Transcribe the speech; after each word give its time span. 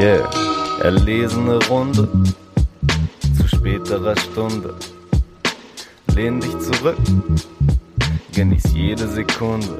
Yeah, 0.00 0.30
erlesene 0.82 1.58
Runde 1.68 2.08
zu 3.36 3.46
späterer 3.46 4.16
Stunde. 4.16 4.74
Lehn 6.14 6.40
dich 6.40 6.58
zurück, 6.58 6.96
genieß 8.32 8.72
jede 8.72 9.06
Sekunde. 9.06 9.76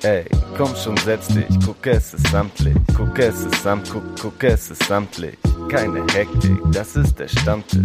Ey, 0.00 0.24
komm 0.56 0.74
schon, 0.74 0.96
setz 0.96 1.28
dich, 1.28 1.44
guck 1.62 1.86
es 1.86 2.14
ist 2.14 2.26
samtlich, 2.28 2.74
guck 2.96 3.18
es 3.18 3.40
ist 3.44 3.62
samt, 3.62 3.90
guck, 3.92 4.02
guck 4.18 4.42
es 4.44 4.70
ist 4.70 4.82
samtlich. 4.84 5.36
Keine 5.68 6.06
Hektik, 6.14 6.58
das 6.72 6.96
ist 6.96 7.18
der 7.18 7.28
Stammtisch. 7.28 7.82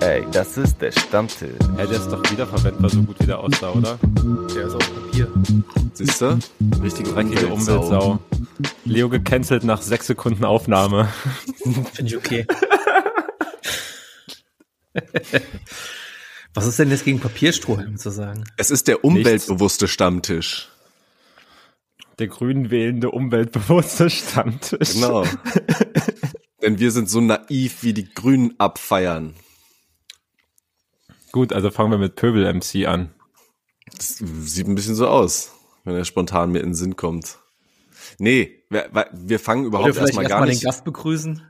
Ey, 0.00 0.24
das 0.32 0.56
ist 0.56 0.80
der 0.80 0.92
Stammtisch. 0.92 1.58
Hey, 1.76 1.86
der 1.88 1.98
ist 1.98 2.08
doch 2.08 2.22
wiederverwendbar, 2.30 2.88
so 2.88 3.02
gut 3.02 3.16
wie 3.20 3.26
der 3.26 3.38
aussah, 3.38 3.70
oder? 3.70 3.98
Der 4.54 4.66
ist 4.66 4.74
auf 4.76 4.94
Papier. 4.94 5.28
Siehst 5.92 6.22
du? 6.22 6.38
Richtige 6.82 7.10
Umweltsau. 7.10 7.52
Umweltsau. 7.52 8.18
Leo 8.84 9.08
gecancelt 9.08 9.64
nach 9.64 9.82
sechs 9.82 10.06
Sekunden 10.06 10.44
Aufnahme. 10.44 11.08
Finde 11.92 12.06
ich 12.06 12.16
okay. 12.16 12.46
Was 16.54 16.66
ist 16.66 16.78
denn 16.78 16.90
jetzt 16.90 17.04
gegen 17.04 17.20
Papierstrohhalme 17.20 17.96
zu 17.96 18.10
sagen? 18.10 18.44
Es 18.56 18.70
ist 18.70 18.88
der 18.88 19.04
umweltbewusste 19.04 19.88
Stammtisch. 19.88 20.70
Der 22.18 22.28
grün 22.28 22.70
wählende, 22.70 23.10
umweltbewusste 23.10 24.08
Stammtisch. 24.08 24.94
Genau. 24.94 25.24
Denn 26.62 26.78
wir 26.78 26.90
sind 26.90 27.10
so 27.10 27.20
naiv, 27.20 27.82
wie 27.82 27.92
die 27.92 28.08
Grünen 28.08 28.54
abfeiern. 28.58 29.34
Gut, 31.30 31.52
also 31.52 31.70
fangen 31.70 31.90
wir 31.90 31.98
mit 31.98 32.16
Pöbel 32.16 32.50
MC 32.50 32.86
an. 32.86 33.14
Das 33.94 34.16
sieht 34.16 34.66
ein 34.66 34.74
bisschen 34.74 34.94
so 34.94 35.08
aus, 35.08 35.52
wenn 35.84 35.94
er 35.94 36.06
spontan 36.06 36.52
mir 36.52 36.60
in 36.60 36.70
den 36.70 36.74
Sinn 36.74 36.96
kommt. 36.96 37.38
Nee, 38.18 38.64
wir, 38.70 38.88
wir 39.12 39.38
fangen 39.40 39.64
überhaupt 39.64 39.86
vielleicht 39.94 40.08
erstmal 40.08 40.24
erstmal 40.24 40.40
gar 40.40 40.46
den 40.46 40.50
nicht. 40.52 40.64
Gast 40.64 40.84
begrüßen? 40.84 41.42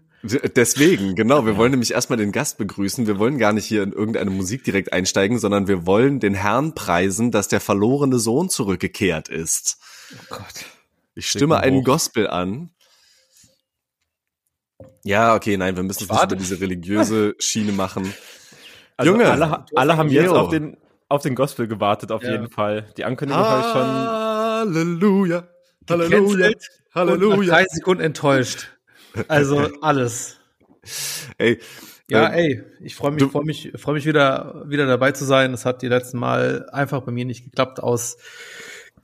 Deswegen, 0.56 1.14
genau, 1.14 1.46
wir 1.46 1.56
wollen 1.56 1.70
nämlich 1.70 1.92
erstmal 1.92 2.16
den 2.16 2.32
Gast 2.32 2.58
begrüßen. 2.58 3.06
Wir 3.06 3.18
wollen 3.18 3.38
gar 3.38 3.52
nicht 3.52 3.66
hier 3.66 3.82
in 3.84 3.92
irgendeine 3.92 4.30
Musik 4.30 4.64
direkt 4.64 4.92
einsteigen, 4.92 5.38
sondern 5.38 5.68
wir 5.68 5.86
wollen 5.86 6.18
den 6.18 6.34
Herrn 6.34 6.74
preisen, 6.74 7.30
dass 7.30 7.46
der 7.48 7.60
verlorene 7.60 8.18
Sohn 8.18 8.48
zurückgekehrt 8.48 9.28
ist. 9.28 9.78
Oh 10.14 10.24
Gott. 10.36 10.64
Ich 11.14 11.28
stimme 11.30 11.58
einen 11.60 11.78
hoch. 11.80 11.84
Gospel 11.84 12.26
an. 12.26 12.70
Ja, 15.04 15.34
okay, 15.36 15.56
nein, 15.56 15.76
wir 15.76 15.82
müssen 15.84 16.04
es 16.04 16.10
nicht 16.10 16.22
über 16.24 16.36
diese 16.36 16.60
religiöse 16.60 17.34
Schiene 17.38 17.72
machen. 17.72 18.12
Also 18.98 19.12
Junge. 19.12 19.30
alle, 19.30 19.66
alle 19.74 19.96
haben 19.98 20.08
jetzt 20.08 20.30
auf 20.30 20.48
den, 20.48 20.78
auf 21.10 21.20
den 21.20 21.34
Gospel 21.34 21.68
gewartet, 21.68 22.10
auf 22.12 22.22
Ja. 22.22 22.30
jeden 22.30 22.48
Fall. 22.48 22.86
Die 22.96 23.04
Ankündigung 23.04 23.44
habe 23.44 23.60
ich 23.60 23.66
schon. 23.70 24.74
Halleluja. 24.74 25.46
Halleluja. 25.88 26.50
Halleluja. 26.94 27.50
drei 27.50 27.64
Sekunden 27.70 28.02
enttäuscht. 28.02 28.68
Also 29.28 29.70
alles. 29.80 30.36
Ey, 31.38 31.58
Ja, 32.08 32.28
ähm, 32.28 32.34
ey, 32.34 32.62
ich 32.80 32.94
freue 32.94 33.10
mich, 33.12 33.24
freue 33.24 33.44
mich, 33.44 33.72
freue 33.76 33.94
mich 33.94 34.06
wieder, 34.06 34.64
wieder 34.66 34.86
dabei 34.86 35.12
zu 35.12 35.24
sein. 35.24 35.52
Es 35.52 35.64
hat 35.64 35.82
die 35.82 35.88
letzten 35.88 36.18
Mal 36.18 36.68
einfach 36.70 37.02
bei 37.02 37.12
mir 37.12 37.24
nicht 37.24 37.44
geklappt 37.44 37.80
aus 37.80 38.16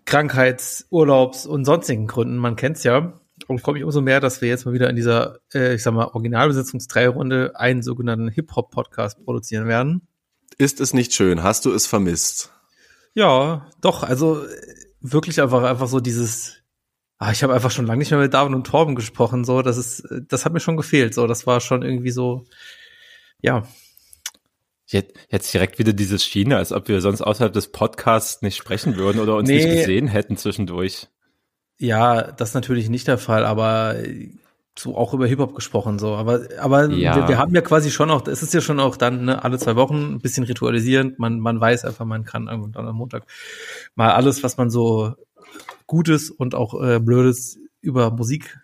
Krankheits-, 0.04 0.86
Urlaubs- 0.90 1.46
und 1.46 1.64
sonstigen 1.64 2.06
Gründen. 2.06 2.36
Man 2.36 2.56
kennt's 2.56 2.84
ja. 2.84 3.18
Und 3.48 3.56
ich 3.56 3.62
freue 3.62 3.74
mich 3.74 3.84
umso 3.84 4.00
mehr, 4.00 4.20
dass 4.20 4.40
wir 4.40 4.48
jetzt 4.48 4.66
mal 4.66 4.72
wieder 4.74 4.88
in 4.88 4.96
dieser, 4.96 5.38
äh, 5.52 5.74
ich 5.74 5.82
sag 5.82 5.94
mal, 5.94 6.06
Originalbesetzungsdreierunde 6.06 7.52
einen 7.56 7.82
sogenannten 7.82 8.28
Hip-Hop-Podcast 8.28 9.24
produzieren 9.24 9.66
werden. 9.66 10.06
ist 10.58 10.80
es 10.80 10.94
nicht 10.94 11.12
schön? 11.12 11.42
Hast 11.42 11.64
du 11.64 11.72
es 11.72 11.86
vermisst? 11.86 12.52
Ja, 13.14 13.68
doch, 13.80 14.04
also 14.04 14.44
äh, 14.44 14.48
wirklich 15.00 15.40
einfach, 15.40 15.64
einfach 15.64 15.88
so 15.88 15.98
dieses, 15.98 16.61
ah, 17.22 17.30
ich 17.30 17.42
habe 17.44 17.54
einfach 17.54 17.70
schon 17.70 17.86
lange 17.86 18.00
nicht 18.00 18.10
mehr 18.10 18.18
mit 18.18 18.34
David 18.34 18.52
und 18.54 18.66
Torben 18.66 18.96
gesprochen, 18.96 19.44
so, 19.44 19.62
das 19.62 19.76
ist, 19.78 20.04
das 20.28 20.44
hat 20.44 20.52
mir 20.52 20.58
schon 20.60 20.76
gefehlt, 20.76 21.14
so, 21.14 21.26
das 21.28 21.46
war 21.46 21.60
schon 21.60 21.82
irgendwie 21.82 22.10
so, 22.10 22.44
ja, 23.40 23.62
Jetzt, 24.86 25.14
jetzt 25.30 25.54
direkt 25.54 25.78
wieder 25.78 25.92
dieses 25.94 26.22
Schiene, 26.24 26.56
als 26.58 26.72
ob 26.72 26.88
wir 26.88 27.00
sonst 27.00 27.22
außerhalb 27.22 27.52
des 27.52 27.72
Podcasts 27.72 28.42
nicht 28.42 28.56
sprechen 28.56 28.96
würden 28.96 29.20
oder 29.20 29.36
uns 29.36 29.48
Nee. 29.48 29.54
nicht 29.54 29.70
gesehen 29.70 30.08
hätten 30.08 30.36
zwischendurch. 30.36 31.08
ja, 31.78 32.30
das 32.32 32.50
ist 32.50 32.54
natürlich 32.54 32.88
nicht 32.90 33.08
der 33.08 33.18
Fall, 33.18 33.44
aber 33.46 33.96
so 34.78 34.96
auch 34.96 35.14
über 35.14 35.26
Hip-Hop 35.26 35.54
gesprochen, 35.54 35.98
so, 35.98 36.14
aber, 36.14 36.40
aber 36.58 36.88
Ja. 36.90 37.14
wir, 37.16 37.28
wir 37.28 37.38
haben 37.38 37.54
ja 37.54 37.60
quasi 37.62 37.90
schon 37.90 38.10
auch, 38.10 38.26
es 38.26 38.42
ist 38.42 38.52
ja 38.54 38.60
schon 38.60 38.80
auch 38.80 38.96
dann, 38.96 39.24
ne, 39.24 39.42
alle 39.44 39.58
zwei 39.58 39.76
Wochen 39.76 40.14
ein 40.14 40.20
bisschen 40.20 40.44
ritualisierend, 40.44 41.18
man, 41.18 41.40
man 41.40 41.60
weiß 41.60 41.84
einfach, 41.84 42.04
man 42.04 42.24
kann 42.24 42.48
irgendwann 42.48 42.86
am 42.88 42.96
Montag 42.96 43.24
mal 43.94 44.10
alles, 44.12 44.42
was 44.42 44.56
man 44.58 44.68
so 44.70 45.14
Gutes 45.86 46.30
und 46.30 46.54
auch 46.54 46.80
äh, 46.82 47.00
Blödes 47.00 47.58
über 47.80 48.10
Musik 48.10 48.58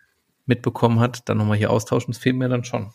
mitbekommen 0.47 1.01
hat, 1.01 1.29
dann 1.29 1.39
nochmal 1.39 1.59
hier 1.59 1.71
austauschen. 1.71 2.13
Das 2.13 2.23
fehlt 2.23 2.37
mir 2.37 2.49
dann 2.49 2.65
schon. 2.65 2.93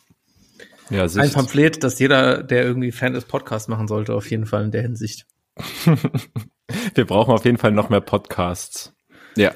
Ja, 0.90 1.04
Ein. 1.04 1.32
Pamphlet, 1.32 1.84
das 1.84 2.00
jeder, 2.00 2.44
der 2.44 2.64
irgendwie 2.64 2.92
Fan 2.92 3.14
des 3.14 3.26
Podcasts 3.26 3.68
machen 3.68 3.88
sollte, 3.88 4.14
auf 4.14 4.30
jeden 4.30 4.46
Fall 4.46 4.66
in 4.66 4.72
der 4.72 4.82
Hinsicht. 4.82 5.26
Wir 6.96 7.06
brauchen 7.06 7.34
auf 7.34 7.46
jeden 7.46 7.58
Fall 7.58 7.72
noch 7.72 7.90
mehr 7.90 8.02
Podcasts. 8.02 8.94
Ja. 9.36 9.54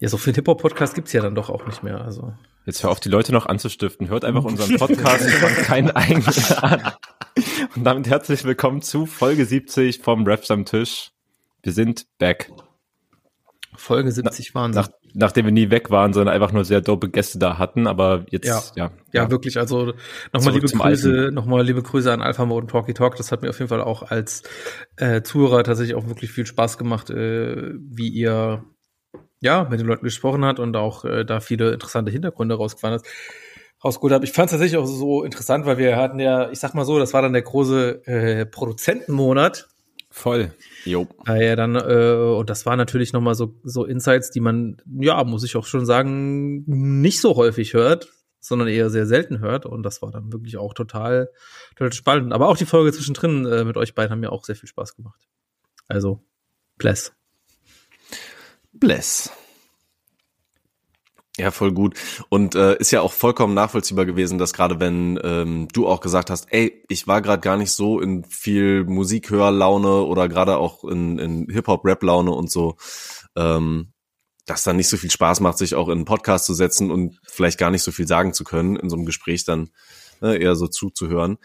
Ja, 0.00 0.08
so 0.08 0.16
viel 0.16 0.34
Hip-Hop-Podcast 0.34 0.94
gibt's 0.94 1.12
ja 1.12 1.22
dann 1.22 1.34
doch 1.34 1.50
auch 1.50 1.66
nicht 1.66 1.82
mehr. 1.82 2.00
Also 2.00 2.34
Jetzt 2.66 2.82
hör 2.82 2.90
auf, 2.90 3.00
die 3.00 3.08
Leute 3.08 3.32
noch 3.32 3.46
anzustiften. 3.46 4.08
Hört 4.08 4.26
einfach 4.26 4.44
unseren 4.44 4.76
Podcast 4.76 5.28
von 5.30 5.64
keinen 5.64 5.90
eigenen 5.90 6.52
an. 6.58 6.92
Und 7.74 7.84
damit 7.84 8.08
herzlich 8.08 8.44
willkommen 8.44 8.82
zu 8.82 9.06
Folge 9.06 9.46
70 9.46 10.00
vom 10.00 10.26
Raps 10.26 10.50
am 10.50 10.66
Tisch. 10.66 11.12
Wir 11.62 11.72
sind 11.72 12.06
back. 12.18 12.52
Folge 13.78 14.12
70 14.12 14.54
waren 14.54 14.72
Nach, 14.72 14.88
nachdem 15.14 15.46
wir 15.46 15.52
nie 15.52 15.70
weg 15.70 15.90
waren, 15.90 16.12
sondern 16.12 16.34
einfach 16.34 16.52
nur 16.52 16.64
sehr 16.64 16.80
dope 16.80 17.08
Gäste 17.08 17.38
da 17.38 17.58
hatten, 17.58 17.86
aber 17.86 18.26
jetzt, 18.30 18.46
Ja. 18.46 18.62
ja. 18.76 18.90
Ja, 19.12 19.30
wirklich. 19.30 19.58
Also 19.58 19.94
nochmal 20.32 20.54
liebe 20.54 20.68
Grüße, 20.68 21.30
nochmal 21.32 21.64
liebe 21.64 21.82
Grüße 21.82 22.12
an 22.12 22.20
Alpha 22.20 22.44
Mode 22.44 22.64
und 22.64 22.70
Talkie 22.70 22.94
Talk. 22.94 23.16
Das 23.16 23.32
hat 23.32 23.42
mir 23.42 23.50
auf 23.50 23.58
jeden 23.58 23.68
Fall 23.68 23.80
auch 23.80 24.02
als 24.02 24.42
äh, 24.96 25.22
Zuhörer 25.22 25.64
tatsächlich 25.64 25.96
auch 25.96 26.06
wirklich 26.06 26.30
viel 26.30 26.44
Spaß 26.44 26.76
gemacht, 26.76 27.08
äh, 27.10 27.72
wie 27.78 28.08
ihr 28.08 28.64
ja 29.40 29.66
mit 29.70 29.80
den 29.80 29.86
Leuten 29.86 30.04
gesprochen 30.04 30.44
hat 30.44 30.58
und 30.58 30.76
auch 30.76 31.04
äh, 31.04 31.24
da 31.24 31.40
viele 31.40 31.72
interessante 31.72 32.10
Hintergründe 32.10 32.56
rausgefahren 32.56 32.98
hat. 32.98 33.06
Rausgeholt 33.84 34.12
habe. 34.12 34.24
Ich 34.24 34.32
fand 34.32 34.46
es 34.46 34.52
tatsächlich 34.52 34.76
auch 34.76 34.86
so 34.86 35.22
interessant, 35.22 35.64
weil 35.64 35.78
wir 35.78 35.96
hatten 35.96 36.18
ja, 36.18 36.50
ich 36.50 36.58
sag 36.58 36.74
mal 36.74 36.84
so, 36.84 36.98
das 36.98 37.14
war 37.14 37.22
dann 37.22 37.32
der 37.32 37.42
große 37.42 38.06
äh, 38.06 38.44
Produzentenmonat. 38.44 39.68
Voll. 40.18 40.52
Jo. 40.84 41.06
Ja, 41.28 41.54
dann, 41.54 41.76
äh, 41.76 42.34
und 42.36 42.50
das 42.50 42.66
waren 42.66 42.76
natürlich 42.76 43.12
nochmal 43.12 43.36
so, 43.36 43.54
so 43.62 43.84
Insights, 43.84 44.32
die 44.32 44.40
man, 44.40 44.82
ja, 45.00 45.22
muss 45.22 45.44
ich 45.44 45.54
auch 45.54 45.64
schon 45.64 45.86
sagen, 45.86 46.64
nicht 46.66 47.20
so 47.20 47.36
häufig 47.36 47.72
hört, 47.72 48.08
sondern 48.40 48.66
eher 48.66 48.90
sehr 48.90 49.06
selten 49.06 49.38
hört. 49.38 49.64
Und 49.64 49.84
das 49.84 50.02
war 50.02 50.10
dann 50.10 50.32
wirklich 50.32 50.56
auch 50.56 50.74
total, 50.74 51.30
total 51.76 51.92
spannend. 51.92 52.32
Aber 52.32 52.48
auch 52.48 52.56
die 52.56 52.66
Folge 52.66 52.92
zwischendrin 52.92 53.46
äh, 53.46 53.62
mit 53.62 53.76
euch 53.76 53.94
beiden 53.94 54.10
haben 54.10 54.18
mir 54.18 54.32
auch 54.32 54.44
sehr 54.44 54.56
viel 54.56 54.68
Spaß 54.68 54.96
gemacht. 54.96 55.20
Also, 55.86 56.24
bless. 56.78 57.12
Bless. 58.72 59.30
Ja, 61.38 61.52
voll 61.52 61.72
gut. 61.72 61.94
Und 62.30 62.56
äh, 62.56 62.76
ist 62.78 62.90
ja 62.90 63.00
auch 63.00 63.12
vollkommen 63.12 63.54
nachvollziehbar 63.54 64.06
gewesen, 64.06 64.38
dass 64.38 64.52
gerade 64.52 64.80
wenn 64.80 65.20
ähm, 65.22 65.68
du 65.72 65.86
auch 65.86 66.00
gesagt 66.00 66.30
hast, 66.30 66.46
ey, 66.50 66.82
ich 66.88 67.06
war 67.06 67.22
gerade 67.22 67.40
gar 67.40 67.56
nicht 67.56 67.70
so 67.70 68.00
in 68.00 68.24
viel 68.24 68.82
Musikhörlaune 68.84 70.02
oder 70.02 70.28
gerade 70.28 70.56
auch 70.56 70.82
in, 70.82 71.18
in 71.18 71.46
Hip-Hop-Rap-Laune 71.48 72.32
und 72.32 72.50
so, 72.50 72.76
ähm, 73.36 73.92
dass 74.46 74.64
dann 74.64 74.76
nicht 74.76 74.88
so 74.88 74.96
viel 74.96 75.12
Spaß 75.12 75.38
macht, 75.38 75.58
sich 75.58 75.76
auch 75.76 75.86
in 75.88 75.98
einen 75.98 76.04
Podcast 76.06 76.44
zu 76.44 76.54
setzen 76.54 76.90
und 76.90 77.20
vielleicht 77.22 77.58
gar 77.58 77.70
nicht 77.70 77.82
so 77.82 77.92
viel 77.92 78.08
sagen 78.08 78.32
zu 78.32 78.42
können, 78.42 78.74
in 78.74 78.90
so 78.90 78.96
einem 78.96 79.06
Gespräch 79.06 79.44
dann 79.44 79.70
ne, 80.20 80.38
eher 80.38 80.56
so 80.56 80.66
zuzuhören. 80.66 81.38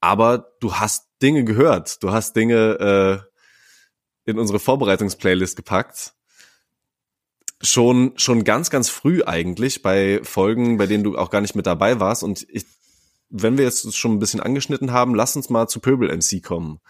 Aber 0.00 0.52
du 0.60 0.74
hast 0.74 1.06
Dinge 1.22 1.44
gehört, 1.44 2.02
du 2.02 2.12
hast 2.12 2.36
Dinge 2.36 3.24
äh, 3.24 4.30
in 4.30 4.38
unsere 4.38 4.58
Vorbereitungsplaylist 4.58 5.56
gepackt 5.56 6.12
schon 7.60 8.12
schon 8.16 8.44
ganz 8.44 8.70
ganz 8.70 8.88
früh 8.88 9.22
eigentlich 9.24 9.82
bei 9.82 10.20
Folgen, 10.22 10.78
bei 10.78 10.86
denen 10.86 11.04
du 11.04 11.16
auch 11.18 11.30
gar 11.30 11.40
nicht 11.40 11.54
mit 11.56 11.66
dabei 11.66 11.98
warst 12.00 12.22
und 12.22 12.46
ich 12.50 12.64
wenn 13.30 13.58
wir 13.58 13.64
jetzt 13.64 13.94
schon 13.94 14.12
ein 14.12 14.18
bisschen 14.20 14.40
angeschnitten 14.40 14.92
haben, 14.92 15.14
lass 15.14 15.36
uns 15.36 15.50
mal 15.50 15.68
zu 15.68 15.80
Pöbel 15.80 16.08
MC 16.10 16.42
kommen, 16.42 16.80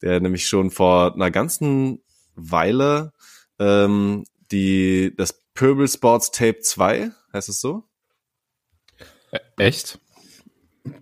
der 0.00 0.20
nämlich 0.20 0.46
schon 0.46 0.70
vor 0.70 1.14
einer 1.14 1.30
ganzen 1.30 2.02
Weile 2.34 3.12
ähm, 3.58 4.24
die 4.52 5.12
das 5.16 5.40
Pöbel 5.54 5.88
Sports 5.88 6.30
Tape 6.30 6.60
2, 6.60 7.10
heißt 7.32 7.48
es 7.48 7.60
so? 7.60 7.84
Ä- 9.32 9.40
Echt? 9.56 9.98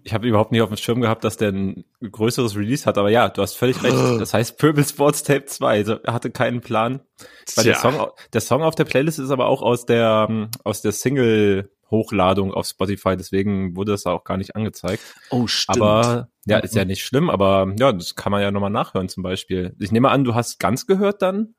Ich 0.02 0.12
habe 0.12 0.28
überhaupt 0.28 0.52
nicht 0.52 0.60
auf 0.60 0.68
dem 0.68 0.76
Schirm 0.76 1.00
gehabt, 1.00 1.24
dass 1.24 1.36
der 1.36 1.52
ein 1.52 1.84
größeres 2.02 2.54
Release 2.54 2.84
hat, 2.84 2.98
aber 2.98 3.10
ja, 3.10 3.28
du 3.30 3.40
hast 3.40 3.54
völlig 3.54 3.82
recht. 3.82 3.96
Das 3.96 4.34
heißt 4.34 4.58
Purple 4.58 4.84
Sports 4.84 5.22
Tape 5.22 5.46
2. 5.46 5.68
Also 5.70 5.94
er 5.94 6.12
hatte 6.12 6.30
keinen 6.30 6.60
Plan. 6.60 7.00
Weil 7.54 7.64
der. 7.64 7.76
Song, 7.76 7.94
der 8.32 8.40
Song 8.40 8.62
auf 8.62 8.74
der 8.74 8.84
Playlist 8.84 9.18
ist 9.18 9.30
aber 9.30 9.46
auch 9.46 9.62
aus 9.62 9.86
der, 9.86 10.26
ähm, 10.28 10.50
aus 10.64 10.82
der 10.82 10.92
Single 10.92 11.70
Hochladung 11.90 12.54
auf 12.54 12.66
Spotify, 12.66 13.16
deswegen 13.16 13.76
wurde 13.76 13.92
das 13.92 14.06
auch 14.06 14.24
gar 14.24 14.36
nicht 14.36 14.54
angezeigt. 14.54 15.02
Oh, 15.30 15.46
stimmt. 15.46 15.80
Aber 15.80 16.28
ja, 16.46 16.58
ist 16.58 16.74
ja 16.74 16.84
nicht 16.84 17.04
schlimm, 17.04 17.30
aber 17.30 17.72
ja, 17.78 17.92
das 17.92 18.14
kann 18.14 18.30
man 18.30 18.42
ja 18.42 18.50
nochmal 18.50 18.70
nachhören 18.70 19.08
zum 19.08 19.22
Beispiel. 19.22 19.74
Ich 19.78 19.92
nehme 19.92 20.10
an, 20.10 20.24
du 20.24 20.34
hast 20.34 20.60
ganz 20.60 20.86
gehört 20.86 21.20
dann? 21.22 21.54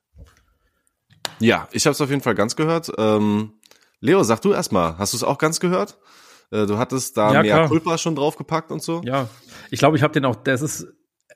Ja, 1.40 1.68
ich 1.72 1.86
habe 1.86 1.92
es 1.92 2.02
auf 2.02 2.10
jeden 2.10 2.22
Fall 2.22 2.36
ganz 2.36 2.56
gehört. 2.56 2.92
Ähm, 2.98 3.54
Leo, 4.00 4.24
sag 4.24 4.42
du 4.42 4.54
erstmal, 4.54 4.98
hast 4.98 5.14
du 5.14 5.18
es 5.18 5.24
auch 5.24 5.38
ganz 5.38 5.60
gehört? 5.60 5.98
Äh, 6.52 6.66
du 6.68 6.78
hattest 6.78 7.18
da 7.18 7.34
Ja, 7.34 7.42
mehr 7.42 7.54
klar. 7.56 7.68
Culpa 7.70 7.98
schon 7.98 8.16
draufgepackt 8.16 8.72
und 8.72 8.82
so? 8.84 9.02
Ja, 9.04 9.30
ich 9.70 9.80
glaube, 9.80 9.98
ich 9.98 10.04
habe 10.04 10.14
den 10.14 10.26
auch, 10.26 10.36
das 10.36 10.62
ist 10.62 10.88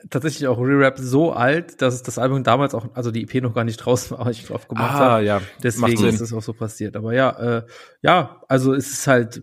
tatsächlich 0.10 0.48
auch 0.48 0.60
Re-Rap 0.60 1.00
so 1.00 1.32
alt, 1.34 1.82
dass 1.82 1.94
es 1.96 2.04
das 2.04 2.18
Album 2.20 2.44
damals 2.44 2.76
auch, 2.76 2.86
also 2.94 3.10
die 3.12 3.24
EP 3.24 3.42
noch 3.42 3.54
gar 3.54 3.64
nicht 3.64 3.78
draußen 3.86 4.18
war, 4.18 4.30
ich 4.30 4.46
drauf 4.46 4.68
gemacht 4.68 4.94
Ah, 4.96 5.00
habe. 5.16 5.24
ja. 5.26 5.42
Deswegen 5.64 6.04
ist 6.06 6.20
es 6.22 6.34
auch 6.34 6.42
so 6.44 6.54
passiert. 6.54 6.96
Aber 6.96 7.14
ja, 7.14 7.30
äh, 7.60 7.66
ja, 8.02 8.42
also 8.48 8.74
es 8.74 8.92
ist 8.92 9.08
halt 9.08 9.42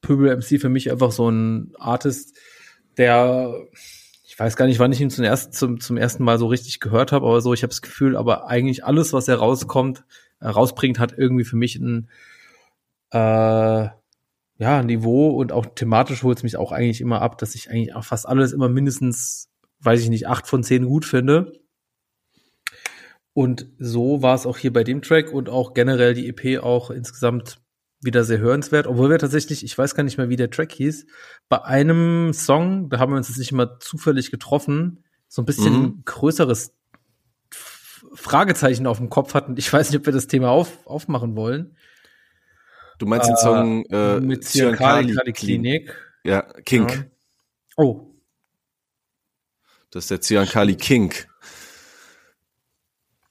Pöbel 0.00 0.30
MC 0.36 0.60
für 0.60 0.68
mich 0.68 0.90
einfach 0.90 1.12
so 1.12 1.28
ein 1.30 1.72
Artist, 1.78 2.36
der 2.96 3.54
ich 4.24 4.38
weiß 4.38 4.56
gar 4.56 4.66
nicht, 4.66 4.78
wann 4.78 4.92
ich 4.92 5.00
ihn 5.00 5.08
zum 5.08 5.24
ersten, 5.24 5.52
zum, 5.52 5.80
zum 5.80 5.96
ersten 5.96 6.22
Mal 6.22 6.38
so 6.38 6.46
richtig 6.46 6.80
gehört 6.80 7.10
habe, 7.10 7.26
aber 7.26 7.40
so, 7.40 7.54
ich 7.54 7.62
habe 7.62 7.70
das 7.70 7.80
Gefühl, 7.80 8.16
aber 8.16 8.48
eigentlich 8.48 8.84
alles, 8.84 9.14
was 9.14 9.28
er 9.28 9.36
rauskommt, 9.36 10.04
äh, 10.40 10.48
rausbringt, 10.48 10.98
hat 10.98 11.14
irgendwie 11.16 11.44
für 11.44 11.56
mich 11.56 11.76
ein 11.76 12.10
äh, 13.12 13.88
ja, 14.58 14.82
Niveau 14.82 15.30
und 15.30 15.52
auch 15.52 15.66
thematisch 15.74 16.22
holt 16.22 16.38
es 16.38 16.42
mich 16.42 16.56
auch 16.56 16.72
eigentlich 16.72 17.00
immer 17.00 17.20
ab, 17.22 17.38
dass 17.38 17.54
ich 17.54 17.70
eigentlich 17.70 17.94
auch 17.94 18.04
fast 18.04 18.26
alles 18.26 18.52
immer 18.52 18.68
mindestens, 18.68 19.48
weiß 19.80 20.00
ich 20.00 20.08
nicht, 20.08 20.28
acht 20.28 20.46
von 20.46 20.62
zehn 20.62 20.86
gut 20.86 21.04
finde. 21.04 21.52
Und 23.32 23.66
so 23.78 24.22
war 24.22 24.34
es 24.34 24.46
auch 24.46 24.56
hier 24.56 24.72
bei 24.72 24.82
dem 24.82 25.02
Track 25.02 25.30
und 25.32 25.50
auch 25.50 25.74
generell 25.74 26.14
die 26.14 26.26
EP 26.28 26.62
auch 26.62 26.90
insgesamt 26.90 27.58
wieder 28.00 28.24
sehr 28.24 28.38
hörenswert, 28.38 28.86
obwohl 28.86 29.10
wir 29.10 29.18
tatsächlich, 29.18 29.64
ich 29.64 29.76
weiß 29.76 29.94
gar 29.94 30.04
nicht 30.04 30.16
mehr, 30.16 30.28
wie 30.28 30.36
der 30.36 30.50
Track 30.50 30.72
hieß, 30.72 31.06
bei 31.48 31.62
einem 31.62 32.32
Song, 32.32 32.88
da 32.88 32.98
haben 32.98 33.12
wir 33.12 33.16
uns 33.16 33.28
jetzt 33.28 33.38
nicht 33.38 33.52
immer 33.52 33.78
zufällig 33.78 34.30
getroffen, 34.30 35.04
so 35.28 35.42
ein 35.42 35.46
bisschen 35.46 35.82
Mhm. 35.82 36.02
größeres 36.04 36.74
Fragezeichen 38.14 38.86
auf 38.86 38.98
dem 38.98 39.10
Kopf 39.10 39.34
hatten. 39.34 39.56
Ich 39.56 39.70
weiß 39.72 39.90
nicht, 39.90 40.00
ob 40.00 40.06
wir 40.06 40.12
das 40.12 40.26
Thema 40.28 40.50
auf, 40.50 40.86
aufmachen 40.86 41.36
wollen. 41.36 41.76
Du 42.98 43.06
meinst 43.06 43.28
den 43.28 43.36
Song 43.36 43.84
äh, 43.86 44.20
mit 44.20 44.44
Zyankali 44.44 45.06
Zyankali 45.08 45.32
Klinik. 45.32 45.94
Ja, 46.24 46.42
Kink. 46.64 46.90
Ja. 46.92 47.04
Oh, 47.76 48.06
Das 49.90 50.04
ist 50.04 50.10
der 50.10 50.20
Zyankali 50.20 50.76
Kink. 50.76 51.28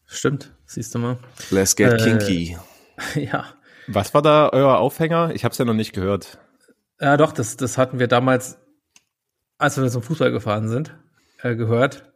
stimmt, 0.06 0.54
siehst 0.66 0.94
du 0.96 1.00
mal. 1.00 1.18
Let's 1.50 1.76
get 1.76 1.94
Äh, 1.94 1.98
kinky. 1.98 2.58
ja. 3.16 3.46
Was 3.88 4.14
war 4.14 4.22
da 4.22 4.50
euer 4.52 4.78
Aufhänger? 4.78 5.32
Ich 5.36 5.44
habe 5.44 5.52
es 5.52 5.58
ja 5.58 5.66
noch 5.66 5.74
nicht 5.74 5.94
gehört. 5.94 6.40
Ja, 7.00 7.18
doch, 7.18 7.32
das, 7.34 7.58
das 7.58 7.78
hatten 7.78 8.00
wir 8.00 8.08
damals, 8.08 8.58
als 9.58 9.78
wir 9.78 9.88
zum 9.90 10.02
Fußball 10.02 10.32
gefahren 10.32 10.70
sind, 10.70 10.96
äh, 11.42 11.56
gehört. 11.56 12.12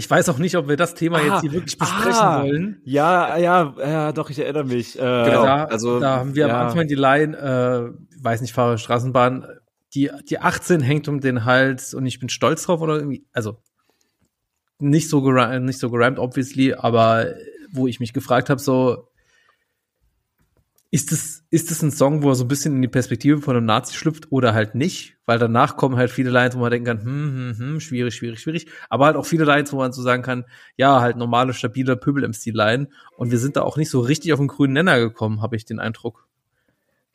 Ich 0.00 0.08
weiß 0.08 0.30
auch 0.30 0.38
nicht, 0.38 0.56
ob 0.56 0.66
wir 0.66 0.78
das 0.78 0.94
Thema 0.94 1.18
Ah, 1.18 1.26
jetzt 1.26 1.40
hier 1.42 1.52
wirklich 1.52 1.76
besprechen 1.76 2.22
ah. 2.22 2.42
wollen. 2.42 2.80
Ja, 2.84 3.36
ja, 3.36 3.74
ja, 3.78 4.12
doch, 4.12 4.30
ich 4.30 4.38
erinnere 4.38 4.64
mich. 4.64 4.96
Äh, 4.98 5.02
Genau. 5.02 5.44
da, 5.44 5.64
also, 5.64 6.00
da 6.00 6.16
haben 6.16 6.34
wir 6.34 6.46
ja. 6.46 6.58
am 6.58 6.68
Anfang 6.68 6.86
die 6.88 6.94
Line, 6.94 7.36
äh, 7.36 8.22
weiß 8.24 8.40
nicht, 8.40 8.54
fahre 8.54 8.78
Straßenbahn, 8.78 9.46
die, 9.92 10.10
die 10.30 10.38
18 10.38 10.80
hängt 10.80 11.06
um 11.06 11.20
den 11.20 11.44
Hals 11.44 11.92
und 11.92 12.06
ich 12.06 12.18
bin 12.18 12.30
stolz 12.30 12.62
drauf 12.62 12.80
oder 12.80 12.94
irgendwie, 12.94 13.26
also 13.34 13.58
nicht 14.78 15.10
so 15.10 15.20
gerimt, 15.20 15.66
nicht 15.66 15.78
so 15.78 15.90
gerimt, 15.90 16.18
obviously, 16.18 16.72
aber 16.72 17.34
wo 17.70 17.86
ich 17.86 18.00
mich 18.00 18.14
gefragt 18.14 18.48
habe, 18.48 18.58
so, 18.58 19.09
ist 20.92 21.12
es, 21.12 21.44
ist 21.50 21.70
es 21.70 21.82
ein 21.82 21.92
Song, 21.92 22.22
wo 22.22 22.30
er 22.30 22.34
so 22.34 22.44
ein 22.44 22.48
bisschen 22.48 22.74
in 22.74 22.82
die 22.82 22.88
Perspektive 22.88 23.40
von 23.40 23.56
einem 23.56 23.66
Nazi 23.66 23.94
schlüpft 23.94 24.32
oder 24.32 24.54
halt 24.54 24.74
nicht? 24.74 25.16
Weil 25.24 25.38
danach 25.38 25.76
kommen 25.76 25.96
halt 25.96 26.10
viele 26.10 26.30
Lines, 26.30 26.56
wo 26.56 26.60
man 26.60 26.70
denken 26.70 26.86
kann, 26.86 27.04
hm, 27.04 27.54
hm, 27.56 27.58
hm, 27.58 27.80
schwierig, 27.80 28.14
schwierig, 28.14 28.40
schwierig. 28.40 28.66
Aber 28.88 29.06
halt 29.06 29.16
auch 29.16 29.24
viele 29.26 29.44
Lines, 29.44 29.72
wo 29.72 29.76
man 29.76 29.92
so 29.92 30.02
sagen 30.02 30.24
kann, 30.24 30.44
ja, 30.76 31.00
halt 31.00 31.16
normale, 31.16 31.54
stabile 31.54 31.96
Pöbel-MC-Line. 31.96 32.88
Und 33.16 33.30
wir 33.30 33.38
sind 33.38 33.56
da 33.56 33.62
auch 33.62 33.76
nicht 33.76 33.88
so 33.88 34.00
richtig 34.00 34.32
auf 34.32 34.40
den 34.40 34.48
grünen 34.48 34.72
Nenner 34.72 34.98
gekommen, 34.98 35.42
habe 35.42 35.54
ich 35.54 35.64
den 35.64 35.78
Eindruck. 35.78 36.26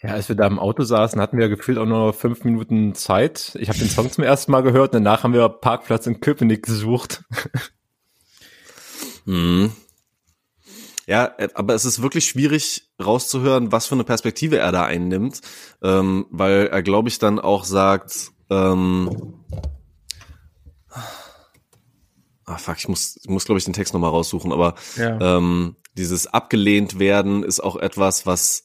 Ja, 0.02 0.12
als 0.12 0.30
wir 0.30 0.36
da 0.36 0.48
im 0.48 0.60
Auto 0.60 0.84
saßen, 0.84 1.20
hatten 1.20 1.38
wir 1.38 1.50
gefühlt 1.50 1.78
auch 1.78 1.86
nur 1.86 2.14
fünf 2.14 2.46
Minuten 2.46 2.96
Zeit. 2.96 3.58
Ich 3.60 3.68
habe 3.68 3.80
den 3.80 3.90
Song 3.90 4.10
zum 4.10 4.24
ersten 4.24 4.52
Mal 4.52 4.62
gehört, 4.62 4.94
danach 4.94 5.24
haben 5.24 5.34
wir 5.34 5.50
Parkplatz 5.50 6.08
in 6.08 6.22
Köpenick 6.22 6.64
gesucht. 6.64 7.24
Mhm. 9.28 9.72
Ja, 11.08 11.34
äh, 11.38 11.50
aber 11.54 11.74
es 11.76 11.86
ist 11.86 12.02
wirklich 12.02 12.26
schwierig 12.26 12.90
rauszuhören, 13.04 13.72
was 13.72 13.86
für 13.88 13.96
eine 13.96 14.04
Perspektive 14.04 14.58
er 14.58 14.72
da 14.72 14.86
einnimmt, 14.86 15.42
ähm, 15.84 16.26
weil 16.30 16.68
er, 16.68 16.82
glaube 16.84 17.10
ich, 17.10 17.20
dann 17.20 17.40
auch 17.40 17.64
sagt, 17.66 18.32
ähm, 18.50 19.34
ah 22.46 22.58
fuck, 22.58 22.78
ich 22.78 22.88
muss, 22.88 23.18
ich 23.22 23.30
muss 23.30 23.46
glaube 23.46 23.60
ich 23.60 23.66
den 23.66 23.74
Text 23.74 23.94
nochmal 23.94 24.12
raussuchen, 24.12 24.52
aber 24.52 24.76
Ja. 24.96 25.38
ähm, 25.38 25.76
dieses 25.98 26.28
abgelehnt 26.28 27.00
werden 27.00 27.44
ist 27.44 27.60
auch 27.64 27.76
etwas, 27.76 28.26
was 28.26 28.64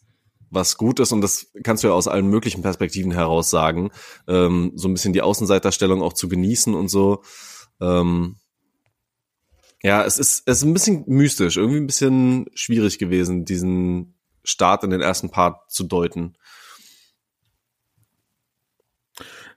was 0.53 0.77
gut 0.77 0.99
ist 0.99 1.13
und 1.13 1.21
das 1.21 1.47
kannst 1.63 1.85
du 1.85 1.89
ja 1.89 1.95
aus 1.95 2.09
allen 2.09 2.27
möglichen 2.27 2.61
Perspektiven 2.61 3.13
heraus 3.13 3.51
sagen, 3.51 3.91
ähm, 4.27 4.73
so 4.75 4.89
ein 4.89 4.95
bisschen 4.95 5.13
die 5.13 5.23
Außenseiterstellung 5.23 6.03
auch 6.03 6.13
zu 6.13 6.29
genießen 6.29 6.75
und 6.75 6.89
so. 6.89 7.23
Ähm, 7.81 8.35
ja, 9.83 10.05
es 10.05 10.19
ist, 10.19 10.43
es 10.47 10.59
ist 10.59 10.65
ein 10.65 10.73
bisschen 10.73 11.05
mystisch, 11.07 11.57
irgendwie 11.57 11.81
ein 11.81 11.87
bisschen 11.87 12.47
schwierig 12.55 12.99
gewesen, 12.99 13.45
diesen 13.45 14.15
Start 14.45 14.85
in 14.85 14.91
den 14.91 15.01
ersten 15.01 15.31
Part 15.31 15.71
zu 15.71 15.85
deuten. 15.85 16.35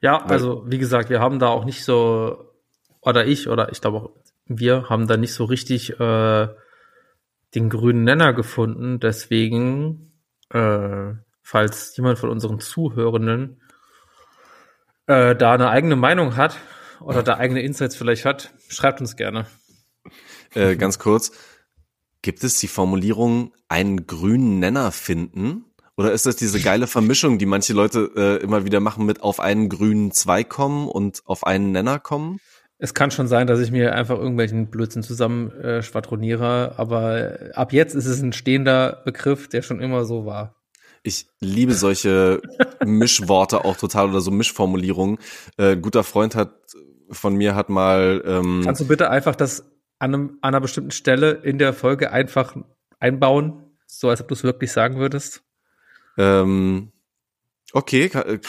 Ja, 0.01 0.21
Weil- 0.23 0.31
also 0.31 0.63
wie 0.67 0.77
gesagt, 0.77 1.09
wir 1.09 1.19
haben 1.19 1.39
da 1.39 1.47
auch 1.47 1.65
nicht 1.65 1.83
so, 1.83 2.49
oder 3.01 3.25
ich, 3.25 3.47
oder 3.47 3.71
ich 3.71 3.81
glaube 3.81 3.97
auch 3.97 4.09
wir 4.45 4.89
haben 4.89 5.07
da 5.07 5.17
nicht 5.17 5.33
so 5.33 5.45
richtig 5.45 5.99
äh, 5.99 6.47
den 7.55 7.69
grünen 7.69 8.03
Nenner 8.03 8.33
gefunden. 8.33 8.99
Deswegen, 8.99 10.11
äh, 10.49 11.13
falls 11.41 11.95
jemand 11.97 12.19
von 12.19 12.29
unseren 12.29 12.59
Zuhörenden 12.59 13.61
äh, 15.07 15.35
da 15.35 15.53
eine 15.53 15.69
eigene 15.69 15.95
Meinung 15.95 16.35
hat 16.35 16.57
oder 16.99 17.23
da 17.23 17.37
eigene 17.37 17.61
Insights 17.61 17.95
vielleicht 17.95 18.25
hat, 18.25 18.53
schreibt 18.69 19.01
uns 19.01 19.15
gerne. 19.15 19.45
Äh, 20.55 20.75
ganz 20.75 20.99
kurz, 20.99 21.31
gibt 22.21 22.43
es 22.43 22.59
die 22.59 22.67
Formulierung 22.67 23.53
einen 23.67 24.07
grünen 24.07 24.59
Nenner 24.59 24.91
finden? 24.91 25.65
Oder 25.95 26.11
ist 26.11 26.25
das 26.25 26.35
diese 26.35 26.59
geile 26.59 26.87
Vermischung, 26.87 27.37
die 27.37 27.45
manche 27.45 27.73
Leute 27.73 28.11
äh, 28.15 28.43
immer 28.43 28.65
wieder 28.65 28.79
machen 28.79 29.05
mit 29.05 29.21
auf 29.21 29.39
einen 29.39 29.69
grünen 29.69 30.11
Zweig 30.11 30.49
kommen 30.49 30.87
und 30.87 31.21
auf 31.25 31.45
einen 31.45 31.71
Nenner 31.71 31.99
kommen? 31.99 32.39
Es 32.79 32.93
kann 32.93 33.11
schon 33.11 33.27
sein, 33.27 33.47
dass 33.47 33.59
ich 33.59 33.71
mir 33.71 33.93
einfach 33.93 34.17
irgendwelchen 34.17 34.67
Blödsinn 34.67 35.03
zusammen 35.03 35.51
äh, 35.51 35.83
schwadroniere, 35.83 36.73
aber 36.77 37.37
ab 37.53 37.71
jetzt 37.71 37.93
ist 37.93 38.07
es 38.07 38.21
ein 38.21 38.33
stehender 38.33 39.03
Begriff, 39.05 39.47
der 39.47 39.61
schon 39.61 39.79
immer 39.79 40.05
so 40.05 40.25
war. 40.25 40.55
Ich 41.03 41.27
liebe 41.39 41.75
solche 41.75 42.41
Mischworte 42.85 43.63
auch 43.63 43.77
total 43.77 44.09
oder 44.09 44.21
so 44.21 44.31
Mischformulierungen. 44.31 45.19
Äh, 45.57 45.73
ein 45.73 45.81
guter 45.81 46.03
Freund 46.03 46.35
hat 46.35 46.55
von 47.11 47.35
mir 47.35 47.53
hat 47.53 47.69
mal 47.69 48.23
ähm, 48.25 48.61
Kannst 48.65 48.81
du 48.81 48.87
bitte 48.87 49.09
einfach 49.09 49.35
das 49.35 49.63
an, 50.03 50.13
einem, 50.13 50.37
an 50.41 50.49
einer 50.49 50.61
bestimmten 50.61 50.91
Stelle 50.91 51.31
in 51.31 51.57
der 51.57 51.73
Folge 51.73 52.11
einfach 52.11 52.55
einbauen, 52.99 53.63
so 53.87 54.09
als 54.09 54.21
ob 54.21 54.27
du 54.27 54.33
es 54.33 54.43
wirklich 54.43 54.71
sagen 54.71 54.97
würdest? 54.97 55.43
ähm, 56.17 56.91
okay, 57.71 58.09
kann, 58.09 58.27
äh, 58.27 58.39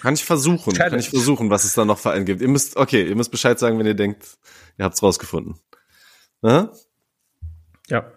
kann 0.00 0.14
ich 0.14 0.24
versuchen, 0.24 0.72
kann 0.72 0.74
Challenge. 0.74 1.00
ich 1.00 1.10
versuchen, 1.10 1.50
was 1.50 1.64
es 1.64 1.74
da 1.74 1.84
noch 1.84 1.98
für 1.98 2.10
einen 2.10 2.24
gibt. 2.24 2.40
Ihr 2.40 2.48
müsst 2.48 2.76
okay, 2.76 3.06
ihr 3.06 3.16
müsst 3.16 3.30
Bescheid 3.30 3.58
sagen, 3.58 3.78
wenn 3.78 3.86
ihr 3.86 3.94
denkt, 3.94 4.38
ihr 4.78 4.84
habt's 4.84 5.02
rausgefunden. 5.02 5.56
Ne? 6.42 6.70
Ja. 7.88 8.10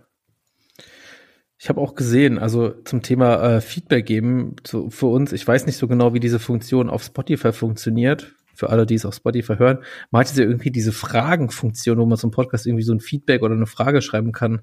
Ich 1.57 1.69
habe 1.69 1.79
auch 1.79 1.95
gesehen, 1.95 2.39
also 2.39 2.71
zum 2.83 3.01
Thema 3.01 3.55
äh, 3.55 3.62
Feedback 3.62 4.05
geben 4.05 4.57
zu, 4.63 4.89
für 4.89 5.07
uns, 5.07 5.31
ich 5.31 5.47
weiß 5.47 5.65
nicht 5.65 5.77
so 5.77 5.88
genau, 5.88 6.13
wie 6.13 6.19
diese 6.19 6.39
Funktion 6.39 6.89
auf 6.89 7.03
Spotify 7.03 7.53
funktioniert. 7.53 8.35
Für 8.53 8.69
alle, 8.69 8.86
die 8.86 8.95
es 8.95 9.05
auf 9.05 9.15
Spotify 9.15 9.55
hören, 9.57 9.79
man 10.12 10.19
hat 10.25 10.36
ja 10.36 10.43
irgendwie 10.43 10.72
diese 10.72 10.91
Fragenfunktion, 10.91 11.98
wo 11.98 12.05
man 12.05 12.17
zum 12.17 12.31
Podcast 12.31 12.67
irgendwie 12.67 12.83
so 12.83 12.93
ein 12.93 13.00
Feedback 13.00 13.41
oder 13.41 13.55
eine 13.55 13.65
Frage 13.65 14.01
schreiben 14.01 14.31
kann. 14.31 14.62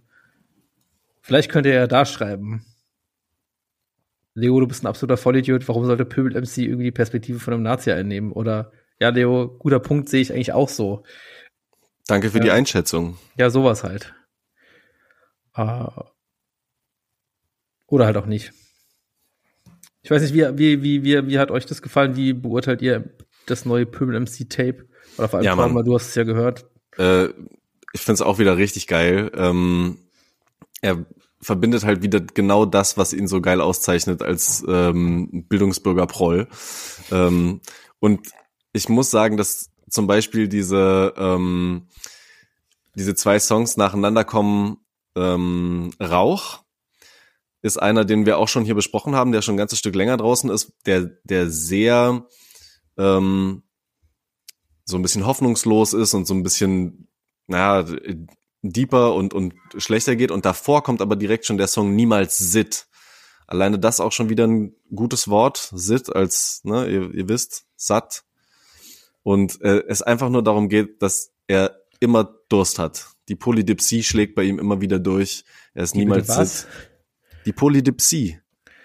Vielleicht 1.22 1.50
könnt 1.50 1.66
ihr 1.66 1.74
ja 1.74 1.86
da 1.86 2.04
schreiben. 2.06 2.64
Leo, 4.34 4.60
du 4.60 4.68
bist 4.68 4.84
ein 4.84 4.86
absoluter 4.86 5.16
Vollidiot. 5.16 5.66
Warum 5.68 5.84
sollte 5.86 6.04
Pöbel 6.04 6.40
MC 6.40 6.58
irgendwie 6.58 6.84
die 6.84 6.92
Perspektive 6.92 7.40
von 7.40 7.52
einem 7.52 7.64
Nazi 7.64 7.90
einnehmen? 7.90 8.30
Oder 8.32 8.70
ja, 9.00 9.08
Leo, 9.08 9.48
guter 9.58 9.80
Punkt, 9.80 10.08
sehe 10.08 10.20
ich 10.20 10.32
eigentlich 10.32 10.52
auch 10.52 10.68
so. 10.68 11.02
Danke 12.06 12.30
für 12.30 12.38
Ja. 12.38 12.44
die 12.44 12.50
Einschätzung. 12.52 13.18
Ja, 13.36 13.50
sowas 13.50 13.82
halt. 13.82 14.14
Äh, 15.56 15.84
oder 17.86 18.06
halt 18.06 18.16
auch 18.16 18.26
nicht. 18.26 18.52
Ich 20.02 20.10
weiß 20.10 20.22
nicht, 20.22 20.32
wie, 20.34 20.58
wie, 20.58 20.82
wie, 20.82 21.02
wie, 21.04 21.26
wie 21.26 21.38
hat 21.38 21.50
euch 21.50 21.66
das 21.66 21.82
gefallen? 21.82 22.16
Wie 22.16 22.32
beurteilt 22.32 22.82
ihr 22.82 23.10
das 23.46 23.64
neue 23.64 23.86
Pöbel 23.86 24.18
MC 24.18 24.48
Tape? 24.48 24.86
Oder 25.18 25.28
vor 25.28 25.38
allem, 25.38 25.44
Ja, 25.46 25.56
Mann. 25.56 25.84
Du 25.84 25.94
hast 25.94 26.08
es 26.08 26.14
ja 26.14 26.24
gehört. 26.24 26.66
Äh, 26.98 27.28
ich 27.92 28.00
find's 28.00 28.22
auch 28.22 28.38
wieder 28.38 28.56
richtig 28.56 28.86
geil. 28.86 29.30
Ähm, 29.34 29.98
er 30.80 31.04
verbindet 31.40 31.84
halt 31.84 32.02
wieder 32.02 32.20
genau 32.20 32.66
das, 32.66 32.96
was 32.96 33.12
ihn 33.12 33.26
so 33.26 33.40
geil 33.40 33.60
auszeichnet 33.60 34.22
als 34.22 34.64
ähm, 34.68 35.46
Bildungsbürger 35.48 36.06
Proll. 36.06 36.48
Ähm, 37.10 37.60
und 37.98 38.28
ich 38.72 38.88
muss 38.88 39.10
sagen, 39.10 39.36
dass 39.36 39.70
zum 39.88 40.06
Beispiel 40.06 40.48
diese 40.48 41.14
ähm, 41.16 41.88
diese 42.94 43.14
zwei 43.14 43.38
Songs 43.38 43.76
nacheinander 43.76 44.24
kommen, 44.24 44.78
ähm, 45.16 45.90
Rauch 46.00 46.62
ist 47.62 47.80
einer, 47.80 48.04
den 48.04 48.26
wir 48.26 48.38
auch 48.38 48.48
schon 48.48 48.64
hier 48.64 48.74
besprochen 48.74 49.14
haben, 49.14 49.32
der 49.32 49.42
schon 49.42 49.54
ein 49.54 49.58
ganzes 49.58 49.78
Stück 49.78 49.94
länger 49.94 50.16
draußen 50.16 50.50
ist, 50.50 50.72
der, 50.86 51.10
der 51.24 51.50
sehr 51.50 52.26
ähm, 52.96 53.62
so 54.84 54.96
ein 54.96 55.02
bisschen 55.02 55.26
hoffnungslos 55.26 55.92
ist 55.92 56.14
und 56.14 56.26
so 56.26 56.34
ein 56.34 56.42
bisschen, 56.42 57.08
naja, 57.46 57.86
deeper 58.62 59.14
und, 59.14 59.34
und 59.34 59.54
schlechter 59.78 60.16
geht. 60.16 60.30
Und 60.30 60.44
davor 60.44 60.82
kommt 60.82 61.00
aber 61.00 61.16
direkt 61.16 61.46
schon 61.46 61.58
der 61.58 61.68
Song 61.68 61.94
Niemals 61.94 62.38
Sit. 62.38 62.86
Alleine 63.46 63.78
das 63.78 64.00
auch 64.00 64.12
schon 64.12 64.28
wieder 64.28 64.46
ein 64.46 64.74
gutes 64.94 65.28
Wort. 65.28 65.70
Sit 65.74 66.14
als, 66.14 66.60
ne, 66.64 66.88
ihr, 66.88 67.14
ihr 67.14 67.28
wisst, 67.28 67.66
satt. 67.76 68.24
Und 69.22 69.60
äh, 69.62 69.82
es 69.88 70.02
einfach 70.02 70.30
nur 70.30 70.42
darum 70.42 70.68
geht, 70.68 71.02
dass 71.02 71.32
er 71.46 71.80
immer 72.00 72.36
Durst 72.48 72.78
hat. 72.78 73.08
Die 73.28 73.36
Polydipsie 73.36 74.02
schlägt 74.02 74.34
bei 74.34 74.42
ihm 74.44 74.58
immer 74.58 74.80
wieder 74.80 74.98
durch. 74.98 75.44
Er 75.74 75.84
ist 75.84 75.94
Die 75.94 75.98
niemals? 75.98 76.26
Sit. 76.26 76.66
Die 77.46 77.52
Polydipsie. 77.52 78.39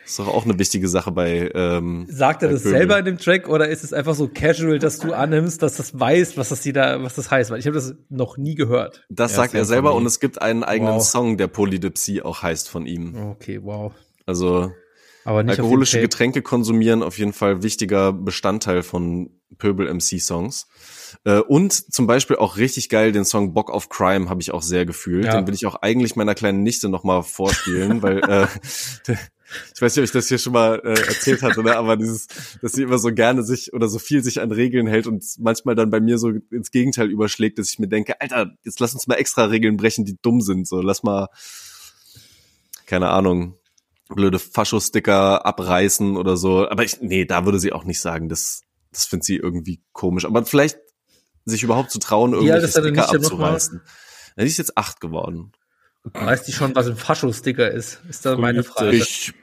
Ist 0.06 0.20
doch 0.20 0.28
auch 0.28 0.46
eine 0.46 0.60
wichtige 0.60 0.88
Sache 0.88 1.12
bei. 1.12 1.50
Ähm, 1.56 2.06
Sagt 2.08 2.44
er 2.44 2.50
bei 2.50 2.54
das 2.54 2.64
Pöbel. 2.64 2.78
selber 2.78 3.00
in 3.00 3.06
dem 3.06 3.18
Track 3.18 3.50
oder 3.50 3.68
ist 3.70 3.84
es 3.84 3.92
einfach 3.92 4.14
so 4.14 4.28
casual, 4.28 4.78
dass 4.78 5.00
du 5.00 5.14
annimmst, 5.14 5.62
dass 5.64 5.78
das 5.78 6.00
weiß, 6.00 6.38
was 6.38 6.50
das 6.50 6.62
da, 6.62 7.02
was 7.02 7.16
das 7.16 7.32
heißt? 7.32 7.50
Weil 7.50 7.60
ich 7.60 7.66
habe 7.66 7.76
das 7.76 7.96
noch 8.10 8.38
nie 8.38 8.54
gehört. 8.56 9.06
Das 9.10 9.32
Ja, 9.32 9.38
sagt 9.38 9.56
er 9.56 9.66
selber 9.66 9.96
und 9.96 10.06
es 10.06 10.20
gibt 10.20 10.42
einen 10.42 10.64
eigenen 10.64 10.96
Wow. 10.96 11.04
Song, 11.04 11.38
der 11.38 11.48
Polydipsie 11.48 12.22
auch 12.22 12.44
heißt 12.44 12.70
von 12.70 12.86
ihm. 12.86 13.16
Okay, 13.32 13.60
wow. 13.64 13.94
Also 14.28 14.72
Aber 15.24 15.42
nicht 15.44 15.58
alkoholische. 15.60 16.00
Getränke 16.00 16.42
konsumieren 16.44 17.02
auf 17.02 17.18
jeden 17.18 17.34
Fall 17.34 17.64
wichtiger 17.64 18.14
Bestandteil 18.14 18.84
von 18.84 19.32
Pöbel 19.58 19.92
MC 19.92 20.20
Songs. 20.22 20.68
Äh, 21.24 21.40
und 21.40 21.72
zum 21.94 22.06
Beispiel 22.08 22.36
auch 22.36 22.58
richtig 22.58 22.90
geil 22.90 23.12
den 23.12 23.26
Song 23.26 23.54
Bock 23.54 23.72
auf 23.72 23.90
Crime 23.90 24.30
habe 24.30 24.42
ich 24.42 24.52
auch 24.52 24.62
sehr 24.62 24.86
gefühlt. 24.86 25.26
Ja. 25.26 25.38
Den 25.38 25.48
will 25.48 25.54
ich 25.56 25.66
auch 25.66 25.76
eigentlich 25.82 26.16
meiner 26.16 26.36
kleinen 26.36 26.62
Nichte 26.62 26.90
noch 26.90 27.04
mal 27.04 27.24
vorspielen, 27.24 28.02
weil 28.04 28.20
äh, 28.30 28.48
ich 29.74 29.82
weiß 29.82 29.96
nicht, 29.96 30.02
ob 30.02 30.06
ich 30.06 30.12
das 30.12 30.28
hier 30.28 30.38
schon 30.38 30.54
mal 30.54 30.82
äh, 30.84 31.00
erzählt 31.00 31.42
hatte, 31.44 31.64
ne? 31.64 31.76
aber 31.76 31.98
dieses, 31.98 32.28
dass 32.62 32.74
sie 32.74 32.84
immer 32.84 32.98
so 32.98 33.14
gerne 33.14 33.44
sich 33.44 33.74
oder 33.74 33.88
so 33.88 34.00
viel 34.00 34.24
sich 34.24 34.42
an 34.42 34.52
Regeln 34.52 34.88
hält 34.88 35.08
und 35.08 35.24
manchmal 35.40 35.76
dann 35.76 35.90
bei 35.90 36.00
mir 36.00 36.18
so 36.18 36.32
ins 36.52 36.72
Gegenteil 36.72 37.10
überschlägt, 37.10 37.60
dass 37.60 37.70
ich 37.70 37.80
mir 37.80 37.88
denke, 37.88 38.20
Alter, 38.22 38.54
jetzt 38.64 38.80
lass 38.80 38.94
uns 38.94 39.08
mal 39.08 39.16
extra 39.16 39.46
Regeln 39.46 39.78
brechen, 39.78 40.06
die 40.06 40.18
dumm 40.22 40.42
sind. 40.42 40.68
So, 40.68 40.82
lass 40.82 41.04
mal, 41.04 41.28
keine 42.86 43.10
Ahnung, 43.10 43.58
blöde 44.10 44.40
Fascho-Sticker 44.40 45.46
abreißen 45.46 46.18
oder 46.18 46.38
so. 46.38 46.68
Aber 46.68 46.84
ich, 46.84 47.02
nee, 47.02 47.26
da 47.26 47.46
würde 47.46 47.60
sie 47.60 47.74
auch 47.74 47.84
nicht 47.84 48.02
sagen, 48.02 48.30
das, 48.30 48.62
das 48.92 49.06
findet 49.06 49.26
sie 49.26 49.36
irgendwie 49.36 49.82
komisch. 49.94 50.26
Aber 50.26 50.46
vielleicht 50.46 50.80
sich 51.46 51.64
überhaupt 51.64 51.92
zu 51.92 52.00
trauen, 52.00 52.34
irgendwelche 52.34 52.78
er 52.78 52.82
denn 52.82 52.96
Sticker 52.96 53.14
abzureißen. 53.14 53.82
Ja, 54.36 54.44
die 54.44 54.50
ist 54.50 54.58
jetzt 54.58 54.78
acht 54.78 55.00
geworden. 55.00 55.52
Weiß 56.14 56.44
die 56.44 56.52
schon, 56.52 56.76
was 56.76 56.88
ein 56.88 56.96
Fascho-Sticker 56.96 57.72
ist? 57.72 58.02
Ist 58.10 58.26
da 58.26 58.38
meine 58.38 58.64
Frage. 58.64 58.96
Ich 58.96 59.34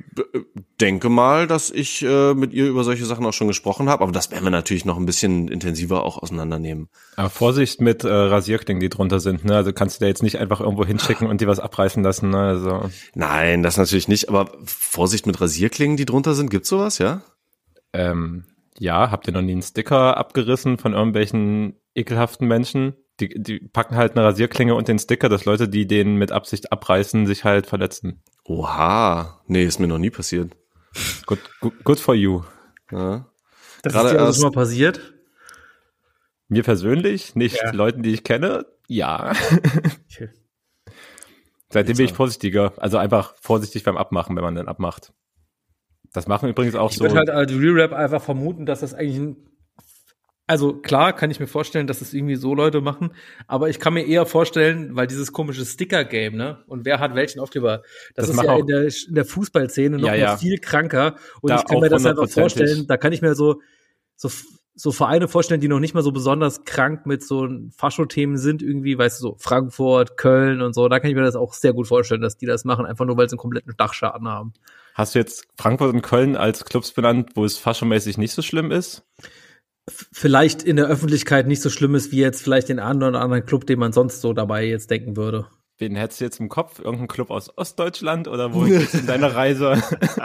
denke 0.80 1.08
mal, 1.08 1.46
dass 1.46 1.70
ich 1.70 2.02
äh, 2.02 2.34
mit 2.34 2.52
ihr 2.52 2.66
über 2.68 2.84
solche 2.84 3.04
Sachen 3.04 3.26
auch 3.26 3.32
schon 3.32 3.48
gesprochen 3.48 3.88
habe, 3.88 4.02
aber 4.02 4.12
das 4.12 4.30
werden 4.30 4.44
wir 4.44 4.50
natürlich 4.50 4.84
noch 4.84 4.96
ein 4.96 5.06
bisschen 5.06 5.48
intensiver 5.48 6.04
auch 6.04 6.22
auseinandernehmen. 6.22 6.88
Aber 7.16 7.30
Vorsicht 7.30 7.80
mit 7.80 8.04
äh, 8.04 8.08
Rasierklingen, 8.08 8.80
die 8.80 8.88
drunter 8.88 9.20
sind. 9.20 9.44
Ne? 9.44 9.56
Also 9.56 9.72
kannst 9.72 10.00
du 10.00 10.04
da 10.04 10.08
jetzt 10.08 10.22
nicht 10.22 10.38
einfach 10.38 10.60
irgendwo 10.60 10.84
hinschicken 10.84 11.26
und 11.26 11.40
die 11.40 11.46
was 11.46 11.60
abreißen 11.60 12.02
lassen. 12.02 12.30
Ne? 12.30 12.38
Also 12.38 12.90
Nein, 13.14 13.62
das 13.62 13.76
natürlich 13.76 14.08
nicht, 14.08 14.28
aber 14.28 14.52
Vorsicht 14.64 15.26
mit 15.26 15.40
Rasierklingen, 15.40 15.96
die 15.96 16.06
drunter 16.06 16.34
sind, 16.34 16.50
gibt's 16.50 16.68
sowas, 16.68 16.98
ja? 16.98 17.22
ähm, 17.92 18.44
ja, 18.78 19.10
habt 19.10 19.26
ihr 19.26 19.32
noch 19.32 19.42
nie 19.42 19.52
einen 19.52 19.62
Sticker 19.62 20.16
abgerissen 20.16 20.78
von 20.78 20.94
irgendwelchen 20.94 21.76
ekelhaften 21.94 22.48
Menschen? 22.48 22.94
Die, 23.22 23.40
die 23.40 23.60
packen 23.60 23.94
halt 23.96 24.16
eine 24.16 24.24
Rasierklinge 24.24 24.74
und 24.74 24.88
den 24.88 24.98
Sticker, 24.98 25.28
dass 25.28 25.44
Leute, 25.44 25.68
die 25.68 25.86
den 25.86 26.16
mit 26.16 26.32
Absicht 26.32 26.72
abreißen, 26.72 27.26
sich 27.26 27.44
halt 27.44 27.66
verletzen. 27.66 28.20
Oha, 28.44 29.40
nee, 29.46 29.64
ist 29.64 29.78
mir 29.78 29.86
noch 29.86 29.98
nie 29.98 30.10
passiert. 30.10 30.52
Good, 31.26 31.38
good, 31.60 31.84
good 31.84 32.00
for 32.00 32.14
you. 32.14 32.42
Ja. 32.90 33.26
das 33.82 33.92
gerade 33.92 34.08
ist 34.08 34.14
dir 34.14 34.20
also 34.20 34.40
schon 34.40 34.50
mal 34.50 34.54
passiert? 34.54 35.14
Mir 36.48 36.62
persönlich, 36.64 37.34
nicht 37.36 37.62
Ja. 37.62 37.70
Leuten, 37.72 38.02
die 38.02 38.12
ich 38.12 38.24
kenne, 38.24 38.66
ja. 38.88 39.32
Okay. 40.10 40.28
Seitdem 41.70 41.96
bin 41.96 42.04
ich 42.06 42.12
vorsichtiger. 42.12 42.74
Also 42.76 42.98
einfach 42.98 43.34
vorsichtig 43.40 43.84
beim 43.84 43.96
Abmachen, 43.96 44.36
wenn 44.36 44.42
man 44.44 44.56
den 44.56 44.68
abmacht. 44.68 45.12
Das 46.12 46.26
machen 46.26 46.50
übrigens 46.50 46.74
auch 46.74 46.90
Ich 46.90 46.98
so. 46.98 47.04
würde 47.04 47.14
halt 47.16 47.30
als 47.30 47.50
Re-Rap 47.52 47.92
einfach 47.94 48.20
vermuten, 48.22 48.66
dass 48.66 48.80
das 48.80 48.92
eigentlich 48.92 49.16
ein 49.16 49.36
also 50.52 50.74
klar 50.74 51.14
kann 51.14 51.30
ich 51.30 51.40
mir 51.40 51.46
vorstellen, 51.46 51.86
dass 51.86 52.02
es 52.02 52.12
irgendwie 52.12 52.34
so 52.36 52.54
Leute 52.54 52.82
machen, 52.82 53.14
aber 53.46 53.70
ich 53.70 53.80
kann 53.80 53.94
mir 53.94 54.06
eher 54.06 54.26
vorstellen, 54.26 54.94
weil 54.94 55.06
dieses 55.06 55.32
komische 55.32 55.64
Sticker-Game, 55.64 56.36
ne? 56.36 56.58
Und 56.66 56.84
wer 56.84 57.00
hat 57.00 57.14
welchen 57.14 57.40
Aufkleber? 57.40 57.82
Das, 58.14 58.26
Das 58.26 58.36
ist 58.36 58.42
ja 58.42 58.58
in 58.58 58.66
der, 58.66 58.82
in 59.08 59.14
der 59.14 59.24
Fußballszene 59.24 59.96
noch 59.96 60.08
Ja, 60.08 60.14
ja. 60.14 60.36
viel 60.36 60.58
kranker. 60.58 61.16
Und 61.40 61.48
Da 61.48 61.56
ich 61.56 61.64
kann 61.64 61.80
mir 61.80 61.88
das 61.88 62.04
einfach 62.04 62.24
hundertprozentig. 62.24 62.42
vorstellen, 62.42 62.86
da 62.86 62.98
kann 62.98 63.14
ich 63.14 63.22
mir 63.22 63.34
so, 63.34 63.62
so, 64.14 64.28
so 64.74 64.92
Vereine 64.92 65.26
vorstellen, 65.26 65.62
die 65.62 65.68
noch 65.68 65.80
nicht 65.80 65.94
mal 65.94 66.02
so 66.02 66.12
besonders 66.12 66.64
krank 66.64 67.06
mit 67.06 67.24
so 67.24 67.48
Fascho-Themen 67.74 68.36
sind, 68.36 68.60
irgendwie, 68.62 68.98
weißt 68.98 69.20
du, 69.20 69.22
so 69.22 69.36
Frankfurt, 69.38 70.18
Köln 70.18 70.60
und 70.60 70.74
so. 70.74 70.86
Da 70.90 71.00
kann 71.00 71.08
ich 71.08 71.16
mir 71.16 71.22
das 71.22 71.34
auch 71.34 71.54
sehr 71.54 71.72
gut 71.72 71.88
vorstellen, 71.88 72.20
dass 72.20 72.36
die 72.36 72.46
das 72.46 72.66
machen, 72.66 72.84
einfach 72.84 73.06
nur, 73.06 73.16
weil 73.16 73.26
sie 73.30 73.36
einen 73.36 73.38
kompletten 73.38 73.72
Dachschaden 73.78 74.28
haben. 74.28 74.52
Hast 74.94 75.14
du 75.14 75.18
jetzt 75.18 75.46
Frankfurt 75.56 75.94
und 75.94 76.02
Köln 76.02 76.36
als 76.36 76.66
Clubs 76.66 76.92
benannt, 76.92 77.30
wo 77.36 77.46
es 77.46 77.56
faschomäßig 77.56 78.18
nicht 78.18 78.32
so 78.34 78.42
schlimm 78.42 78.70
ist? 78.70 79.02
Vielleicht 79.88 80.62
in 80.62 80.76
der 80.76 80.86
Öffentlichkeit 80.86 81.46
nicht 81.46 81.62
so 81.62 81.70
schlimm 81.70 81.94
ist 81.94 82.12
wie 82.12 82.20
jetzt 82.20 82.42
vielleicht 82.42 82.68
den 82.68 82.78
einen 82.78 83.02
oder 83.02 83.20
anderen 83.20 83.44
Club, 83.44 83.66
den 83.66 83.78
man 83.78 83.92
sonst 83.92 84.20
so 84.20 84.32
dabei 84.32 84.64
jetzt 84.64 84.90
denken 84.90 85.16
würde. 85.16 85.46
Wen 85.78 85.96
hättest 85.96 86.20
du 86.20 86.24
jetzt 86.24 86.40
im 86.40 86.48
Kopf? 86.48 86.78
Irgendein 86.78 87.08
Club 87.08 87.30
aus 87.30 87.56
Ostdeutschland 87.56 88.28
oder 88.28 88.54
wo 88.54 88.60
geht's 88.64 88.94
in 88.94 89.06
deiner 89.06 89.34
Reise? 89.34 89.82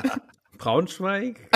Braunschweig? 0.57 1.49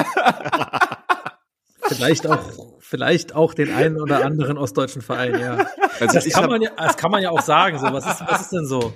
vielleicht 1.87 2.25
auch, 2.27 2.79
vielleicht 2.79 3.35
auch 3.35 3.53
den 3.53 3.71
einen 3.73 3.99
oder 3.99 4.23
anderen 4.25 4.57
ostdeutschen 4.57 5.01
Verein, 5.01 5.39
ja. 5.39 5.67
Also 5.99 6.15
Das 6.15 6.25
ich 6.25 6.33
kann 6.33 6.43
habe 6.43 6.53
man 6.53 6.61
ja, 6.61 6.71
das 6.77 6.97
kann 6.97 7.11
man 7.11 7.21
ja 7.21 7.29
auch 7.29 7.41
sagen, 7.41 7.77
so. 7.77 7.87
Was 7.91 8.05
ist, 8.05 8.21
was 8.27 8.41
ist 8.41 8.51
denn 8.51 8.65
so? 8.65 8.93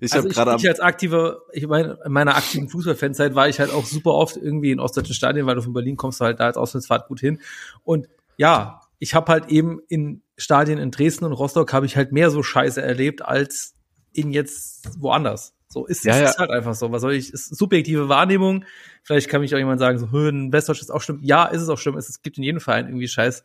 ich 0.00 0.12
also 0.12 0.24
hab 0.24 0.30
ich, 0.30 0.36
gerade 0.36 0.50
am 0.52 0.58
ich 0.58 0.68
als 0.68 0.80
aktive, 0.80 1.42
ich 1.52 1.66
meine, 1.66 1.98
in 2.04 2.12
meiner 2.12 2.36
aktiven 2.36 2.68
Fußballfanzeit 2.68 3.34
war 3.34 3.48
ich 3.48 3.58
halt 3.58 3.72
auch 3.72 3.84
super 3.84 4.12
oft 4.12 4.36
irgendwie 4.36 4.70
in 4.70 4.80
ostdeutschen 4.80 5.14
Stadien, 5.14 5.46
weil 5.46 5.54
du 5.54 5.62
von 5.62 5.72
Berlin 5.72 5.96
kommst 5.96 6.20
du 6.20 6.24
halt 6.24 6.40
da 6.40 6.46
als 6.46 6.56
Auslandsfahrt 6.56 7.08
gut 7.08 7.20
hin. 7.20 7.40
Und 7.82 8.08
ja, 8.36 8.80
ich 8.98 9.14
habe 9.14 9.30
halt 9.32 9.48
eben 9.48 9.80
in 9.88 10.22
Stadien 10.36 10.78
in 10.78 10.90
Dresden 10.90 11.24
und 11.24 11.32
Rostock 11.32 11.72
habe 11.72 11.86
ich 11.86 11.96
halt 11.96 12.12
mehr 12.12 12.30
so 12.30 12.42
Scheiße 12.42 12.80
erlebt 12.80 13.22
als 13.22 13.74
in 14.12 14.32
jetzt 14.32 15.00
woanders. 15.00 15.54
So 15.68 15.84
ist 15.84 16.04
Ja, 16.04 16.14
es 16.14 16.20
ja. 16.20 16.28
ist 16.30 16.38
halt 16.38 16.50
einfach 16.50 16.74
so. 16.74 16.92
Was 16.92 17.02
soll 17.02 17.14
ich? 17.14 17.32
Ist 17.32 17.54
subjektive 17.54 18.08
Wahrnehmung. 18.08 18.64
Vielleicht 19.02 19.28
kann 19.28 19.40
mich 19.40 19.54
auch 19.54 19.58
jemand 19.58 19.80
sagen, 19.80 19.98
so, 19.98 20.10
"Hö, 20.10 20.28
in 20.28 20.52
Westdeutsch 20.52 20.80
ist 20.80 20.90
auch 20.90 21.02
schlimm. 21.02 21.20
Ja, 21.22 21.46
ist 21.46 21.62
es 21.62 21.68
auch 21.68 21.78
schlimm. 21.78 21.96
Es, 21.96 22.22
gibt 22.22 22.38
in 22.38 22.44
jedem 22.44 22.60
Verein 22.60 22.86
irgendwie 22.86 23.08
Scheiß. 23.08 23.44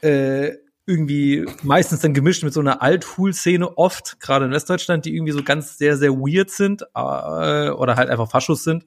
Äh, 0.00 0.52
irgendwie 0.86 1.46
meistens 1.62 2.00
dann 2.00 2.14
gemischt 2.14 2.42
mit 2.42 2.52
so 2.52 2.60
einer 2.60 2.82
Alt-Hul-Szene 2.82 3.76
oft, 3.76 4.18
gerade 4.20 4.46
in 4.46 4.50
Westdeutschland, 4.50 5.04
die 5.04 5.14
irgendwie 5.14 5.32
so 5.32 5.42
ganz 5.42 5.78
sehr, 5.78 5.96
sehr 5.96 6.12
weird 6.12 6.50
sind 6.50 6.82
äh, 6.94 7.70
oder 7.70 7.96
halt 7.96 8.10
einfach 8.10 8.30
Faschos 8.30 8.64
sind. 8.64 8.86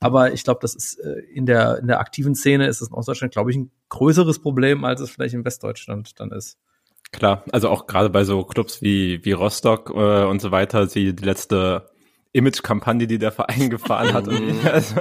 Aber 0.00 0.32
ich 0.32 0.44
glaube, 0.44 0.60
das 0.62 0.74
ist 0.74 0.98
äh, 1.00 1.20
in 1.34 1.46
der 1.46 1.78
in 1.78 1.88
der 1.88 2.00
aktiven 2.00 2.34
Szene 2.34 2.66
ist 2.66 2.80
es 2.80 2.88
in 2.88 2.94
Ostdeutschland, 2.94 3.32
glaube 3.32 3.50
ich, 3.50 3.56
ein 3.56 3.70
größeres 3.88 4.40
Problem, 4.40 4.84
als 4.84 5.00
es 5.00 5.10
vielleicht 5.10 5.34
in 5.34 5.44
Westdeutschland 5.44 6.18
dann 6.20 6.30
ist. 6.30 6.58
Klar, 7.10 7.44
also 7.52 7.70
auch 7.70 7.86
gerade 7.86 8.10
bei 8.10 8.24
so 8.24 8.44
Clubs 8.44 8.82
wie, 8.82 9.24
wie 9.24 9.32
Rostock 9.32 9.90
äh, 9.90 10.24
und 10.24 10.40
so 10.40 10.50
weiter, 10.50 10.86
die, 10.86 11.16
die 11.16 11.24
letzte 11.24 11.90
Image-Kampagne, 12.32 13.06
die 13.06 13.18
der 13.18 13.32
Verein 13.32 13.70
gefahren 13.70 14.12
hat. 14.12 14.28
Und, 14.28 14.64
also, 14.66 14.96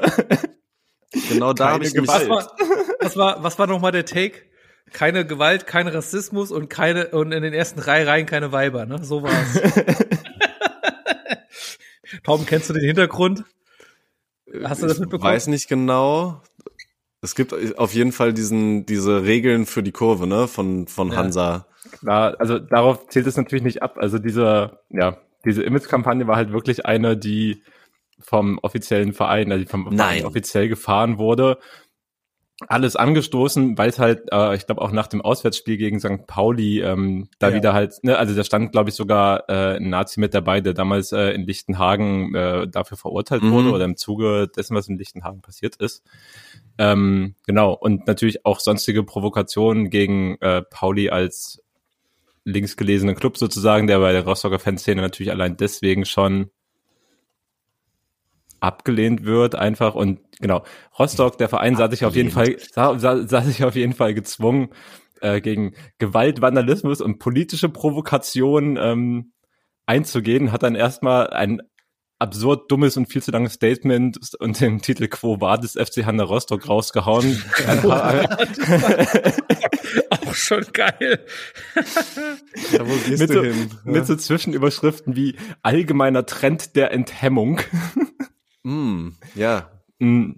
genau 1.29 1.53
da 1.53 1.71
habe 1.71 1.83
ich 1.83 1.93
mich 1.93 2.03
Gewalt. 2.03 2.29
Was 2.29 2.47
war, 2.47 2.57
was 3.01 3.17
war, 3.17 3.43
was 3.43 3.59
war 3.59 3.67
nochmal 3.67 3.91
der 3.91 4.05
Take? 4.05 4.43
Keine 4.93 5.25
Gewalt, 5.25 5.67
kein 5.67 5.89
Rassismus 5.89 6.49
und 6.49 6.69
keine 6.69 7.09
und 7.09 7.33
in 7.33 7.43
den 7.43 7.53
ersten 7.53 7.81
drei 7.81 8.05
Reihen 8.05 8.25
keine 8.25 8.53
Weiber, 8.53 8.85
ne? 8.85 9.03
So 9.03 9.21
war's. 9.21 9.61
Tom, 12.23 12.45
kennst 12.45 12.69
du 12.69 12.73
den 12.73 12.85
Hintergrund? 12.85 13.43
Hast 14.63 14.81
du 14.81 14.87
das 14.87 14.95
ich 14.95 15.01
mitbekommen? 15.01 15.31
weiß 15.33 15.47
nicht 15.47 15.67
genau. 15.67 16.41
Es 17.21 17.35
gibt 17.35 17.53
auf 17.77 17.93
jeden 17.93 18.11
Fall 18.11 18.33
diesen 18.33 18.85
diese 18.85 19.23
Regeln 19.23 19.65
für 19.65 19.83
die 19.83 19.91
Kurve, 19.91 20.27
ne, 20.27 20.47
von 20.47 20.87
von 20.87 21.11
Ja. 21.11 21.17
Hansa. 21.17 21.67
klar, 21.99 22.35
also 22.39 22.59
darauf 22.59 23.07
zählt 23.07 23.27
es 23.27 23.37
natürlich 23.37 23.63
nicht 23.63 23.81
ab. 23.81 23.97
Also 23.97 24.19
diese, 24.19 24.79
ja, 24.89 25.17
diese 25.45 25.63
Image-Kampagne 25.63 26.27
war 26.27 26.35
halt 26.35 26.51
wirklich 26.51 26.85
eine, 26.85 27.17
die 27.17 27.63
vom 28.19 28.59
offiziellen 28.61 29.13
Verein, 29.13 29.51
also 29.51 29.63
die 29.63 29.69
vom. 29.69 29.95
Verein 29.97 30.25
offiziell 30.25 30.69
gefahren 30.69 31.17
wurde. 31.17 31.57
Alles 32.67 32.95
angestoßen, 32.95 33.77
weil 33.77 33.89
es 33.89 33.99
halt, 33.99 34.23
äh, 34.31 34.55
ich 34.55 34.65
glaube 34.65 34.81
auch 34.81 34.91
nach 34.91 35.05
dem 35.05 35.21
Auswärtsspiel 35.21 35.77
gegen 35.77 35.99
St. 35.99 36.25
Pauli 36.25 36.81
ähm, 36.81 37.29
da 37.37 37.49
Ja. 37.49 37.55
wieder 37.55 37.73
halt, 37.73 37.93
ne, 38.01 38.17
also 38.17 38.33
da 38.33 38.43
stand, 38.43 38.71
glaube 38.71 38.89
ich, 38.89 38.95
sogar 38.95 39.47
äh, 39.47 39.75
ein 39.77 39.89
Nazi 39.91 40.19
mit 40.19 40.33
dabei, 40.33 40.59
der 40.59 40.73
damals 40.73 41.11
äh, 41.11 41.29
in 41.33 41.43
Lichtenhagen 41.45 42.33
äh, 42.33 42.67
dafür 42.67 42.97
verurteilt 42.97 43.43
Mhm. 43.43 43.51
wurde 43.51 43.71
oder 43.71 43.85
im 43.85 43.95
Zuge 43.95 44.47
dessen, 44.47 44.75
was 44.75 44.87
in 44.87 44.97
Lichtenhagen 44.97 45.41
passiert 45.41 45.75
ist. 45.75 46.03
Ähm, 46.79 47.35
genau, 47.45 47.73
und 47.73 48.07
natürlich 48.07 48.43
auch 48.43 48.59
sonstige 48.59 49.03
Provokationen 49.03 49.91
gegen 49.91 50.37
äh, 50.41 50.63
Pauli 50.63 51.09
als 51.11 51.63
linksgelesenen 52.43 53.15
Club 53.15 53.37
sozusagen, 53.37 53.85
der 53.85 53.99
bei 53.99 54.13
der 54.13 54.23
Rostocker 54.25 54.57
Fanszene 54.57 55.01
natürlich 55.01 55.31
allein 55.31 55.57
deswegen 55.57 56.05
schon 56.05 56.49
abgelehnt 58.59 59.25
wird 59.25 59.55
einfach 59.55 59.95
und 59.95 60.19
genau 60.39 60.63
Rostock 60.97 61.37
der 61.37 61.49
Verein 61.49 61.75
sah 61.75 61.89
sich 61.89 62.05
auf 62.05 62.15
jeden 62.15 62.31
Fall 62.31 62.57
sah, 62.71 62.97
sah, 62.97 63.27
sah 63.27 63.41
sich 63.41 63.63
auf 63.63 63.75
jeden 63.75 63.93
Fall 63.93 64.13
gezwungen 64.13 64.69
äh, 65.21 65.41
gegen 65.41 65.73
Gewalt 65.97 66.41
Vandalismus 66.41 67.01
und 67.01 67.19
politische 67.19 67.69
Provokation 67.69 68.77
ähm, 68.77 69.33
einzugehen 69.85 70.51
hat 70.51 70.63
dann 70.63 70.75
erstmal 70.75 71.27
ein 71.27 71.61
absurd 72.19 72.71
dummes 72.71 72.97
und 72.97 73.07
viel 73.07 73.21
zu 73.21 73.31
langes 73.31 73.53
Statement 73.53 74.19
und 74.39 74.59
den 74.59 74.81
Titel 74.81 75.07
Quo 75.07 75.39
Vadis 75.39 75.73
FC 75.73 76.03
Hanna 76.05 76.23
Rostock 76.23 76.67
rausgehauen. 76.67 77.41
Auch 80.09 80.33
schon 80.33 80.65
geil. 80.73 81.23
ja, 82.71 82.87
wo 82.87 82.93
gehst 83.07 83.19
mit, 83.19 83.29
du 83.29 83.53
so, 83.53 83.59
mit 83.85 84.07
so 84.07 84.15
Zwischenüberschriften 84.15 85.15
wie 85.15 85.35
allgemeiner 85.61 86.25
Trend 86.25 86.75
der 86.75 86.91
Enthemmung. 86.91 87.61
Mm, 88.67 89.17
ja. 89.35 89.69
Mm. 89.99 90.33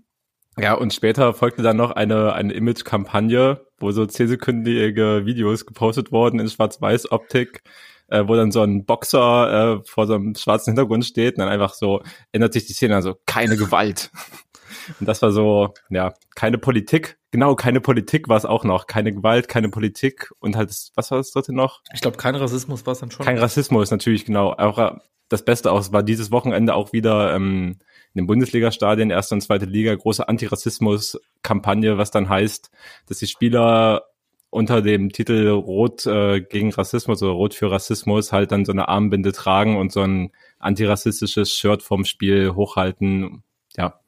Ja, 0.58 0.74
und 0.74 0.94
später 0.94 1.34
folgte 1.34 1.62
dann 1.62 1.78
noch 1.78 1.92
eine, 1.92 2.34
eine 2.34 2.54
Image-Kampagne, 2.54 3.66
wo 3.80 3.92
so 3.92 4.06
zehnsekündige 4.06 5.26
Videos 5.26 5.66
gepostet 5.66 6.12
wurden 6.12 6.40
in 6.40 6.50
Schwarz-Weiß-Optik, 6.50 7.64
äh, 8.08 8.28
wo 8.28 8.36
dann 8.36 8.52
so 8.52 8.62
ein 8.62 8.86
Boxer 8.86 9.78
äh, 9.80 9.84
vor 9.86 10.06
so 10.06 10.16
einem 10.16 10.36
schwarzen 10.36 10.72
Hintergrund 10.72 11.06
steht 11.06 11.36
und 11.36 11.40
dann 11.40 11.50
einfach 11.50 11.74
so 11.74 12.04
ändert 12.34 12.54
sich 12.54 12.66
die 12.66 12.74
Szene, 12.74 12.96
also 12.96 13.16
keine 13.26 13.56
Gewalt. 13.56 14.12
Und 15.00 15.08
das 15.08 15.22
war 15.22 15.32
so, 15.32 15.74
ja, 15.90 16.14
keine 16.36 16.58
Politik. 16.58 17.20
Genau, 17.32 17.56
keine 17.56 17.80
Politik 17.80 18.28
war 18.28 18.38
es 18.38 18.46
auch 18.46 18.64
noch. 18.64 18.88
Keine 18.88 19.14
Gewalt, 19.14 19.48
keine 19.48 19.70
Politik 19.70 20.32
und 20.40 20.56
halt, 20.56 20.70
was 20.96 21.12
war 21.12 21.20
das 21.20 21.32
dritte 21.32 21.54
noch? 21.54 21.82
Ich 21.94 22.02
glaube, 22.02 22.18
kein 22.18 22.36
Rassismus 22.36 22.86
war 22.88 22.94
es 22.94 23.00
dann 23.00 23.12
schon. 23.12 23.24
Kein 23.24 23.38
Rassismus, 23.38 23.92
natürlich, 23.92 24.26
genau. 24.26 24.54
Auch 24.54 24.98
das 25.30 25.46
Beste 25.46 25.72
aus 25.72 25.94
war 25.94 26.02
dieses 26.02 26.32
Wochenende 26.32 26.74
auch 26.74 26.92
wieder 26.92 27.36
ähm, 27.36 27.78
in 28.14 28.22
den 28.24 28.28
Bundesliga-Stadien, 28.28 29.12
erste 29.12 29.36
und 29.36 29.42
zweite 29.42 29.66
Liga, 29.66 29.94
große 29.94 30.28
Antirassismus-Kampagne, 30.28 31.98
was 31.98 32.12
dann 32.12 32.30
heißt, 32.30 32.72
dass 33.08 33.20
die 33.20 33.28
Spieler 33.28 34.04
unter 34.50 34.82
dem 34.82 35.12
Titel 35.12 35.48
Rot 35.50 36.06
äh, 36.08 36.42
gegen 36.42 36.74
Rassismus 36.74 37.22
oder 37.22 37.34
Rot 37.34 37.54
für 37.54 37.70
Rassismus 37.70 38.32
halt 38.32 38.52
dann 38.52 38.66
so 38.66 38.72
eine 38.72 38.88
Armbinde 38.88 39.32
tragen 39.32 39.78
und 39.78 39.92
so 39.92 40.02
ein 40.02 40.32
antirassistisches 40.58 41.54
Shirt 41.54 41.84
vom 41.84 42.04
Spiel 42.04 42.56
hochhalten. 42.56 43.44
Ja. 43.78 44.00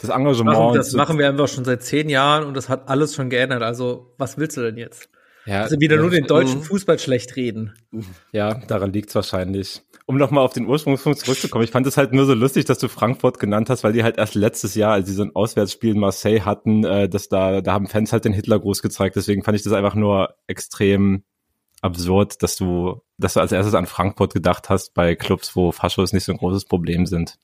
Das 0.00 0.10
Engagement. 0.10 0.56
Machen, 0.56 0.76
das 0.76 0.92
machen 0.92 1.18
wir 1.18 1.28
einfach 1.28 1.48
schon 1.48 1.64
seit 1.64 1.82
zehn 1.82 2.08
Jahren 2.08 2.44
und 2.44 2.54
das 2.54 2.68
hat 2.68 2.88
alles 2.88 3.16
schon 3.16 3.30
geändert. 3.30 3.62
Also, 3.62 4.14
was 4.18 4.38
willst 4.38 4.56
du 4.56 4.62
denn 4.62 4.76
jetzt? 4.76 5.08
Ja, 5.46 5.62
also 5.62 5.78
wieder 5.80 5.96
nur 5.96 6.10
den 6.10 6.26
deutschen 6.26 6.60
mhm. 6.60 6.64
Fußball 6.64 6.98
schlecht 6.98 7.36
reden. 7.36 7.74
Ja, 8.32 8.54
daran 8.54 8.92
liegt's 8.92 9.14
wahrscheinlich 9.14 9.82
um 10.06 10.16
nochmal 10.16 10.44
auf 10.44 10.52
den 10.52 10.66
Ursprungspunkt 10.66 11.20
zurückzukommen, 11.20 11.64
ich 11.64 11.70
fand 11.70 11.86
es 11.86 11.96
halt 11.96 12.12
nur 12.12 12.26
so 12.26 12.34
lustig, 12.34 12.66
dass 12.66 12.78
du 12.78 12.88
Frankfurt 12.88 13.38
genannt 13.38 13.70
hast, 13.70 13.84
weil 13.84 13.92
die 13.92 14.02
halt 14.02 14.18
erst 14.18 14.34
letztes 14.34 14.74
Jahr, 14.74 14.92
als 14.92 15.08
sie 15.08 15.14
so 15.14 15.22
ein 15.22 15.34
Auswärtsspiel 15.34 15.94
in 15.94 16.00
Marseille 16.00 16.40
hatten, 16.40 16.84
äh, 16.84 17.08
dass 17.08 17.28
da, 17.28 17.62
da 17.62 17.72
haben 17.72 17.86
Fans 17.86 18.12
halt 18.12 18.24
den 18.24 18.34
Hitlergruß 18.34 18.82
gezeigt. 18.82 19.16
Deswegen 19.16 19.42
fand 19.42 19.56
ich 19.56 19.64
das 19.64 19.72
einfach 19.72 19.94
nur 19.94 20.34
extrem 20.46 21.24
absurd, 21.80 22.42
dass 22.42 22.56
du, 22.56 23.02
dass 23.18 23.34
du 23.34 23.40
als 23.40 23.52
erstes 23.52 23.74
an 23.74 23.86
Frankfurt 23.86 24.34
gedacht 24.34 24.68
hast 24.68 24.94
bei 24.94 25.14
Clubs, 25.14 25.56
wo 25.56 25.72
Faschos 25.72 26.12
nicht 26.12 26.24
so 26.24 26.32
ein 26.32 26.38
großes 26.38 26.66
Problem 26.66 27.06
sind. 27.06 27.38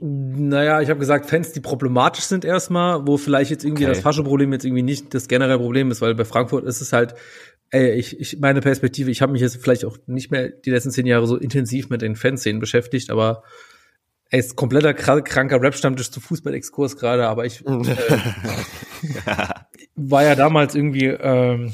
Naja, 0.00 0.80
ich 0.80 0.90
habe 0.90 0.98
gesagt, 0.98 1.26
Fans, 1.26 1.52
die 1.52 1.60
problematisch 1.60 2.24
sind 2.24 2.44
erstmal, 2.44 3.06
wo 3.06 3.16
vielleicht 3.16 3.50
jetzt 3.50 3.64
irgendwie 3.64 3.84
okay. 3.84 3.94
das 3.94 4.02
Fascho-Problem 4.02 4.52
jetzt 4.52 4.64
irgendwie 4.64 4.82
nicht 4.82 5.14
das 5.14 5.28
generelle 5.28 5.58
Problem 5.58 5.90
ist, 5.90 6.02
weil 6.02 6.14
bei 6.14 6.24
Frankfurt 6.24 6.64
ist 6.64 6.80
es 6.80 6.92
halt, 6.92 7.14
ey, 7.74 7.90
ich, 7.94 8.20
ich 8.20 8.38
meine 8.38 8.60
Perspektive, 8.60 9.10
ich 9.10 9.20
habe 9.20 9.32
mich 9.32 9.42
jetzt 9.42 9.56
vielleicht 9.56 9.84
auch 9.84 9.98
nicht 10.06 10.30
mehr 10.30 10.48
die 10.48 10.70
letzten 10.70 10.92
zehn 10.92 11.06
Jahre 11.06 11.26
so 11.26 11.36
intensiv 11.36 11.90
mit 11.90 12.02
den 12.02 12.14
Fanszenen 12.14 12.60
beschäftigt, 12.60 13.10
aber 13.10 13.42
ey, 14.30 14.38
ist 14.38 14.54
kompletter 14.54 14.94
kranker 14.94 15.60
Rap-Stammtisch 15.60 16.12
zu 16.12 16.20
Fußball-Exkurs 16.20 16.96
gerade, 16.96 17.26
aber 17.26 17.46
ich 17.46 17.66
äh, 17.66 18.16
war 19.96 20.22
ja 20.22 20.36
damals 20.36 20.76
irgendwie 20.76 21.06
ähm, 21.06 21.72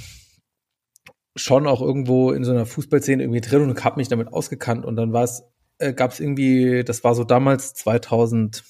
schon 1.36 1.66
auch 1.66 1.82
irgendwo 1.82 2.32
in 2.32 2.44
so 2.44 2.52
einer 2.52 2.64
Fußballszene 2.64 3.22
irgendwie 3.22 3.42
drin 3.42 3.68
und 3.68 3.84
habe 3.84 4.00
mich 4.00 4.08
damit 4.08 4.32
ausgekannt 4.32 4.86
und 4.86 4.96
dann 4.96 5.12
war 5.12 5.24
es, 5.24 5.42
äh, 5.78 5.92
gab 5.92 6.12
es 6.12 6.20
irgendwie, 6.20 6.82
das 6.82 7.04
war 7.04 7.14
so 7.14 7.24
damals 7.24 7.74
2011, 7.74 8.62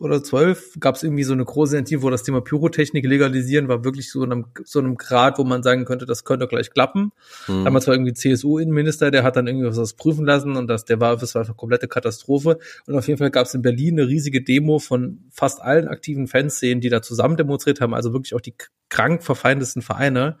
oder 0.00 0.22
zwölf 0.22 0.76
gab 0.80 0.96
es 0.96 1.02
irgendwie 1.02 1.24
so 1.24 1.32
eine 1.32 1.44
große 1.44 1.76
Initiative, 1.76 2.02
wo 2.02 2.10
das 2.10 2.22
Thema 2.22 2.40
Pyrotechnik 2.40 3.04
legalisieren 3.04 3.68
war 3.68 3.84
wirklich 3.84 4.10
so 4.10 4.22
in 4.22 4.32
einem, 4.32 4.46
so 4.64 4.78
einem 4.78 4.96
Grad, 4.96 5.38
wo 5.38 5.44
man 5.44 5.62
sagen 5.62 5.84
könnte, 5.84 6.06
das 6.06 6.24
könnte 6.24 6.46
gleich 6.46 6.70
klappen. 6.70 7.12
Mhm. 7.46 7.64
Damals 7.64 7.86
war 7.86 7.94
irgendwie 7.94 8.12
CSU-Innenminister, 8.12 9.10
der 9.10 9.22
hat 9.22 9.36
dann 9.36 9.46
irgendwie 9.46 9.66
was 9.66 9.94
prüfen 9.94 10.24
lassen 10.24 10.56
und 10.56 10.68
das, 10.68 10.84
der 10.84 11.00
war, 11.00 11.16
das 11.16 11.34
war 11.34 11.44
eine 11.44 11.54
komplette 11.54 11.88
Katastrophe. 11.88 12.58
Und 12.86 12.96
auf 12.96 13.06
jeden 13.08 13.18
Fall 13.18 13.30
gab 13.30 13.46
es 13.46 13.54
in 13.54 13.62
Berlin 13.62 13.98
eine 13.98 14.08
riesige 14.08 14.42
Demo 14.42 14.78
von 14.78 15.24
fast 15.30 15.60
allen 15.60 15.88
aktiven 15.88 16.26
Fanszenen, 16.26 16.80
die 16.80 16.88
da 16.88 17.02
zusammen 17.02 17.36
demonstriert 17.36 17.80
haben, 17.80 17.94
also 17.94 18.12
wirklich 18.12 18.34
auch 18.34 18.40
die 18.40 18.54
krank 18.88 19.22
verfeindesten 19.22 19.82
Vereine 19.82 20.38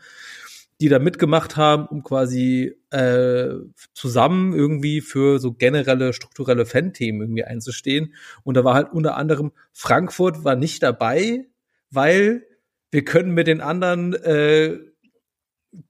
die 0.80 0.88
da 0.88 0.98
mitgemacht 0.98 1.56
haben, 1.56 1.86
um 1.86 2.02
quasi 2.02 2.76
äh, 2.90 3.48
zusammen 3.94 4.52
irgendwie 4.54 5.00
für 5.00 5.38
so 5.38 5.52
generelle 5.52 6.12
strukturelle 6.12 6.66
Fan-Themen 6.66 7.20
irgendwie 7.22 7.44
einzustehen. 7.44 8.14
Und 8.44 8.56
da 8.56 8.64
war 8.64 8.74
halt 8.74 8.92
unter 8.92 9.16
anderem 9.16 9.52
Frankfurt 9.72 10.44
war 10.44 10.54
nicht 10.54 10.82
dabei, 10.82 11.46
weil 11.90 12.46
wir 12.90 13.04
können 13.04 13.32
mit 13.32 13.48
den 13.48 13.60
anderen 13.60 14.14
äh, 14.14 14.78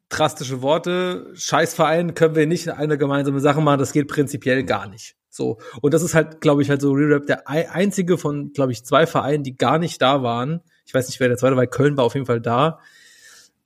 drastische 0.08 0.62
Worte, 0.62 1.30
Scheißverein 1.34 2.14
können 2.14 2.34
wir 2.34 2.46
nicht 2.46 2.68
eine 2.70 2.96
gemeinsame 2.96 3.40
Sache 3.40 3.60
machen, 3.60 3.78
das 3.78 3.92
geht 3.92 4.08
prinzipiell 4.08 4.64
gar 4.64 4.88
nicht. 4.88 5.16
So. 5.28 5.58
Und 5.82 5.92
das 5.92 6.02
ist 6.02 6.14
halt, 6.14 6.40
glaube 6.40 6.62
ich, 6.62 6.70
halt 6.70 6.80
so 6.80 6.92
Re-Rap 6.92 7.26
der 7.26 7.46
einzige 7.48 8.16
von, 8.16 8.52
glaube 8.52 8.72
ich, 8.72 8.84
zwei 8.84 9.06
Vereinen, 9.06 9.44
die 9.44 9.56
gar 9.56 9.78
nicht 9.78 10.00
da 10.00 10.22
waren. 10.22 10.62
Ich 10.86 10.94
weiß 10.94 11.08
nicht, 11.08 11.20
wer 11.20 11.28
der 11.28 11.36
zweite 11.36 11.56
war, 11.56 11.66
Köln 11.66 11.98
war 11.98 12.04
auf 12.04 12.14
jeden 12.14 12.26
Fall 12.26 12.40
da 12.40 12.80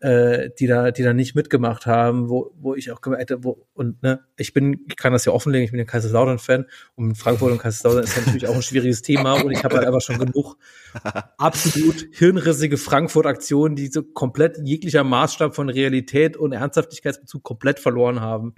äh, 0.02 0.50
die 0.58 0.66
da, 0.66 0.90
die 0.90 1.04
da 1.04 1.12
nicht 1.12 1.36
mitgemacht 1.36 1.86
haben, 1.86 2.28
wo, 2.28 2.52
wo 2.58 2.74
ich 2.74 2.90
auch 2.90 3.00
gemerkt 3.00 3.30
habe, 3.30 3.44
wo, 3.44 3.66
und 3.72 4.02
ne, 4.02 4.20
ich 4.36 4.52
bin, 4.52 4.84
ich 4.88 4.96
kann 4.96 5.12
das 5.12 5.24
ja 5.24 5.32
offenlegen, 5.32 5.64
ich 5.64 5.70
bin 5.70 5.78
ja 5.78 5.84
Kaiserslautern-Fan 5.84 6.66
und 6.96 7.14
Frankfurt 7.14 7.52
und 7.52 7.58
Kaiserslautern 7.58 8.02
ist 8.02 8.16
natürlich 8.16 8.48
auch 8.48 8.54
ein 8.56 8.62
schwieriges 8.62 9.02
Thema 9.02 9.34
und 9.34 9.52
ich 9.52 9.62
habe 9.62 9.76
halt 9.76 9.86
einfach 9.86 10.00
schon 10.00 10.18
genug 10.18 10.56
absolut 11.38 12.08
hirnrissige 12.10 12.78
Frankfurt-Aktionen, 12.78 13.76
die 13.76 13.86
so 13.86 14.02
komplett 14.02 14.58
jeglicher 14.64 15.04
Maßstab 15.04 15.54
von 15.54 15.68
Realität 15.68 16.36
und 16.36 16.50
Ernsthaftigkeitsbezug 16.50 17.44
komplett 17.44 17.78
verloren 17.78 18.20
haben. 18.20 18.56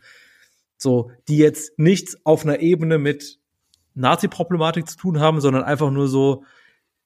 So, 0.78 1.10
die 1.28 1.36
jetzt 1.36 1.78
nichts 1.78 2.16
auf 2.24 2.44
einer 2.44 2.60
Ebene 2.60 2.98
mit 2.98 3.38
Nazi-Problematik 3.92 4.88
zu 4.88 4.96
tun 4.96 5.20
haben, 5.20 5.42
sondern 5.42 5.62
einfach 5.62 5.90
nur 5.90 6.08
so, 6.08 6.44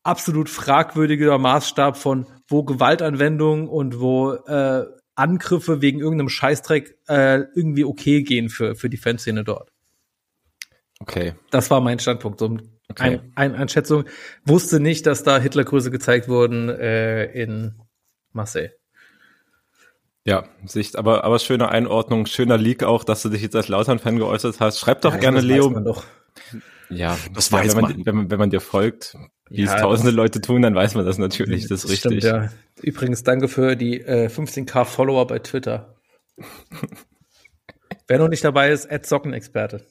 absolut 0.09 0.49
fragwürdiger 0.49 1.38
Maßstab 1.38 1.97
von 1.97 2.27
wo 2.49 2.64
Gewaltanwendung 2.64 3.68
und 3.68 4.01
wo 4.01 4.33
äh, 4.33 4.87
Angriffe 5.14 5.83
wegen 5.83 6.01
irgendeinem 6.01 6.31
Scheißdreck 6.31 6.97
äh, 7.09 7.42
irgendwie 7.55 7.85
okay 7.85 8.23
gehen 8.23 8.49
für, 8.49 8.75
für 8.75 8.88
die 8.88 8.97
Fanszene 8.97 9.44
dort. 9.44 9.71
Okay. 11.01 11.35
Das 11.51 11.71
war 11.71 11.81
mein 11.81 11.99
Standpunkt. 11.99 12.40
So 12.40 12.47
okay. 12.47 12.61
ein, 12.97 13.33
ein 13.35 13.55
Einschätzung. 13.55 14.05
Wusste 14.44 14.81
nicht, 14.81 15.07
dass 15.07 15.23
da 15.23 15.38
Hitlergrüße 15.38 15.90
gezeigt 15.90 16.29
wurden 16.29 16.68
äh, 16.71 17.25
in 17.27 17.81
Marseille. 18.33 18.71
Ja, 20.25 20.44
Sicht, 20.64 20.97
aber, 20.97 21.25
aber 21.25 21.38
schöne 21.38 21.68
Einordnung, 21.68 22.27
schöner 22.27 22.59
Leak 22.59 22.83
auch, 22.83 23.05
dass 23.05 23.23
du 23.23 23.29
dich 23.29 23.42
jetzt 23.42 23.57
als 23.57 23.68
Lautern-Fan 23.68 24.18
geäußert 24.18 24.61
hast. 24.61 24.79
Schreib 24.79 25.01
doch 25.03 25.14
ja, 25.14 25.21
gerne, 25.21 25.40
Leo. 25.40 26.03
Ja, 26.90 27.16
das 27.35 27.53
weiß 27.53 27.75
ja, 27.75 27.77
wenn, 27.77 27.83
man, 27.83 28.07
wenn, 28.07 28.16
man, 28.16 28.31
wenn 28.31 28.38
man 28.38 28.51
dir 28.51 28.61
folgt, 28.61 29.16
wie 29.50 29.62
ja, 29.62 29.74
es 29.74 29.80
tausende 29.80 30.11
Leute 30.12 30.40
tun, 30.40 30.62
dann 30.62 30.74
weiß 30.74 30.94
man 30.94 31.04
das 31.06 31.18
natürlich, 31.18 31.68
das 31.68 31.84
ist 31.84 31.90
richtig. 31.90 32.22
Stimmt, 32.22 32.24
ja. 32.24 32.50
Übrigens, 32.82 33.22
danke 33.22 33.48
für 33.48 33.76
die 33.76 34.00
äh, 34.00 34.28
15k 34.28 34.84
Follower 34.84 35.26
bei 35.26 35.38
Twitter. 35.38 35.94
Wer 38.06 38.18
noch 38.18 38.28
nicht 38.28 38.44
dabei 38.44 38.70
ist, 38.70 38.90
Ad 38.90 39.06
Sockenexperte. 39.06 39.87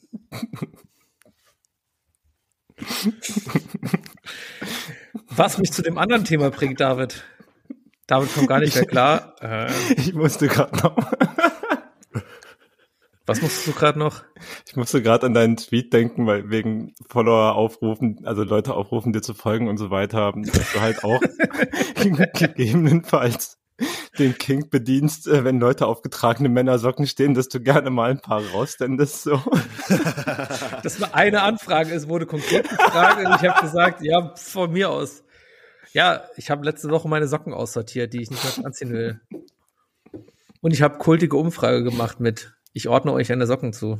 Was 5.29 5.57
mich 5.57 5.71
zu 5.71 5.81
dem 5.81 5.97
anderen 5.97 6.25
Thema 6.25 6.49
bringt, 6.49 6.79
David. 6.79 7.23
David 8.07 8.33
kommt 8.33 8.47
gar 8.47 8.59
nicht 8.59 8.75
mehr 8.75 8.85
klar. 8.85 9.35
Äh, 9.41 9.71
ich 9.97 10.13
musste 10.13 10.47
gerade 10.47 10.75
noch. 10.77 10.95
Was 13.27 13.41
musst 13.41 13.67
du 13.67 13.73
gerade 13.73 13.99
noch? 13.99 14.23
Ich 14.65 14.77
musste 14.77 15.01
gerade 15.01 15.25
an 15.25 15.33
deinen 15.33 15.57
Tweet 15.57 15.91
denken, 15.91 16.25
weil 16.25 16.49
wegen 16.49 16.95
Follower 17.09 17.55
aufrufen, 17.55 18.21
also 18.23 18.43
Leute 18.43 18.73
aufrufen, 18.73 19.11
dir 19.11 19.21
zu 19.21 19.33
folgen 19.33 19.67
und 19.67 19.77
so 19.77 19.91
weiter, 19.91 20.33
dass 20.33 20.71
du 20.71 20.79
halt 20.79 21.03
auch 21.03 21.19
gegebenenfalls 22.33 23.59
den 24.17 24.37
King 24.37 24.69
bedienst, 24.69 25.27
äh, 25.27 25.43
wenn 25.43 25.59
Leute 25.59 25.87
auf 25.87 26.01
getragene 26.01 26.47
Männersocken 26.47 27.05
stehen, 27.05 27.33
dass 27.33 27.49
du 27.49 27.59
gerne 27.59 27.89
mal 27.89 28.11
ein 28.11 28.21
paar 28.21 28.41
rausstendest. 28.41 29.23
So. 29.23 29.41
Das 30.83 31.01
war 31.01 31.13
eine 31.13 31.41
Anfrage, 31.41 31.93
es 31.93 32.07
wurde 32.07 32.25
konkret 32.25 32.69
gefragt 32.69 33.25
und 33.25 33.35
ich 33.35 33.49
habe 33.49 33.61
gesagt, 33.61 34.01
ja, 34.01 34.33
von 34.35 34.71
mir 34.71 34.89
aus. 34.89 35.23
Ja, 35.91 36.23
ich 36.37 36.49
habe 36.49 36.63
letzte 36.63 36.89
Woche 36.89 37.09
meine 37.09 37.27
Socken 37.27 37.53
aussortiert, 37.53 38.13
die 38.13 38.21
ich 38.21 38.31
nicht 38.31 38.57
mehr 38.57 38.65
anziehen 38.65 38.91
will. 38.91 39.21
Und 40.61 40.71
ich 40.71 40.81
habe 40.81 40.97
kultige 40.97 41.35
Umfrage 41.35 41.83
gemacht 41.83 42.19
mit 42.19 42.56
ich 42.77 42.87
ordne 42.87 43.11
euch 43.11 43.31
eine 43.31 43.45
Socken 43.45 43.73
zu. 43.73 43.99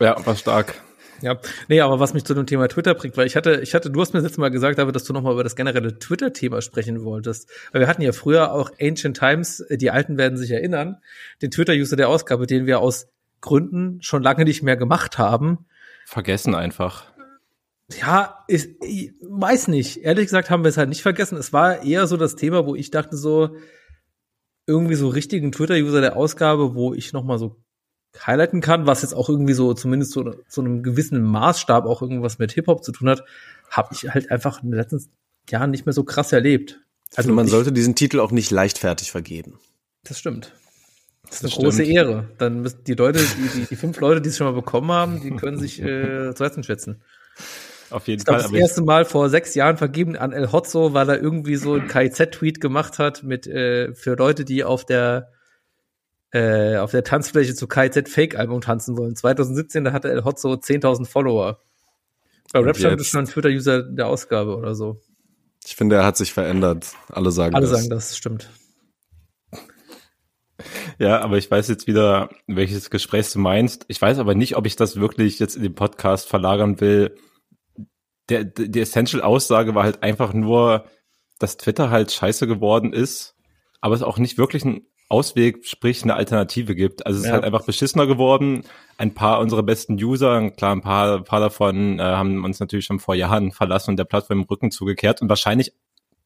Ja, 0.00 0.24
war 0.26 0.36
stark. 0.36 0.74
Ja, 1.22 1.38
nee, 1.68 1.80
aber 1.80 2.00
was 2.00 2.14
mich 2.14 2.24
zu 2.24 2.34
dem 2.34 2.46
Thema 2.46 2.68
Twitter 2.68 2.94
bringt, 2.94 3.16
weil 3.16 3.26
ich 3.26 3.36
hatte, 3.36 3.60
ich 3.62 3.74
hatte, 3.74 3.90
du 3.90 4.00
hast 4.00 4.14
mir 4.14 4.20
letztes 4.20 4.38
Mal 4.38 4.50
gesagt, 4.50 4.78
aber 4.78 4.90
dass 4.90 5.04
du 5.04 5.12
nochmal 5.12 5.34
über 5.34 5.44
das 5.44 5.54
generelle 5.54 5.98
Twitter-Thema 5.98 6.62
sprechen 6.62 7.04
wolltest. 7.04 7.50
Weil 7.72 7.82
wir 7.82 7.88
hatten 7.88 8.02
ja 8.02 8.12
früher 8.12 8.52
auch 8.52 8.70
Ancient 8.80 9.18
Times, 9.18 9.60
äh, 9.60 9.76
die 9.76 9.90
Alten 9.90 10.16
werden 10.16 10.38
sich 10.38 10.50
erinnern, 10.50 10.96
den 11.42 11.50
Twitter-User 11.50 11.96
der 11.96 12.08
Ausgabe, 12.08 12.46
den 12.46 12.66
wir 12.66 12.80
aus 12.80 13.08
Gründen 13.42 13.98
schon 14.02 14.22
lange 14.22 14.44
nicht 14.44 14.62
mehr 14.62 14.76
gemacht 14.76 15.18
haben. 15.18 15.66
Vergessen 16.06 16.54
einfach. 16.54 17.04
Ja, 18.00 18.44
ich, 18.48 18.80
ich 18.82 19.12
weiß 19.20 19.68
nicht. 19.68 19.98
Ehrlich 19.98 20.26
gesagt 20.26 20.48
haben 20.48 20.64
wir 20.64 20.68
es 20.68 20.76
halt 20.76 20.88
nicht 20.88 21.02
vergessen. 21.02 21.36
Es 21.36 21.52
war 21.52 21.82
eher 21.82 22.06
so 22.06 22.16
das 22.16 22.36
Thema, 22.36 22.64
wo 22.64 22.74
ich 22.74 22.90
dachte 22.90 23.16
so, 23.16 23.56
irgendwie 24.66 24.94
so 24.94 25.08
richtigen 25.08 25.52
Twitter-User 25.52 26.00
der 26.00 26.16
Ausgabe, 26.16 26.74
wo 26.74 26.94
ich 26.94 27.12
nochmal 27.12 27.38
so 27.38 27.56
highlighten 28.18 28.60
kann, 28.60 28.86
was 28.86 29.02
jetzt 29.02 29.14
auch 29.14 29.28
irgendwie 29.28 29.52
so 29.52 29.74
zumindest 29.74 30.12
so, 30.12 30.34
so 30.48 30.60
einem 30.60 30.82
gewissen 30.82 31.22
Maßstab 31.22 31.84
auch 31.86 32.02
irgendwas 32.02 32.38
mit 32.38 32.52
Hip-Hop 32.52 32.84
zu 32.84 32.92
tun 32.92 33.08
hat, 33.08 33.24
habe 33.70 33.90
ich 33.92 34.08
halt 34.12 34.30
einfach 34.30 34.62
in 34.62 34.70
den 34.70 34.78
letzten 34.78 35.04
Jahren 35.48 35.70
nicht 35.70 35.86
mehr 35.86 35.92
so 35.92 36.04
krass 36.04 36.32
erlebt. 36.32 36.80
Also 37.16 37.32
man 37.32 37.46
ich, 37.46 37.50
sollte 37.50 37.72
diesen 37.72 37.94
Titel 37.94 38.20
auch 38.20 38.30
nicht 38.30 38.50
leichtfertig 38.50 39.10
vergeben. 39.10 39.58
Das 40.04 40.18
stimmt. 40.18 40.52
Das 41.22 41.36
ist 41.36 41.44
das 41.44 41.52
eine 41.54 41.64
große 41.64 41.84
Ehre. 41.84 42.28
Dann 42.38 42.62
müssen 42.62 42.82
die 42.84 42.94
Leute, 42.94 43.20
die, 43.20 43.60
die, 43.60 43.66
die 43.66 43.76
fünf 43.76 44.00
Leute, 44.00 44.20
die 44.20 44.30
es 44.30 44.36
schon 44.36 44.46
mal 44.46 44.54
bekommen 44.54 44.90
haben, 44.90 45.20
die 45.20 45.30
können 45.30 45.58
sich 45.58 45.80
äh, 45.80 46.34
zu 46.34 46.44
Herzen 46.44 46.64
schätzen. 46.64 47.02
Auf 47.90 48.08
jeden 48.08 48.20
ich 48.20 48.26
Fall. 48.26 48.38
Glaub, 48.38 48.50
das 48.50 48.60
erste 48.60 48.82
Mal 48.82 49.04
vor 49.04 49.28
sechs 49.28 49.54
Jahren 49.54 49.76
vergeben 49.76 50.16
an 50.16 50.32
El 50.32 50.50
Hotzo, 50.50 50.94
weil 50.94 51.08
er 51.08 51.20
irgendwie 51.20 51.56
so 51.56 51.74
ein 51.74 51.88
KIZ-Tweet 51.88 52.60
gemacht 52.60 52.98
hat 52.98 53.22
mit 53.22 53.46
äh, 53.46 53.94
für 53.94 54.14
Leute, 54.14 54.44
die 54.44 54.64
auf 54.64 54.84
der 54.84 55.30
äh, 56.32 56.76
auf 56.76 56.92
der 56.92 57.04
Tanzfläche 57.04 57.54
zu 57.54 57.66
KZ 57.66 58.08
Fake 58.08 58.36
Album 58.36 58.60
tanzen 58.60 58.96
wollen. 58.96 59.16
2017, 59.16 59.84
da 59.84 59.92
hatte 59.92 60.10
El 60.10 60.24
Hotzo 60.24 60.52
10.000 60.52 61.06
Follower. 61.06 61.60
Bei 62.52 62.60
Rapstand 62.60 63.00
ist 63.00 63.08
schon 63.08 63.20
ein 63.20 63.26
Twitter-User 63.26 63.82
der 63.82 64.06
Ausgabe 64.06 64.56
oder 64.56 64.74
so. 64.74 65.00
Ich 65.64 65.76
finde, 65.76 65.96
er 65.96 66.04
hat 66.04 66.16
sich 66.16 66.32
verändert. 66.32 66.94
Alle 67.08 67.30
sagen 67.30 67.54
Alle 67.54 67.66
das. 67.66 67.72
Alle 67.72 67.82
sagen 67.82 67.90
das, 67.90 68.16
stimmt. 68.16 68.48
Ja, 70.98 71.20
aber 71.20 71.38
ich 71.38 71.50
weiß 71.50 71.68
jetzt 71.68 71.86
wieder, 71.86 72.28
welches 72.46 72.90
Gespräch 72.90 73.32
du 73.32 73.38
meinst. 73.38 73.84
Ich 73.88 74.00
weiß 74.00 74.18
aber 74.18 74.34
nicht, 74.34 74.56
ob 74.56 74.66
ich 74.66 74.76
das 74.76 74.96
wirklich 74.96 75.38
jetzt 75.38 75.56
in 75.56 75.62
den 75.62 75.74
Podcast 75.74 76.28
verlagern 76.28 76.80
will. 76.80 77.16
Der, 78.28 78.44
die 78.44 78.80
Essential-Aussage 78.80 79.74
war 79.74 79.84
halt 79.84 80.02
einfach 80.02 80.32
nur, 80.32 80.84
dass 81.38 81.56
Twitter 81.56 81.90
halt 81.90 82.12
scheiße 82.12 82.46
geworden 82.46 82.92
ist, 82.92 83.34
aber 83.80 83.94
es 83.94 84.02
auch 84.02 84.18
nicht 84.18 84.38
wirklich 84.38 84.64
ein 84.64 84.86
Ausweg, 85.10 85.66
sprich 85.66 86.02
eine 86.02 86.14
Alternative 86.14 86.74
gibt. 86.74 87.04
Also 87.04 87.18
es 87.18 87.24
ja. 87.24 87.30
ist 87.30 87.34
halt 87.34 87.44
einfach 87.44 87.66
beschissener 87.66 88.06
geworden. 88.06 88.62
Ein 88.96 89.12
paar 89.12 89.40
unserer 89.40 89.62
besten 89.62 89.94
User, 89.94 90.50
klar, 90.50 90.72
ein 90.72 90.82
paar, 90.82 91.16
ein 91.16 91.24
paar 91.24 91.40
davon 91.40 91.98
äh, 91.98 92.02
haben 92.02 92.44
uns 92.44 92.60
natürlich 92.60 92.84
schon 92.84 93.00
vor 93.00 93.14
Jahren 93.14 93.50
verlassen 93.50 93.90
und 93.90 93.96
der 93.96 94.04
Plattform 94.04 94.40
im 94.40 94.44
Rücken 94.44 94.70
zugekehrt 94.70 95.20
und 95.20 95.28
wahrscheinlich 95.28 95.72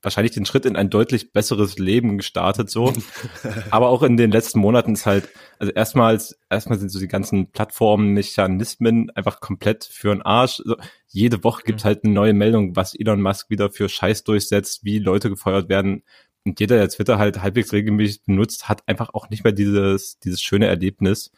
wahrscheinlich 0.04 0.32
den 0.32 0.44
Schritt 0.44 0.66
in 0.66 0.76
ein 0.76 0.90
deutlich 0.90 1.32
besseres 1.32 1.78
Leben 1.78 2.18
gestartet 2.18 2.70
so. 2.70 2.92
Aber 3.70 3.88
auch 3.88 4.02
in 4.02 4.16
den 4.16 4.30
letzten 4.30 4.60
Monaten 4.60 4.92
ist 4.92 5.06
halt, 5.06 5.28
also 5.58 5.72
erstmals, 5.72 6.38
erstmal 6.50 6.78
sind 6.78 6.90
so 6.90 6.98
die 6.98 7.08
ganzen 7.08 7.50
Plattformmechanismen 7.50 9.10
einfach 9.10 9.40
komplett 9.40 9.84
für 9.84 10.12
einen 10.12 10.22
Arsch. 10.22 10.60
Also 10.60 10.76
jede 11.08 11.42
Woche 11.42 11.62
gibt's 11.64 11.84
halt 11.84 12.04
eine 12.04 12.12
neue 12.12 12.34
Meldung, 12.34 12.76
was 12.76 12.94
Elon 12.94 13.22
Musk 13.22 13.50
wieder 13.50 13.70
für 13.70 13.88
Scheiß 13.88 14.24
durchsetzt, 14.24 14.84
wie 14.84 14.98
Leute 14.98 15.30
gefeuert 15.30 15.68
werden. 15.68 16.02
Und 16.44 16.60
jeder, 16.60 16.76
der 16.76 16.88
Twitter 16.88 17.18
halt 17.18 17.42
halbwegs 17.42 17.72
regelmäßig 17.72 18.24
benutzt, 18.24 18.68
hat 18.68 18.86
einfach 18.86 19.14
auch 19.14 19.30
nicht 19.30 19.44
mehr 19.44 19.52
dieses, 19.52 20.18
dieses 20.18 20.40
schöne 20.42 20.66
Erlebnis. 20.66 21.32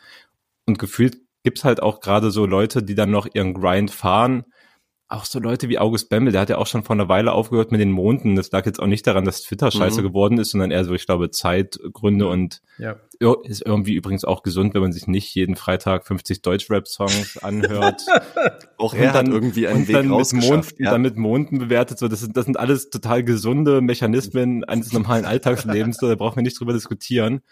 Und 0.66 0.78
gefühlt 0.78 1.18
gibt's 1.44 1.64
halt 1.64 1.80
auch 1.80 2.00
gerade 2.00 2.30
so 2.30 2.44
Leute, 2.44 2.82
die 2.82 2.96
dann 2.96 3.10
noch 3.10 3.28
ihren 3.32 3.54
Grind 3.54 3.90
fahren 3.90 4.44
auch 5.08 5.24
so 5.24 5.38
Leute 5.38 5.68
wie 5.68 5.78
August 5.78 6.08
Bemmel, 6.08 6.32
der 6.32 6.40
hat 6.40 6.50
ja 6.50 6.58
auch 6.58 6.66
schon 6.66 6.82
vor 6.82 6.96
einer 6.96 7.08
Weile 7.08 7.30
aufgehört 7.30 7.70
mit 7.70 7.80
den 7.80 7.92
Monden. 7.92 8.34
Das 8.34 8.50
lag 8.50 8.66
jetzt 8.66 8.80
auch 8.80 8.88
nicht 8.88 9.06
daran, 9.06 9.24
dass 9.24 9.42
Twitter 9.42 9.70
scheiße 9.70 10.00
mhm. 10.00 10.06
geworden 10.06 10.38
ist, 10.38 10.50
sondern 10.50 10.72
eher 10.72 10.84
so, 10.84 10.94
ich 10.94 11.06
glaube, 11.06 11.30
Zeitgründe 11.30 12.26
und 12.26 12.60
ja. 12.78 12.96
ist 13.44 13.62
irgendwie 13.64 13.94
übrigens 13.94 14.24
auch 14.24 14.42
gesund, 14.42 14.74
wenn 14.74 14.82
man 14.82 14.92
sich 14.92 15.06
nicht 15.06 15.32
jeden 15.36 15.54
Freitag 15.54 16.06
50 16.08 16.42
Deutsch-Rap-Songs 16.42 17.38
anhört. 17.42 18.02
auch 18.78 18.94
er 18.94 19.12
dann, 19.12 19.26
hat 19.26 19.32
irgendwie 19.32 19.68
einen 19.68 19.86
Weg 19.86 20.10
rausgeschafft. 20.10 20.50
Mond, 20.50 20.74
ja. 20.78 20.90
dann 20.90 21.02
mit 21.02 21.16
Monden 21.16 21.60
bewertet. 21.60 22.00
So, 22.00 22.08
das 22.08 22.20
sind, 22.20 22.36
das 22.36 22.46
sind 22.46 22.58
alles 22.58 22.90
total 22.90 23.22
gesunde 23.22 23.80
Mechanismen 23.82 24.64
eines 24.64 24.92
normalen 24.92 25.24
Alltagslebens. 25.24 25.98
da 25.98 26.12
brauchen 26.16 26.36
wir 26.36 26.42
nicht 26.42 26.58
drüber 26.58 26.72
diskutieren. 26.72 27.42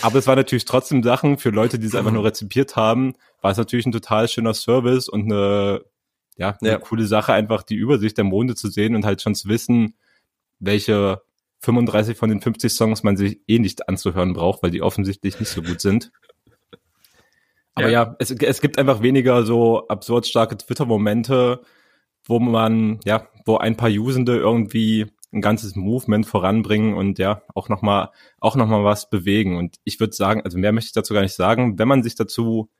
Aber 0.00 0.20
es 0.20 0.28
war 0.28 0.36
natürlich 0.36 0.64
trotzdem 0.64 1.02
Sachen 1.02 1.38
für 1.38 1.50
Leute, 1.50 1.80
die 1.80 1.86
es 1.86 1.96
einfach 1.96 2.12
nur 2.12 2.24
rezipiert 2.24 2.76
haben, 2.76 3.14
war 3.40 3.50
es 3.50 3.58
natürlich 3.58 3.86
ein 3.86 3.92
total 3.92 4.28
schöner 4.28 4.54
Service 4.54 5.08
und 5.08 5.24
eine 5.24 5.80
ja, 6.36 6.56
eine 6.60 6.70
ja. 6.70 6.78
coole 6.78 7.06
Sache, 7.06 7.32
einfach 7.32 7.62
die 7.62 7.76
Übersicht 7.76 8.16
der 8.16 8.24
Monde 8.24 8.54
zu 8.54 8.68
sehen 8.68 8.94
und 8.94 9.04
halt 9.04 9.22
schon 9.22 9.34
zu 9.34 9.48
wissen, 9.48 9.94
welche 10.58 11.22
35 11.60 12.16
von 12.16 12.28
den 12.28 12.40
50 12.40 12.72
Songs 12.72 13.02
man 13.02 13.16
sich 13.16 13.40
eh 13.46 13.58
nicht 13.58 13.88
anzuhören 13.88 14.32
braucht, 14.32 14.62
weil 14.62 14.70
die 14.70 14.82
offensichtlich 14.82 15.38
nicht 15.40 15.48
so 15.48 15.62
gut 15.62 15.80
sind. 15.80 16.10
Aber 17.74 17.88
ja, 17.88 18.04
ja 18.04 18.16
es, 18.18 18.30
es 18.30 18.60
gibt 18.60 18.78
einfach 18.78 19.02
weniger 19.02 19.44
so 19.44 19.88
absurd 19.88 20.26
starke 20.26 20.56
Twitter-Momente, 20.56 21.62
wo 22.24 22.38
man, 22.38 23.00
ja, 23.04 23.28
wo 23.44 23.56
ein 23.58 23.76
paar 23.76 23.90
Usende 23.90 24.36
irgendwie 24.36 25.06
ein 25.32 25.40
ganzes 25.40 25.74
Movement 25.74 26.26
voranbringen 26.26 26.94
und 26.94 27.18
ja, 27.18 27.42
auch 27.54 27.68
nochmal, 27.68 28.10
auch 28.38 28.54
noch 28.56 28.68
mal 28.68 28.84
was 28.84 29.10
bewegen. 29.10 29.56
Und 29.56 29.76
ich 29.84 29.98
würde 29.98 30.14
sagen, 30.14 30.42
also 30.42 30.56
mehr 30.58 30.72
möchte 30.72 30.88
ich 30.88 30.92
dazu 30.92 31.12
gar 31.12 31.22
nicht 31.22 31.34
sagen, 31.34 31.78
wenn 31.78 31.88
man 31.88 32.02
sich 32.02 32.14
dazu 32.14 32.70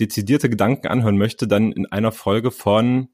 dezidierte 0.00 0.48
Gedanken 0.48 0.88
anhören 0.88 1.18
möchte, 1.18 1.46
dann 1.46 1.72
in 1.72 1.86
einer 1.86 2.12
Folge 2.12 2.50
von 2.50 3.08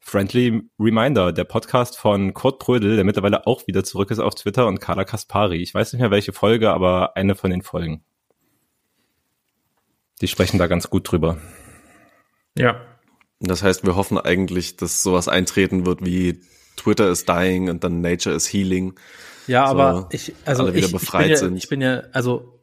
Friendly 0.00 0.62
Reminder, 0.78 1.32
der 1.32 1.44
Podcast 1.44 1.96
von 1.96 2.34
Kurt 2.34 2.58
Prödel, 2.58 2.96
der 2.96 3.04
mittlerweile 3.04 3.46
auch 3.46 3.66
wieder 3.66 3.84
zurück 3.84 4.10
ist 4.10 4.18
auf 4.18 4.34
Twitter 4.34 4.66
und 4.66 4.80
Carla 4.80 5.04
Kaspari. 5.04 5.56
Ich 5.56 5.72
weiß 5.72 5.92
nicht 5.92 6.00
mehr 6.00 6.10
welche 6.10 6.32
Folge, 6.32 6.70
aber 6.70 7.16
eine 7.16 7.34
von 7.34 7.50
den 7.50 7.62
Folgen. 7.62 8.04
Die 10.20 10.28
sprechen 10.28 10.58
da 10.58 10.66
ganz 10.66 10.90
gut 10.90 11.10
drüber. 11.10 11.38
Ja. 12.56 12.80
Das 13.40 13.62
heißt, 13.62 13.84
wir 13.84 13.96
hoffen 13.96 14.18
eigentlich, 14.18 14.76
dass 14.76 15.02
sowas 15.02 15.28
eintreten 15.28 15.86
wird 15.86 16.04
wie 16.04 16.40
Twitter 16.76 17.10
is 17.10 17.24
dying 17.24 17.70
und 17.70 17.84
dann 17.84 18.00
Nature 18.00 18.34
is 18.34 18.50
healing. 18.52 18.94
Ja, 19.46 19.66
so 19.66 19.72
aber 19.72 20.08
ich, 20.12 20.34
also 20.44 20.68
ich, 20.68 20.84
ich, 20.84 21.10
bin 21.10 21.30
ja, 21.30 21.48
ich 21.48 21.68
bin 21.68 21.80
ja, 21.80 22.02
also 22.12 22.53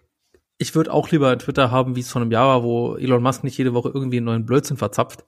ich 0.61 0.75
würde 0.75 0.93
auch 0.93 1.09
lieber 1.09 1.35
Twitter 1.39 1.71
haben, 1.71 1.95
wie 1.95 2.01
es 2.01 2.11
vor 2.11 2.21
einem 2.21 2.31
Jahr 2.31 2.47
war, 2.47 2.63
wo 2.63 2.95
Elon 2.95 3.23
Musk 3.23 3.43
nicht 3.43 3.57
jede 3.57 3.73
Woche 3.73 3.89
irgendwie 3.91 4.17
einen 4.17 4.27
neuen 4.27 4.45
Blödsinn 4.45 4.77
verzapft. 4.77 5.25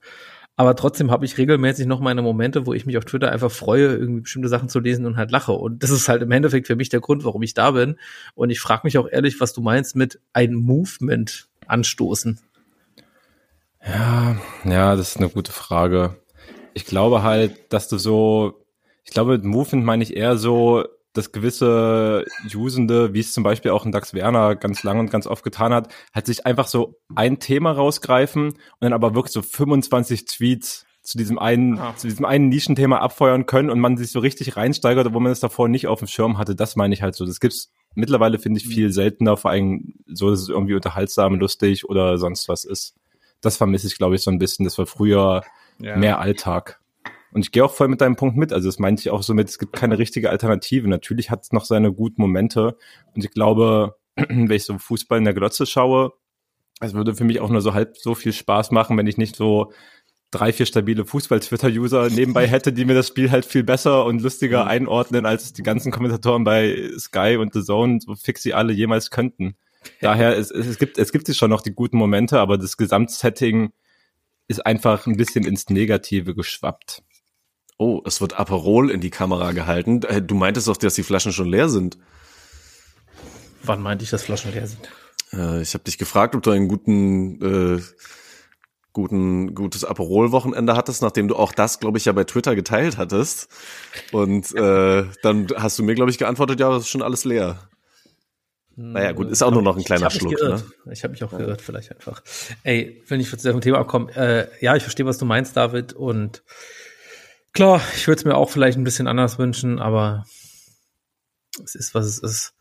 Aber 0.54 0.76
trotzdem 0.76 1.10
habe 1.10 1.24
ich 1.24 1.36
regelmäßig 1.36 1.86
noch 1.86 1.98
meine 1.98 2.22
Momente, 2.22 2.66
wo 2.66 2.72
ich 2.72 2.86
mich 2.86 2.96
auf 2.96 3.04
Twitter 3.04 3.32
einfach 3.32 3.50
freue, 3.50 3.96
irgendwie 3.96 4.20
bestimmte 4.20 4.48
Sachen 4.48 4.68
zu 4.68 4.78
lesen 4.78 5.06
und 5.06 5.16
halt 5.16 5.32
lache. 5.32 5.50
Und 5.50 5.82
das 5.82 5.90
ist 5.90 6.08
halt 6.08 6.22
im 6.22 6.30
Endeffekt 6.30 6.68
für 6.68 6.76
mich 6.76 6.88
der 6.88 7.00
Grund, 7.00 7.24
warum 7.24 7.42
ich 7.42 7.52
da 7.52 7.72
bin. 7.72 7.98
Und 8.36 8.50
ich 8.50 8.60
frage 8.60 8.82
mich 8.84 8.96
auch 8.96 9.08
ehrlich, 9.10 9.40
was 9.40 9.52
du 9.52 9.60
meinst 9.60 9.96
mit 9.96 10.20
ein 10.32 10.54
Movement 10.54 11.48
anstoßen. 11.66 12.38
Ja, 13.84 14.36
ja, 14.64 14.94
das 14.94 15.10
ist 15.10 15.16
eine 15.16 15.30
gute 15.30 15.50
Frage. 15.50 16.16
Ich 16.74 16.86
glaube 16.86 17.24
halt, 17.24 17.72
dass 17.72 17.88
du 17.88 17.98
so, 17.98 18.64
ich 19.04 19.10
glaube, 19.10 19.32
mit 19.32 19.44
Movement 19.44 19.84
meine 19.84 20.04
ich 20.04 20.16
eher 20.16 20.36
so, 20.36 20.84
dass 21.14 21.32
gewisse 21.32 22.24
Usende, 22.54 23.14
wie 23.14 23.20
es 23.20 23.32
zum 23.32 23.44
Beispiel 23.44 23.70
auch 23.70 23.86
ein 23.86 23.92
Dax 23.92 24.12
Werner 24.12 24.56
ganz 24.56 24.82
lang 24.82 24.98
und 24.98 25.10
ganz 25.10 25.26
oft 25.26 25.44
getan 25.44 25.72
hat, 25.72 25.88
halt 26.12 26.26
sich 26.26 26.44
einfach 26.44 26.66
so 26.66 27.00
ein 27.14 27.38
Thema 27.38 27.72
rausgreifen 27.72 28.48
und 28.48 28.58
dann 28.80 28.92
aber 28.92 29.14
wirklich 29.14 29.32
so 29.32 29.40
25 29.40 30.26
Tweets 30.26 30.84
zu 31.02 31.16
diesem 31.18 31.38
einen, 31.38 31.78
ah. 31.78 31.94
zu 31.96 32.08
diesem 32.08 32.24
einen 32.24 32.48
Nischenthema 32.48 32.98
abfeuern 32.98 33.46
können 33.46 33.70
und 33.70 33.78
man 33.78 33.96
sich 33.96 34.10
so 34.10 34.18
richtig 34.18 34.56
reinsteigert, 34.56 35.12
wo 35.12 35.20
man 35.20 35.30
es 35.30 35.40
davor 35.40 35.68
nicht 35.68 35.86
auf 35.86 36.00
dem 36.00 36.08
Schirm 36.08 36.38
hatte. 36.38 36.56
Das 36.56 36.76
meine 36.76 36.94
ich 36.94 37.02
halt 37.02 37.14
so. 37.14 37.26
Das 37.26 37.40
gibt's 37.40 37.70
mittlerweile, 37.94 38.38
finde 38.38 38.58
ich, 38.58 38.66
viel 38.66 38.90
seltener, 38.90 39.36
vor 39.36 39.50
allem 39.50 39.94
so, 40.06 40.30
dass 40.30 40.40
es 40.40 40.48
irgendwie 40.48 40.74
unterhaltsam, 40.74 41.34
lustig 41.36 41.88
oder 41.88 42.18
sonst 42.18 42.48
was 42.48 42.64
ist. 42.64 42.94
Das 43.40 43.56
vermisse 43.58 43.86
ich, 43.86 43.98
glaube 43.98 44.16
ich, 44.16 44.22
so 44.22 44.30
ein 44.30 44.38
bisschen. 44.38 44.64
Das 44.64 44.78
war 44.78 44.86
früher 44.86 45.42
ja. 45.78 45.96
mehr 45.96 46.18
Alltag. 46.18 46.80
Und 47.34 47.44
ich 47.44 47.50
gehe 47.50 47.64
auch 47.64 47.72
voll 47.72 47.88
mit 47.88 48.00
deinem 48.00 48.14
Punkt 48.14 48.36
mit. 48.36 48.52
Also 48.52 48.68
das 48.68 48.78
meinte 48.78 49.00
ich 49.00 49.10
auch 49.10 49.24
so 49.24 49.34
mit, 49.34 49.48
es 49.48 49.58
gibt 49.58 49.72
keine 49.72 49.98
richtige 49.98 50.30
Alternative. 50.30 50.88
Natürlich 50.88 51.30
hat 51.30 51.42
es 51.42 51.50
noch 51.50 51.64
seine 51.64 51.92
guten 51.92 52.22
Momente. 52.22 52.76
Und 53.12 53.24
ich 53.24 53.32
glaube, 53.32 53.96
wenn 54.16 54.48
ich 54.50 54.64
so 54.64 54.78
Fußball 54.78 55.18
in 55.18 55.24
der 55.24 55.34
Glotze 55.34 55.66
schaue, 55.66 56.12
es 56.80 56.94
würde 56.94 57.16
für 57.16 57.24
mich 57.24 57.40
auch 57.40 57.50
nur 57.50 57.60
so 57.60 57.74
halb 57.74 57.98
so 57.98 58.14
viel 58.14 58.32
Spaß 58.32 58.70
machen, 58.70 58.96
wenn 58.96 59.08
ich 59.08 59.16
nicht 59.16 59.34
so 59.34 59.72
drei, 60.30 60.52
vier 60.52 60.66
stabile 60.66 61.04
Fußball-Twitter-User 61.04 62.08
nebenbei 62.08 62.46
hätte, 62.46 62.72
die 62.72 62.84
mir 62.84 62.94
das 62.94 63.08
Spiel 63.08 63.32
halt 63.32 63.44
viel 63.44 63.64
besser 63.64 64.04
und 64.04 64.22
lustiger 64.22 64.68
einordnen, 64.68 65.26
als 65.26 65.52
die 65.52 65.62
ganzen 65.64 65.90
Kommentatoren 65.90 66.44
bei 66.44 66.88
Sky 66.96 67.36
und 67.36 67.52
The 67.52 67.64
Zone, 67.64 67.98
so 68.00 68.14
fix 68.14 68.44
sie 68.44 68.54
alle 68.54 68.72
jemals 68.72 69.10
könnten. 69.10 69.56
Daher, 70.00 70.38
es, 70.38 70.52
es 70.52 70.78
gibt, 70.78 70.98
es 70.98 71.10
gibt 71.10 71.34
schon 71.34 71.50
noch 71.50 71.62
die 71.62 71.74
guten 71.74 71.98
Momente, 71.98 72.38
aber 72.38 72.58
das 72.58 72.76
Gesamtsetting 72.76 73.72
ist 74.46 74.64
einfach 74.64 75.06
ein 75.08 75.16
bisschen 75.16 75.44
ins 75.44 75.68
Negative 75.68 76.34
geschwappt. 76.36 77.02
Oh, 77.76 78.00
es 78.04 78.20
wird 78.20 78.38
Aperol 78.38 78.90
in 78.90 79.00
die 79.00 79.10
Kamera 79.10 79.52
gehalten. 79.52 80.02
Äh, 80.02 80.22
du 80.22 80.34
meintest 80.34 80.68
doch, 80.68 80.76
dass 80.76 80.94
die 80.94 81.02
Flaschen 81.02 81.32
schon 81.32 81.48
leer 81.48 81.68
sind. 81.68 81.98
Wann 83.62 83.82
meinte 83.82 84.04
ich, 84.04 84.10
dass 84.10 84.22
Flaschen 84.22 84.52
leer 84.52 84.66
sind? 84.66 84.88
Äh, 85.32 85.62
ich 85.62 85.74
habe 85.74 85.84
dich 85.84 85.98
gefragt, 85.98 86.34
ob 86.34 86.42
du 86.42 86.50
einen 86.50 86.68
guten 86.68 87.76
äh, 87.76 87.82
guten, 88.94 89.54
gutes 89.54 89.84
Aperol-Wochenende 89.84 90.76
hattest, 90.76 91.02
nachdem 91.02 91.28
du 91.28 91.36
auch 91.36 91.52
das, 91.52 91.80
glaube 91.80 91.98
ich, 91.98 92.06
ja 92.06 92.12
bei 92.12 92.24
Twitter 92.24 92.54
geteilt 92.54 92.96
hattest. 92.96 93.48
Und 94.12 94.54
äh, 94.54 95.04
dann 95.22 95.48
hast 95.56 95.78
du 95.78 95.82
mir, 95.82 95.94
glaube 95.94 96.10
ich, 96.10 96.16
geantwortet, 96.16 96.60
ja, 96.60 96.70
das 96.70 96.84
ist 96.84 96.88
schon 96.88 97.02
alles 97.02 97.24
leer. 97.24 97.68
Naja, 98.76 99.12
gut, 99.12 99.30
ist 99.30 99.42
auch 99.42 99.52
nur 99.52 99.62
noch 99.62 99.76
ein 99.76 99.84
kleiner 99.84 100.08
ich 100.08 100.14
Schluck. 100.14 100.32
Ne? 100.32 100.62
Ich 100.90 101.04
habe 101.04 101.12
mich 101.12 101.22
auch 101.22 101.30
geirrt, 101.30 101.60
vielleicht 101.60 101.92
einfach. 101.92 102.22
Ey, 102.62 103.02
wenn 103.06 103.20
ich 103.20 103.30
zu 103.30 103.36
dem 103.36 103.60
Thema 103.60 103.78
abkomme, 103.78 104.14
äh, 104.16 104.48
ja, 104.60 104.74
ich 104.74 104.82
verstehe, 104.82 105.06
was 105.06 105.18
du 105.18 105.24
meinst, 105.24 105.56
David. 105.56 105.92
Und 105.92 106.42
klar, 107.54 107.80
ich 107.96 108.06
würde 108.06 108.18
es 108.18 108.24
mir 108.24 108.36
auch 108.36 108.50
vielleicht 108.50 108.76
ein 108.76 108.84
bisschen 108.84 109.06
anders 109.06 109.38
wünschen, 109.38 109.78
aber 109.78 110.26
es 111.62 111.74
ist, 111.74 111.94
was 111.94 112.06
es 112.06 112.18
ist. 112.18 112.54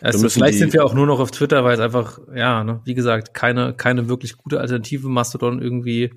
Also 0.00 0.28
vielleicht 0.28 0.58
sind 0.58 0.72
wir 0.72 0.84
auch 0.84 0.94
nur 0.94 1.06
noch 1.06 1.20
auf 1.20 1.30
Twitter, 1.30 1.64
weil 1.64 1.74
es 1.74 1.80
einfach, 1.80 2.18
ja, 2.34 2.64
ne, 2.64 2.80
wie 2.84 2.94
gesagt, 2.94 3.34
keine, 3.34 3.74
keine 3.74 4.08
wirklich 4.08 4.36
gute 4.36 4.60
Alternative 4.60 5.08
Mastodon 5.08 5.62
irgendwie. 5.62 6.12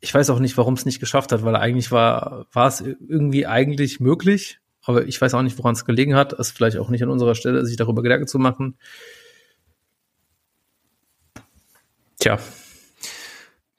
Ich 0.00 0.12
weiß 0.12 0.30
auch 0.30 0.38
nicht, 0.38 0.56
warum 0.56 0.74
es 0.74 0.86
nicht 0.86 1.00
geschafft 1.00 1.32
hat, 1.32 1.44
weil 1.44 1.56
eigentlich 1.56 1.92
war, 1.92 2.46
war 2.52 2.68
es 2.68 2.80
irgendwie 2.80 3.46
eigentlich 3.46 4.00
möglich, 4.00 4.58
aber 4.82 5.06
ich 5.06 5.20
weiß 5.20 5.34
auch 5.34 5.42
nicht, 5.42 5.58
woran 5.58 5.74
es 5.74 5.84
gelegen 5.84 6.14
hat. 6.14 6.32
Es 6.32 6.48
ist 6.48 6.56
vielleicht 6.56 6.78
auch 6.78 6.88
nicht 6.88 7.02
an 7.02 7.10
unserer 7.10 7.34
Stelle, 7.34 7.64
sich 7.66 7.76
darüber 7.76 8.02
Gedanken 8.02 8.26
zu 8.26 8.38
machen. 8.38 8.78
Tja. 12.18 12.38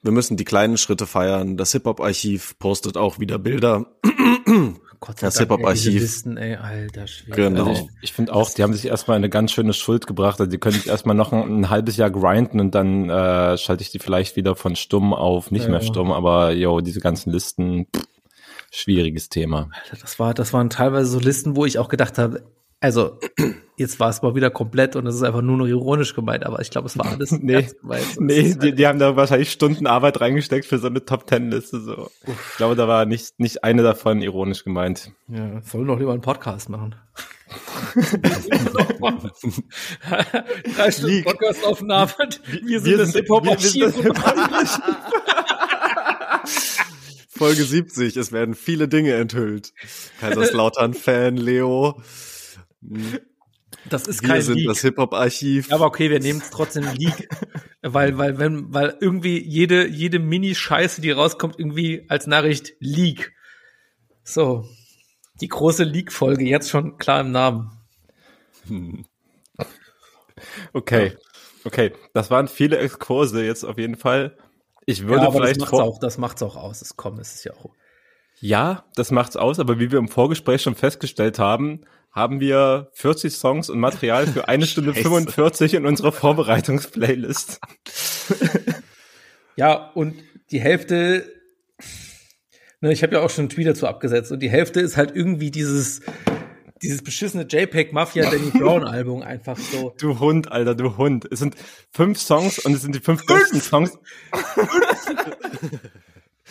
Wir 0.02 0.12
müssen 0.12 0.36
die 0.36 0.44
kleinen 0.44 0.76
Schritte 0.78 1.06
feiern. 1.06 1.56
Das 1.56 1.72
Hip-Hop-Archiv 1.72 2.58
postet 2.58 2.96
auch 2.96 3.20
wieder 3.20 3.38
Bilder. 3.38 3.86
Gott 5.00 5.20
das 5.20 5.38
Hip-Hop-Archiv. 5.38 6.24
Genau. 6.24 7.66
Also 7.66 7.70
ich, 7.70 7.88
ich 8.02 8.12
finde 8.12 8.34
auch, 8.34 8.50
die 8.50 8.62
haben 8.62 8.72
sich 8.72 8.86
erstmal 8.86 9.16
eine 9.16 9.28
ganz 9.28 9.52
schöne 9.52 9.72
Schuld 9.72 10.06
gebracht. 10.06 10.40
Also 10.40 10.50
die 10.50 10.58
können 10.58 10.76
sich 10.76 10.88
erstmal 10.88 11.14
noch 11.16 11.32
ein, 11.32 11.60
ein, 11.60 11.70
halbes 11.70 11.96
Jahr 11.96 12.10
grinden 12.10 12.60
und 12.60 12.74
dann 12.74 13.10
äh, 13.10 13.56
schalte 13.58 13.82
ich 13.82 13.90
die 13.90 13.98
vielleicht 14.00 14.36
wieder 14.36 14.56
von 14.56 14.76
stumm 14.76 15.12
auf 15.14 15.50
nicht 15.50 15.64
Ja. 15.64 15.70
mehr 15.70 15.80
stumm. 15.82 16.12
Aber 16.12 16.52
yo, 16.52 16.80
diese 16.80 17.00
ganzen 17.00 17.30
Listen, 17.32 17.86
pff, 17.94 18.04
schwieriges 18.70 19.28
Thema. 19.28 19.70
Alter, 19.84 19.96
das 20.00 20.18
war, 20.18 20.34
das 20.34 20.52
waren 20.52 20.70
teilweise 20.70 21.10
so 21.10 21.18
Listen, 21.20 21.54
wo 21.56 21.64
ich 21.64 21.78
auch 21.78 21.88
gedacht 21.88 22.18
habe, 22.18 22.42
also 22.82 23.18
jetzt 23.76 23.98
war 24.00 24.10
es 24.10 24.20
mal 24.22 24.34
wieder 24.34 24.50
komplett 24.50 24.96
und 24.96 25.06
es 25.06 25.14
ist 25.14 25.22
einfach 25.22 25.40
nur 25.40 25.56
noch 25.56 25.66
ironisch 25.66 26.14
gemeint, 26.14 26.44
aber 26.44 26.60
ich 26.60 26.70
glaube, 26.70 26.86
es 26.88 26.98
war 26.98 27.06
alles 27.06 27.30
Nee. 27.40 27.54
ernst 27.54 27.80
gemeint. 27.80 28.20
Nee, 28.20 28.40
ist 28.40 28.62
die, 28.62 28.68
halt- 28.68 28.78
die 28.78 28.86
haben 28.86 28.98
da 28.98 29.16
wahrscheinlich 29.16 29.50
Stunden 29.50 29.86
Arbeit 29.86 30.20
reingesteckt 30.20 30.66
für 30.66 30.78
so 30.78 30.88
eine 30.88 31.04
Top-Ten-Liste. 31.04 31.80
So. 31.80 32.10
Ich 32.26 32.56
glaube, 32.56 32.74
da 32.76 32.86
war 32.88 33.06
nicht, 33.06 33.38
nicht 33.40 33.64
eine 33.64 33.82
davon 33.82 34.20
ironisch 34.20 34.64
gemeint. 34.64 35.12
ja, 35.28 35.62
sollen 35.62 35.86
doch 35.86 35.98
lieber 35.98 36.12
einen 36.12 36.20
Podcast 36.22 36.68
machen. 36.68 36.94
Drei 40.76 40.90
Stunden. 40.90 41.24
Podcastaufnahme. 41.24 42.10
Wir 42.64 42.80
sind 42.80 42.90
wir 42.90 42.98
das 42.98 43.12
sind 43.12 43.30
Archiv. 43.30 43.92
Folge 47.28 47.64
70, 47.64 48.16
es 48.16 48.32
werden 48.32 48.54
viele 48.54 48.88
Dinge 48.88 49.14
enthüllt. 49.14 49.72
Kaiserslautern-Fan, 50.20 51.36
Leo. 51.36 52.00
Das 53.88 54.06
ist 54.06 54.22
Wir 54.22 54.28
kein 54.28 54.42
sind 54.42 54.56
Leak. 54.56 54.68
das 54.68 54.80
Hip-Hop-Archiv. 54.82 55.68
Ja, 55.68 55.76
aber 55.76 55.86
okay, 55.86 56.10
wir 56.10 56.20
nehmen 56.20 56.40
es 56.40 56.50
trotzdem 56.50 56.84
Leak, 56.94 57.28
weil, 57.82 58.18
weil, 58.18 58.38
wenn, 58.38 58.72
weil 58.72 58.96
irgendwie 59.00 59.42
jede, 59.42 59.86
jede 59.88 60.18
Mini-Scheiße, 60.18 61.00
die 61.00 61.10
rauskommt, 61.10 61.58
irgendwie 61.58 62.04
als 62.08 62.26
Nachricht 62.26 62.74
Leak. 62.80 63.32
So. 64.24 64.68
Die 65.40 65.48
große 65.48 65.84
Leak-Folge, 65.84 66.44
jetzt 66.44 66.70
schon 66.70 66.98
klar 66.98 67.20
im 67.20 67.32
Namen. 67.32 67.70
Okay. 70.72 71.16
Okay. 71.64 71.92
Das 72.14 72.30
waren 72.30 72.48
viele 72.48 72.78
Exkurse 72.78 73.44
jetzt 73.44 73.64
auf 73.64 73.78
jeden 73.78 73.96
Fall. 73.96 74.36
Ich 74.86 75.02
würde 75.06 75.22
ja, 75.22 75.28
aber 75.28 75.38
das 75.38 75.48
vielleicht 75.50 75.60
macht's 75.60 75.70
vor 75.70 75.84
auch, 75.84 75.98
das 76.00 76.18
macht's 76.18 76.42
auch 76.42 76.56
aus. 76.56 76.82
Es 76.82 76.96
kommt, 76.96 77.20
es 77.20 77.34
ist 77.34 77.44
ja 77.44 77.52
auch. 77.52 77.70
Ja, 78.40 78.84
das 78.96 79.12
macht's 79.12 79.36
aus, 79.36 79.60
aber 79.60 79.78
wie 79.78 79.92
wir 79.92 79.98
im 80.00 80.08
Vorgespräch 80.08 80.62
schon 80.62 80.74
festgestellt 80.74 81.38
haben, 81.38 81.82
haben 82.12 82.40
wir 82.40 82.90
40 82.92 83.34
Songs 83.34 83.70
und 83.70 83.80
Material 83.80 84.26
für 84.26 84.48
eine 84.48 84.66
Stunde 84.68 84.92
Scheiße. 84.92 85.02
45 85.02 85.74
in 85.74 85.86
unserer 85.86 86.12
Vorbereitungsplaylist. 86.12 87.60
Ja, 89.56 89.90
und 89.94 90.16
die 90.50 90.60
Hälfte, 90.60 91.30
ne, 92.80 92.92
ich 92.92 93.02
habe 93.02 93.14
ja 93.14 93.20
auch 93.20 93.30
schon 93.30 93.42
einen 93.42 93.48
Tweet 93.48 93.66
dazu 93.66 93.86
abgesetzt, 93.86 94.32
und 94.32 94.40
die 94.40 94.50
Hälfte 94.50 94.80
ist 94.80 94.96
halt 94.96 95.14
irgendwie 95.14 95.50
dieses, 95.50 96.00
dieses 96.82 97.02
beschissene 97.02 97.46
JPEG 97.48 97.92
Mafia 97.92 98.30
Danny 98.30 98.50
Brown 98.58 98.84
Album 98.84 99.22
einfach 99.22 99.56
so. 99.56 99.94
Du 99.98 100.18
Hund, 100.18 100.50
Alter, 100.52 100.74
du 100.74 100.96
Hund. 100.96 101.26
Es 101.30 101.38
sind 101.38 101.56
fünf 101.90 102.18
Songs 102.18 102.58
und 102.58 102.74
es 102.74 102.82
sind 102.82 102.94
die 102.94 103.00
fünf 103.00 103.24
besten 103.26 103.60
Songs. 103.60 103.98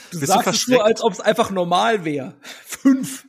Du 0.10 0.20
du 0.20 0.26
sagst 0.26 0.40
es 0.40 0.44
verschreckt? 0.44 0.80
so, 0.80 0.84
als 0.84 1.04
ob 1.04 1.14
es 1.14 1.22
einfach 1.22 1.52
normal 1.52 2.04
wäre. 2.04 2.34
Fünf. 2.66 3.26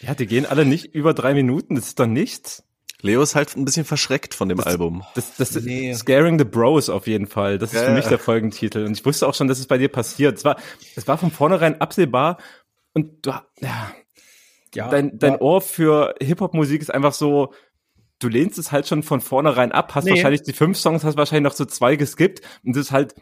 Ja, 0.00 0.14
die 0.14 0.26
gehen 0.26 0.46
alle 0.46 0.64
nicht 0.64 0.94
über 0.94 1.14
drei 1.14 1.34
Minuten, 1.34 1.74
das 1.74 1.86
ist 1.88 1.98
doch 1.98 2.06
nichts. 2.06 2.64
Leo 3.00 3.22
ist 3.22 3.36
halt 3.36 3.56
ein 3.56 3.64
bisschen 3.64 3.84
verschreckt 3.84 4.34
von 4.34 4.48
dem 4.48 4.58
Album. 4.60 5.04
Das, 5.14 5.36
das 5.36 5.54
Nee. 5.54 5.94
Scaring 5.94 6.36
the 6.38 6.44
Bros 6.44 6.88
auf 6.88 7.06
jeden 7.06 7.28
Fall. 7.28 7.58
Das 7.58 7.72
ist 7.72 7.80
Ja, 7.80 7.86
für 7.86 7.92
mich 7.92 8.06
der 8.06 8.18
Folgentitel. 8.18 8.84
Und 8.84 8.92
ich 8.98 9.04
wusste 9.06 9.28
auch 9.28 9.34
schon, 9.34 9.46
dass 9.46 9.60
es 9.60 9.66
bei 9.68 9.78
dir 9.78 9.88
passiert. 9.88 10.36
Es 10.38 10.44
war, 10.44 10.56
es 10.96 11.06
war 11.06 11.16
von 11.16 11.30
vornherein 11.30 11.80
absehbar. 11.80 12.38
Und 12.94 13.24
du, 13.24 13.30
ja, 13.60 13.92
Ja, 14.74 14.88
dein, 14.88 15.16
dein 15.18 15.34
ja. 15.34 15.40
Ohr 15.40 15.60
für 15.60 16.14
Hip-Hop-Musik 16.20 16.82
ist 16.82 16.92
einfach 16.92 17.12
so, 17.12 17.52
du 18.18 18.26
lehnst 18.28 18.58
es 18.58 18.72
halt 18.72 18.88
schon 18.88 19.04
von 19.04 19.20
vornherein 19.20 19.70
ab, 19.70 19.94
hast 19.94 20.04
Nee. 20.06 20.10
wahrscheinlich 20.10 20.42
die 20.42 20.52
fünf 20.52 20.76
Songs, 20.76 21.04
hast 21.04 21.16
wahrscheinlich 21.16 21.44
noch 21.44 21.56
so 21.56 21.66
zwei 21.66 21.94
geskippt. 21.94 22.40
Und 22.64 22.74
das 22.74 22.86
ist 22.86 22.92
halt 22.92 23.14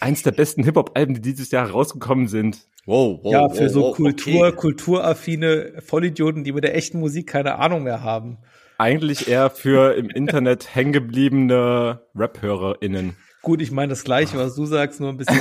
eins 0.00 0.22
der 0.22 0.32
besten 0.32 0.64
Hip-Hop-Alben, 0.64 1.14
die 1.14 1.20
dieses 1.20 1.50
Jahr 1.50 1.70
rausgekommen 1.70 2.28
sind. 2.28 2.66
Wow, 2.86 3.20
wow, 3.22 3.32
ja, 3.32 3.40
wow, 3.42 3.56
für 3.56 3.68
so 3.68 3.82
wow, 3.82 3.96
Kultur, 3.96 4.48
okay. 4.48 4.56
kulturaffine 4.56 5.74
Vollidioten, 5.84 6.44
die 6.44 6.52
mit 6.52 6.64
der 6.64 6.74
echten 6.74 6.98
Musik 6.98 7.28
keine 7.28 7.58
Ahnung 7.58 7.82
mehr 7.82 8.02
haben. 8.02 8.38
Eigentlich 8.78 9.28
eher 9.28 9.50
für 9.50 9.94
im 9.94 10.10
Internet 10.14 10.74
hängengebliebene 10.74 12.00
Rap-HörerInnen. 12.14 13.16
Gut, 13.42 13.62
ich 13.62 13.70
meine 13.70 13.90
das 13.90 14.04
Gleiche, 14.04 14.36
was 14.36 14.54
du 14.54 14.66
sagst, 14.66 15.00
nur 15.00 15.08
ein 15.08 15.16
bisschen 15.16 15.40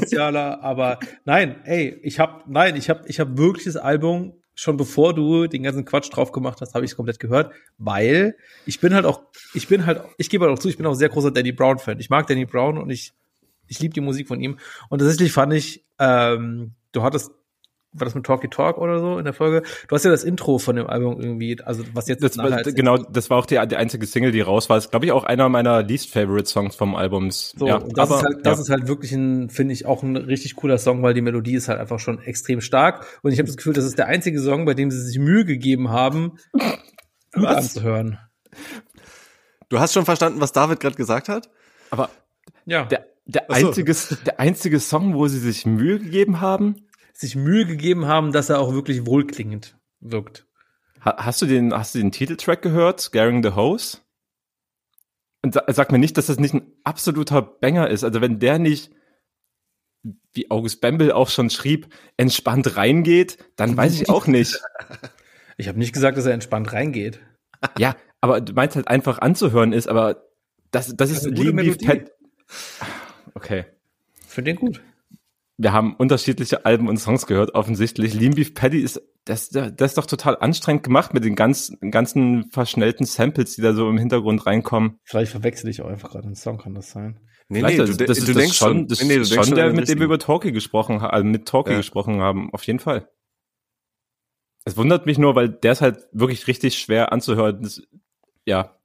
sozialer, 0.00 0.60
aber 0.62 0.98
nein, 1.24 1.56
ey, 1.64 1.98
ich 2.02 2.20
hab, 2.20 2.48
nein, 2.48 2.76
ich 2.76 2.88
hab, 2.88 3.08
ich 3.08 3.18
hab 3.18 3.36
wirklich 3.36 3.64
das 3.64 3.76
Album 3.76 4.34
schon 4.60 4.76
bevor 4.76 5.14
du 5.14 5.46
den 5.46 5.62
ganzen 5.62 5.86
Quatsch 5.86 6.10
drauf 6.12 6.32
gemacht 6.32 6.60
hast, 6.60 6.74
habe 6.74 6.84
ich 6.84 6.90
es 6.90 6.96
komplett 6.96 7.18
gehört, 7.18 7.52
weil 7.78 8.36
ich 8.66 8.78
bin 8.78 8.94
halt 8.94 9.06
auch, 9.06 9.22
ich 9.54 9.68
bin 9.68 9.86
halt, 9.86 10.02
ich 10.18 10.28
gebe 10.28 10.44
halt 10.44 10.56
auch 10.56 10.60
zu, 10.60 10.68
ich 10.68 10.76
bin 10.76 10.84
auch 10.84 10.90
ein 10.90 10.98
sehr 10.98 11.08
großer 11.08 11.30
Danny 11.30 11.52
Brown 11.52 11.78
Fan. 11.78 11.98
Ich 11.98 12.10
mag 12.10 12.26
Danny 12.26 12.44
Brown 12.44 12.76
und 12.76 12.90
ich, 12.90 13.14
ich 13.70 13.78
liebe 13.80 13.94
die 13.94 14.00
Musik 14.00 14.28
von 14.28 14.40
ihm. 14.40 14.58
Und 14.88 14.98
tatsächlich 14.98 15.32
fand 15.32 15.54
ich, 15.54 15.84
ähm, 15.98 16.72
du 16.92 17.02
hattest, 17.02 17.30
war 17.92 18.04
das 18.04 18.14
mit 18.14 18.24
Talky 18.24 18.48
Talk 18.48 18.78
oder 18.78 19.00
so 19.00 19.18
in 19.18 19.24
der 19.24 19.32
Folge? 19.32 19.62
Du 19.88 19.94
hast 19.94 20.04
ja 20.04 20.10
das 20.10 20.22
Intro 20.22 20.58
von 20.58 20.76
dem 20.76 20.86
Album 20.86 21.20
irgendwie, 21.20 21.60
also 21.62 21.84
was 21.92 22.08
jetzt 22.08 22.22
Das 22.22 22.36
nachher 22.36 22.50
war, 22.50 22.58
als 22.58 22.74
genau, 22.74 22.96
das 22.98 23.30
war 23.30 23.38
auch 23.38 23.46
die, 23.46 23.60
die 23.68 23.76
einzige 23.76 24.06
Single, 24.06 24.32
die 24.32 24.40
raus 24.40 24.68
war. 24.68 24.76
Das 24.76 24.86
ist, 24.86 24.90
glaube 24.90 25.06
ich, 25.06 25.12
auch 25.12 25.24
einer 25.24 25.48
meiner 25.48 25.82
least 25.82 26.10
favorite 26.12 26.48
Songs 26.48 26.74
vom 26.74 26.94
Albums. 26.94 27.54
So, 27.56 27.66
ja, 27.66 27.78
das, 27.78 28.10
aber, 28.10 28.16
ist 28.16 28.24
halt, 28.24 28.46
das 28.46 28.58
ja. 28.58 28.62
ist 28.62 28.70
halt 28.70 28.88
wirklich 28.88 29.12
ein, 29.12 29.50
finde 29.50 29.72
ich, 29.72 29.86
auch 29.86 30.02
ein 30.02 30.16
richtig 30.16 30.56
cooler 30.56 30.78
Song, 30.78 31.02
weil 31.02 31.14
die 31.14 31.20
Melodie 31.20 31.54
ist 31.54 31.68
halt 31.68 31.80
einfach 31.80 31.98
schon 32.00 32.20
extrem 32.20 32.60
stark. 32.60 33.06
Und 33.22 33.32
ich 33.32 33.38
habe 33.38 33.46
das 33.46 33.56
Gefühl, 33.56 33.72
das 33.72 33.84
ist 33.84 33.98
der 33.98 34.06
einzige 34.06 34.40
Song, 34.40 34.64
bei 34.64 34.74
dem 34.74 34.90
sie 34.90 35.00
sich 35.00 35.18
Mühe 35.18 35.44
gegeben 35.44 35.90
haben, 35.90 36.38
gut 36.52 36.62
Was? 37.34 37.56
anzuhören. 37.56 38.18
Du 39.68 39.78
hast 39.78 39.94
schon 39.94 40.04
verstanden, 40.04 40.40
was 40.40 40.52
David 40.52 40.80
gerade 40.80 40.96
gesagt 40.96 41.28
hat? 41.28 41.50
aber 41.90 42.10
Ja. 42.66 42.84
der, 42.84 43.06
der, 43.32 43.44
so. 43.48 43.54
einzige, 43.68 43.94
der 44.26 44.40
einzige 44.40 44.80
Song, 44.80 45.14
wo 45.14 45.26
sie 45.28 45.38
sich 45.38 45.66
Mühe 45.66 45.98
gegeben 45.98 46.40
haben, 46.40 46.86
sich 47.12 47.36
Mühe 47.36 47.66
gegeben 47.66 48.06
haben, 48.06 48.32
dass 48.32 48.48
er 48.48 48.58
auch 48.60 48.72
wirklich 48.72 49.06
wohlklingend 49.06 49.76
wirkt. 50.00 50.46
Ha- 51.04 51.16
Hast 51.24 51.42
du 51.42 51.46
den, 51.46 51.72
hast 51.74 51.94
du 51.94 51.98
den 51.98 52.12
Titeltrack 52.12 52.62
gehört? 52.62 53.00
Scaring 53.00 53.42
the 53.42 53.50
Hose? 53.50 53.98
Und 55.42 55.54
sa 55.54 55.64
sag 55.68 55.90
mir 55.92 55.98
nicht, 55.98 56.16
dass 56.18 56.26
das 56.26 56.38
nicht 56.38 56.54
ein 56.54 56.72
absoluter 56.84 57.40
Banger 57.42 57.88
ist. 57.88 58.04
Also 58.04 58.20
wenn 58.20 58.38
der 58.40 58.58
nicht, 58.58 58.90
wie 60.32 60.50
August 60.50 60.80
Bembel 60.80 61.12
auch 61.12 61.30
schon 61.30 61.50
schrieb, 61.50 61.88
entspannt 62.16 62.76
reingeht, 62.76 63.38
dann 63.56 63.76
weiß 63.76 64.00
ich 64.00 64.08
auch 64.08 64.26
nicht. 64.26 64.60
Ich 65.56 65.68
habe 65.68 65.78
nicht 65.78 65.92
gesagt, 65.92 66.16
dass 66.16 66.24
er 66.24 66.32
entspannt 66.32 66.72
reingeht. 66.72 67.20
Ja, 67.76 67.94
aber 68.22 68.40
du 68.40 68.54
meinst 68.54 68.76
halt 68.76 68.88
einfach 68.88 69.18
anzuhören 69.18 69.74
ist, 69.74 69.88
aber 69.88 70.24
das, 70.70 70.96
das 70.96 71.10
ist 71.10 71.24
Beef 71.34 71.52
Melodie. 71.52 71.84
Pat. 71.86 72.10
Okay. 73.34 73.64
Finde 74.26 74.52
den 74.52 74.60
gut. 74.60 74.82
Wir 75.58 75.72
haben 75.72 75.94
unterschiedliche 75.96 76.64
Alben 76.64 76.88
und 76.88 76.96
Songs 76.96 77.26
gehört, 77.26 77.54
offensichtlich. 77.54 78.14
Lean 78.14 78.34
Beef 78.34 78.54
Patty 78.54 78.80
ist, 78.80 79.02
das, 79.26 79.50
das 79.50 79.70
ist 79.90 79.98
doch 79.98 80.06
total 80.06 80.38
anstrengend 80.40 80.84
gemacht 80.84 81.12
mit 81.12 81.24
den 81.24 81.36
ganz, 81.36 81.72
ganzen 81.90 82.50
verschnellten 82.50 83.04
Samples, 83.04 83.56
die 83.56 83.62
da 83.62 83.74
so 83.74 83.88
im 83.90 83.98
Hintergrund 83.98 84.46
reinkommen. 84.46 84.98
Vielleicht 85.04 85.32
verwechsel 85.32 85.68
ich 85.68 85.82
auch 85.82 85.88
einfach 85.88 86.10
gerade 86.10 86.26
den 86.28 86.34
Song, 86.34 86.56
kann 86.58 86.74
das 86.74 86.90
sein? 86.90 87.20
Nee, 87.50 87.58
Vielleicht, 87.58 87.76
nee, 87.76 87.80
also, 87.82 87.92
du, 87.96 88.06
das 88.06 88.16
du 88.18 88.22
ist 88.22 88.28
das 88.28 88.36
denkst 88.36 88.56
schon, 88.56 88.68
schon, 88.68 88.88
das 88.88 89.02
nee, 89.04 89.16
ist 89.16 89.32
denkst 89.32 89.48
schon 89.48 89.56
der, 89.56 89.72
mit 89.72 89.88
dem 89.88 89.98
wir 89.98 90.06
über 90.06 90.18
Talkie 90.18 90.52
gesprochen 90.52 91.02
haben, 91.02 91.10
also 91.10 91.26
mit 91.26 91.46
Talkie 91.46 91.72
Ja. 91.72 91.76
gesprochen 91.76 92.20
haben, 92.22 92.50
auf 92.54 92.62
jeden 92.62 92.78
Fall. 92.78 93.10
Es 94.64 94.76
wundert 94.76 95.04
mich 95.04 95.18
nur, 95.18 95.34
weil 95.34 95.48
der 95.48 95.72
ist 95.72 95.80
halt 95.82 95.98
wirklich 96.12 96.46
richtig 96.46 96.78
schwer 96.78 97.12
anzuhören. 97.12 97.62
Das, 97.62 97.82
ja. 98.46 98.76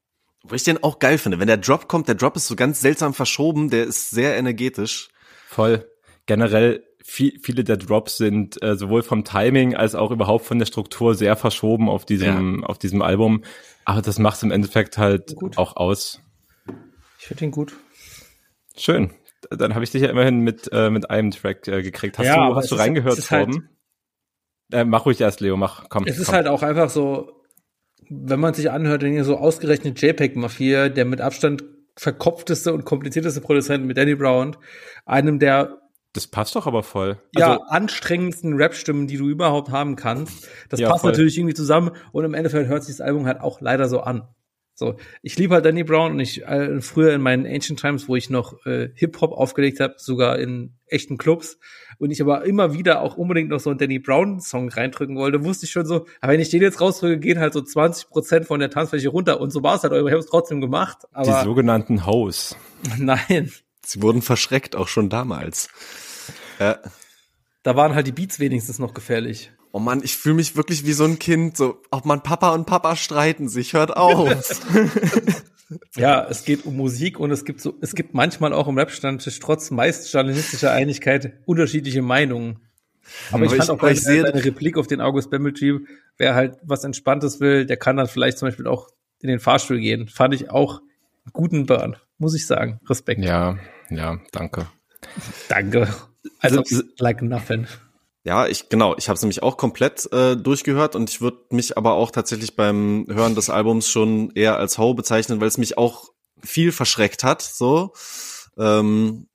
Wo 0.47 0.55
ich 0.55 0.63
den 0.63 0.83
auch 0.83 0.99
geil 0.99 1.17
finde. 1.17 1.39
Wenn 1.39 1.47
der 1.47 1.57
Drop 1.57 1.87
kommt, 1.87 2.07
der 2.07 2.15
Drop 2.15 2.35
ist 2.35 2.47
so 2.47 2.55
ganz 2.55 2.81
seltsam 2.81 3.13
verschoben, 3.13 3.69
der 3.69 3.85
ist 3.85 4.11
sehr 4.11 4.37
energetisch. 4.37 5.09
Voll. 5.47 5.89
Generell 6.25 6.83
viel, 7.03 7.39
viele 7.39 7.63
der 7.63 7.77
Drops 7.77 8.17
sind 8.17 8.61
äh, 8.63 8.75
sowohl 8.75 9.03
vom 9.03 9.23
Timing 9.23 9.75
als 9.75 9.93
auch 9.93 10.09
überhaupt 10.09 10.45
von 10.45 10.57
der 10.57 10.65
Struktur 10.65 11.13
sehr 11.13 11.35
verschoben 11.35 11.87
auf 11.87 12.03
diesem, 12.03 12.61
ja. 12.61 12.65
auf 12.65 12.79
diesem 12.79 13.03
Album. 13.03 13.43
Aber 13.85 14.01
das 14.01 14.17
macht 14.17 14.41
im 14.41 14.51
Endeffekt 14.51 14.97
halt 14.97 15.35
gut. 15.35 15.57
auch 15.59 15.75
aus. 15.75 16.19
Ich 17.19 17.27
finde 17.27 17.45
ihn 17.45 17.51
gut. 17.51 17.75
Schön. 18.75 19.11
Dann 19.51 19.75
habe 19.75 19.83
ich 19.83 19.91
dich 19.91 20.01
ja 20.01 20.09
immerhin 20.09 20.39
mit, 20.39 20.69
äh, 20.71 20.89
mit 20.89 21.09
einem 21.11 21.29
Track 21.29 21.67
äh, 21.67 21.83
gekriegt. 21.83 22.17
Hast 22.17 22.25
ja, 22.25 22.49
du, 22.49 22.55
hast 22.55 22.71
du 22.71 22.75
reingehört, 22.75 23.19
ist, 23.19 23.29
Torben? 23.29 23.69
Halt, 24.73 24.81
äh, 24.81 24.85
mach 24.85 25.05
ruhig 25.05 25.21
erst, 25.21 25.41
Leo, 25.41 25.57
mach, 25.57 25.89
komm. 25.89 26.05
Es 26.07 26.17
ist 26.17 26.25
komm. 26.25 26.35
halt 26.35 26.47
auch 26.47 26.63
einfach 26.63 26.89
so, 26.89 27.44
wenn 28.09 28.39
man 28.39 28.53
sich 28.53 28.71
anhört, 28.71 29.03
dann 29.03 29.23
so 29.23 29.37
ausgerechnet 29.37 30.01
JPEG-Mafia, 30.01 30.89
der 30.89 31.05
mit 31.05 31.21
Abstand 31.21 31.63
verkopfteste 31.95 32.73
und 32.73 32.85
komplizierteste 32.85 33.41
Produzent 33.41 33.85
mit 33.85 33.97
Danny 33.97 34.15
Brown, 34.15 34.57
einem 35.05 35.39
der 35.39 35.79
das 36.15 36.27
passt 36.27 36.55
doch 36.55 36.65
aber 36.65 36.81
voll. 36.81 37.17
Ja, 37.35 37.51
also, 37.51 37.63
anstrengendsten 37.65 38.53
Rap-Stimmen, 38.53 39.05
die 39.05 39.17
du 39.17 39.27
überhaupt 39.27 39.69
haben 39.69 39.97
kannst. 39.97 40.47
Das 40.69 40.79
ja, 40.79 40.87
passt 40.87 41.01
voll. 41.01 41.11
natürlich 41.11 41.37
irgendwie 41.37 41.53
zusammen 41.53 41.91
und 42.13 42.23
im 42.23 42.33
Endeffekt 42.33 42.69
hört 42.69 42.85
sich 42.85 42.95
das 42.95 43.05
Album 43.05 43.25
halt 43.25 43.41
auch 43.41 43.59
leider 43.59 43.89
so 43.89 43.99
an. 43.99 44.25
So, 44.77 44.97
ich 45.21 45.37
liebe 45.37 45.55
halt 45.55 45.63
Danny 45.63 45.85
Brown 45.85 46.11
und 46.11 46.19
ich 46.19 46.43
äh, 46.43 46.81
früher 46.81 47.13
in 47.13 47.21
meinen 47.21 47.45
Ancient 47.45 47.79
Times, 47.79 48.09
wo 48.09 48.17
ich 48.17 48.29
noch 48.29 48.65
äh, 48.65 48.89
Hip 48.95 49.21
Hop 49.21 49.31
aufgelegt 49.31 49.79
habe, 49.79 49.95
sogar 49.97 50.37
in 50.37 50.73
echten 50.87 51.17
Clubs 51.17 51.57
und 51.97 52.11
ich 52.11 52.21
aber 52.21 52.43
immer 52.43 52.73
wieder 52.73 53.01
auch 53.01 53.15
unbedingt 53.15 53.49
noch 53.49 53.61
so 53.61 53.69
einen 53.69 53.79
Danny 53.79 53.99
Brown 53.99 54.41
Song 54.41 54.67
reindrücken 54.67 55.15
wollte, 55.15 55.45
wusste 55.45 55.65
ich 55.65 55.71
schon 55.71 55.85
so, 55.85 56.07
aber 56.19 56.33
wenn 56.33 56.41
ich 56.41 56.49
den 56.49 56.61
jetzt 56.61 56.81
rausdrücke, 56.81 57.19
gehen 57.19 57.39
halt 57.39 57.53
so 57.53 57.61
20 57.61 58.09
Prozent 58.09 58.45
von 58.47 58.59
der 58.59 58.69
Tanzfläche 58.69 59.07
runter 59.07 59.39
und 59.39 59.51
so 59.51 59.63
war 59.63 59.77
es 59.77 59.83
halt, 59.83 59.93
aber 59.93 60.05
ich 60.05 60.11
habe 60.11 60.19
es 60.19 60.27
trotzdem 60.27 60.59
gemacht. 60.59 61.05
Aber 61.13 61.39
Die 61.39 61.45
sogenannten 61.45 62.05
Hoes. 62.05 62.57
Nein. 62.97 63.53
Sie 63.85 64.01
wurden 64.01 64.21
verschreckt 64.21 64.75
auch 64.75 64.89
schon 64.89 65.09
damals. 65.09 65.69
Ja. 66.59 66.79
Da 67.63 67.77
waren 67.77 67.95
halt 67.95 68.07
die 68.07 68.11
Beats 68.11 68.39
wenigstens 68.39 68.77
noch 68.77 68.93
gefährlich. 68.93 69.53
Oh 69.75 69.79
Mann, 69.79 69.99
ich 70.01 70.15
fühle 70.15 70.35
mich 70.35 70.55
wirklich 70.55 70.85
wie 70.85 70.93
so 70.93 71.03
ein 71.03 71.19
Kind. 71.19 71.57
So, 71.57 71.81
auch 71.91 72.05
man 72.05 72.23
Papa 72.23 72.53
und 72.53 72.65
Papa 72.65 72.95
streiten 72.95 73.49
sich. 73.49 73.73
Hört 73.73 73.97
auf. 73.97 74.29
ja, 75.97 76.25
es 76.29 76.45
geht 76.45 76.65
um 76.65 76.77
Musik 76.77 77.19
und 77.19 77.29
es 77.29 77.43
gibt 77.43 77.59
so, 77.59 77.73
es 77.81 77.93
gibt 77.93 78.13
manchmal 78.13 78.53
auch 78.53 78.69
im 78.69 78.77
Rap-Stammtisch 78.77 79.37
trotz 79.41 79.71
meist 79.71 80.13
journalistischer 80.13 80.71
Einigkeit 80.71 81.33
unterschiedliche 81.45 82.01
Meinungen. 82.01 82.61
Aber 83.33 83.43
ich 83.43 83.53
fand 83.53 83.69
auch 83.69 83.77
gleich 83.77 84.01
sehe 84.01 84.23
eine 84.23 84.45
Replik 84.45 84.77
auf 84.77 84.87
den 84.87 85.01
August 85.01 85.29
Bamble 85.29 85.53
Wer 86.15 86.35
halt 86.35 86.57
was 86.63 86.85
Entspanntes 86.85 87.41
will, 87.41 87.65
der 87.65 87.75
kann 87.75 87.97
dann 87.97 88.07
vielleicht 88.07 88.37
zum 88.37 88.47
Beispiel 88.47 88.67
auch 88.67 88.87
in 89.19 89.27
den 89.27 89.41
Fahrstuhl 89.41 89.81
gehen. 89.81 90.07
Fand 90.07 90.33
ich 90.33 90.49
auch 90.49 90.79
einen 91.25 91.33
guten 91.33 91.65
Burn, 91.65 91.97
muss 92.17 92.33
ich 92.33 92.47
sagen. 92.47 92.79
Respekt. 92.87 93.25
Ja, 93.25 93.57
ja, 93.89 94.21
danke. 94.31 94.69
Danke. 95.49 95.93
Also, 96.39 96.63
like 96.97 97.21
nothing. 97.21 97.67
Ja, 98.25 98.47
ich 98.47 98.69
genau, 98.69 98.95
ich 98.97 99.07
habe 99.07 99.15
es 99.15 99.21
nämlich 99.21 99.43
auch 99.43 99.55
komplett 99.55 100.11
äh, 100.11 100.35
durchgehört 100.35 100.95
und 100.95 101.11
ich 101.11 101.21
würde 101.21 101.37
mich 101.51 101.77
aber 101.77 101.93
auch 101.93 102.09
tatsächlich 102.09 102.55
beim 102.55 103.05
Hören 103.07 103.35
des 103.35 103.51
Albums 103.51 103.87
schon 103.87 104.31
eher 104.31 104.57
als 104.57 104.79
Ho 104.79 104.95
bezeichnen, 104.95 105.39
weil 105.39 105.47
es 105.47 105.59
mich 105.59 105.77
auch 105.77 106.09
viel 106.43 106.71
verschreckt 106.71 107.23
hat. 107.23 107.43
So, 107.43 107.93
ähm, 108.57 109.27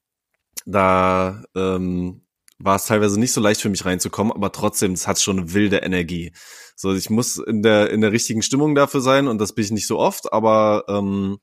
da 0.67 1.45
ähm, 1.55 2.23
war 2.59 2.77
es 2.77 2.87
teilweise 2.87 3.21
nicht 3.21 3.33
so 3.33 3.41
leicht 3.41 3.61
für 3.61 3.69
mich 3.69 3.85
reinzukommen, 3.85 4.33
aber 4.33 4.51
trotzdem, 4.51 4.93
es 4.93 5.07
hat 5.07 5.21
schon 5.21 5.39
eine 5.39 5.53
wilde 5.55 5.79
Energie. 5.79 6.33
So, 6.75 6.93
ich 6.93 7.11
muss 7.11 7.37
in 7.37 7.63
der 7.63 7.91
in 7.91 8.01
der 8.01 8.11
richtigen 8.11 8.43
Stimmung 8.43 8.75
dafür 8.75 9.03
sein 9.03 9.29
und 9.29 9.39
das 9.39 9.55
bin 9.55 9.67
ich 9.67 9.71
nicht 9.71 9.87
so 9.87 10.01
oft, 10.01 10.33
aber 10.33 10.85
ähm, 10.89 11.39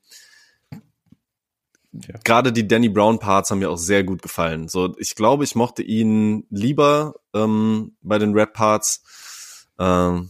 ja. 2.07 2.19
Gerade 2.23 2.51
die 2.51 2.67
Danny 2.67 2.89
Brown 2.89 3.19
Parts 3.19 3.51
haben 3.51 3.59
mir 3.59 3.69
auch 3.69 3.77
sehr 3.77 4.03
gut 4.03 4.21
gefallen. 4.21 4.67
So, 4.67 4.95
ich 4.99 5.15
glaube, 5.15 5.43
ich 5.43 5.55
mochte 5.55 5.83
ihn 5.83 6.45
lieber 6.49 7.15
ähm, 7.33 7.95
bei 8.01 8.19
den 8.19 8.33
Rap 8.33 8.53
Parts. 8.53 9.67
Ähm, 9.79 10.29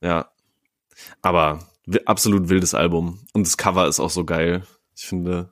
ja, 0.00 0.30
aber 1.22 1.60
absolut 2.04 2.48
wildes 2.48 2.74
Album 2.74 3.20
und 3.32 3.46
das 3.46 3.56
Cover 3.56 3.86
ist 3.86 4.00
auch 4.00 4.10
so 4.10 4.24
geil. 4.24 4.62
Ich 4.96 5.06
finde, 5.06 5.50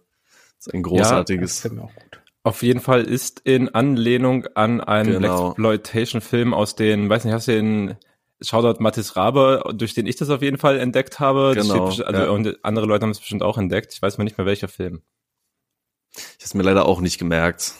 es 0.59 0.67
ist 0.67 0.75
ein 0.75 0.83
großartiges. 0.83 1.63
Ja, 1.65 1.73
mir 1.73 1.83
auch 1.83 1.95
gut. 1.95 2.21
Auf 2.43 2.63
jeden 2.63 2.81
Fall 2.81 3.03
ist 3.03 3.41
in 3.41 3.71
Anlehnung 3.71 4.47
an 4.55 4.83
einen 4.83 5.23
genau. 5.23 5.49
Exploitation-Film 5.49 6.53
aus 6.53 6.75
den, 6.77 7.09
weiß 7.09 7.25
nicht, 7.25 7.33
hast 7.33 7.49
du 7.49 7.53
den 7.53 7.97
Shoutout 8.43 8.83
Mathis 8.83 9.17
Rabe, 9.17 9.65
durch 9.75 9.95
den 9.95 10.07
ich 10.07 10.17
das 10.17 10.29
auf 10.29 10.43
jeden 10.43 10.59
Fall 10.59 10.79
entdeckt 10.79 11.21
habe. 11.21 11.55
Genau, 11.55 11.87
also, 11.87 12.03
ja. 12.03 12.29
Und 12.29 12.63
andere 12.63 12.85
Leute 12.85 13.05
haben 13.05 13.11
es 13.11 13.21
bestimmt 13.21 13.43
auch 13.43 13.57
entdeckt. 13.57 13.95
Ich 13.95 14.03
weiß 14.03 14.19
mal 14.19 14.25
nicht 14.25 14.37
mehr 14.37 14.47
welcher 14.47 14.69
Film. 14.69 15.03
Ich 16.39 16.47
habe 16.47 16.59
mir 16.59 16.65
leider 16.65 16.87
auch 16.87 17.01
nicht 17.01 17.19
gemerkt. 17.19 17.75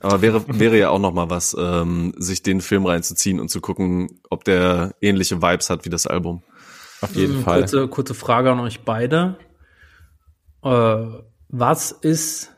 Aber 0.00 0.20
wäre, 0.20 0.44
wäre 0.48 0.78
ja 0.78 0.90
auch 0.90 0.98
noch 0.98 1.12
mal 1.12 1.30
was, 1.30 1.56
ähm, 1.58 2.12
sich 2.16 2.42
den 2.42 2.60
Film 2.60 2.86
reinzuziehen 2.86 3.38
und 3.38 3.50
zu 3.50 3.60
gucken, 3.60 4.20
ob 4.28 4.44
der 4.44 4.94
ähnliche 5.00 5.42
Vibes 5.42 5.70
hat 5.70 5.84
wie 5.84 5.90
das 5.90 6.06
Album. 6.06 6.42
Auf 7.00 7.14
jeden 7.14 7.38
mhm, 7.38 7.42
Fall. 7.44 7.60
Kurze, 7.60 7.88
kurze 7.88 8.14
Frage 8.14 8.50
an 8.50 8.60
euch 8.60 8.80
beide. 8.80 9.38
Äh, 10.62 11.06
was 11.48 11.92
ist 11.92 12.52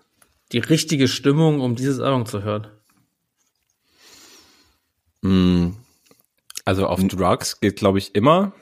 die 0.52 0.58
richtige 0.58 1.06
Stimmung, 1.06 1.60
um 1.60 1.76
dieses 1.76 2.00
Album 2.00 2.26
zu 2.26 2.42
hören? 2.42 2.66
Mm. 5.20 5.76
Also 6.64 6.86
auf 6.86 7.02
Drugs 7.06 7.60
geht, 7.60 7.76
glaube 7.76 7.98
ich, 7.98 8.14
immer. 8.14 8.52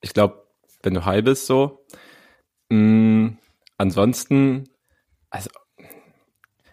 Ich 0.00 0.12
glaube, 0.12 0.42
wenn 0.82 0.94
du 0.94 1.04
high 1.04 1.22
bist, 1.22 1.46
so. 1.46 1.84
Mm 2.68 3.28
ansonsten, 3.78 4.68
also 5.30 5.48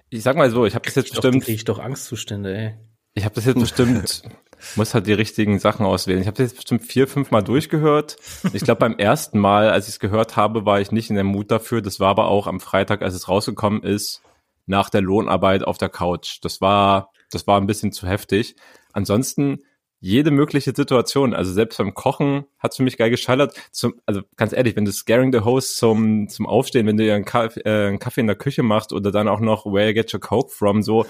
ich 0.10 0.24
sag 0.24 0.36
mal 0.36 0.50
so, 0.50 0.66
ich 0.66 0.76
habe 0.76 0.86
das 0.86 0.96
jetzt 0.96 1.12
bestimmt. 1.12 1.44
Krieg 1.44 1.56
ich 1.56 1.64
doch 1.64 1.80
Angstzustände, 1.80 2.58
ey. 2.58 2.74
Ich 3.14 3.24
habe 3.24 3.36
das 3.36 3.46
jetzt 3.46 3.60
bestimmt, 3.60 4.24
muss 4.76 4.94
halt 4.94 5.08
die 5.08 5.14
richtigen 5.14 5.58
Sachen 5.60 5.86
auswählen. 5.86 6.20
Ich 6.20 6.28
habe 6.28 6.38
das 6.38 6.52
jetzt 6.52 6.58
bestimmt 6.58 6.84
vier, 6.84 7.08
fünf 7.08 7.32
Mal 7.32 7.42
durchgehört. 7.42 8.18
Ich 8.52 8.64
glaube, 8.64 8.80
beim 8.80 8.98
ersten 8.98 9.40
Mal, 9.40 9.70
als 9.70 9.88
ich 9.88 9.96
es 9.96 10.00
gehört 10.00 10.36
habe, 10.36 10.66
war 10.66 10.82
ich 10.82 10.92
nicht 10.92 11.10
in 11.10 11.16
der 11.16 11.24
Mut 11.24 11.50
dafür. 11.50 11.82
Das 11.82 12.00
war 12.02 12.10
aber 12.10 12.28
auch 12.28 12.46
am 12.48 12.60
Freitag, 12.60 13.02
als 13.02 13.14
es 13.14 13.30
rausgekommen 13.30 13.84
ist, 13.84 14.22
nach 14.66 14.90
der 14.90 15.02
Lohnarbeit 15.02 15.64
auf 15.64 15.78
der 15.78 15.90
Couch. 15.90 16.40
Das 16.42 16.60
war, 16.60 17.12
das 17.32 17.48
war 17.48 17.60
ein 17.60 17.68
bisschen 17.68 17.94
zu 17.94 18.06
heftig. 18.06 18.58
Ansonsten 18.92 19.60
jede 20.00 20.32
mögliche 20.32 20.74
Situation. 20.76 21.34
Also 21.34 21.52
selbst 21.52 21.78
beim 21.78 21.94
Kochen 21.94 22.46
hat's 22.60 22.78
für 22.78 22.84
mich 22.84 22.98
geil 22.98 23.10
geschallert. 23.10 23.56
Zum, 23.72 23.96
also 24.06 24.22
ganz 24.36 24.54
ehrlich, 24.54 24.76
wenn 24.76 24.86
du 24.86 24.92
Scaring 24.92 25.32
the 25.32 25.40
Host 25.40 25.78
zum, 25.78 26.30
zum 26.30 26.46
Aufstehen, 26.46 26.86
wenn 26.86 26.98
du 26.98 27.04
dir 27.04 27.16
einen, 27.16 27.26
Kaff, 27.26 27.58
äh, 27.58 27.88
einen 27.88 28.00
Kaffee 28.00 28.22
in 28.22 28.28
der 28.28 28.36
Küche 28.36 28.64
machst 28.64 28.94
oder 28.94 29.12
dann 29.12 29.28
auch 29.28 29.40
noch 29.40 29.66
Where 29.66 29.88
you 29.88 29.94
get 29.94 30.14
your 30.14 30.20
Coke 30.20 30.52
from, 30.52 30.84
so, 30.84 31.06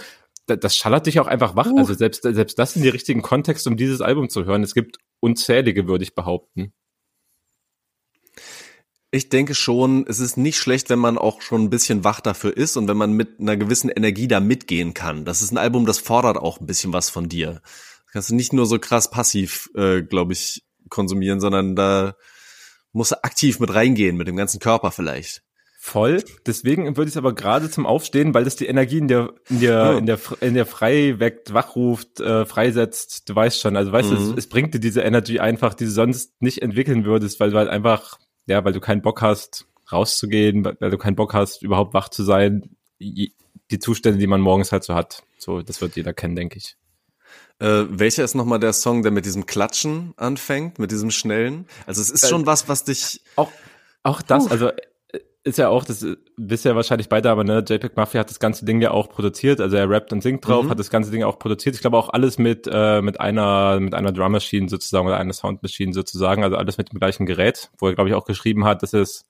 das, 0.45 0.59
das 0.59 0.75
schallert 0.75 1.07
dich 1.07 1.19
auch 1.19 1.27
einfach 1.27 1.55
wach. 1.55 1.71
Uh. 1.71 1.77
Also 1.77 1.93
selbst, 1.93 2.23
selbst 2.23 2.57
das 2.59 2.75
in 2.75 2.83
die 2.83 2.89
richtigen 2.89 3.21
Kontext, 3.21 3.67
um 3.67 3.77
dieses 3.77 4.01
Album 4.01 4.29
zu 4.29 4.45
hören. 4.45 4.63
Es 4.63 4.73
gibt 4.73 4.97
unzählige, 5.19 5.87
würde 5.87 6.03
ich 6.03 6.15
behaupten. 6.15 6.71
Ich 9.11 9.29
denke 9.29 9.55
schon, 9.55 10.05
es 10.07 10.19
ist 10.19 10.35
nicht 10.35 10.57
schlecht, 10.57 10.89
wenn 10.89 10.99
man 10.99 11.17
auch 11.17 11.41
schon 11.41 11.63
ein 11.63 11.69
bisschen 11.69 12.03
wach 12.03 12.19
dafür 12.19 12.55
ist 12.55 12.75
und 12.75 12.89
wenn 12.89 12.97
man 12.97 13.13
mit 13.13 13.39
einer 13.39 13.55
gewissen 13.55 13.89
Energie 13.89 14.27
da 14.27 14.41
mitgehen 14.41 14.93
kann. 14.93 15.23
Das 15.23 15.41
ist 15.41 15.51
ein 15.51 15.57
Album, 15.57 15.85
das 15.85 15.99
fordert 15.99 16.37
auch 16.37 16.59
ein 16.59 16.65
bisschen 16.65 16.91
was 16.91 17.09
von 17.09 17.29
dir 17.29 17.61
kannst 18.15 18.29
du 18.29 18.35
nicht 18.35 18.53
nur 18.53 18.65
so 18.65 18.79
krass 18.79 19.11
passiv, 19.11 19.69
äh, 19.75 20.01
glaube 20.01 20.31
ich, 20.31 20.63
konsumieren, 20.87 21.41
sondern 21.41 21.75
da 21.75 22.15
musst 22.93 23.11
du 23.11 23.21
aktiv 23.25 23.59
mit 23.59 23.73
reingehen, 23.73 24.15
mit 24.15 24.29
dem 24.29 24.37
ganzen 24.37 24.61
Körper 24.61 24.91
vielleicht. 24.91 25.41
Voll. 25.81 26.23
Deswegen 26.45 26.95
würde 26.95 27.09
ich 27.09 27.15
es 27.15 27.17
aber 27.17 27.35
gerade 27.35 27.69
zum 27.69 27.85
Aufstehen, 27.85 28.33
weil 28.33 28.45
das 28.45 28.55
die 28.55 28.67
Energie 28.67 28.99
in 28.99 29.09
der 29.09 29.33
in 29.49 29.59
der 29.59 29.69
ja. 29.69 29.97
in 29.97 30.05
der 30.05 30.19
in 30.39 30.53
der 30.53 30.65
frei 30.65 31.19
weckt, 31.19 31.53
wachruft, 31.53 32.21
äh, 32.21 32.45
freisetzt. 32.45 33.27
Du 33.27 33.35
weißt 33.35 33.59
schon. 33.59 33.75
Also 33.75 33.91
weißt 33.91 34.09
mhm. 34.09 34.15
du, 34.15 34.21
es, 34.31 34.37
es 34.37 34.47
bringt 34.47 34.73
dir 34.73 34.79
diese 34.79 35.01
Energy 35.01 35.39
einfach, 35.39 35.73
die 35.73 35.83
du 35.83 35.91
sonst 35.91 36.41
nicht 36.41 36.61
entwickeln 36.61 37.03
würdest, 37.03 37.41
weil 37.41 37.51
du 37.51 37.57
halt 37.57 37.67
einfach 37.67 38.17
ja, 38.45 38.63
weil 38.63 38.71
du 38.71 38.79
keinen 38.79 39.01
Bock 39.01 39.21
hast 39.21 39.67
rauszugehen, 39.91 40.63
weil 40.63 40.89
du 40.89 40.97
keinen 40.97 41.17
Bock 41.17 41.33
hast 41.33 41.63
überhaupt 41.63 41.93
wach 41.93 42.07
zu 42.07 42.23
sein. 42.23 42.77
Die 43.01 43.79
Zustände, 43.79 44.19
die 44.19 44.27
man 44.27 44.39
morgens 44.39 44.71
halt 44.71 44.85
so 44.85 44.95
hat. 44.95 45.23
So, 45.37 45.61
das 45.61 45.81
wird 45.81 45.97
jeder 45.97 46.13
kennen, 46.13 46.37
denke 46.37 46.57
ich. 46.59 46.77
Äh, 47.59 47.85
welcher 47.89 48.23
ist 48.23 48.35
nochmal 48.35 48.59
der 48.59 48.73
Song, 48.73 49.01
der 49.03 49.11
mit 49.11 49.25
diesem 49.25 49.45
Klatschen 49.45 50.13
anfängt, 50.17 50.77
mit 50.77 50.91
diesem 50.91 51.09
schnellen? 51.09 51.67
Also 51.85 52.01
es 52.01 52.09
ist 52.09 52.23
äh, 52.23 52.27
schon 52.27 52.45
was, 52.45 52.67
was 52.67 52.83
dich. 52.83 53.21
Auch, 53.37 53.51
auch 54.03 54.21
das, 54.21 54.47
uh. 54.47 54.49
also 54.49 54.67
äh, 54.67 55.19
ist 55.45 55.57
ja 55.57 55.69
auch, 55.69 55.85
das 55.85 56.05
wisst 56.35 56.65
ja 56.65 56.75
wahrscheinlich 56.75 57.07
beide, 57.07 57.29
aber 57.29 57.43
ne, 57.43 57.63
JPEG 57.65 57.95
Mafia 57.95 58.19
hat 58.19 58.29
das 58.29 58.39
ganze 58.39 58.65
Ding 58.65 58.81
ja 58.81 58.91
auch 58.91 59.09
produziert, 59.09 59.61
also 59.61 59.77
er 59.77 59.89
rappt 59.89 60.11
und 60.11 60.21
singt 60.21 60.45
drauf, 60.45 60.65
mhm. 60.65 60.69
hat 60.69 60.79
das 60.79 60.89
ganze 60.89 61.11
Ding 61.11 61.23
auch 61.23 61.39
produziert. 61.39 61.75
Ich 61.75 61.81
glaube 61.81 61.97
auch 61.97 62.09
alles 62.09 62.37
mit 62.37 62.67
äh, 62.69 63.01
mit 63.01 63.21
einer 63.21 63.79
mit 63.79 63.93
einer 63.93 64.11
Drum 64.11 64.33
Machine 64.33 64.67
sozusagen 64.67 65.07
oder 65.07 65.17
einer 65.17 65.33
Sound 65.33 65.63
Machine 65.63 65.93
sozusagen, 65.93 66.43
also 66.43 66.57
alles 66.57 66.77
mit 66.77 66.91
dem 66.91 66.99
gleichen 66.99 67.25
Gerät, 67.25 67.69
wo 67.77 67.87
er 67.87 67.95
glaube 67.95 68.09
ich 68.09 68.15
auch 68.15 68.25
geschrieben 68.25 68.65
hat, 68.65 68.83
dass 68.83 68.93
es 68.93 69.25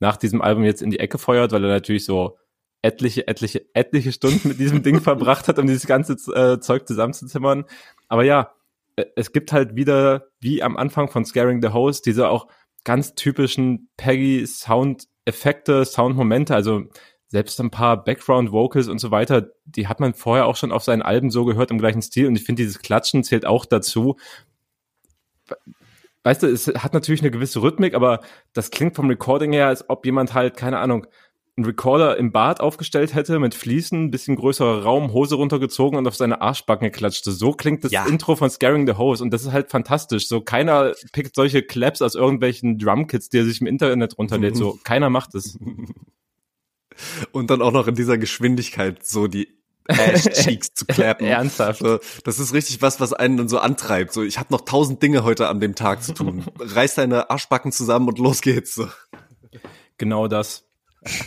nach 0.00 0.16
diesem 0.16 0.42
Album 0.42 0.64
jetzt 0.64 0.82
in 0.82 0.90
die 0.90 0.98
Ecke 0.98 1.18
feuert, 1.18 1.52
weil 1.52 1.64
er 1.64 1.70
natürlich 1.70 2.04
so 2.04 2.36
etliche, 2.82 3.26
etliche, 3.28 3.64
etliche 3.74 4.12
Stunden 4.12 4.48
mit 4.48 4.58
diesem 4.58 4.82
Ding 4.82 5.00
verbracht 5.02 5.48
hat, 5.48 5.58
um 5.58 5.66
dieses 5.66 5.86
ganze 5.86 6.14
äh, 6.32 6.60
Zeug 6.60 6.86
zusammenzuzimmern. 6.86 7.64
Aber 8.08 8.24
ja, 8.24 8.52
äh, 8.96 9.04
es 9.16 9.32
gibt 9.32 9.52
halt 9.52 9.76
wieder, 9.76 10.28
wie 10.40 10.62
am 10.62 10.76
Anfang 10.76 11.08
von 11.08 11.24
Scaring 11.24 11.62
the 11.62 11.70
Host, 11.70 12.06
diese 12.06 12.28
auch 12.28 12.48
ganz 12.84 13.14
typischen 13.14 13.90
Peggy-Sound-Effekte, 13.96 15.84
Sound-Momente, 15.84 16.54
also 16.54 16.84
selbst 17.28 17.60
ein 17.60 17.70
paar 17.70 18.02
Background-Vocals 18.02 18.88
und 18.88 18.98
so 18.98 19.10
weiter, 19.10 19.50
die 19.64 19.86
hat 19.86 20.00
man 20.00 20.14
vorher 20.14 20.46
auch 20.46 20.56
schon 20.56 20.72
auf 20.72 20.82
seinen 20.82 21.02
Alben 21.02 21.30
so 21.30 21.44
gehört 21.44 21.70
im 21.70 21.78
gleichen 21.78 22.02
Stil 22.02 22.26
und 22.26 22.36
ich 22.36 22.44
finde, 22.44 22.62
dieses 22.62 22.80
Klatschen 22.80 23.22
zählt 23.22 23.46
auch 23.46 23.66
dazu. 23.66 24.16
Weißt 26.24 26.42
du, 26.42 26.48
es 26.48 26.66
hat 26.66 26.92
natürlich 26.92 27.20
eine 27.20 27.30
gewisse 27.30 27.62
Rhythmik, 27.62 27.94
aber 27.94 28.20
das 28.52 28.70
klingt 28.70 28.96
vom 28.96 29.08
Recording 29.08 29.52
her, 29.52 29.68
als 29.68 29.88
ob 29.88 30.04
jemand 30.04 30.34
halt, 30.34 30.56
keine 30.56 30.78
Ahnung, 30.78 31.06
einen 31.60 31.66
Recorder 31.66 32.16
im 32.16 32.32
Bad 32.32 32.60
aufgestellt 32.60 33.14
hätte 33.14 33.38
mit 33.38 33.54
Fliesen, 33.54 34.10
bisschen 34.10 34.36
größerer 34.36 34.82
Raum, 34.82 35.12
Hose 35.12 35.34
runtergezogen 35.36 35.98
und 35.98 36.06
auf 36.06 36.16
seine 36.16 36.40
Arschbacken 36.40 36.86
geklatschte. 36.86 37.32
So 37.32 37.52
klingt 37.52 37.84
das 37.84 37.92
Ja. 37.92 38.06
Intro 38.06 38.34
von 38.36 38.50
Scaring 38.50 38.86
the 38.86 38.94
Hose 38.94 39.22
und 39.22 39.30
das 39.30 39.42
ist 39.42 39.52
halt 39.52 39.70
fantastisch. 39.70 40.26
So 40.28 40.40
keiner 40.40 40.92
pickt 41.12 41.34
solche 41.34 41.62
Claps 41.62 42.02
aus 42.02 42.14
irgendwelchen 42.14 42.78
Drumkits, 42.78 43.28
die 43.28 43.38
er 43.38 43.44
sich 43.44 43.60
im 43.60 43.66
Internet 43.66 44.16
runterlädt. 44.18 44.56
So 44.56 44.78
keiner 44.84 45.10
macht 45.10 45.34
es. 45.34 45.58
Und 47.32 47.50
dann 47.50 47.62
auch 47.62 47.72
noch 47.72 47.86
in 47.86 47.94
dieser 47.94 48.18
Geschwindigkeit 48.18 49.04
so 49.06 49.26
die 49.26 49.48
Ash-Cheeks 49.86 50.70
zu 50.74 50.86
clappen. 50.86 51.26
Ernsthaft. 51.26 51.82
Das 52.24 52.38
ist 52.38 52.52
richtig 52.54 52.82
was, 52.82 53.00
was 53.00 53.12
einen 53.12 53.36
dann 53.36 53.48
so 53.48 53.58
antreibt. 53.58 54.12
So, 54.12 54.22
ich 54.22 54.38
habe 54.38 54.52
noch 54.52 54.62
tausend 54.62 55.02
Dinge 55.02 55.24
heute 55.24 55.48
an 55.48 55.60
dem 55.60 55.74
Tag 55.74 56.02
zu 56.02 56.12
tun. 56.12 56.44
Reiß 56.58 56.94
deine 56.96 57.30
Arschbacken 57.30 57.72
zusammen 57.72 58.08
und 58.08 58.18
los 58.18 58.40
geht's. 58.40 58.80
Genau 59.98 60.28
das. 60.28 60.69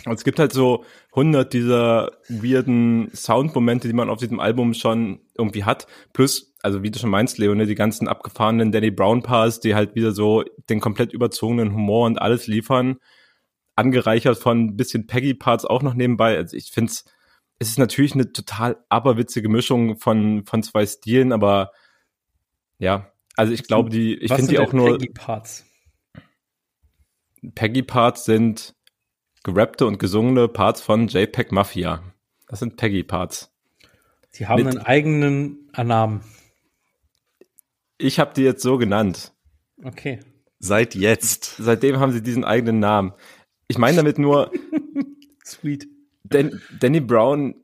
Und 0.04 0.12
es 0.12 0.24
gibt 0.24 0.38
halt 0.38 0.52
so 0.52 0.84
hundert 1.14 1.52
dieser 1.52 2.12
weirden 2.28 3.10
Soundmomente, 3.12 3.88
die 3.88 3.94
man 3.94 4.08
auf 4.08 4.18
diesem 4.18 4.38
Album 4.38 4.72
schon 4.74 5.20
irgendwie 5.36 5.64
hat. 5.64 5.86
Plus, 6.12 6.54
also 6.62 6.82
wie 6.82 6.90
du 6.90 6.98
schon 6.98 7.10
meinst, 7.10 7.38
Leo, 7.38 7.54
ne, 7.54 7.66
die 7.66 7.74
ganzen 7.74 8.06
abgefahrenen 8.06 8.70
Danny 8.70 8.90
Brown 8.90 9.22
Parts, 9.22 9.60
die 9.60 9.74
halt 9.74 9.96
wieder 9.96 10.12
so 10.12 10.44
den 10.68 10.80
komplett 10.80 11.12
überzogenen 11.12 11.72
Humor 11.72 12.06
und 12.06 12.22
alles 12.22 12.46
liefern. 12.46 12.98
Angereichert 13.74 14.38
von 14.38 14.66
ein 14.66 14.76
bisschen 14.76 15.08
Peggy 15.08 15.34
Parts 15.34 15.64
auch 15.64 15.82
noch 15.82 15.94
nebenbei. 15.94 16.36
Also 16.36 16.56
ich 16.56 16.70
find's, 16.70 17.04
es 17.58 17.68
ist 17.68 17.78
natürlich 17.78 18.14
eine 18.14 18.32
total 18.32 18.76
aberwitzige 18.88 19.48
Mischung 19.48 19.98
von, 19.98 20.44
von 20.46 20.62
zwei 20.62 20.86
Stilen, 20.86 21.32
aber 21.32 21.72
ja, 22.78 23.12
also 23.36 23.52
ich 23.52 23.64
glaube, 23.64 23.90
die, 23.90 24.14
ich 24.14 24.32
finde 24.32 24.48
die 24.48 24.58
auch 24.60 24.72
nur, 24.72 24.98
Peggy-Parts? 24.98 25.64
Peggy-Parts 27.54 28.24
sind 28.24 28.74
gerappte 29.44 29.86
und 29.86 29.98
gesungene 29.98 30.48
Parts 30.48 30.80
von 30.80 31.06
JPEG 31.06 31.52
Mafia. 31.52 32.02
Das 32.48 32.58
sind 32.58 32.76
Peggy-Parts. 32.76 33.52
Die 34.38 34.46
haben 34.48 34.64
Mit- 34.64 34.76
einen 34.76 34.84
eigenen 34.86 35.70
Namen. 35.76 36.22
Ich 37.98 38.18
habe 38.18 38.32
die 38.34 38.42
jetzt 38.42 38.62
so 38.62 38.76
genannt. 38.78 39.32
Okay. 39.82 40.20
Seit 40.58 40.94
jetzt. 40.94 41.56
Seitdem 41.58 42.00
haben 42.00 42.12
sie 42.12 42.22
diesen 42.22 42.44
eigenen 42.44 42.80
Namen. 42.80 43.12
Ich 43.68 43.78
meine 43.78 43.96
damit 43.96 44.18
nur, 44.18 44.50
Sweet. 45.44 45.86
Dan 46.24 46.60
Danny 46.80 47.00
Brown 47.00 47.54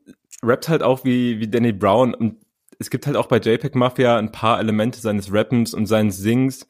rappt 0.43 0.69
halt 0.69 0.83
auch 0.83 1.03
wie, 1.03 1.39
wie 1.39 1.47
Danny 1.47 1.73
Brown 1.73 2.13
und 2.13 2.37
es 2.79 2.89
gibt 2.89 3.05
halt 3.07 3.15
auch 3.17 3.27
bei 3.27 3.37
JPEG 3.37 3.75
Mafia 3.75 4.17
ein 4.17 4.31
paar 4.31 4.59
Elemente 4.59 4.99
seines 4.99 5.31
Rappens 5.33 5.73
und 5.73 5.85
seines 5.87 6.17
Sings, 6.17 6.65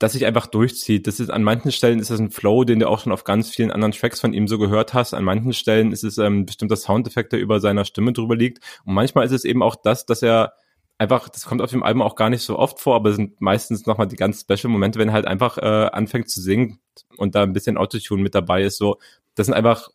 das 0.00 0.12
sich 0.12 0.24
einfach 0.24 0.46
durchzieht. 0.46 1.06
Das 1.06 1.20
ist 1.20 1.30
an 1.30 1.44
manchen 1.44 1.70
Stellen 1.70 2.00
ist 2.00 2.10
das 2.10 2.18
ein 2.18 2.30
Flow, 2.30 2.64
den 2.64 2.80
du 2.80 2.88
auch 2.88 3.00
schon 3.00 3.12
auf 3.12 3.22
ganz 3.22 3.50
vielen 3.50 3.70
anderen 3.70 3.92
Tracks 3.92 4.18
von 4.18 4.32
ihm 4.32 4.48
so 4.48 4.58
gehört 4.58 4.94
hast. 4.94 5.12
An 5.12 5.24
manchen 5.24 5.52
Stellen 5.52 5.92
ist 5.92 6.04
es 6.04 6.16
ähm, 6.16 6.46
bestimmter 6.46 6.76
Soundeffekt, 6.76 7.32
der 7.32 7.38
über 7.38 7.60
seiner 7.60 7.84
Stimme 7.84 8.14
drüber 8.14 8.34
liegt. 8.34 8.64
Und 8.86 8.94
manchmal 8.94 9.26
ist 9.26 9.32
es 9.32 9.44
eben 9.44 9.62
auch 9.62 9.76
das, 9.76 10.06
dass 10.06 10.22
er 10.22 10.54
einfach, 10.96 11.28
das 11.28 11.44
kommt 11.44 11.60
auf 11.60 11.70
dem 11.70 11.82
Album 11.82 12.00
auch 12.00 12.16
gar 12.16 12.30
nicht 12.30 12.42
so 12.42 12.58
oft 12.58 12.80
vor, 12.80 12.96
aber 12.96 13.10
es 13.10 13.16
sind 13.16 13.42
meistens 13.42 13.84
nochmal 13.84 14.08
die 14.08 14.16
ganz 14.16 14.40
special 14.40 14.72
Momente, 14.72 14.98
wenn 14.98 15.08
er 15.08 15.14
halt 15.14 15.26
einfach 15.26 15.58
äh, 15.58 15.90
anfängt 15.92 16.30
zu 16.30 16.40
singen 16.40 16.80
und 17.18 17.34
da 17.34 17.42
ein 17.42 17.52
bisschen 17.52 17.76
Autotune 17.76 18.22
mit 18.22 18.34
dabei 18.34 18.62
ist. 18.62 18.78
So, 18.78 18.98
das 19.34 19.46
sind 19.46 19.54
einfach 19.54 19.90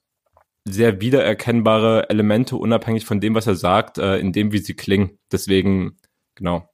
sehr 0.65 1.01
wiedererkennbare 1.01 2.11
Elemente, 2.11 2.57
unabhängig 2.57 3.05
von 3.05 3.19
dem, 3.19 3.33
was 3.33 3.47
er 3.47 3.55
sagt, 3.55 3.97
äh, 3.97 4.17
in 4.17 4.33
dem, 4.33 4.51
wie 4.51 4.59
sie 4.59 4.75
klingen. 4.75 5.17
Deswegen, 5.31 5.97
genau, 6.35 6.69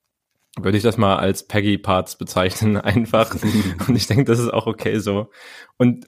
würde 0.60 0.78
ich 0.78 0.84
das 0.84 0.98
mal 0.98 1.18
als 1.18 1.48
Peggy-Parts 1.48 2.18
bezeichnen, 2.18 2.78
einfach. 2.78 3.36
Und 3.88 3.96
ich 3.96 4.08
denke, 4.08 4.26
das 4.26 4.40
ist 4.40 4.54
auch 4.54 4.68
okay 4.68 5.00
so. 5.00 5.30
Und 5.78 6.06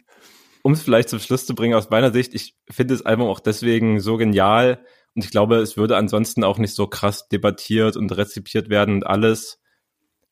um 0.61 0.73
es 0.73 0.81
vielleicht 0.81 1.09
zum 1.09 1.19
Schluss 1.19 1.45
zu 1.45 1.55
bringen, 1.55 1.75
aus 1.75 1.89
meiner 1.89 2.11
Sicht, 2.11 2.33
ich 2.33 2.55
finde 2.69 2.93
das 2.93 3.05
Album 3.05 3.27
auch 3.27 3.39
deswegen 3.39 3.99
so 3.99 4.17
genial. 4.17 4.83
Und 5.13 5.25
ich 5.25 5.31
glaube, 5.31 5.57
es 5.57 5.77
würde 5.77 5.97
ansonsten 5.97 6.43
auch 6.43 6.57
nicht 6.57 6.73
so 6.73 6.87
krass 6.87 7.27
debattiert 7.27 7.97
und 7.97 8.15
rezipiert 8.15 8.69
werden 8.69 8.95
und 8.95 9.05
alles, 9.05 9.61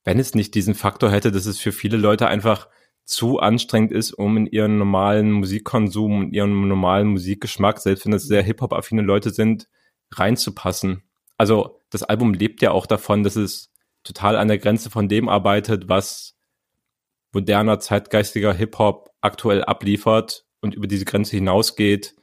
wenn 0.04 0.20
es 0.20 0.34
nicht 0.34 0.56
diesen 0.56 0.74
Faktor 0.74 1.12
hätte, 1.12 1.32
dass 1.32 1.46
es 1.46 1.60
für 1.60 1.72
viele 1.72 1.98
Leute 1.98 2.28
einfach 2.28 2.68
zu 3.06 3.40
anstrengend 3.40 3.92
ist, 3.92 4.14
um 4.14 4.38
in 4.38 4.48
ihren 4.48 4.78
normalen 4.78 5.32
Musikkonsum 5.32 6.20
und 6.20 6.34
ihren 6.34 6.68
normalen 6.68 7.08
Musikgeschmack, 7.08 7.80
selbst 7.80 8.06
wenn 8.06 8.14
es 8.14 8.24
sehr 8.24 8.42
Hip-Hop-affine 8.42 9.02
Leute 9.02 9.32
sind, 9.32 9.68
reinzupassen. 10.14 11.04
Also 11.38 11.82
das 11.90 12.04
Album 12.04 12.34
lebt 12.34 12.62
ja 12.62 12.72
auch 12.72 12.86
davon, 12.86 13.24
dass 13.24 13.36
es 13.36 13.71
total 14.04 14.36
an 14.36 14.48
der 14.48 14.58
Grenze 14.58 14.90
von 14.90 15.08
dem 15.08 15.30
arbeitet, 15.30 15.90
was 15.90 16.38
moderner, 17.34 17.80
zeitgeistiger 17.80 18.54
Hip-Hop 18.54 19.10
aktuell 19.22 19.64
abliefert 19.64 20.46
und 20.62 20.76
über 20.76 20.88
diese 20.88 21.06
Grenze 21.06 21.36
hinausgeht 21.36 22.16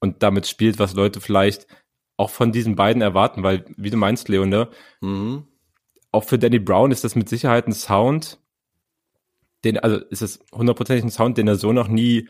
und 0.00 0.22
damit 0.22 0.46
spielt, 0.46 0.78
was 0.78 0.94
Leute 0.94 1.20
vielleicht 1.20 1.66
auch 2.16 2.30
von 2.30 2.52
diesen 2.52 2.74
beiden 2.76 3.00
erwarten, 3.02 3.42
weil, 3.42 3.64
wie 3.76 3.90
du 3.90 3.96
meinst, 3.96 4.28
Leo, 4.28 4.44
ne, 4.44 4.68
Mhm. 5.00 5.46
auch 6.12 6.24
für 6.24 6.38
Danny 6.38 6.58
Brown 6.58 6.90
ist 6.90 7.04
das 7.04 7.14
mit 7.14 7.28
Sicherheit 7.28 7.66
ein 7.66 7.72
Sound, 7.72 8.38
den, 9.64 9.78
also 9.78 9.96
ist 9.96 10.22
es 10.22 10.40
hundertprozentig 10.52 11.04
ein 11.04 11.10
Sound, 11.10 11.38
den 11.38 11.48
er 11.48 11.56
so 11.56 11.72
noch 11.72 11.88
nie 11.88 12.28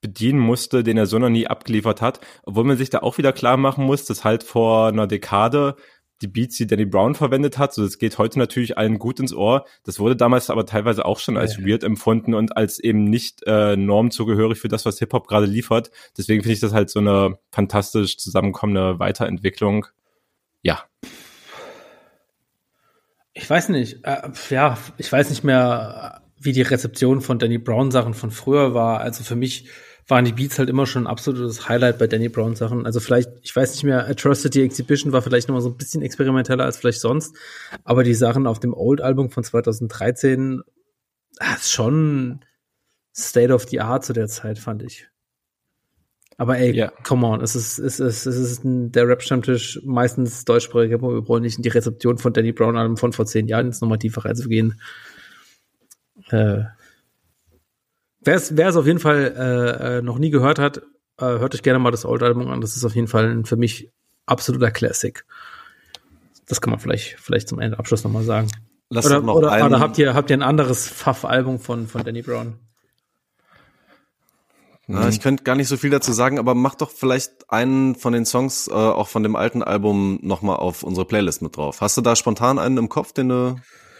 bedienen 0.00 0.40
musste, 0.40 0.82
den 0.84 0.98
er 0.98 1.06
so 1.06 1.18
noch 1.18 1.30
nie 1.30 1.46
abgeliefert 1.46 2.02
hat, 2.02 2.20
obwohl 2.42 2.64
man 2.64 2.76
sich 2.76 2.90
da 2.90 2.98
auch 2.98 3.16
wieder 3.16 3.32
klar 3.32 3.56
machen 3.56 3.86
muss, 3.86 4.04
dass 4.04 4.22
halt 4.24 4.42
vor 4.42 4.88
einer 4.88 5.06
Dekade 5.06 5.76
die 6.22 6.28
Beats, 6.28 6.56
die 6.56 6.66
Danny 6.66 6.84
Brown 6.84 7.14
verwendet 7.14 7.58
hat, 7.58 7.74
so 7.74 7.82
das 7.82 7.98
geht 7.98 8.18
heute 8.18 8.38
natürlich 8.38 8.78
allen 8.78 8.98
gut 8.98 9.20
ins 9.20 9.34
Ohr. 9.34 9.66
Das 9.84 9.98
wurde 9.98 10.16
damals 10.16 10.48
aber 10.48 10.64
teilweise 10.64 11.04
auch 11.04 11.18
schon 11.18 11.36
als 11.36 11.56
Ja. 11.58 11.66
weird 11.66 11.82
empfunden 11.84 12.34
und 12.34 12.56
als 12.56 12.78
eben 12.78 13.04
nicht 13.04 13.42
äh, 13.46 13.76
normzugehörig 13.76 14.58
für 14.58 14.68
das, 14.68 14.86
was 14.86 14.98
Hip-Hop 15.00 15.26
gerade 15.26 15.46
liefert. 15.46 15.90
Deswegen 16.16 16.42
finde 16.42 16.54
ich 16.54 16.60
das 16.60 16.72
halt 16.72 16.88
so 16.90 17.00
eine 17.00 17.38
fantastisch 17.50 18.16
zusammenkommende 18.16 18.98
Weiterentwicklung. 18.98 19.86
Ja, 20.62 20.84
Ich 23.32 23.50
weiß 23.50 23.70
nicht, 23.70 24.04
äh, 24.04 24.30
ja, 24.50 24.78
ich 24.96 25.10
weiß 25.10 25.30
nicht 25.30 25.42
mehr, 25.42 26.22
wie 26.38 26.52
die 26.52 26.62
Rezeption 26.62 27.20
von 27.20 27.38
Danny 27.38 27.58
Brown 27.58 27.90
Sachen 27.90 28.14
von 28.14 28.30
früher 28.30 28.74
war. 28.74 29.00
Also 29.00 29.24
für 29.24 29.34
mich 29.34 29.68
waren 30.06 30.24
die 30.24 30.32
Beats 30.32 30.58
halt 30.58 30.68
immer 30.68 30.86
schon 30.86 31.04
ein 31.04 31.06
absolutes 31.06 31.68
Highlight 31.68 31.98
bei 31.98 32.06
Danny 32.06 32.28
Brown 32.28 32.56
Sachen. 32.56 32.84
Also 32.86 33.00
vielleicht, 33.00 33.30
ich 33.42 33.54
weiß 33.54 33.72
nicht 33.72 33.84
mehr, 33.84 34.06
Atrocity 34.06 34.62
Exhibition 34.62 35.12
war 35.12 35.22
vielleicht 35.22 35.48
noch 35.48 35.54
mal 35.54 35.60
so 35.62 35.70
ein 35.70 35.76
bisschen 35.76 36.02
experimenteller 36.02 36.64
als 36.64 36.76
vielleicht 36.76 37.00
sonst, 37.00 37.34
aber 37.84 38.04
die 38.04 38.14
Sachen 38.14 38.46
auf 38.46 38.60
dem 38.60 38.74
Old 38.74 39.00
Album 39.00 39.30
von 39.30 39.44
2013 39.44 40.62
ah, 41.38 41.54
ist 41.54 41.72
schon 41.72 42.44
State 43.16 43.52
of 43.52 43.66
the 43.68 43.80
Art 43.80 44.04
zu 44.04 44.12
der 44.12 44.28
Zeit, 44.28 44.58
fand 44.58 44.82
ich. 44.82 45.08
Aber 46.36 46.58
ey, 46.58 46.74
Ja. 46.74 46.92
come 47.04 47.26
on, 47.26 47.40
es 47.40 47.54
ist, 47.54 47.78
es 47.78 48.00
ist, 48.00 48.26
es 48.26 48.36
ist 48.36 48.60
der 48.64 49.06
Rap-Stammtisch, 49.06 49.80
meistens 49.84 50.44
deutschsprachige, 50.44 51.00
wir 51.00 51.28
wollen 51.28 51.44
nicht 51.44 51.56
in 51.56 51.62
die 51.62 51.68
Rezeption 51.68 52.18
von 52.18 52.32
Danny 52.32 52.52
Brown 52.52 52.76
Album 52.76 52.96
von 52.96 53.12
vor 53.12 53.24
zehn 53.24 53.46
Jahren 53.46 53.66
jetzt 53.66 53.80
nochmal 53.80 53.98
tiefer 53.98 54.24
reinzugehen. 54.24 54.80
Äh, 56.30 56.64
wer 58.24 58.34
es, 58.34 58.56
wer 58.56 58.68
es 58.68 58.76
auf 58.76 58.86
jeden 58.86 58.98
Fall 58.98 59.34
äh, 59.36 59.98
äh, 59.98 60.02
noch 60.02 60.18
nie 60.18 60.30
gehört 60.30 60.58
hat, 60.58 60.78
äh, 61.18 61.24
hört 61.24 61.54
euch 61.54 61.62
gerne 61.62 61.78
mal 61.78 61.90
das 61.90 62.04
Old 62.04 62.22
Album 62.22 62.48
an. 62.48 62.60
Das 62.60 62.76
ist 62.76 62.84
auf 62.84 62.94
jeden 62.94 63.08
Fall 63.08 63.30
ein 63.30 63.44
für 63.44 63.56
mich 63.56 63.90
absoluter 64.26 64.70
Classic. 64.70 65.24
Das 66.46 66.60
kann 66.60 66.70
man 66.70 66.80
vielleicht, 66.80 67.16
vielleicht 67.20 67.48
zum 67.48 67.58
Ende 67.58 67.78
Abschluss 67.78 68.04
nochmal 68.04 68.24
sagen. 68.24 68.48
Lass 68.90 69.06
Oder, 69.06 69.20
noch 69.20 69.34
oder, 69.34 69.52
einen, 69.52 69.66
oder 69.68 69.80
habt 69.80 69.98
ihr, 69.98 70.14
habt 70.14 70.30
ihr 70.30 70.36
ein 70.36 70.42
anderes 70.42 70.88
Pfaff-Album 70.88 71.58
von, 71.58 71.86
von 71.86 72.04
Danny 72.04 72.22
Brown? 72.22 72.58
Ja, 74.86 75.08
ich 75.08 75.20
könnte 75.20 75.44
gar 75.44 75.56
nicht 75.56 75.68
so 75.68 75.78
viel 75.78 75.88
dazu 75.88 76.12
sagen, 76.12 76.38
aber 76.38 76.54
mach 76.54 76.74
doch 76.74 76.90
vielleicht 76.90 77.50
einen 77.50 77.94
von 77.94 78.12
den 78.12 78.26
Songs 78.26 78.68
äh, 78.68 78.72
auch 78.72 79.08
von 79.08 79.22
dem 79.22 79.34
alten 79.34 79.62
Album 79.62 80.18
nochmal 80.22 80.56
auf 80.56 80.82
unsere 80.82 81.06
Playlist 81.06 81.40
mit 81.40 81.56
drauf. 81.56 81.80
Hast 81.80 81.96
du 81.96 82.02
da 82.02 82.14
spontan 82.16 82.58
einen 82.58 82.76
im 82.76 82.88
Kopf, 82.90 83.12
den 83.12 83.30
du 83.30 83.56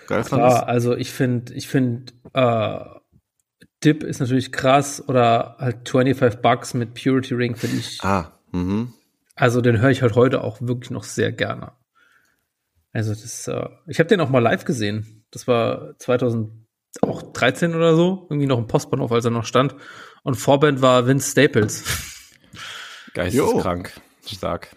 geil 0.07 0.25
fandest? 0.25 0.59
Klar, 0.59 0.69
also 0.69 0.95
ich 0.95 1.11
finde, 1.11 1.55
ich 1.55 1.69
finde, 1.69 2.13
äh, 2.35 2.81
Dip 3.85 4.03
ist 4.03 4.21
natürlich 4.21 4.53
krass 4.53 5.03
oder 5.07 5.57
halt 5.59 5.89
25 5.89 6.41
Bucks 6.41 6.75
mit 6.75 6.95
Purity 6.95 7.35
Ring 7.35 7.57
finde 7.57 7.77
ich, 7.77 8.01
Ah, 8.03 8.33
mhm. 8.53 8.93
also 9.35 9.61
den 9.61 9.81
höre 9.81 9.91
ich 9.91 10.03
halt 10.03 10.15
heute 10.15 10.43
auch 10.43 10.61
wirklich 10.61 10.91
noch 10.91 11.05
sehr 11.05 11.33
gerne. 11.33 11.73
Also 12.93 13.13
das, 13.13 13.49
äh, 13.49 13.69
ich 13.87 13.99
habe 13.99 14.09
den 14.09 14.21
auch 14.21 14.31
mal 14.31 14.39
live 14.39 14.65
gesehen. 14.65 15.25
Das 15.33 15.49
war 15.49 15.99
2013 15.99 17.75
oder 17.75 17.97
so, 17.97 18.27
irgendwie 18.31 18.47
noch 18.47 18.59
im 18.59 18.69
Postbahnhof, 18.69 19.11
als 19.11 19.25
er 19.25 19.33
noch 19.33 19.45
stand. 19.45 19.75
Und 20.23 20.37
Vorband 20.37 20.81
war 20.81 21.07
Vince 21.07 21.31
Staples. 21.33 21.85
geisteskrank. 23.15 23.93
Stark. 24.25 24.77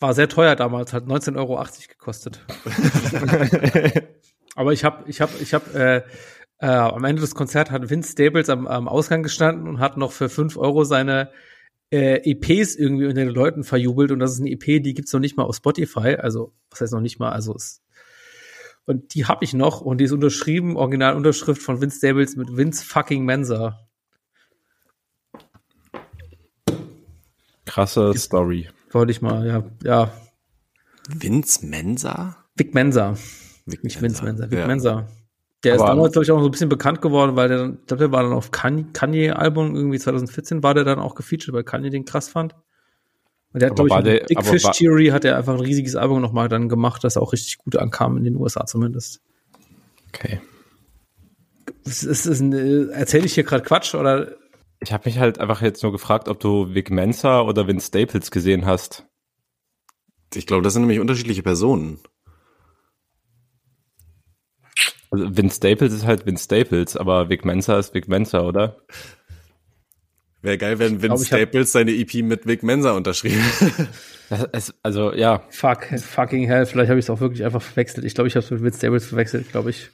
War 0.00 0.14
sehr 0.14 0.28
teuer 0.28 0.56
damals, 0.56 0.92
hat 0.92 1.04
19,80 1.04 1.36
Euro 1.36 1.64
gekostet. 1.88 2.44
Aber 4.54 4.72
ich 4.72 4.84
habe, 4.84 5.08
ich 5.08 5.20
habe, 5.20 5.32
ich 5.40 5.54
habe, 5.54 5.78
äh, 5.78 6.02
Äh, 6.60 6.66
am 6.66 7.04
Ende 7.04 7.20
des 7.20 7.34
Konzerts 7.34 7.70
hat 7.70 7.88
Vince 7.88 8.12
Staples 8.12 8.48
am, 8.48 8.66
am 8.66 8.88
Ausgang 8.88 9.22
gestanden 9.22 9.68
und 9.68 9.78
hat 9.78 9.96
noch 9.96 10.12
für 10.12 10.28
fünf 10.28 10.56
Euro 10.56 10.84
seine 10.84 11.30
äh, 11.90 12.20
EPs 12.30 12.74
irgendwie 12.74 13.06
unter 13.06 13.20
den 13.20 13.28
Leuten 13.28 13.64
verjubelt. 13.64 14.10
Und 14.10 14.18
das 14.18 14.32
ist 14.32 14.40
eine 14.40 14.50
EP, 14.50 14.82
die 14.82 14.94
gibt's 14.94 15.12
noch 15.12 15.20
nicht 15.20 15.36
mal 15.36 15.44
auf 15.44 15.56
Spotify. 15.56 16.16
Also, 16.16 16.52
was 16.70 16.80
heißt 16.80 16.92
noch 16.92 17.00
nicht 17.00 17.18
mal? 17.18 17.30
Also, 17.30 17.54
es 17.54 17.82
und 18.88 19.14
die 19.14 19.26
habe 19.26 19.44
ich 19.44 19.52
noch 19.52 19.82
und 19.82 19.98
die 19.98 20.04
ist 20.04 20.12
unterschrieben, 20.12 20.78
Originalunterschrift 20.78 21.60
von 21.60 21.82
Vince 21.82 21.98
Staples 21.98 22.36
mit 22.36 22.56
Vince 22.56 22.82
fucking 22.82 23.22
Mensa. 23.22 23.86
Krasse 27.66 28.14
Story. 28.16 28.70
Wollte 28.90 29.12
ich 29.12 29.20
mal, 29.20 29.46
ja, 29.46 29.62
ja. 29.84 30.10
Vince 31.06 31.66
Mensa? 31.66 32.36
Vic 32.56 32.72
Mensa. 32.72 33.14
Vic 33.66 33.84
Nicht 33.84 34.00
Vince 34.00 34.24
Mensa, 34.24 34.50
Vic 34.50 34.58
Ja. 34.58 34.66
Mensa. 34.66 35.06
Der 35.64 35.74
Aber- 35.74 35.84
ist 35.84 35.88
damals, 35.88 36.12
glaube 36.12 36.24
ich, 36.24 36.30
auch 36.30 36.38
so 36.40 36.44
ein 36.46 36.50
bisschen 36.50 36.68
bekannt 36.68 37.02
geworden, 37.02 37.34
weil 37.36 37.48
der, 37.48 37.58
dann- 37.58 37.78
ich 37.80 37.86
glaube, 37.86 37.98
der 38.04 38.12
war 38.12 38.22
dann 38.22 38.32
auf 38.32 38.50
Kan- 38.52 38.92
Kanye-Album, 38.92 39.74
irgendwie 39.74 39.98
2014 39.98 40.62
war 40.62 40.74
der 40.74 40.84
dann 40.84 40.98
auch 41.00 41.14
gefeatured, 41.14 41.52
weil 41.54 41.64
Kanye 41.64 41.90
den 41.90 42.04
krass 42.04 42.28
fand. 42.28 42.54
Und 43.52 43.60
der 43.62 43.70
hat, 43.70 43.80
Aber 43.80 43.88
glaube 43.88 44.10
ich, 44.10 44.26
der- 44.26 44.38
aber 44.38 44.46
Fish 44.46 44.64
war- 44.64 44.72
Theory 44.72 45.06
hat 45.08 45.24
er 45.24 45.36
einfach 45.36 45.54
ein 45.54 45.60
riesiges 45.60 45.96
Album 45.96 46.20
nochmal 46.20 46.48
dann 46.48 46.68
gemacht, 46.68 47.02
das 47.02 47.16
auch 47.16 47.32
richtig 47.32 47.58
gut 47.58 47.76
ankam 47.76 48.16
in 48.18 48.24
den 48.24 48.36
USA 48.36 48.66
zumindest. 48.66 49.20
Okay. 50.08 50.40
Ist, 51.84 52.02
ist, 52.04 52.26
ist, 52.26 52.40
ein- 52.40 52.90
erzähle 52.90 53.26
ich 53.26 53.34
hier 53.34 53.44
gerade 53.44 53.64
Quatsch 53.64 53.94
oder 53.94 54.32
Ich 54.80 54.92
habe 54.92 55.08
mich 55.08 55.18
halt 55.18 55.40
einfach 55.40 55.60
jetzt 55.62 55.82
nur 55.82 55.90
gefragt, 55.90 56.28
ob 56.28 56.38
du 56.38 56.72
Vic 56.74 56.90
Mensa 56.90 57.40
oder 57.40 57.66
Vince 57.66 57.88
Staples 57.88 58.30
gesehen 58.30 58.64
hast. 58.64 59.06
Ich 60.34 60.46
glaube, 60.46 60.62
das 60.62 60.74
sind 60.74 60.82
nämlich 60.82 61.00
unterschiedliche 61.00 61.42
Personen. 61.42 61.98
Also 65.10 65.36
Vince 65.36 65.56
Staples 65.56 65.92
ist 65.92 66.06
halt 66.06 66.26
Vince 66.26 66.44
Staples, 66.44 66.96
aber 66.96 67.28
Vic 67.28 67.44
Mensa 67.44 67.78
ist 67.78 67.94
Vic 67.94 68.08
Mensa, 68.08 68.40
oder? 68.40 68.76
Wäre 70.42 70.58
geil, 70.58 70.78
wenn 70.78 70.98
glaub, 70.98 71.18
Vince 71.18 71.30
hab- 71.32 71.38
Staples 71.38 71.72
seine 71.72 71.92
EP 71.92 72.22
mit 72.22 72.46
Vic 72.46 72.62
Mensa 72.62 72.92
unterschrieben. 72.92 73.42
Ist, 74.52 74.74
also 74.82 75.14
ja, 75.14 75.42
fuck, 75.48 75.86
fucking 75.98 76.46
hell, 76.46 76.66
vielleicht 76.66 76.90
habe 76.90 77.00
ich 77.00 77.06
es 77.06 77.10
auch 77.10 77.20
wirklich 77.20 77.46
einfach 77.46 77.62
verwechselt. 77.62 78.04
Ich 78.04 78.14
glaube, 78.14 78.28
ich 78.28 78.36
habe 78.36 78.44
es 78.44 78.50
mit 78.50 78.62
Vince 78.62 78.76
Staples 78.76 79.06
verwechselt, 79.06 79.50
glaube 79.50 79.70
ich. 79.70 79.88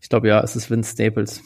Ich 0.00 0.08
glaube 0.08 0.26
ja, 0.26 0.42
es 0.42 0.56
ist 0.56 0.68
Vince 0.68 0.90
Staples. 0.92 1.40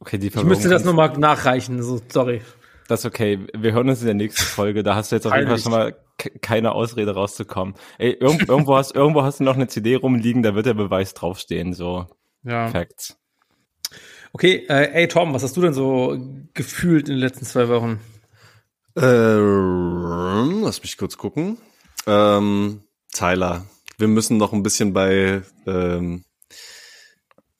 okay, 0.00 0.18
die 0.18 0.26
Ich 0.26 0.42
müsste 0.42 0.68
das 0.68 0.84
nochmal 0.84 1.16
nachreichen, 1.16 1.80
so, 1.80 2.00
sorry. 2.08 2.42
Das 2.88 3.00
ist 3.00 3.06
okay. 3.06 3.38
Wir 3.56 3.72
hören 3.72 3.88
uns 3.88 4.00
in 4.00 4.06
der 4.06 4.14
nächsten 4.14 4.42
Folge. 4.42 4.82
Da 4.82 4.96
hast 4.96 5.12
du 5.12 5.16
jetzt 5.16 5.26
auf 5.26 5.34
jeden 5.34 5.46
Fall 5.48 5.58
schon 5.58 5.72
mal 5.72 5.96
keine 6.16 6.72
Ausrede 6.72 7.14
rauszukommen. 7.14 7.74
Ey, 7.98 8.12
irgend, 8.12 8.48
irgendwo 8.48 8.76
hast, 8.76 8.94
irgendwo 8.94 9.22
hast 9.22 9.40
du 9.40 9.44
noch 9.44 9.54
eine 9.54 9.68
CD 9.68 9.96
rumliegen, 9.96 10.42
da 10.42 10.54
wird 10.54 10.66
der 10.66 10.74
Beweis 10.74 11.14
draufstehen, 11.14 11.72
so 11.72 12.06
Ja. 12.42 12.68
Facts. 12.68 13.16
Okay, 14.32 14.66
äh, 14.68 14.92
ey 14.92 15.08
Tom, 15.08 15.32
was 15.32 15.42
hast 15.42 15.56
du 15.56 15.62
denn 15.62 15.72
so 15.72 16.18
gefühlt 16.52 17.08
in 17.08 17.14
den 17.14 17.20
letzten 17.20 17.46
zwei 17.46 17.68
Wochen? 17.68 18.00
Ähm, 18.96 20.62
lass 20.62 20.82
mich 20.82 20.96
kurz 20.98 21.16
gucken. 21.16 21.58
Ähm, 22.06 22.82
Tyler, 23.12 23.64
wir 23.98 24.08
müssen 24.08 24.36
noch 24.36 24.52
ein 24.52 24.62
bisschen 24.62 24.92
bei 24.92 25.42
ähm, 25.66 26.24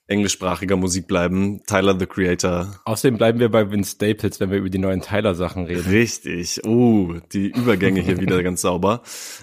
englischsprachiger 0.06 0.76
Musik 0.76 1.06
bleiben. 1.06 1.62
Tyler 1.66 1.98
the 1.98 2.06
Creator. 2.06 2.80
Außerdem 2.84 3.16
bleiben 3.16 3.40
wir 3.40 3.50
bei 3.50 3.70
Vince 3.70 3.92
Staples, 3.92 4.40
wenn 4.40 4.50
wir 4.50 4.58
über 4.58 4.70
die 4.70 4.78
neuen 4.78 5.00
Tyler-Sachen 5.00 5.64
reden. 5.64 5.88
Richtig. 5.88 6.64
Uh, 6.64 7.20
die 7.32 7.48
Übergänge 7.48 8.00
hier 8.00 8.20
wieder 8.20 8.42
ganz 8.42 8.60
sauber. 8.60 9.02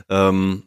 Ähm, 0.10 0.64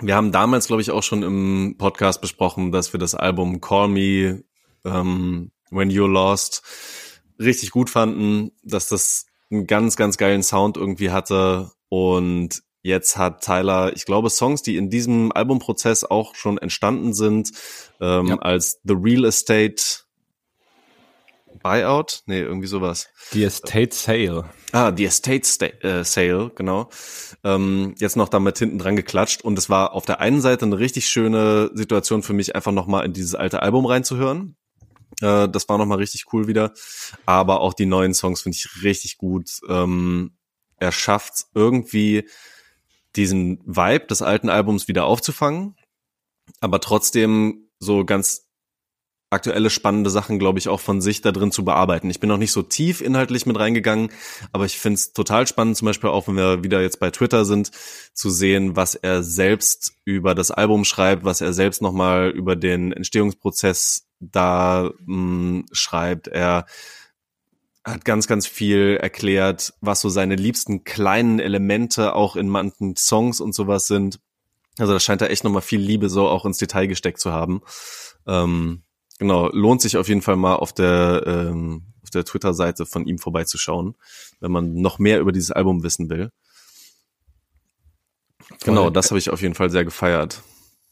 wir 0.00 0.16
haben 0.16 0.32
damals, 0.32 0.66
glaube 0.66 0.82
ich, 0.82 0.90
auch 0.90 1.02
schon 1.02 1.22
im 1.22 1.76
Podcast 1.78 2.20
besprochen, 2.20 2.72
dass 2.72 2.92
wir 2.92 3.00
das 3.00 3.14
Album 3.14 3.60
Call 3.60 3.88
Me 3.88 4.44
ähm, 4.84 5.50
When 5.70 5.90
You're 5.90 6.10
Lost 6.10 6.62
richtig 7.38 7.70
gut 7.70 7.90
fanden, 7.90 8.52
dass 8.62 8.88
das 8.88 9.26
einen 9.50 9.66
ganz, 9.66 9.96
ganz 9.96 10.16
geilen 10.16 10.42
Sound 10.42 10.76
irgendwie 10.76 11.10
hatte. 11.10 11.70
Und 11.88 12.62
jetzt 12.82 13.16
hat 13.16 13.42
Tyler, 13.42 13.92
ich 13.94 14.04
glaube, 14.04 14.30
Songs, 14.30 14.62
die 14.62 14.76
in 14.76 14.90
diesem 14.90 15.32
Albumprozess 15.32 16.04
auch 16.04 16.34
schon 16.34 16.58
entstanden 16.58 17.14
sind, 17.14 17.52
ähm, 18.04 18.26
Ja. 18.26 18.36
als 18.38 18.80
The 18.84 18.94
Real 18.94 19.24
Estate 19.24 19.82
Buyout? 21.62 22.22
Nee, 22.26 22.40
irgendwie 22.40 22.66
sowas. 22.66 23.08
Die 23.32 23.44
Estate 23.44 23.94
Sale. 23.94 24.44
Ah, 24.72 24.90
die 24.90 25.06
Estate 25.06 25.46
Sta 25.46 25.66
äh, 25.66 26.04
Sale, 26.04 26.50
genau. 26.54 26.90
Ähm, 27.42 27.94
jetzt 27.98 28.16
noch 28.16 28.28
damit 28.28 28.58
hinten 28.58 28.78
dran 28.78 28.96
geklatscht 28.96 29.42
und 29.42 29.58
es 29.58 29.70
war 29.70 29.92
auf 29.92 30.04
der 30.04 30.20
einen 30.20 30.40
Seite 30.40 30.66
eine 30.66 30.78
richtig 30.78 31.08
schöne 31.08 31.70
Situation 31.72 32.22
für 32.22 32.32
mich, 32.34 32.54
einfach 32.54 32.72
nochmal 32.72 33.06
in 33.06 33.12
dieses 33.12 33.34
alte 33.34 33.62
Album 33.62 33.86
reinzuhören. 33.86 34.56
Äh, 35.22 35.48
das 35.48 35.68
war 35.68 35.78
nochmal 35.78 35.98
richtig 35.98 36.26
cool 36.32 36.48
wieder. 36.48 36.72
Aber 37.24 37.60
auch 37.60 37.72
die 37.72 37.86
neuen 37.86 38.12
Songs 38.14 38.42
finde 38.42 38.56
ich 38.56 38.82
richtig 38.82 39.16
gut. 39.16 39.48
Ähm, 39.68 40.32
er 40.78 40.92
schafft 40.92 41.44
irgendwie 41.54 42.28
diesen 43.16 43.60
Vibe 43.64 44.06
des 44.06 44.22
alten 44.22 44.50
Albums 44.50 44.88
wieder 44.88 45.04
aufzufangen, 45.06 45.76
aber 46.60 46.80
trotzdem 46.80 47.68
so 47.78 48.04
ganz 48.04 48.44
aktuelle 49.34 49.68
spannende 49.68 50.10
Sachen, 50.10 50.38
glaube 50.38 50.58
ich, 50.58 50.68
auch 50.68 50.80
von 50.80 51.00
sich 51.00 51.20
da 51.20 51.32
drin 51.32 51.50
zu 51.50 51.64
bearbeiten. 51.64 52.08
Ich 52.08 52.20
bin 52.20 52.28
noch 52.28 52.38
nicht 52.38 52.52
so 52.52 52.62
tief 52.62 53.00
inhaltlich 53.00 53.46
mit 53.46 53.58
reingegangen, 53.58 54.10
aber 54.52 54.64
ich 54.64 54.78
finde 54.78 54.94
es 54.94 55.12
total 55.12 55.46
spannend, 55.46 55.76
zum 55.76 55.86
Beispiel 55.86 56.10
auch, 56.10 56.28
wenn 56.28 56.36
wir 56.36 56.62
wieder 56.62 56.80
jetzt 56.80 57.00
bei 57.00 57.10
Twitter 57.10 57.44
sind, 57.44 57.70
zu 58.14 58.30
sehen, 58.30 58.76
was 58.76 58.94
er 58.94 59.22
selbst 59.22 59.92
über 60.04 60.34
das 60.34 60.50
Album 60.50 60.84
schreibt, 60.84 61.24
was 61.24 61.40
er 61.40 61.52
selbst 61.52 61.82
nochmal 61.82 62.30
über 62.30 62.56
den 62.56 62.92
Entstehungsprozess 62.92 64.06
da 64.20 64.90
mh, 65.04 65.64
schreibt. 65.72 66.28
Er 66.28 66.66
hat 67.84 68.04
ganz, 68.04 68.26
ganz 68.26 68.46
viel 68.46 68.98
erklärt, 69.00 69.74
was 69.80 70.00
so 70.00 70.08
seine 70.08 70.36
liebsten 70.36 70.84
kleinen 70.84 71.38
Elemente 71.38 72.14
auch 72.14 72.36
in 72.36 72.48
manchen 72.48 72.96
Songs 72.96 73.40
und 73.40 73.54
sowas 73.54 73.86
sind. 73.86 74.20
Also 74.78 74.92
da 74.92 75.00
scheint 75.00 75.22
er 75.22 75.30
echt 75.30 75.44
nochmal 75.44 75.62
viel 75.62 75.80
Liebe 75.80 76.08
so 76.08 76.28
auch 76.28 76.44
ins 76.44 76.58
Detail 76.58 76.86
gesteckt 76.86 77.20
zu 77.20 77.32
haben. 77.32 77.62
Ähm, 78.26 78.82
genau, 79.18 79.48
lohnt 79.52 79.80
sich 79.80 79.96
auf 79.96 80.08
jeden 80.08 80.22
Fall 80.22 80.36
mal 80.36 80.56
auf 80.56 80.72
der, 80.72 81.22
ähm, 81.26 81.94
auf 82.02 82.10
der 82.10 82.24
Twitter-Seite 82.24 82.86
von 82.86 83.06
ihm 83.06 83.18
vorbeizuschauen, 83.18 83.94
wenn 84.40 84.50
man 84.50 84.74
noch 84.74 84.98
mehr 84.98 85.20
über 85.20 85.32
dieses 85.32 85.52
Album 85.52 85.82
wissen 85.82 86.10
will. 86.10 86.30
Genau, 88.64 88.90
das 88.90 89.10
habe 89.10 89.18
ich 89.18 89.30
auf 89.30 89.42
jeden 89.42 89.54
Fall 89.54 89.70
sehr 89.70 89.84
gefeiert. 89.84 90.42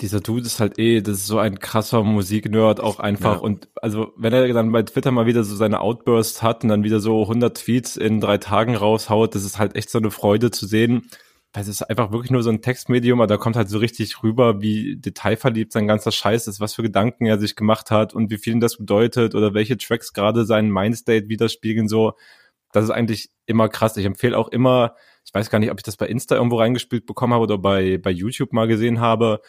Dieser 0.00 0.20
Dude 0.20 0.46
ist 0.46 0.58
halt 0.58 0.78
eh, 0.78 1.00
das 1.00 1.18
ist 1.18 1.26
so 1.26 1.38
ein 1.38 1.58
krasser 1.58 2.02
Musiknerd 2.02 2.80
auch 2.80 2.98
einfach. 2.98 3.36
Ja. 3.36 3.40
Und 3.40 3.68
also, 3.76 4.12
wenn 4.16 4.32
er 4.32 4.52
dann 4.52 4.72
bei 4.72 4.82
Twitter 4.82 5.10
mal 5.10 5.26
wieder 5.26 5.44
so 5.44 5.54
seine 5.54 5.80
Outbursts 5.80 6.42
hat 6.42 6.64
und 6.64 6.70
dann 6.70 6.82
wieder 6.82 6.98
so 6.98 7.22
100 7.22 7.56
Tweets 7.56 7.96
in 7.96 8.20
drei 8.20 8.38
Tagen 8.38 8.74
raushaut, 8.74 9.34
das 9.34 9.44
ist 9.44 9.58
halt 9.58 9.76
echt 9.76 9.90
so 9.90 9.98
eine 9.98 10.10
Freude 10.10 10.50
zu 10.50 10.66
sehen. 10.66 11.08
Weil 11.52 11.62
es 11.62 11.68
ist 11.68 11.82
einfach 11.82 12.12
wirklich 12.12 12.30
nur 12.30 12.42
so 12.42 12.48
ein 12.50 12.62
Textmedium, 12.62 13.20
aber 13.20 13.26
da 13.26 13.36
kommt 13.36 13.56
halt 13.56 13.68
so 13.68 13.78
richtig 13.78 14.22
rüber, 14.22 14.62
wie 14.62 14.96
detailverliebt 14.96 15.70
sein 15.72 15.86
ganzer 15.86 16.10
Scheiß 16.10 16.46
ist, 16.46 16.60
was 16.60 16.74
für 16.74 16.82
Gedanken 16.82 17.26
er 17.26 17.38
sich 17.38 17.56
gemacht 17.56 17.90
hat 17.90 18.14
und 18.14 18.30
wie 18.30 18.38
viel 18.38 18.54
ihm 18.54 18.60
das 18.60 18.78
bedeutet 18.78 19.34
oder 19.34 19.52
welche 19.52 19.76
Tracks 19.76 20.14
gerade 20.14 20.46
seinen 20.46 20.70
Mindstate 20.70 21.28
widerspiegeln, 21.28 21.88
so. 21.88 22.14
Das 22.72 22.84
ist 22.84 22.90
eigentlich 22.90 23.30
immer 23.44 23.68
krass. 23.68 23.98
Ich 23.98 24.06
empfehle 24.06 24.38
auch 24.38 24.48
immer, 24.48 24.94
ich 25.26 25.34
weiß 25.34 25.50
gar 25.50 25.58
nicht, 25.58 25.70
ob 25.70 25.78
ich 25.78 25.82
das 25.82 25.98
bei 25.98 26.06
Insta 26.06 26.36
irgendwo 26.36 26.56
reingespielt 26.56 27.04
bekommen 27.04 27.34
habe 27.34 27.42
oder 27.42 27.58
bei, 27.58 27.98
bei 27.98 28.10
YouTube 28.10 28.54
mal 28.54 28.66
gesehen 28.66 29.00
habe. 29.00 29.42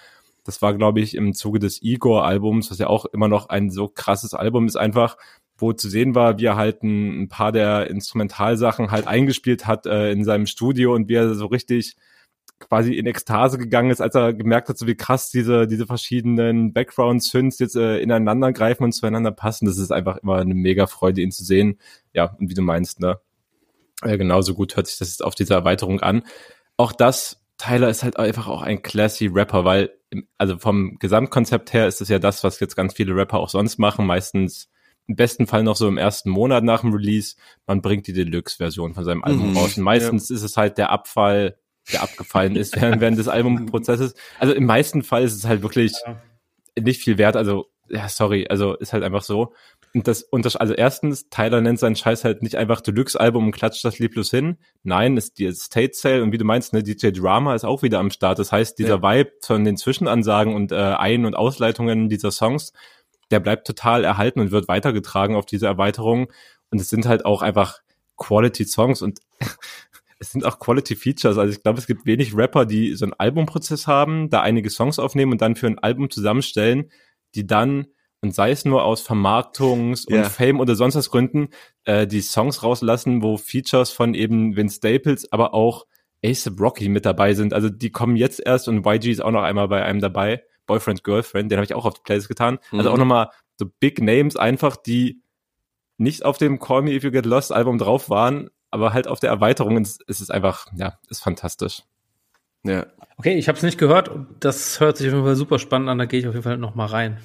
Das 0.43 0.61
war, 0.61 0.73
glaube 0.73 0.99
ich, 0.99 1.15
im 1.15 1.33
Zuge 1.33 1.59
des 1.59 1.81
Igor-Albums, 1.81 2.69
was 2.69 2.79
ja 2.79 2.87
auch 2.87 3.05
immer 3.05 3.29
noch 3.29 3.47
ein 3.47 3.69
so 3.69 3.87
krasses 3.87 4.33
Album 4.33 4.67
ist, 4.67 4.75
einfach, 4.75 5.15
wo 5.63 5.73
zu 5.73 5.89
sehen 5.89 6.13
war, 6.13 6.37
wie 6.37 6.45
er 6.45 6.57
halt 6.57 6.83
ein, 6.83 7.23
ein 7.23 7.29
paar 7.29 7.51
der 7.51 7.89
Instrumentalsachen 7.89 8.91
halt 8.91 9.07
eingespielt 9.07 9.65
hat 9.65 9.85
äh, 9.85 10.11
in 10.11 10.25
seinem 10.25 10.45
Studio 10.45 10.93
und 10.93 11.07
wie 11.07 11.15
er 11.15 11.33
so 11.33 11.45
richtig 11.45 11.95
quasi 12.59 12.93
in 12.93 13.05
Ekstase 13.05 13.57
gegangen 13.57 13.91
ist, 13.91 14.01
als 14.01 14.15
er 14.15 14.33
gemerkt 14.33 14.69
hat, 14.69 14.77
so 14.77 14.87
wie 14.87 14.95
krass 14.95 15.31
diese, 15.31 15.67
diese 15.67 15.85
verschiedenen 15.85 16.73
Background-Synths 16.73 17.59
jetzt 17.59 17.75
äh, 17.75 17.99
ineinander 17.99 18.51
greifen 18.51 18.83
und 18.83 18.91
zueinander 18.91 19.31
passen. 19.31 19.65
Das 19.65 19.77
ist 19.77 19.91
einfach 19.91 20.17
immer 20.17 20.37
eine 20.37 20.53
mega 20.53 20.87
Freude, 20.87 21.21
ihn 21.21 21.31
zu 21.31 21.43
sehen. 21.43 21.79
Ja, 22.13 22.35
und 22.39 22.49
wie 22.49 22.53
du 22.53 22.61
meinst, 22.61 22.99
ne? 22.99 23.19
Äh, 24.01 24.17
genauso 24.17 24.53
gut 24.53 24.75
hört 24.75 24.87
sich 24.87 24.97
das 24.97 25.09
jetzt 25.09 25.23
auf 25.23 25.35
diese 25.35 25.53
Erweiterung 25.53 26.01
an. 26.01 26.23
Auch 26.77 26.91
das, 26.91 27.41
Tyler 27.57 27.89
ist 27.89 28.03
halt 28.03 28.17
einfach 28.17 28.47
auch 28.47 28.61
ein 28.61 28.81
classy 28.81 29.27
Rapper, 29.27 29.63
weil, 29.63 29.91
also 30.37 30.57
vom 30.57 30.97
Gesamtkonzept 30.99 31.73
her 31.73 31.87
ist 31.87 32.01
es 32.01 32.09
ja 32.09 32.19
das, 32.19 32.43
was 32.43 32.59
jetzt 32.59 32.75
ganz 32.75 32.93
viele 32.93 33.15
Rapper 33.15 33.39
auch 33.39 33.49
sonst 33.49 33.77
machen, 33.77 34.05
meistens 34.05 34.69
im 35.07 35.15
besten 35.15 35.47
Fall 35.47 35.63
noch 35.63 35.75
so 35.75 35.87
im 35.87 35.97
ersten 35.97 36.29
Monat 36.29 36.63
nach 36.63 36.81
dem 36.81 36.93
Release, 36.93 37.35
man 37.67 37.81
bringt 37.81 38.07
die 38.07 38.13
Deluxe-Version 38.13 38.93
von 38.93 39.03
seinem 39.03 39.23
Album 39.23 39.51
Mhm, 39.51 39.57
raus. 39.57 39.77
Und 39.77 39.83
meistens 39.83 40.29
ist 40.29 40.43
es 40.43 40.55
halt 40.57 40.77
der 40.77 40.91
Abfall, 40.91 41.57
der 41.91 42.03
abgefallen 42.03 42.55
ist 42.55 42.75
während, 42.81 43.01
während 43.01 43.17
des 43.17 43.27
Albumprozesses. 43.27 44.13
Also 44.39 44.53
im 44.53 44.65
meisten 44.65 45.03
Fall 45.03 45.23
ist 45.23 45.33
es 45.35 45.45
halt 45.45 45.61
wirklich 45.61 45.93
Ja. 46.05 46.21
nicht 46.81 47.01
viel 47.01 47.17
wert. 47.17 47.35
Also, 47.35 47.65
ja, 47.89 48.07
sorry, 48.07 48.47
also 48.49 48.75
ist 48.75 48.93
halt 48.93 49.03
einfach 49.03 49.23
so. 49.23 49.53
Und 49.93 50.07
das, 50.07 50.23
und 50.23 50.45
das, 50.45 50.55
also 50.55 50.73
erstens, 50.73 51.29
Tyler 51.29 51.61
nennt 51.61 51.77
seinen 51.79 51.95
Scheiß 51.97 52.23
halt 52.23 52.41
nicht 52.41 52.55
einfach 52.55 52.81
Deluxe-Album 52.81 53.45
und 53.47 53.51
klatscht 53.51 53.83
das 53.85 53.99
lieblos 53.99 54.31
hin. 54.31 54.57
Nein, 54.81 55.17
ist 55.17 55.37
die 55.37 55.51
State 55.51 55.91
Sale 55.93 56.23
und 56.23 56.31
wie 56.31 56.37
du 56.39 56.45
meinst, 56.45 56.73
ne, 56.73 56.81
DJ 56.81 57.11
Drama 57.11 57.53
ist 57.53 57.65
auch 57.65 57.83
wieder 57.83 57.99
am 57.99 58.09
Start. 58.09 58.39
Das 58.39 58.51
heißt, 58.51 58.79
dieser 58.79 59.01
ja. 59.01 59.03
Vibe 59.03 59.33
von 59.41 59.65
den 59.65 59.77
Zwischenansagen 59.77 60.55
und 60.55 60.71
äh, 60.71 60.75
Ein- 60.77 61.25
und 61.25 61.35
Ausleitungen 61.35 62.07
dieser 62.09 62.31
Songs, 62.31 62.71
der 63.33 63.39
bleibt 63.39 63.65
total 63.65 64.03
erhalten 64.03 64.39
und 64.39 64.51
wird 64.51 64.67
weitergetragen 64.67 65.35
auf 65.35 65.47
diese 65.47 65.65
Erweiterung. 65.65 66.31
Und 66.69 66.79
es 66.79 66.89
sind 66.89 67.07
halt 67.07 67.25
auch 67.25 67.41
einfach 67.41 67.79
Quality-Songs 68.17 69.01
und 69.01 69.19
es 70.19 70.31
sind 70.31 70.45
auch 70.45 70.59
Quality 70.59 70.95
Features. 70.95 71.39
Also 71.39 71.51
ich 71.51 71.63
glaube, 71.63 71.79
es 71.79 71.87
gibt 71.87 72.05
wenig 72.05 72.37
Rapper, 72.37 72.67
die 72.67 72.93
so 72.93 73.05
einen 73.05 73.13
Albumprozess 73.13 73.87
haben, 73.87 74.29
da 74.29 74.41
einige 74.41 74.69
Songs 74.69 74.99
aufnehmen 74.99 75.31
und 75.31 75.41
dann 75.41 75.55
für 75.55 75.65
ein 75.65 75.79
Album 75.79 76.11
zusammenstellen, 76.11 76.91
die 77.33 77.47
dann 77.47 77.87
und 78.21 78.35
sei 78.35 78.51
es 78.51 78.65
nur 78.65 78.83
aus 78.85 79.05
Vermarktungs- 79.05 80.05
und 80.07 80.13
yeah. 80.13 80.29
Fame 80.29 80.59
oder 80.61 80.75
sonst 80.75 80.95
was 80.95 81.09
Gründen, 81.09 81.49
äh, 81.85 82.07
die 82.07 82.21
Songs 82.21 82.61
rauslassen, 82.61 83.23
wo 83.23 83.35
Features 83.35 83.91
von 83.91 84.13
eben 84.13 84.55
Vince 84.55 84.77
Staples, 84.77 85.29
aber 85.31 85.55
auch 85.55 85.87
Ace 86.23 86.51
Rocky 86.57 86.87
mit 86.87 87.05
dabei 87.05 87.33
sind. 87.33 87.53
Also 87.53 87.69
die 87.69 87.89
kommen 87.89 88.15
jetzt 88.15 88.39
erst 88.45 88.69
und 88.69 88.85
YG 88.85 89.11
ist 89.11 89.21
auch 89.21 89.31
noch 89.31 89.41
einmal 89.41 89.67
bei 89.67 89.83
einem 89.83 89.99
dabei. 89.99 90.43
Boyfriend, 90.65 91.03
Girlfriend, 91.03 91.51
den 91.51 91.57
habe 91.57 91.65
ich 91.65 91.73
auch 91.73 91.85
auf 91.85 91.93
die 91.93 92.01
Playlist 92.03 92.27
getan. 92.27 92.57
Also 92.57 92.71
mhm. 92.71 92.79
Also 92.79 92.91
auch 92.91 92.97
nochmal 92.97 93.29
so 93.57 93.65
Big 93.79 94.01
Names 94.01 94.35
einfach, 94.35 94.75
die 94.75 95.21
nicht 95.97 96.25
auf 96.25 96.37
dem 96.37 96.59
Call 96.59 96.81
Me 96.83 96.93
If 96.93 97.03
You 97.03 97.11
Get 97.11 97.25
Lost 97.25 97.51
Album 97.51 97.77
drauf 97.77 98.09
waren, 98.09 98.49
aber 98.71 98.93
halt 98.93 99.07
auf 99.07 99.19
der 99.19 99.29
Erweiterung 99.29 99.77
ist, 99.77 100.01
ist 100.03 100.19
es 100.19 100.29
einfach, 100.29 100.67
ja, 100.75 100.97
ist 101.09 101.21
fantastisch. 101.21 101.83
Ja. 102.63 102.87
Okay, 103.17 103.37
ich 103.37 103.47
habe 103.47 103.57
es 103.57 103.63
nicht 103.63 103.77
gehört 103.77 104.09
und 104.09 104.27
das 104.39 104.79
hört 104.79 104.97
sich 104.97 105.07
auf 105.07 105.13
jeden 105.13 105.25
Fall 105.25 105.35
super 105.35 105.59
spannend 105.59 105.89
an, 105.89 105.97
da 105.97 106.05
gehe 106.05 106.19
ich 106.19 106.27
auf 106.27 106.33
jeden 106.33 106.43
Fall 106.43 106.57
noch 106.57 106.75
mal 106.75 106.87
rein. 106.87 107.19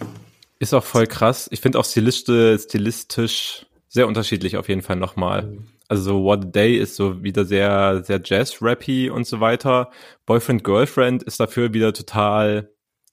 Ist 0.59 0.75
auch 0.75 0.85
voll 0.85 1.07
krass. 1.07 1.49
Ich 1.53 1.61
finde 1.61 1.79
auch 1.79 1.85
stilistisch, 1.85 2.63
stilistisch 2.65 3.67
sehr 3.89 4.07
unterschiedlich 4.07 4.57
auf 4.57 4.69
jeden 4.69 4.83
Fall 4.83 4.97
nochmal. 4.97 5.43
Mhm. 5.45 5.69
Also 5.89 6.03
so 6.03 6.25
What 6.25 6.45
a 6.45 6.49
Day 6.49 6.77
ist 6.77 6.97
so 6.97 7.23
wieder 7.23 7.45
sehr, 7.47 8.05
sehr 8.05 8.21
Jazz-Rappy 8.23 9.09
und 9.09 9.27
so 9.27 9.41
weiter. 9.41 9.91
Boyfriend, 10.27 10.63
Girlfriend 10.63 11.23
ist 11.23 11.41
dafür 11.41 11.73
wieder 11.73 11.95
total 11.95 12.71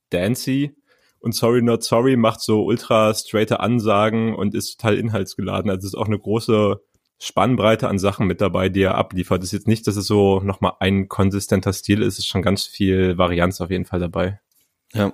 dancey. 0.10 0.76
Und 1.20 1.34
Sorry 1.34 1.62
Not 1.62 1.84
Sorry 1.84 2.18
macht 2.18 2.42
so 2.42 2.64
ultra 2.66 3.14
straighte 3.14 3.60
Ansagen 3.60 4.36
und 4.36 4.54
ist 4.54 4.80
total 4.80 4.98
inhaltsgeladen. 4.98 5.72
Also 5.72 5.88
es 5.88 5.94
ist 5.94 6.00
auch 6.00 6.06
eine 6.06 6.20
große 6.20 6.82
Spannbreite 7.18 7.88
an 7.88 7.98
Sachen 7.98 8.28
mit 8.28 8.42
dabei, 8.42 8.70
die 8.70 8.84
er 8.84 8.96
abliefert. 8.96 9.42
Es 9.42 9.50
ist 9.50 9.60
jetzt 9.60 9.68
nicht, 9.68 9.88
dass 9.88 9.96
es 9.96 10.06
so 10.06 10.42
nochmal 10.42 10.74
ein 10.80 11.08
konsistenter 11.08 11.74
Stil 11.74 12.02
ist. 12.02 12.14
Es 12.14 12.20
ist 12.20 12.28
schon 12.28 12.42
ganz 12.42 12.66
viel 12.66 13.18
Varianz 13.18 13.60
auf 13.62 13.72
jeden 13.72 13.86
Fall 13.86 14.00
dabei. 14.00 14.40
Ja, 14.94 15.14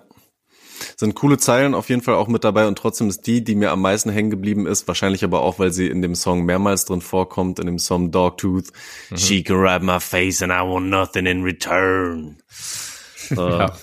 sind 0.97 1.15
coole 1.15 1.37
Zeilen 1.37 1.73
auf 1.73 1.89
jeden 1.89 2.01
Fall 2.01 2.15
auch 2.15 2.27
mit 2.27 2.43
dabei 2.43 2.67
und 2.67 2.77
trotzdem 2.77 3.09
ist 3.09 3.27
die, 3.27 3.43
die 3.43 3.55
mir 3.55 3.71
am 3.71 3.81
meisten 3.81 4.09
hängen 4.09 4.29
geblieben 4.29 4.65
ist, 4.67 4.87
wahrscheinlich 4.87 5.23
aber 5.23 5.41
auch, 5.41 5.59
weil 5.59 5.71
sie 5.71 5.87
in 5.87 6.01
dem 6.01 6.15
Song 6.15 6.43
mehrmals 6.43 6.85
drin 6.85 7.01
vorkommt, 7.01 7.59
in 7.59 7.65
dem 7.65 7.79
Song 7.79 8.11
Dogtooth. 8.11 8.71
Mhm. 9.09 9.17
She 9.17 9.43
can 9.43 9.57
grab 9.57 9.81
my 9.81 9.99
face 9.99 10.41
and 10.41 10.51
I 10.51 10.61
want 10.61 10.89
nothing 10.89 11.25
in 11.25 11.43
return. 11.43 12.37
Äh, 13.29 13.35
ja. 13.35 13.77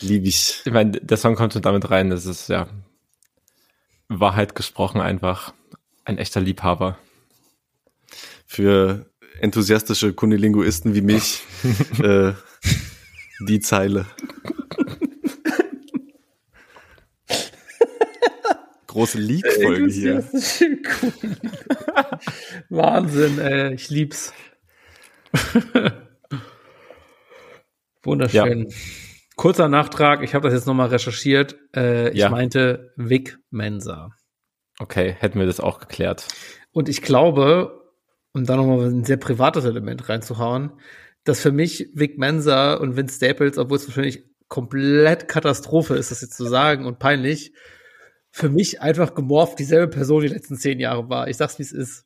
Lieb 0.00 0.24
ich. 0.24 0.62
Ich 0.64 0.72
meine, 0.72 0.92
der 0.92 1.16
Song 1.16 1.34
kommt 1.34 1.52
schon 1.52 1.62
damit 1.62 1.90
rein, 1.90 2.10
das 2.10 2.26
ist 2.26 2.48
ja 2.48 2.68
Wahrheit 4.08 4.54
gesprochen 4.54 5.00
einfach 5.00 5.52
ein 6.04 6.18
echter 6.18 6.40
Liebhaber. 6.40 6.98
Für 8.46 9.06
enthusiastische 9.40 10.12
Kunilinguisten 10.12 10.94
wie 10.94 11.02
mich 11.02 11.42
äh, 12.02 12.32
die 13.46 13.60
Zeile. 13.60 14.06
große 18.90 19.18
Leak-Folge 19.18 19.86
hier. 19.86 20.24
Wahnsinn, 22.68 23.38
ey, 23.38 23.74
ich 23.74 23.88
lieb's. 23.88 24.32
Wunderschön. 28.02 28.68
Ja. 28.68 28.76
Kurzer 29.40 29.70
Nachtrag, 29.70 30.22
ich 30.22 30.34
habe 30.34 30.46
das 30.46 30.52
jetzt 30.52 30.66
nochmal 30.66 30.88
recherchiert. 30.88 31.56
Äh, 31.74 32.10
ich 32.10 32.18
ja. 32.18 32.28
meinte 32.28 32.92
Vic 32.96 33.38
Mensa. 33.50 34.10
Okay, 34.78 35.16
hätten 35.18 35.38
wir 35.38 35.46
das 35.46 35.60
auch 35.60 35.78
geklärt. 35.78 36.28
Und 36.72 36.90
ich 36.90 37.00
glaube, 37.00 37.90
um 38.34 38.44
da 38.44 38.56
nochmal 38.56 38.84
ein 38.90 39.04
sehr 39.04 39.16
privates 39.16 39.64
Element 39.64 40.10
reinzuhauen, 40.10 40.72
dass 41.24 41.40
für 41.40 41.52
mich 41.52 41.88
Vic 41.94 42.18
Mensa 42.18 42.74
und 42.74 42.98
Vince 42.98 43.16
Staples, 43.16 43.56
obwohl 43.56 43.78
es 43.78 43.88
wahrscheinlich 43.88 44.24
komplett 44.48 45.26
Katastrophe 45.26 45.94
ist, 45.94 46.10
das 46.10 46.20
jetzt 46.20 46.36
zu 46.36 46.44
sagen 46.44 46.84
und 46.84 46.98
peinlich, 46.98 47.54
für 48.30 48.50
mich 48.50 48.82
einfach 48.82 49.14
gemorpht 49.14 49.58
dieselbe 49.58 49.88
Person 49.88 50.20
die 50.20 50.28
letzten 50.28 50.56
zehn 50.56 50.78
Jahre 50.78 51.08
war. 51.08 51.28
Ich 51.28 51.38
sag's, 51.38 51.58
wie 51.58 51.62
es 51.62 51.72
ist. 51.72 52.04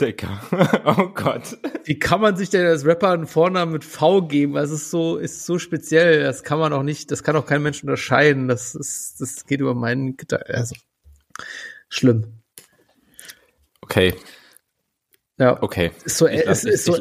Dicker. 0.00 0.40
oh 0.84 1.08
Gott. 1.14 1.56
Wie 1.84 1.98
kann 1.98 2.20
man 2.20 2.36
sich 2.36 2.50
denn 2.50 2.66
als 2.66 2.84
Rapper 2.84 3.10
einen 3.10 3.26
Vornamen 3.26 3.72
mit 3.72 3.84
V 3.84 4.22
geben? 4.22 4.54
Das 4.54 4.70
ist 4.70 4.90
so, 4.90 5.16
ist 5.16 5.46
so 5.46 5.58
speziell. 5.58 6.22
Das 6.22 6.42
kann 6.42 6.58
man 6.58 6.72
auch 6.72 6.82
nicht, 6.82 7.10
das 7.10 7.22
kann 7.22 7.36
auch 7.36 7.46
kein 7.46 7.62
Mensch 7.62 7.82
unterscheiden. 7.82 8.48
Das 8.48 8.74
ist, 8.74 9.20
das 9.20 9.46
geht 9.46 9.60
über 9.60 9.74
meinen 9.74 10.16
Gedanken. 10.16 10.52
Also, 10.52 10.74
schlimm. 11.88 12.42
Okay. 13.82 14.14
Ja. 15.38 15.62
Okay. 15.62 15.92
Ist 16.04 16.18
so, 16.18 16.26
es 16.26 16.64
ist 16.64 16.84
so, 16.84 16.96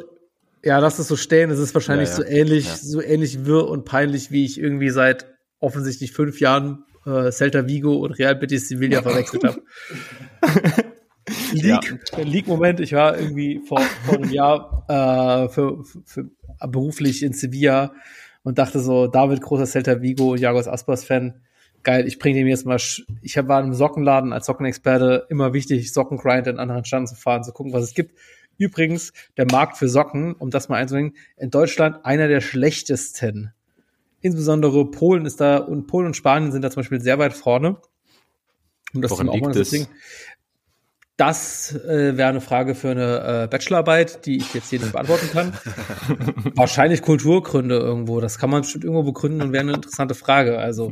ja, 0.63 0.79
lass 0.79 0.99
es 0.99 1.07
so 1.07 1.15
stehen. 1.15 1.49
Es 1.49 1.59
ist 1.59 1.73
wahrscheinlich 1.73 2.09
ja, 2.09 2.17
ja. 2.17 2.23
so 2.23 2.23
ähnlich, 2.23 2.65
ja. 2.65 2.75
so 2.75 3.01
ähnlich 3.01 3.45
wirr 3.45 3.67
und 3.67 3.85
peinlich, 3.85 4.31
wie 4.31 4.45
ich 4.45 4.59
irgendwie 4.59 4.89
seit 4.89 5.27
offensichtlich 5.59 6.11
fünf 6.11 6.39
Jahren 6.39 6.85
äh, 7.05 7.31
Celta 7.31 7.67
Vigo 7.67 7.95
und 7.95 8.11
Real 8.13 8.35
Betis 8.35 8.69
Sevilla 8.69 9.01
verwechselt 9.01 9.43
habe. 9.43 9.63
League, 11.51 11.99
ja. 12.11 12.19
League-Moment, 12.23 12.79
ich 12.79 12.93
war 12.93 13.17
irgendwie 13.17 13.61
vor, 13.65 13.79
vor 14.05 14.15
einem 14.15 14.31
Jahr 14.31 14.85
äh, 14.87 15.49
für, 15.49 15.83
für, 15.83 16.01
für 16.05 16.29
beruflich 16.67 17.23
in 17.23 17.33
Sevilla 17.33 17.93
und 18.43 18.57
dachte 18.57 18.79
so, 18.79 19.07
David, 19.07 19.41
großer 19.41 19.65
Celta 19.65 20.01
Vigo 20.01 20.31
und 20.31 20.39
Jagos 20.39 20.67
Aspas-Fan, 20.67 21.41
geil, 21.83 22.07
ich 22.07 22.19
bringe 22.19 22.39
dem 22.39 22.47
jetzt 22.47 22.65
mal, 22.65 22.79
ich 23.21 23.37
war 23.37 23.61
im 23.61 23.73
Sockenladen 23.73 24.33
als 24.33 24.45
Sockenexperte, 24.45 25.27
immer 25.29 25.53
wichtig, 25.53 25.91
Sockengrind 25.93 26.47
in 26.47 26.59
anderen 26.59 26.85
Ständen 26.85 27.07
zu 27.07 27.15
fahren, 27.15 27.43
zu 27.43 27.51
gucken, 27.51 27.73
was 27.73 27.83
es 27.83 27.93
gibt. 27.93 28.17
Übrigens, 28.57 29.13
der 29.37 29.45
Markt 29.51 29.77
für 29.77 29.89
Socken, 29.89 30.33
um 30.33 30.49
das 30.49 30.69
mal 30.69 30.77
einzubringen, 30.77 31.15
in 31.37 31.49
Deutschland 31.49 32.05
einer 32.05 32.27
der 32.27 32.41
schlechtesten. 32.41 33.53
Insbesondere 34.21 34.89
Polen 34.89 35.25
ist 35.25 35.41
da 35.41 35.57
und 35.57 35.87
Polen 35.87 36.07
und 36.07 36.15
Spanien 36.15 36.51
sind 36.51 36.61
da 36.61 36.69
zum 36.69 36.81
Beispiel 36.81 37.01
sehr 37.01 37.19
weit 37.19 37.33
vorne. 37.33 37.77
Um 38.93 39.01
das 39.01 39.11
Woran 39.11 39.27
liegt 39.27 39.55
das? 39.55 39.73
Das 41.15 41.75
äh, 41.75 42.17
wäre 42.17 42.29
eine 42.29 42.41
Frage 42.41 42.73
für 42.73 42.89
eine 42.89 43.43
äh, 43.43 43.47
Bachelorarbeit, 43.47 44.25
die 44.25 44.37
ich 44.37 44.53
jetzt 44.55 44.71
hier 44.71 44.79
nicht 44.79 44.93
beantworten 44.93 45.29
kann. 45.31 45.53
Wahrscheinlich 46.55 47.03
Kulturgründe 47.03 47.77
irgendwo. 47.77 48.19
Das 48.19 48.39
kann 48.39 48.49
man 48.49 48.61
bestimmt 48.61 48.83
irgendwo 48.83 49.03
begründen 49.03 49.41
und 49.41 49.51
wäre 49.53 49.61
eine 49.61 49.73
interessante 49.73 50.15
Frage. 50.15 50.57
Also 50.57 50.91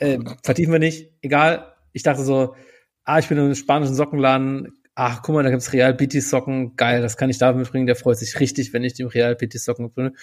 äh, 0.00 0.18
vertiefen 0.42 0.72
wir 0.72 0.80
nicht. 0.80 1.12
Egal. 1.22 1.72
Ich 1.92 2.02
dachte 2.02 2.24
so, 2.24 2.56
ah, 3.04 3.20
ich 3.20 3.28
bin 3.28 3.38
im 3.38 3.54
spanischen 3.54 3.94
Sockenladen. 3.94 4.72
Ach, 4.96 5.22
guck 5.22 5.36
mal, 5.36 5.44
da 5.44 5.50
gibt's 5.50 5.72
Real 5.72 5.94
Betis 5.94 6.28
Socken. 6.28 6.74
Geil, 6.74 7.00
das 7.00 7.16
kann 7.16 7.30
ich 7.30 7.38
da 7.38 7.52
mitbringen. 7.52 7.86
Der 7.86 7.96
freut 7.96 8.18
sich 8.18 8.40
richtig, 8.40 8.72
wenn 8.72 8.82
ich 8.82 8.94
dem 8.94 9.06
Real 9.06 9.36
Betis 9.36 9.64
Socken 9.64 9.84
mitbringe. 9.84 10.14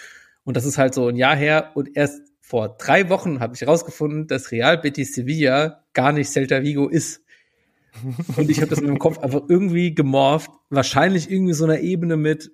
Und 0.44 0.58
das 0.58 0.66
ist 0.66 0.76
halt 0.76 0.92
so 0.92 1.08
ein 1.08 1.16
Jahr 1.16 1.36
her 1.36 1.70
und 1.74 1.96
erst 1.96 2.20
vor 2.42 2.76
drei 2.76 3.08
Wochen 3.08 3.40
habe 3.40 3.54
ich 3.54 3.62
herausgefunden, 3.62 4.26
dass 4.26 4.52
Real 4.52 4.76
Betis 4.76 5.14
Sevilla 5.14 5.82
gar 5.94 6.12
nicht 6.12 6.30
Celta 6.30 6.62
Vigo 6.62 6.88
ist. 6.88 7.23
Und 8.36 8.50
ich 8.50 8.58
habe 8.58 8.68
das 8.68 8.80
in 8.80 8.86
meinem 8.86 8.98
Kopf 8.98 9.18
einfach 9.18 9.42
irgendwie 9.48 9.94
gemorpht. 9.94 10.50
Wahrscheinlich 10.70 11.30
irgendwie 11.30 11.54
so 11.54 11.64
einer 11.64 11.80
Ebene 11.80 12.16
mit, 12.16 12.50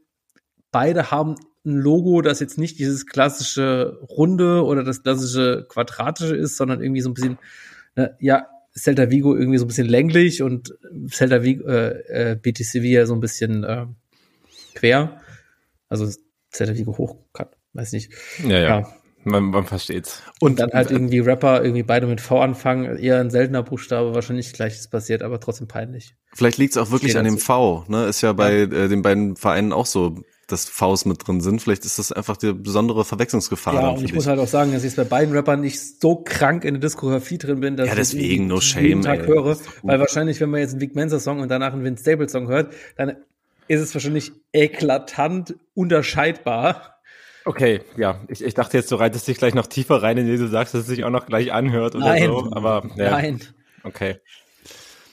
beide 0.71 1.11
haben 1.11 1.37
ein 1.65 1.77
Logo, 1.77 2.23
das 2.23 2.41
jetzt 2.41 2.59
nicht 2.59 2.79
dieses 2.79 3.07
klassische 3.07 3.99
Runde 4.09 4.65
oder 4.65 4.83
das 4.83 5.03
klassische 5.03 5.67
Quadratische 5.69 6.37
ist, 6.37 6.57
sondern 6.57 6.83
irgendwie 6.83 7.03
so 7.03 7.11
ein 7.11 7.15
bisschen, 7.15 7.39
ne, 7.97 8.17
ja, 8.21 8.47
Celta 8.75 9.11
Vigo 9.11 9.37
irgendwie 9.37 9.59
so 9.59 9.65
ein 9.65 9.69
bisschen 9.69 9.89
länglich 9.89 10.43
und 10.43 10.75
Celta 11.09 11.43
Vigo, 11.43 11.67
äh, 11.69 12.33
äh, 12.33 12.37
Betis 12.37 12.73
Sevilla 12.73 13.05
so 13.07 13.15
ein 13.15 13.21
bisschen 13.21 13.65
äh, 13.65 13.87
quer. 14.75 15.21
Also 15.89 16.09
Celta 16.53 16.77
Vigo 16.77 16.97
hoch, 16.97 17.17
weiß 17.73 17.93
nicht. 17.93 18.13
Ja, 18.45 18.59
ja. 18.59 18.81
ja. 18.81 19.00
Man, 19.23 19.45
man 19.45 19.67
versteht's. 19.67 20.23
Und 20.41 20.61
dann 20.61 20.71
halt 20.73 20.91
irgendwie 20.91 21.19
Rapper 21.19 21.63
irgendwie 21.63 21.83
beide 21.83 22.07
mit 22.07 22.21
V 22.21 22.41
anfangen, 22.41 22.97
eher 22.97 23.21
ein 23.21 23.31
seltener 23.31 23.63
Buchstabe, 23.63 24.15
wahrscheinlich 24.15 24.53
gleiches 24.53 24.89
passiert, 24.89 25.23
aber 25.23 25.41
trotzdem 25.41 25.69
peinlich. 25.69 26.15
Vielleicht 26.33 26.59
liegt's 26.59 26.77
auch 26.77 26.91
wirklich 26.91 27.19
an 27.19 27.25
dem 27.25 27.39
V, 27.39 27.85
ne? 27.89 28.07
Ist 28.07 28.23
ja 28.23 28.33
bei 28.33 28.61
ja. 28.61 28.65
Äh, 28.65 28.89
den 28.89 29.03
beiden 29.03 29.37
Vereinen 29.37 29.73
auch 29.73 29.87
so, 29.87 30.23
dass 30.47 30.69
Vs 30.69 31.05
mit 31.05 31.27
drin 31.27 31.41
sind. 31.41 31.61
Vielleicht 31.61 31.85
ist 31.85 31.99
das 31.99 32.13
einfach 32.13 32.37
die 32.37 32.53
besondere 32.53 33.05
Verwechslungsgefahr. 33.05 33.75
Ja, 33.75 33.89
und 33.91 34.03
ich 34.03 34.15
muss 34.15 34.27
halt 34.27 34.39
auch 34.39 34.49
sagen, 34.49 34.73
dass 34.73 34.85
ich 34.85 34.97
bei 34.97 35.05
beiden 35.05 35.35
Rappern 35.35 35.61
nicht 35.61 36.01
so 36.01 36.17
krank 36.17 36.65
in 36.65 36.75
der 36.75 36.81
Diskografie 36.81 37.39
drin 37.39 37.61
bin, 37.61 37.77
dass 37.77 37.89
ja, 37.89 37.95
deswegen, 37.95 38.45
ich 38.45 38.49
no 38.49 38.61
shame, 38.61 38.85
jeden 38.85 39.03
Tag 39.03 39.21
ey. 39.21 39.27
höre. 39.27 39.57
Weil 39.83 40.01
wahrscheinlich, 40.01 40.41
wenn 40.41 40.51
man 40.51 40.61
jetzt 40.61 40.73
einen 40.73 40.81
Vic 40.81 40.95
Mensa 40.95 41.21
Song 41.21 41.41
und 41.41 41.51
danach 41.51 41.73
einen 41.73 41.85
Vince 41.85 42.03
Staples 42.03 42.33
Song 42.33 42.49
hört, 42.49 42.73
dann 42.97 43.17
ist 43.69 43.81
es 43.81 43.95
wahrscheinlich 43.95 44.33
eklatant 44.53 45.55
unterscheidbar 45.75 47.00
Okay, 47.45 47.81
ja. 47.97 48.21
Ich, 48.29 48.43
ich 48.45 48.55
dachte 48.55 48.77
jetzt, 48.77 48.91
du 48.93 48.97
reitest 48.97 49.27
dich 49.27 49.39
gleich 49.39 49.55
noch 49.55 49.67
tiefer 49.67 50.03
rein, 50.03 50.19
indem 50.19 50.39
du 50.39 50.49
sagst, 50.49 50.75
dass 50.75 50.83
es 50.83 50.87
sich 50.89 51.05
auch 51.05 51.11
noch 51.11 51.27
gleich 51.27 51.53
anhört 51.53 51.95
oder 51.95 52.07
Nein. 52.07 52.25
so. 52.27 52.51
Aber 52.53 52.83
ja. 52.97 53.11
Nein. 53.13 53.41
Okay. 53.83 54.17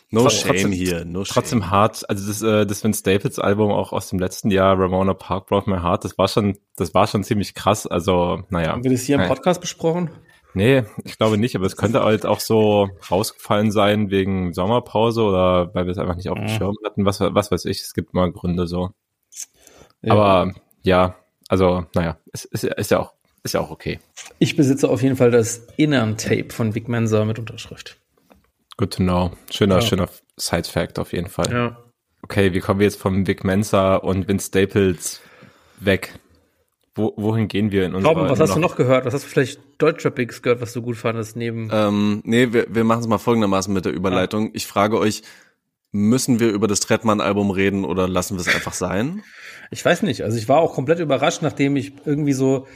No 0.09 0.21
Trotzdem- 0.21 0.57
shame 0.57 0.71
hier, 0.71 1.03
no 1.05 1.25
shame. 1.25 1.33
Trotzdem 1.33 1.69
hart, 1.69 2.09
also 2.09 2.27
das, 2.27 2.41
äh, 2.41 2.65
das 2.65 2.81
Vince 2.83 2.99
Staples 3.01 3.39
Album 3.39 3.71
auch 3.71 3.91
aus 3.91 4.09
dem 4.09 4.19
letzten 4.19 4.51
Jahr, 4.51 4.79
Ramona 4.79 5.13
Park 5.13 5.47
Broke 5.47 5.69
My 5.69 5.77
Heart, 5.81 6.05
das 6.05 6.17
war 6.17 6.29
schon, 6.29 6.57
das 6.77 6.93
war 6.93 7.07
schon 7.07 7.23
ziemlich 7.25 7.53
krass. 7.53 7.85
Also, 7.87 8.43
naja. 8.49 8.71
Haben 8.71 8.83
wir 8.85 8.91
das 8.91 9.01
hier 9.01 9.15
im 9.15 9.21
Nein. 9.21 9.29
Podcast 9.29 9.59
besprochen? 9.59 10.09
Nee, 10.53 10.83
ich 11.03 11.17
glaube 11.17 11.37
nicht, 11.37 11.55
aber 11.57 11.65
es 11.65 11.75
könnte 11.75 12.03
halt 12.03 12.25
auch 12.25 12.39
so 12.39 12.89
rausgefallen 13.11 13.69
sein 13.71 14.09
wegen 14.09 14.53
Sommerpause 14.53 15.23
oder 15.23 15.73
weil 15.75 15.85
wir 15.85 15.91
es 15.91 15.97
einfach 15.97 16.15
nicht 16.15 16.29
auf 16.29 16.37
dem 16.37 16.45
Mhm. 16.45 16.49
Schirm 16.57 16.75
hatten, 16.85 17.05
was, 17.05 17.19
was 17.19 17.51
weiß 17.51 17.65
ich, 17.65 17.81
es 17.81 17.93
gibt 17.93 18.13
mal 18.13 18.31
Gründe 18.31 18.65
so. 18.65 18.91
Ja. 20.01 20.13
Aber 20.13 20.53
ja, 20.83 21.15
also, 21.47 21.85
naja, 21.95 22.17
es 22.33 22.45
ist, 22.45 22.63
ist 22.63 22.91
ja 22.91 22.99
auch, 22.99 23.13
ist 23.43 23.53
ja 23.53 23.61
auch 23.61 23.71
okay. 23.71 23.99
Ich 24.39 24.55
besitze 24.55 24.89
auf 24.89 25.01
jeden 25.01 25.15
Fall 25.15 25.31
das 25.31 25.67
Innern-Tape 25.77 26.47
von 26.51 26.75
Vic 26.75 26.87
Mensa 26.87 27.23
mit 27.25 27.39
Unterschrift. 27.39 27.97
Good 28.77 28.93
to 28.93 29.03
know. 29.03 29.31
Schöner, 29.51 29.75
Ja. 29.75 29.81
schöner 29.81 30.09
Side-Fact 30.37 30.99
auf 30.99 31.13
jeden 31.13 31.29
Fall. 31.29 31.51
Ja. 31.51 31.77
Okay, 32.23 32.53
wie 32.53 32.59
kommen 32.59 32.79
wir 32.79 32.85
jetzt 32.85 32.99
vom 32.99 33.25
Vic 33.25 33.43
Mensa 33.43 33.95
und 33.95 34.27
Vince 34.27 34.47
Staples 34.47 35.21
weg? 35.79 36.19
Wo, 36.95 37.13
wohin 37.15 37.47
gehen 37.47 37.71
wir 37.71 37.85
in 37.85 37.93
unserer 37.93 38.13
Torben, 38.13 38.29
was 38.29 38.39
hast 38.39 38.55
du 38.55 38.59
noch 38.59 38.75
gehört? 38.75 39.05
Was 39.05 39.13
hast 39.13 39.23
du 39.23 39.29
vielleicht 39.29 39.59
Deutschrap-Bigs 39.77 40.41
gehört, 40.41 40.61
was 40.61 40.73
du 40.73 40.81
gut 40.81 40.97
fandest 40.97 41.35
neben 41.35 41.69
Ähm, 41.71 42.21
nee, 42.25 42.51
wir, 42.51 42.65
wir 42.69 42.83
machen 42.83 43.01
es 43.01 43.07
mal 43.07 43.19
folgendermaßen 43.19 43.71
mit 43.71 43.85
der 43.85 43.93
Überleitung. 43.93 44.49
Ich 44.53 44.65
frage 44.65 44.97
euch, 44.97 45.21
müssen 45.91 46.39
wir 46.39 46.49
über 46.49 46.67
das 46.67 46.79
Trettmann-Album 46.81 47.51
reden 47.51 47.85
oder 47.85 48.07
lassen 48.07 48.35
wir 48.35 48.41
es 48.41 48.53
einfach 48.53 48.73
sein? 48.73 49.23
Ich 49.71 49.83
weiß 49.83 50.03
nicht. 50.03 50.23
Also 50.23 50.37
ich 50.37 50.47
war 50.49 50.59
auch 50.59 50.73
komplett 50.73 50.99
überrascht, 50.99 51.41
nachdem 51.41 51.75
ich 51.75 51.93
irgendwie 52.05 52.33
so 52.33 52.67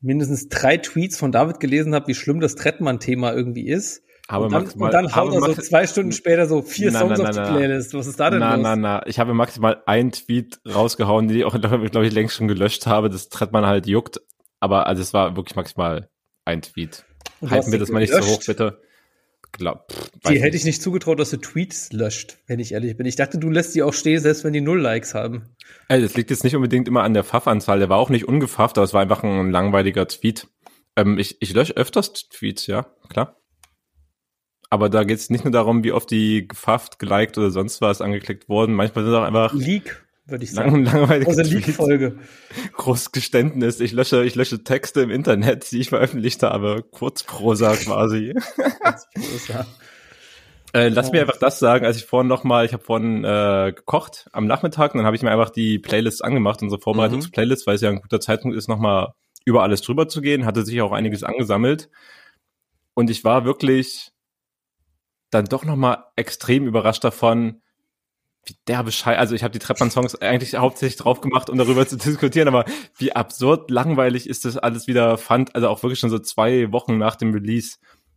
mindestens 0.00 0.48
drei 0.48 0.76
Tweets 0.76 1.18
von 1.18 1.32
David 1.32 1.60
gelesen 1.60 1.94
habe, 1.94 2.08
wie 2.08 2.14
schlimm 2.14 2.40
das 2.40 2.54
Trettmann-Thema 2.54 3.32
irgendwie 3.32 3.68
ist. 3.68 4.02
Aber 4.28 4.46
und 4.46 4.52
dann, 4.52 4.64
maximal- 4.64 4.86
und 4.86 4.94
dann 4.94 5.14
haut 5.14 5.36
aber 5.36 5.48
er 5.48 5.54
so 5.54 5.62
zwei 5.62 5.86
Stunden 5.86 6.12
später 6.12 6.46
so 6.46 6.62
vier 6.62 6.90
Na, 6.90 7.00
Songs 7.00 7.18
na, 7.18 7.24
auf 7.24 7.30
die 7.30 7.36
na, 7.38 7.50
na. 7.50 7.56
Playlist. 7.56 7.94
Was 7.94 8.06
ist 8.06 8.18
da 8.18 8.30
denn 8.30 8.40
Na, 8.40 8.54
los? 8.54 8.62
na, 8.62 8.76
na. 8.76 9.06
Ich 9.06 9.18
habe 9.18 9.34
maximal 9.34 9.82
einen 9.86 10.10
Tweet 10.12 10.60
rausgehauen, 10.66 11.28
die 11.28 11.38
ich 11.38 11.44
auch, 11.44 11.58
glaube 11.60 12.06
ich, 12.06 12.12
längst 12.12 12.36
schon 12.36 12.48
gelöscht 12.48 12.86
habe. 12.86 13.08
Das 13.08 13.28
Trettmann 13.28 13.66
halt 13.66 13.86
juckt. 13.86 14.20
Aber 14.58 14.86
also 14.86 15.02
es 15.02 15.12
war 15.12 15.36
wirklich 15.36 15.54
maximal 15.54 16.08
ein 16.44 16.62
Tweet. 16.62 17.04
Halten 17.48 17.70
wir 17.70 17.78
das 17.78 17.90
mal 17.90 18.00
nicht 18.00 18.12
so 18.12 18.20
hoch, 18.20 18.40
bitte. 18.44 18.80
Glaub, 19.58 19.90
pff, 19.90 20.10
Die 20.28 20.40
hätte 20.40 20.56
ich 20.56 20.64
nicht 20.64 20.82
zugetraut, 20.82 21.18
dass 21.18 21.30
du 21.30 21.38
Tweets 21.38 21.92
löscht, 21.92 22.38
wenn 22.46 22.58
ich 22.58 22.72
ehrlich 22.72 22.96
bin. 22.96 23.06
Ich 23.06 23.16
dachte, 23.16 23.38
du 23.38 23.48
lässt 23.48 23.74
die 23.74 23.82
auch 23.82 23.94
stehen, 23.94 24.20
selbst 24.20 24.44
wenn 24.44 24.52
die 24.52 24.60
null 24.60 24.80
Likes 24.80 25.14
haben. 25.14 25.56
Ey, 25.88 26.00
das 26.00 26.14
liegt 26.14 26.30
jetzt 26.30 26.44
nicht 26.44 26.56
unbedingt 26.56 26.88
immer 26.88 27.02
an 27.02 27.14
der 27.14 27.24
Pfaffanzahl. 27.24 27.78
Der 27.78 27.88
war 27.88 27.98
auch 27.98 28.10
nicht 28.10 28.28
ungefafft, 28.28 28.76
aber 28.78 28.84
es 28.84 28.92
war 28.94 29.02
einfach 29.02 29.22
ein 29.22 29.50
langweiliger 29.50 30.06
Tweet. 30.06 30.48
Ähm, 30.96 31.18
ich 31.18 31.40
ich 31.40 31.54
lösche 31.54 31.76
öfters 31.76 32.28
Tweets, 32.28 32.66
ja, 32.66 32.86
klar. 33.08 33.40
Aber 34.68 34.88
da 34.88 35.04
geht 35.04 35.18
es 35.18 35.30
nicht 35.30 35.44
nur 35.44 35.52
darum, 35.52 35.84
wie 35.84 35.92
oft 35.92 36.10
die 36.10 36.48
gefafft, 36.48 36.98
geliked 36.98 37.38
oder 37.38 37.50
sonst 37.50 37.80
was 37.80 38.00
angeklickt 38.00 38.48
wurden. 38.48 38.74
Manchmal 38.74 39.04
sind 39.04 39.14
auch 39.14 39.22
einfach 39.22 39.54
Leak, 39.54 40.05
würde 40.26 40.44
ich 40.44 40.52
lang, 40.52 40.70
sagen. 40.70 40.84
langweilige 40.84 41.26
Große 41.26 41.42
Tweets. 41.44 41.66
Leak-Folge. 41.66 42.18
Großes 42.74 43.12
Geständnis. 43.12 43.80
Ich 43.80 43.92
lösche, 43.92 44.24
ich 44.24 44.34
lösche 44.34 44.64
Texte 44.64 45.00
im 45.00 45.10
Internet, 45.10 45.70
die 45.70 45.80
ich 45.80 45.88
veröffentlicht 45.88 46.42
habe. 46.42 46.82
Kurzprosa 46.90 47.76
quasi. 47.76 48.34
Ja. 49.48 49.66
Äh, 50.72 50.88
lass 50.88 51.12
mir 51.12 51.22
einfach 51.22 51.38
das 51.38 51.58
sagen, 51.58 51.86
als 51.86 51.96
ich 51.96 52.04
vorhin 52.04 52.28
noch 52.28 52.44
mal, 52.44 52.66
ich 52.66 52.72
habe 52.72 52.82
vorhin 52.82 53.24
äh, 53.24 53.72
gekocht 53.74 54.28
am 54.32 54.46
Nachmittag, 54.46 54.92
und 54.92 54.98
dann 54.98 55.06
habe 55.06 55.16
ich 55.16 55.22
mir 55.22 55.30
einfach 55.30 55.50
die 55.50 55.78
Playlist 55.78 56.24
angemacht, 56.24 56.60
unsere 56.60 56.80
Vorbereitungsplaylist, 56.80 57.66
weil 57.66 57.76
es 57.76 57.80
ja 57.80 57.88
ein 57.88 58.02
guter 58.02 58.20
Zeitpunkt 58.20 58.56
ist, 58.56 58.68
noch 58.68 58.78
mal 58.78 59.14
über 59.44 59.62
alles 59.62 59.80
drüber 59.80 60.08
zu 60.08 60.20
gehen, 60.20 60.44
hatte 60.44 60.64
sich 60.64 60.82
auch 60.82 60.92
einiges 60.92 61.22
angesammelt 61.22 61.88
und 62.94 63.10
ich 63.10 63.24
war 63.24 63.44
wirklich 63.44 64.10
dann 65.30 65.44
doch 65.44 65.64
noch 65.64 65.76
mal 65.76 66.04
extrem 66.16 66.66
überrascht 66.66 67.04
davon, 67.04 67.62
wie 68.46 68.56
derbe 68.68 68.92
Scheiße, 68.92 69.18
also 69.18 69.34
ich 69.34 69.42
habe 69.42 69.52
die 69.52 69.58
Treppmann-Songs 69.58 70.16
eigentlich 70.16 70.54
hauptsächlich 70.56 70.96
drauf 70.96 71.20
gemacht, 71.20 71.50
um 71.50 71.58
darüber 71.58 71.86
zu 71.88 71.96
diskutieren, 71.96 72.48
aber 72.48 72.64
wie 72.96 73.12
absurd 73.12 73.70
langweilig 73.70 74.28
ist 74.28 74.44
das 74.44 74.56
alles 74.56 74.86
wieder 74.86 75.18
fand, 75.18 75.54
also 75.54 75.68
auch 75.68 75.82
wirklich 75.82 75.98
schon 75.98 76.10
so 76.10 76.18
zwei 76.18 76.72
Wochen 76.72 76.98
nach 76.98 77.16
dem 77.16 77.32
Release 77.32 77.76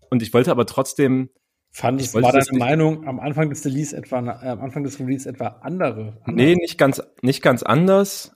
und 0.09 0.21
ich 0.21 0.33
wollte 0.33 0.51
aber 0.51 0.65
trotzdem 0.65 1.29
Fand 1.71 2.01
Ich 2.01 2.13
war 2.13 2.31
das 2.31 2.47
deine 2.47 2.59
Meinung 2.59 3.07
am 3.07 3.19
Anfang 3.19 3.49
des 3.49 3.63
Release 3.63 3.95
etwa, 3.95 4.19
äh, 4.41 4.49
am 4.49 4.61
Anfang 4.61 4.83
des 4.83 4.99
Release 4.99 5.29
etwa 5.29 5.59
andere? 5.61 6.17
Nee, 6.25 6.55
nicht 6.55 6.77
ganz, 6.77 7.01
nicht 7.21 7.43
ganz 7.43 7.63
anders. 7.63 8.35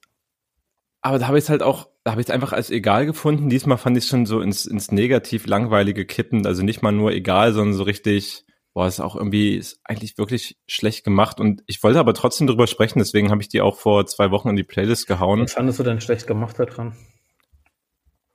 Aber 1.01 1.19
da 1.19 1.27
habe 1.27 1.37
ich 1.37 1.45
es 1.45 1.49
halt 1.49 1.63
auch, 1.63 1.89
da 2.03 2.11
habe 2.11 2.21
ich 2.21 2.27
es 2.27 2.31
einfach 2.31 2.53
als 2.53 2.69
egal 2.69 3.05
gefunden. 3.05 3.49
Diesmal 3.49 3.77
fand 3.77 3.97
ich 3.97 4.03
es 4.03 4.09
schon 4.09 4.25
so 4.25 4.39
ins, 4.39 4.65
ins 4.65 4.91
negativ 4.91 5.47
langweilige 5.47 6.05
kippen. 6.05 6.45
Also 6.45 6.63
nicht 6.63 6.81
mal 6.81 6.91
nur 6.91 7.11
egal, 7.11 7.53
sondern 7.53 7.73
so 7.73 7.83
richtig, 7.83 8.45
boah, 8.73 8.87
ist 8.87 8.99
auch 8.99 9.15
irgendwie, 9.15 9.55
ist 9.55 9.79
eigentlich 9.83 10.17
wirklich 10.17 10.57
schlecht 10.67 11.03
gemacht. 11.03 11.39
Und 11.39 11.63
ich 11.67 11.81
wollte 11.83 11.99
aber 11.99 12.13
trotzdem 12.13 12.47
drüber 12.47 12.67
sprechen, 12.67 12.99
deswegen 12.99 13.31
habe 13.31 13.41
ich 13.41 13.49
die 13.49 13.61
auch 13.61 13.77
vor 13.77 14.05
zwei 14.05 14.31
Wochen 14.31 14.49
in 14.49 14.55
die 14.55 14.63
Playlist 14.63 15.07
gehauen. 15.07 15.41
Was 15.41 15.53
fandest 15.53 15.79
du 15.79 15.83
denn 15.83 16.01
schlecht 16.01 16.27
gemacht 16.27 16.59
daran? 16.59 16.95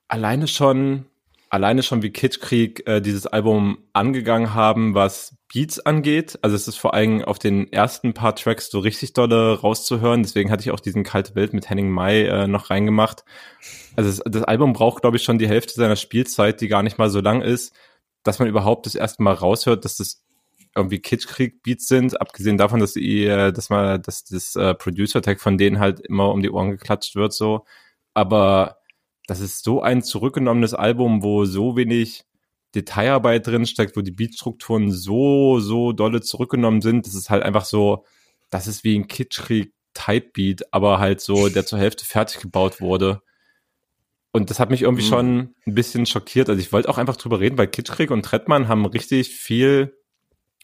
alleine 0.09 0.49
schon, 0.49 1.05
alleine 1.51 1.83
schon 1.83 2.03
wie 2.03 2.11
Kitschkrieg 2.11 2.87
äh, 2.87 3.01
dieses 3.01 3.27
Album 3.27 3.79
angegangen 3.93 4.55
haben, 4.55 4.95
was 4.95 5.37
Beats 5.53 5.79
angeht. 5.79 6.39
Also 6.43 6.57
es 6.57 6.67
ist 6.67 6.77
vor 6.77 6.95
allem 6.95 7.23
auf 7.23 7.39
den 7.39 7.73
ersten 7.73 8.15
paar 8.15 8.35
Tracks 8.35 8.71
so 8.71 8.81
richtig 8.81 9.13
dolle 9.13 9.61
rauszuhören. 9.61 10.23
Deswegen 10.23 10.51
hatte 10.51 10.63
ich 10.63 10.71
auch 10.71 10.81
diesen 10.81 11.05
Kalte 11.05 11.35
Welt 11.35 11.53
mit 11.53 11.71
Henning 11.71 11.91
Mai 11.91 12.23
äh, 12.23 12.49
noch 12.49 12.71
reingemacht. 12.71 13.25
Also 13.97 14.11
es, 14.11 14.23
das 14.25 14.43
Album 14.43 14.73
braucht, 14.73 15.03
glaube 15.03 15.19
ich, 15.19 15.23
schon 15.23 15.39
die 15.39 15.49
Hälfte 15.49 15.75
seiner 15.75 15.97
Spielzeit, 15.97 16.61
die 16.61 16.69
gar 16.69 16.83
nicht 16.83 16.99
mal 16.99 17.11
so 17.11 17.21
lang 17.21 17.43
ist, 17.43 17.75
dass 18.25 18.39
man 18.39 18.49
überhaupt 18.49 18.87
das 18.87 18.95
erste 18.95 19.23
Mal 19.23 19.35
raushört, 19.35 19.85
dass 19.85 19.97
das 19.97 20.25
irgendwie 20.77 21.01
Kitschkrieg-Beats 21.01 21.87
sind, 21.87 22.21
abgesehen 22.21 22.57
davon, 22.59 22.81
dass 22.81 22.93
die, 22.95 23.25
äh, 23.25 23.53
dass 23.53 23.71
man, 23.71 24.01
dass 24.03 24.25
das 24.25 24.57
äh, 24.57 24.75
Producer-Tag 24.75 25.41
von 25.41 25.59
denen 25.59 25.79
halt 25.79 26.01
immer 26.01 26.31
um 26.33 26.43
die 26.43 26.51
Ohren 26.51 26.71
geklatscht 26.71 27.15
wird, 27.17 27.33
so. 27.33 27.65
Aber 28.15 28.79
das 29.27 29.41
ist 29.41 29.65
so 29.65 29.83
ein 29.83 30.03
zurückgenommenes 30.03 30.75
Album, 30.75 31.23
wo 31.23 31.45
so 31.45 31.77
wenig 31.77 32.25
Detailarbeit 32.75 33.47
drin 33.47 33.67
steckt, 33.67 33.97
wo 33.97 34.03
die 34.03 34.11
Beatstrukturen 34.11 34.91
so, 34.93 35.61
so 35.61 35.93
dolle 35.93 36.21
zurückgenommen 36.21 36.81
sind. 36.83 37.07
Das 37.07 37.15
ist 37.15 37.31
halt 37.31 37.43
einfach 37.43 37.65
so, 37.65 38.05
das 38.51 38.67
ist 38.67 38.85
wie 38.85 38.99
ein 38.99 39.07
Kitschkrieg 39.09 39.73
Type 39.95 40.31
Beat, 40.33 40.73
aber 40.73 40.99
halt 40.99 41.21
so, 41.21 41.49
der 41.49 41.67
zur 41.67 41.79
Hälfte 41.79 42.05
fertig 42.05 42.41
gebaut 42.41 42.81
wurde. 42.81 43.23
Und 44.33 44.51
das 44.51 44.61
hat 44.61 44.71
mich 44.71 44.83
irgendwie 44.83 45.03
Mhm. 45.03 45.09
schon 45.09 45.55
ein 45.67 45.75
bisschen 45.75 46.07
schockiert. 46.07 46.49
Also 46.49 46.61
ich 46.61 46.73
wollte 46.73 46.89
auch 46.89 46.99
einfach 46.99 47.17
drüber 47.17 47.41
reden, 47.41 47.59
weil 47.59 47.67
Kitschkrieg 47.69 48.11
und 48.11 48.23
Trettmann 48.23 48.69
haben 48.69 48.85
richtig 48.87 49.31
viel 49.31 49.97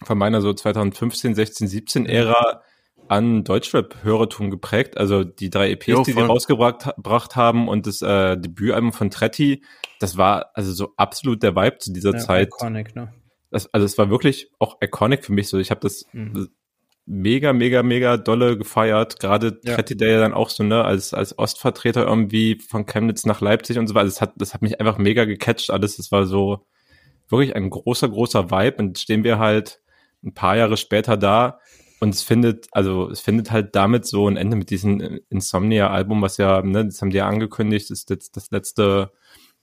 von 0.03 0.19
meiner 0.19 0.41
so 0.41 0.53
2015, 0.53 1.35
16, 1.35 1.69
17 1.69 2.07
Ära 2.07 2.63
an 3.09 3.45
Deutschrap-Hörertum 3.45 4.51
geprägt. 4.51 4.97
Also 4.97 5.25
die 5.25 5.51
drei 5.51 5.71
EPs, 5.73 5.87
Jo, 5.87 6.03
die 6.03 6.13
sie 6.13 6.21
rausgebracht 6.21 6.87
ha- 6.87 6.93
gebracht 6.97 7.37
haben 7.37 7.69
und 7.69 7.87
das 7.87 8.01
äh, 8.03 8.37
Debütalbum 8.39 8.93
von 8.93 9.11
Tretti, 9.11 9.63
das 10.01 10.17
war 10.17 10.51
also 10.55 10.73
so 10.73 10.93
absolut 10.97 11.43
der 11.43 11.55
Vibe 11.55 11.79
zu 11.79 11.93
dieser 11.93 12.13
Ja, 12.13 12.19
Zeit. 12.19 12.49
Iconic, 12.49 12.97
ne? 12.97 13.13
Das, 13.51 13.73
also 13.73 13.85
es 13.87 13.97
war 13.99 14.11
wirklich 14.11 14.51
auch 14.59 14.79
iconic 14.83 15.25
für 15.25 15.33
mich 15.33 15.49
so. 15.49 15.59
Ich 15.59 15.71
habe 15.71 15.81
das 15.81 16.07
Mhm. 16.13 16.49
mega, 17.07 17.53
mega, 17.53 17.83
mega 17.83 18.17
dolle 18.17 18.57
gefeiert. 18.57 19.21
Gerade 19.21 19.61
Ja. 19.63 19.75
Tretti, 19.75 19.97
der 19.97 20.09
ja 20.13 20.21
dann 20.21 20.33
auch 20.33 20.49
so, 20.49 20.65
ne, 20.65 20.83
als, 20.85 21.13
als 21.15 21.39
Ostvertreter 21.39 22.05
irgendwie 22.07 22.59
von 22.59 22.87
Chemnitz 22.87 23.27
nach 23.27 23.41
Leipzig 23.43 23.79
und 23.79 23.87
so 23.87 23.95
weiter. 23.95 24.07
Das 24.07 24.21
hat, 24.23 24.33
das 24.37 24.55
hat 24.55 24.63
mich 24.63 24.81
einfach 24.81 24.99
mega 24.99 25.25
gecatcht 25.27 25.71
alles. 25.71 25.99
Das 25.99 26.11
war 26.11 26.25
so 26.27 26.67
wirklich 27.29 27.55
ein 27.55 27.69
großer, 27.71 28.09
großer 28.09 28.51
Vibe. 28.51 28.77
Und 28.83 28.99
stehen 28.99 29.23
wir 29.25 29.39
halt 29.39 29.81
ein 30.25 30.35
paar 30.35 30.57
Jahre 30.57 30.77
später 30.77 31.17
da 31.17 31.61
und 32.01 32.15
es 32.15 32.23
findet, 32.23 32.69
also 32.73 33.11
es 33.11 33.21
findet 33.21 33.51
halt 33.51 33.75
damit 33.77 34.07
so 34.07 34.29
ein 34.29 34.37
Ende 34.37 34.57
mit 34.57 34.71
diesem 34.71 35.21
Insomnia-Album, 35.31 36.23
was 36.23 36.37
ja, 36.37 36.63
ne, 36.63 36.85
das 36.85 37.01
haben 37.01 37.11
die 37.11 37.17
ja 37.19 37.27
angekündigt, 37.27 37.91
ist 37.91 38.11
jetzt 38.11 38.37
das 38.37 38.51
letzte, 38.51 39.13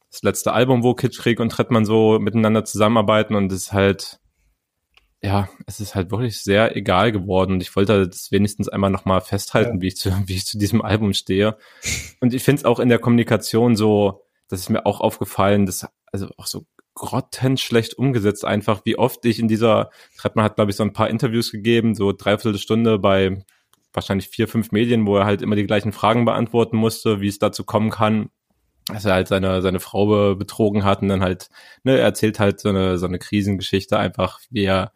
das 0.10 0.24
letzte 0.24 0.54
Album, 0.54 0.84
wo 0.84 0.94
Kitschkrieg 0.94 1.40
und 1.40 1.50
Trettmann 1.52 1.86
so 1.86 2.20
miteinander 2.20 2.66
zusammenarbeiten 2.66 3.36
und 3.36 3.52
es 3.52 3.64
ist 3.64 3.74
halt, 3.74 4.20
ja, 5.24 5.50
es 5.68 5.80
ist 5.80 5.94
halt 5.94 6.10
wirklich 6.10 6.42
sehr 6.42 6.76
egal 6.76 7.12
geworden 7.12 7.54
und 7.54 7.62
ich 7.62 7.76
wollte 7.76 8.08
das 8.08 8.32
wenigstens 8.32 8.70
einmal 8.70 8.90
nochmal 8.90 9.22
festhalten, 9.22 9.76
Ja. 9.76 9.82
wie 9.82 9.88
ich 9.88 9.98
zu, 9.98 10.12
wie 10.26 10.36
ich 10.36 10.46
zu 10.46 10.58
diesem 10.58 10.82
Album 10.82 11.14
stehe. 11.14 11.58
Und 12.22 12.34
ich 12.34 12.44
finde 12.44 12.62
es 12.62 12.66
auch 12.66 12.80
in 12.80 12.90
der 12.90 12.98
Kommunikation 12.98 13.76
so, 13.76 14.24
das 14.48 14.62
ist 14.62 14.70
mir 14.70 14.86
auch 14.88 15.00
aufgefallen, 15.00 15.66
dass, 15.68 15.88
also 16.12 16.30
auch 16.38 16.48
so 16.48 16.66
grottenschlecht 16.94 17.98
umgesetzt 17.98 18.46
einfach, 18.46 18.82
wie 18.86 18.98
oft 18.98 19.26
ich 19.26 19.40
in 19.40 19.48
dieser, 19.48 19.90
Trettmann 20.18 20.46
hat, 20.46 20.56
glaube 20.56 20.72
ich, 20.72 20.78
so 20.78 20.84
ein 20.84 20.94
paar 20.94 21.10
Interviews 21.10 21.52
gegeben, 21.52 21.96
so 21.96 22.12
dreiviertel 22.12 22.60
Stunde 22.60 23.00
bei 23.00 23.44
wahrscheinlich 23.94 24.30
vier, 24.30 24.48
fünf 24.48 24.72
Medien, 24.72 25.06
wo 25.06 25.18
er 25.18 25.26
halt 25.26 25.42
immer 25.42 25.56
die 25.56 25.66
gleichen 25.66 25.92
Fragen 25.92 26.26
beantworten 26.26 26.78
musste, 26.78 27.22
wie 27.22 27.28
es 27.28 27.40
dazu 27.40 27.64
kommen 27.64 27.90
kann, 27.90 28.30
dass 28.88 29.06
er 29.06 29.14
halt 29.14 29.28
seine, 29.28 29.62
seine 29.62 29.80
Frau 29.80 30.06
be- 30.06 30.36
betrogen 30.36 30.84
hat 30.84 31.02
und 31.02 31.10
dann 31.10 31.22
halt, 31.22 31.50
ne, 31.84 31.98
er 31.98 32.04
erzählt 32.04 32.40
halt 32.40 32.60
so 32.60 32.70
eine, 32.70 32.98
so 32.98 33.06
eine 33.06 33.20
Krisengeschichte 33.20 33.98
einfach, 33.98 34.40
wie 34.50 34.64
er 34.64 34.92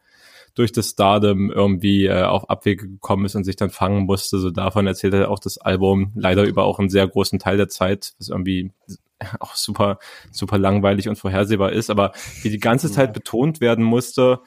durch 0.53 0.71
das 0.71 0.91
Stardom 0.91 1.51
irgendwie 1.51 2.05
äh, 2.05 2.23
auf 2.23 2.49
Abwege 2.49 2.87
gekommen 2.87 3.25
ist 3.25 3.35
und 3.35 3.43
sich 3.43 3.57
dann 3.57 3.69
fangen 3.69 4.05
musste. 4.05 4.39
So 4.39 4.51
davon 4.51 4.87
erzählt 4.87 5.13
er 5.13 5.29
auch 5.29 5.39
das 5.39 5.57
Album 5.57 6.13
leider 6.15 6.43
über 6.43 6.63
auch 6.63 6.79
einen 6.79 6.89
sehr 6.89 7.07
großen 7.07 7.39
Teil 7.39 7.57
der 7.57 7.67
Zeit, 7.67 8.13
was 8.17 8.29
irgendwie 8.29 8.71
auch 9.39 9.55
super, 9.55 9.99
super 10.31 10.57
langweilig 10.57 11.09
und 11.09 11.17
vorhersehbar 11.17 11.71
ist, 11.71 11.89
aber 11.89 12.11
wie 12.41 12.49
die 12.49 12.59
ganze 12.59 12.91
Zeit 12.91 13.13
betont 13.13 13.61
werden 13.61 13.83
musste, 13.83 14.41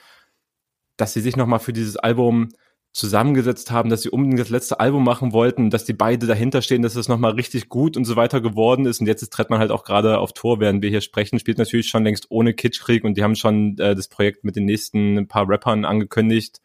dass 0.97 1.13
sie 1.13 1.21
sich 1.21 1.37
nochmal 1.37 1.61
für 1.61 1.73
dieses 1.73 1.97
Album 1.97 2.49
zusammengesetzt 2.93 3.71
haben, 3.71 3.91
dass 3.91 4.03
sie 4.03 4.11
unbedingt 4.11 4.41
das 4.41 4.49
letzte 4.49 4.81
Album 4.81 5.05
machen 5.05 5.33
wollten, 5.33 5.71
dass 5.71 5.85
die 5.85 5.93
beide 5.93 6.27
dahinter 6.27 6.63
stehen, 6.63 6.83
dass 6.83 6.97
es 6.97 7.07
nochmal 7.07 7.33
richtig 7.33 7.69
gut 7.69 7.97
und 7.97 8.05
so 8.05 8.17
weiter 8.17 8.41
geworden 8.41 8.87
ist. 8.87 9.01
Und 9.01 9.07
jetzt 9.07 9.23
ist 9.23 9.33
Trettmann 9.33 9.61
halt 9.61 9.71
auch 9.71 9.85
gerade 9.85 10.19
auf 10.19 10.33
Tour, 10.33 10.59
während 10.59 10.83
wir 10.83 10.91
hier 10.91 11.01
sprechen, 11.01 11.39
spielt 11.39 11.59
natürlich 11.59 11.89
schon 11.89 12.03
längst 12.03 12.27
ohne 12.31 12.55
Kitschkrieg 12.55 13.05
und 13.05 13.17
die 13.17 13.23
haben 13.23 13.37
schon 13.37 13.79
äh, 13.79 13.95
das 13.95 14.09
Projekt 14.09 14.43
mit 14.43 14.57
den 14.57 14.65
nächsten 14.65 15.29
paar 15.29 15.49
Rappern 15.49 15.85
angekündigt, 15.85 16.61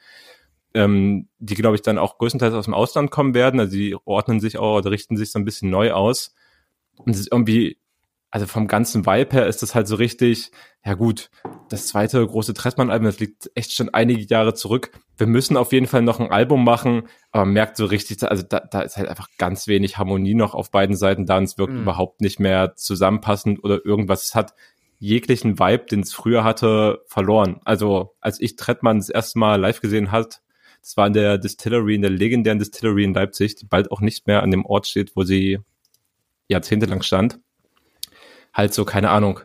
ähm, 0.73 1.27
die, 1.37 1.55
glaube 1.55 1.75
ich, 1.75 1.83
dann 1.83 1.99
auch 1.99 2.17
größtenteils 2.17 2.53
aus 2.55 2.65
dem 2.65 2.73
Ausland 2.73 3.11
kommen 3.11 3.35
werden. 3.35 3.59
Also 3.59 3.75
die 3.77 3.95
ordnen 4.05 4.39
sich 4.39 4.57
auch 4.57 4.77
oder 4.77 4.89
richten 4.89 5.17
sich 5.17 5.31
so 5.31 5.37
ein 5.37 5.45
bisschen 5.45 5.69
neu 5.69 5.91
aus. 5.91 6.33
Und 6.95 7.13
es 7.13 7.19
ist 7.19 7.31
irgendwie 7.31 7.77
also 8.33 8.47
vom 8.47 8.67
ganzen 8.67 9.05
Vibe 9.05 9.35
her 9.35 9.45
ist 9.45 9.61
das 9.61 9.75
halt 9.75 9.87
so 9.87 9.93
richtig, 9.93 10.49
ja 10.83 10.95
gut, 10.95 11.29
das 11.69 11.85
zweite 11.85 12.25
große 12.25 12.55
Trettmann-Album, 12.55 13.05
das 13.05 13.19
liegt 13.19 13.51
echt 13.53 13.73
schon 13.73 13.89
einige 13.93 14.23
Jahre 14.23 14.55
zurück. 14.55 14.89
Wir 15.17 15.27
müssen 15.27 15.55
auf 15.55 15.71
jeden 15.71 15.85
Fall 15.85 16.01
noch 16.01 16.19
ein 16.19 16.31
Album 16.31 16.63
machen, 16.63 17.03
aber 17.31 17.45
man 17.45 17.53
merkt 17.53 17.77
so 17.77 17.85
richtig, 17.85 18.23
also 18.23 18.41
da, 18.41 18.59
da 18.61 18.81
ist 18.81 18.97
halt 18.97 19.07
einfach 19.07 19.27
ganz 19.37 19.67
wenig 19.67 19.99
Harmonie 19.99 20.33
noch 20.33 20.55
auf 20.55 20.71
beiden 20.71 20.95
Seiten 20.95 21.27
da 21.27 21.37
und 21.37 21.43
es 21.43 21.59
wirkt 21.59 21.73
mhm. 21.73 21.83
überhaupt 21.83 22.21
nicht 22.21 22.39
mehr 22.39 22.73
zusammenpassend 22.75 23.63
oder 23.63 23.85
irgendwas. 23.85 24.23
Es 24.23 24.33
hat 24.33 24.55
jeglichen 24.97 25.59
Vibe, 25.59 25.85
den 25.91 25.99
es 25.99 26.11
früher 26.11 26.43
hatte, 26.43 27.03
verloren. 27.05 27.59
Also 27.65 28.15
als 28.19 28.41
ich 28.41 28.55
Trettmann 28.55 28.97
das 28.97 29.09
erste 29.09 29.37
Mal 29.37 29.61
live 29.61 29.79
gesehen 29.79 30.11
hat, 30.11 30.41
das 30.81 30.97
war 30.97 31.05
in 31.05 31.13
der 31.13 31.37
Distillery, 31.37 31.93
in 31.93 32.01
der 32.01 32.09
legendären 32.09 32.57
Distillery 32.57 33.03
in 33.03 33.13
Leipzig, 33.13 33.57
die 33.57 33.67
bald 33.67 33.91
auch 33.91 34.01
nicht 34.01 34.25
mehr 34.25 34.41
an 34.41 34.49
dem 34.49 34.65
Ort 34.65 34.87
steht, 34.87 35.15
wo 35.15 35.21
sie 35.21 35.59
jahrzehntelang 36.47 37.03
stand 37.03 37.39
halt 38.53 38.73
so, 38.73 38.85
keine 38.85 39.09
Ahnung, 39.09 39.41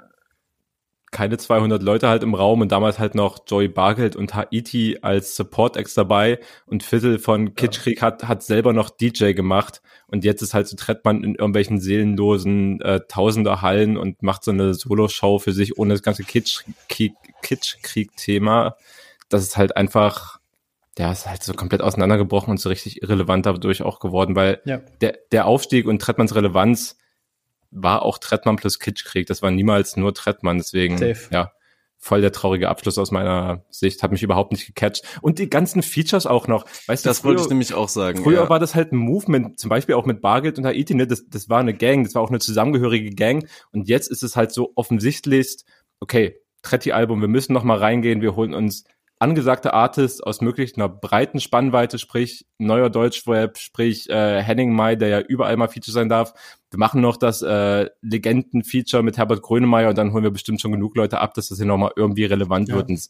keine 1.11 1.39
200 1.39 1.83
Leute 1.83 2.07
halt 2.09 2.23
im 2.23 2.35
Raum 2.35 2.61
und 2.61 2.71
damals 2.71 2.99
halt 2.99 3.15
noch 3.15 3.39
Joey 3.47 3.69
Bargeld 3.69 4.15
und 4.15 4.35
Haiti 4.35 4.99
als 5.01 5.37
Support-Acts 5.37 5.95
dabei 5.95 6.39
und 6.67 6.83
Viertel 6.83 7.19
von 7.19 7.55
Kitschkrieg 7.55 8.03
hat, 8.03 8.29
hat 8.29 8.43
selber 8.43 8.75
noch 8.75 8.91
DJ 8.91 9.33
gemacht 9.33 9.81
und 10.09 10.23
jetzt 10.25 10.43
ist 10.43 10.53
halt 10.55 10.69
so 10.69 10.77
Trettmann 10.77 11.25
in 11.25 11.35
irgendwelchen 11.35 11.81
seelenlosen 11.81 12.83
äh, 12.83 13.01
Tausender-Hallen 13.09 13.97
und 13.97 14.23
macht 14.23 14.45
so 14.45 14.51
eine 14.51 14.75
Solo-Show 14.75 15.39
für 15.39 15.53
sich 15.53 15.79
ohne 15.79 15.95
das 15.95 16.03
ganze 16.03 16.25
Kitschkrieg-Thema. 16.25 18.77
Das 19.29 19.43
ist 19.43 19.57
halt 19.57 19.77
einfach, 19.77 20.39
der 20.99 21.13
ist 21.13 21.27
halt 21.27 21.43
so 21.43 21.55
komplett 21.55 21.83
auseinandergebrochen 21.83 22.51
und 22.51 22.61
so 22.61 22.69
richtig 22.69 23.03
irrelevant 23.03 23.47
dadurch 23.47 23.83
auch 23.83 24.01
geworden, 24.01 24.37
weil 24.37 24.61
ja. 24.65 24.81
der, 25.01 25.19
der 25.33 25.47
Aufstieg 25.47 25.87
und 25.87 26.03
Trettmanns 26.03 26.35
Relevanz 26.35 26.99
war 27.71 28.03
auch 28.03 28.19
Trettmann 28.19 28.57
plus 28.57 28.79
Kitschkrieg. 28.79 29.27
Das 29.27 29.43
war 29.43 29.51
niemals 29.51 29.97
nur 29.97 30.15
Trettmann. 30.15 30.59
Deswegen, 30.59 30.99
Safe. 30.99 31.29
ja, 31.31 31.53
voll 31.99 32.21
der 32.21 32.33
traurige 32.33 32.69
Abschluss 32.69 32.99
aus 32.99 33.11
meiner 33.11 33.65
Sicht. 33.71 34.03
Hat 34.03 34.13
mich 34.13 34.23
überhaupt 34.23 34.53
nicht 34.53 34.67
gecatcht. 34.67 35.05
Und 35.21 35.39
die 35.39 35.51
ganzen 35.51 35.83
Features 35.83 36.27
auch 36.27 36.47
noch. 36.47 36.65
Weißt 36.87 37.05
das 37.05 37.23
du, 37.23 37.29
wollte 37.29 37.43
ich 37.43 37.49
nämlich 37.49 37.75
auch 37.75 37.89
sagen. 37.89 38.23
Früher 38.23 38.45
ja. 38.45 38.49
war 38.49 38.59
das 38.59 38.75
halt 38.75 38.93
ein 38.93 38.97
Movement, 38.97 39.59
zum 39.59 39.69
Beispiel 39.69 39.95
auch 39.95 40.07
mit 40.07 40.21
Bargeld 40.21 40.59
und 40.59 40.65
Haiti, 40.65 40.95
ne? 40.95 41.07
Das, 41.07 41.29
das 41.29 41.49
war 41.49 41.59
eine 41.59 41.75
Gang, 41.75 42.05
das 42.05 42.15
war 42.15 42.23
auch 42.23 42.31
eine 42.31 42.39
zusammengehörige 42.39 43.11
Gang. 43.11 43.49
Und 43.73 43.89
jetzt 43.89 44.11
ist 44.11 44.23
es 44.23 44.37
halt 44.37 44.53
so 44.53 44.73
offensichtlich, 44.77 45.57
okay, 46.01 46.41
Tretti-Album, 46.63 47.21
wir 47.21 47.29
müssen 47.29 47.53
noch 47.53 47.65
mal 47.65 47.79
reingehen, 47.79 48.21
wir 48.21 48.37
holen 48.37 48.55
uns 48.55 48.85
angesagte 49.21 49.75
Artists 49.75 50.21
aus 50.21 50.41
möglichst 50.41 50.77
einer 50.77 50.89
breiten 50.89 51.41
Spannweite, 51.41 51.99
sprich 51.99 52.47
neuer 52.59 52.91
Deutschrap, 52.91 53.59
sprich 53.59 54.09
äh, 54.09 54.43
Henning 54.43 54.73
Mai, 54.73 54.97
der 54.97 55.09
ja 55.09 55.21
überall 55.21 55.57
mal 55.57 55.69
Feature 55.69 55.93
sein 55.93 56.09
darf. 56.09 56.35
Wir 56.71 56.79
machen 56.79 57.01
noch 57.01 57.17
das 57.17 57.41
äh, 57.41 57.87
Legenden-Feature 58.03 59.03
mit 59.03 59.17
Herbert 59.17 59.41
Grönemeyer 59.41 59.89
und 59.89 59.97
dann 59.97 60.13
holen 60.13 60.23
wir 60.23 60.31
bestimmt 60.31 60.61
schon 60.61 60.73
genug 60.73 60.95
Leute 60.97 61.19
ab, 61.19 61.33
dass 61.33 61.49
das 61.49 61.57
hier 61.57 61.67
nochmal 61.67 61.93
irgendwie 61.97 62.27
relevant 62.27 62.69
ja. 62.69 62.77
wird. 62.77 62.91
Und 62.91 63.09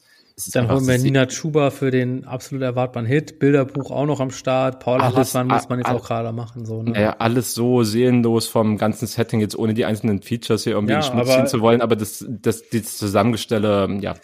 dann 0.52 0.70
holen 0.70 0.86
wir 0.86 0.96
Nina 0.98 1.26
Chuba 1.26 1.70
für 1.70 1.90
den 1.90 2.24
absolut 2.24 2.62
erwartbaren 2.62 3.06
Hit, 3.06 3.40
Bilderbuch 3.40 3.90
auch 3.90 4.06
noch 4.06 4.20
am 4.20 4.30
Start, 4.30 4.78
Paula 4.78 5.06
alles, 5.06 5.34
Hartmann 5.34 5.48
muss 5.48 5.68
man 5.68 5.80
jetzt 5.80 5.90
auch 5.90 6.06
gerade 6.06 6.30
machen. 6.30 6.64
So, 6.66 6.84
ne? 6.84 7.00
Ja, 7.00 7.16
alles 7.18 7.54
so 7.54 7.82
seelenlos 7.82 8.46
vom 8.46 8.78
ganzen 8.78 9.08
Setting, 9.08 9.40
jetzt 9.40 9.58
ohne 9.58 9.74
die 9.74 9.84
einzelnen 9.84 10.22
Features 10.22 10.62
hier 10.62 10.74
irgendwie 10.74 10.94
ja, 10.94 11.02
schmutzig 11.02 11.46
zu 11.46 11.60
wollen, 11.60 11.80
aber 11.80 11.96
das, 11.96 12.24
das, 12.28 12.62
das 12.70 12.96
Zusammengestelle, 12.96 13.98
ja. 14.00 14.14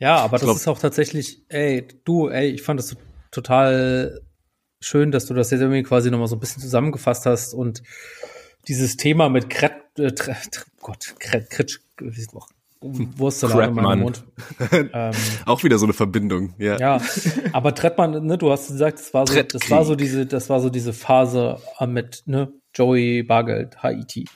Ja, 0.00 0.16
aber 0.16 0.38
das 0.38 0.42
glaub, 0.42 0.56
ist 0.56 0.66
auch 0.66 0.80
tatsächlich, 0.80 1.44
ey, 1.48 1.86
du, 2.04 2.28
ey, 2.28 2.48
ich 2.48 2.62
fand 2.62 2.80
das 2.80 2.96
total 3.30 4.20
schön, 4.80 5.12
dass 5.12 5.26
du 5.26 5.34
das 5.34 5.52
jetzt 5.52 5.60
irgendwie 5.60 5.84
quasi 5.84 6.10
nochmal 6.10 6.26
so 6.26 6.34
ein 6.34 6.40
bisschen 6.40 6.62
zusammengefasst 6.62 7.26
hast 7.26 7.54
und 7.54 7.82
dieses 8.68 8.96
Thema 8.96 9.28
mit 9.28 9.50
Kret, 9.50 9.72
äh, 9.98 10.12
Gott, 10.80 11.14
Kret, 11.18 11.50
Kretsch, 11.50 11.80
Wurstsalat 12.82 13.68
in 13.68 13.74
meinem 13.74 14.00
Mund. 14.00 14.24
ähm, 14.72 15.12
Auch 15.44 15.62
wieder 15.64 15.78
so 15.78 15.84
eine 15.84 15.92
Verbindung, 15.92 16.54
ja. 16.58 16.78
Ja, 16.78 17.00
aber 17.52 17.74
Trettmann, 17.74 18.24
ne, 18.24 18.38
du 18.38 18.50
hast 18.50 18.68
gesagt, 18.68 18.98
das 18.98 19.12
war 19.12 19.26
so, 19.26 19.42
das 19.42 19.70
war 19.70 19.84
so 19.84 19.94
diese, 19.94 20.24
das 20.26 20.48
war 20.48 20.60
so 20.60 20.70
diese 20.70 20.92
Phase 20.92 21.58
mit, 21.86 22.22
ne, 22.26 22.52
Joey 22.74 23.22
Bargeld, 23.22 23.82
Haiti. 23.82 24.26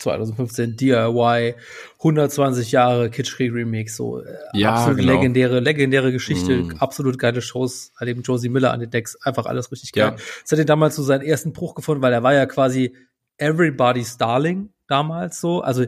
2015 0.00 0.76
DIY, 0.76 1.54
120 1.98 2.72
Jahre 2.72 3.10
Kitschkrieg 3.10 3.52
Remix, 3.52 3.96
so 3.96 4.20
äh, 4.20 4.34
ja, 4.54 4.74
absolut 4.74 5.00
genau. 5.00 5.12
legendäre, 5.12 5.60
legendäre 5.60 6.10
Geschichte, 6.10 6.62
mm. 6.62 6.76
absolut 6.78 7.18
geile 7.18 7.42
Shows, 7.42 7.92
hat 7.96 8.08
eben 8.08 8.22
Josie 8.22 8.48
Miller 8.48 8.72
an 8.72 8.80
den 8.80 8.90
Decks, 8.90 9.16
einfach 9.22 9.46
alles 9.46 9.70
richtig 9.70 9.92
geil. 9.92 10.14
Ja. 10.16 10.24
Das 10.42 10.52
hat 10.52 10.58
er 10.58 10.64
damals 10.64 10.96
so 10.96 11.02
seinen 11.02 11.22
ersten 11.22 11.52
Bruch 11.52 11.74
gefunden, 11.74 12.02
weil 12.02 12.12
er 12.12 12.22
war 12.22 12.32
ja 12.32 12.46
quasi 12.46 12.96
Everybody's 13.40 14.16
Darling 14.16 14.70
damals 14.86 15.40
so, 15.40 15.62
also 15.62 15.86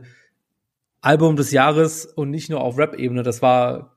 Album 1.01 1.37
des 1.37 1.51
Jahres 1.51 2.07
und 2.07 2.31
nicht 2.31 2.49
nur 2.49 2.61
auf 2.61 2.79
Rap-Ebene, 2.79 3.23
das 3.23 3.43
war 3.43 3.97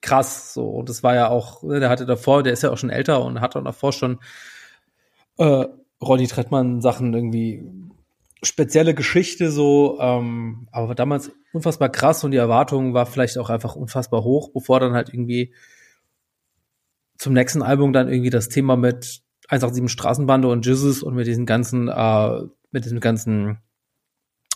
krass 0.00 0.52
so. 0.52 0.68
Und 0.68 0.88
das 0.88 1.02
war 1.02 1.14
ja 1.14 1.28
auch, 1.28 1.62
ne, 1.62 1.80
der 1.80 1.88
hatte 1.88 2.04
davor, 2.04 2.42
der 2.42 2.52
ist 2.52 2.62
ja 2.62 2.70
auch 2.70 2.78
schon 2.78 2.90
älter 2.90 3.24
und 3.24 3.40
hat 3.40 3.56
auch 3.56 3.62
davor 3.64 3.92
schon 3.92 4.18
äh, 5.38 5.66
Ronny 6.02 6.26
Trettmann 6.26 6.80
Sachen 6.80 7.14
irgendwie 7.14 7.64
spezielle 8.42 8.94
Geschichte 8.94 9.50
so, 9.52 9.98
ähm, 10.00 10.66
aber 10.72 10.94
damals 10.96 11.30
unfassbar 11.52 11.88
krass 11.90 12.24
und 12.24 12.32
die 12.32 12.38
Erwartung 12.38 12.92
war 12.92 13.06
vielleicht 13.06 13.38
auch 13.38 13.50
einfach 13.50 13.76
unfassbar 13.76 14.24
hoch, 14.24 14.50
bevor 14.52 14.80
dann 14.80 14.94
halt 14.94 15.10
irgendwie 15.10 15.54
zum 17.16 17.34
nächsten 17.34 17.62
Album 17.62 17.92
dann 17.92 18.08
irgendwie 18.08 18.30
das 18.30 18.48
Thema 18.48 18.76
mit 18.76 19.22
187 19.48 19.92
Straßenbande 19.92 20.48
und 20.48 20.66
Jizzes 20.66 21.04
und 21.04 21.14
mit 21.14 21.28
diesen 21.28 21.46
ganzen, 21.46 21.88
äh, 21.88 22.40
mit 22.72 22.84
diesem 22.84 23.00
ganzen 23.00 23.58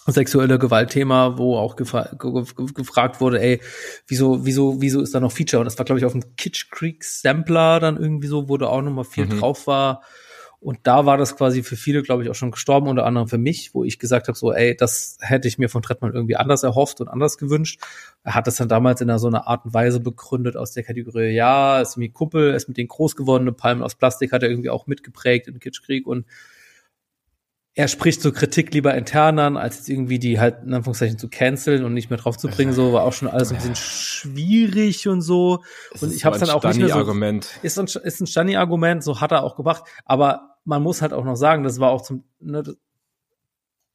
sexuelle 0.07 0.59
Gewaltthema, 0.59 1.37
wo 1.37 1.57
auch 1.57 1.77
gefra 1.77 2.11
gefragt 2.15 3.21
wurde, 3.21 3.41
ey, 3.41 3.61
wieso, 4.07 4.47
wieso, 4.47 4.81
wieso 4.81 5.01
ist 5.01 5.15
da 5.15 5.21
noch 5.21 5.33
Feature? 5.33 5.61
Und 5.61 5.65
das 5.65 5.79
war, 5.79 5.85
glaube 5.85 5.99
ich, 5.99 6.05
auf 6.05 6.13
dem 6.13 6.37
Kitsch 6.37 6.71
Creek 6.71 7.05
Sampler 7.05 7.81
dann 7.81 7.97
irgendwie 7.97 8.29
so, 8.29 8.49
wo 8.49 8.57
da 8.57 8.67
auch 8.67 8.83
nochmal 8.83 9.05
viel 9.05 9.27
mhm. 9.27 9.39
drauf 9.39 9.67
war. 9.67 10.03
Und 10.59 10.81
da 10.85 11.07
war 11.07 11.17
das 11.19 11.37
quasi 11.37 11.63
für 11.63 11.77
viele, 11.77 12.03
glaube 12.03 12.23
ich, 12.23 12.31
auch 12.31 12.35
schon 12.35 12.51
gestorben, 12.51 12.89
unter 12.89 13.05
anderem 13.05 13.29
für 13.29 13.39
mich, 13.39 13.75
wo 13.75 13.85
ich 13.85 13.99
gesagt 13.99 14.27
habe, 14.27 14.39
so, 14.39 14.53
ey, 14.53 14.75
das 14.75 15.19
hätte 15.21 15.49
ich 15.49 15.59
mir 15.59 15.69
von 15.69 15.83
Trettmann 15.83 16.15
irgendwie 16.15 16.37
anders 16.37 16.63
erhofft 16.63 17.01
und 17.01 17.09
anders 17.09 17.37
gewünscht. 17.37 17.81
Er 18.25 18.35
hat 18.35 18.47
das 18.47 18.57
dann 18.57 18.69
damals 18.69 19.01
in 19.01 19.11
einer 19.11 19.19
so 19.19 19.29
einer 19.29 19.47
Art 19.47 19.67
und 19.67 19.75
Weise 19.75 20.01
begründet 20.01 20.57
aus 20.57 20.73
der 20.73 20.83
Kategorie, 20.83 21.29
ja, 21.29 21.81
ist 21.81 21.97
mir 21.97 22.11
Kumpel, 22.11 22.55
ist 22.55 22.69
mit 22.69 22.79
den 22.79 22.89
groß 22.89 23.17
gewordenen 23.17 23.55
Palmen 23.55 23.83
aus 23.83 23.95
Plastik, 23.95 24.33
hat 24.33 24.43
er 24.43 24.51
irgendwie 24.51 24.71
auch 24.71 24.87
mitgeprägt 24.87 25.47
in 25.47 25.61
Kitschkrieg 25.61 26.07
und 26.07 26.27
er 27.79 27.89
spricht 27.89 28.23
so 28.23 28.33
Kritik 28.33 28.73
lieber 28.73 28.95
intern 28.95 29.39
an, 29.39 29.59
als 29.59 29.77
jetzt 29.77 29.91
irgendwie 29.91 30.19
die 30.19 30.41
halt 30.41 30.65
in 30.65 30.73
Anführungszeichen 30.73 31.19
zu 31.19 31.29
canceln 31.29 31.85
und 31.85 31.93
nicht 31.93 32.09
mehr 32.09 32.19
drauf 32.19 32.39
zu 32.39 32.49
bringen. 32.49 32.73
So 32.73 32.95
war 32.95 33.05
auch 33.05 33.13
schon 33.13 33.29
alles 33.29 33.51
ein 33.51 33.57
bisschen 33.57 33.77
schwierig 33.77 35.07
und 35.09 35.21
so. 35.21 35.63
Es 35.95 36.03
und 36.03 36.15
ich 36.15 36.25
habe 36.25 36.39
dann 36.39 36.49
auch 36.49 36.65
nicht 36.65 36.79
mehr 36.79 36.89
so. 36.89 36.95
Argument. 36.95 37.51
Ist 37.63 37.79
ein, 37.79 37.85
ist 37.85 38.21
ein 38.21 38.27
Stani-Argument, 38.27 39.05
so 39.05 39.21
hat 39.21 39.31
er 39.31 39.45
auch 39.45 39.57
gemacht. 39.57 39.85
Aber 40.07 40.57
man 40.65 40.83
muss 40.83 41.03
halt 41.03 41.13
auch 41.13 41.25
noch 41.25 41.37
sagen, 41.37 41.65
das 41.65 41.79
war 41.79 41.91
auch 41.91 42.01
zum, 42.01 42.25
ne, 42.41 42.65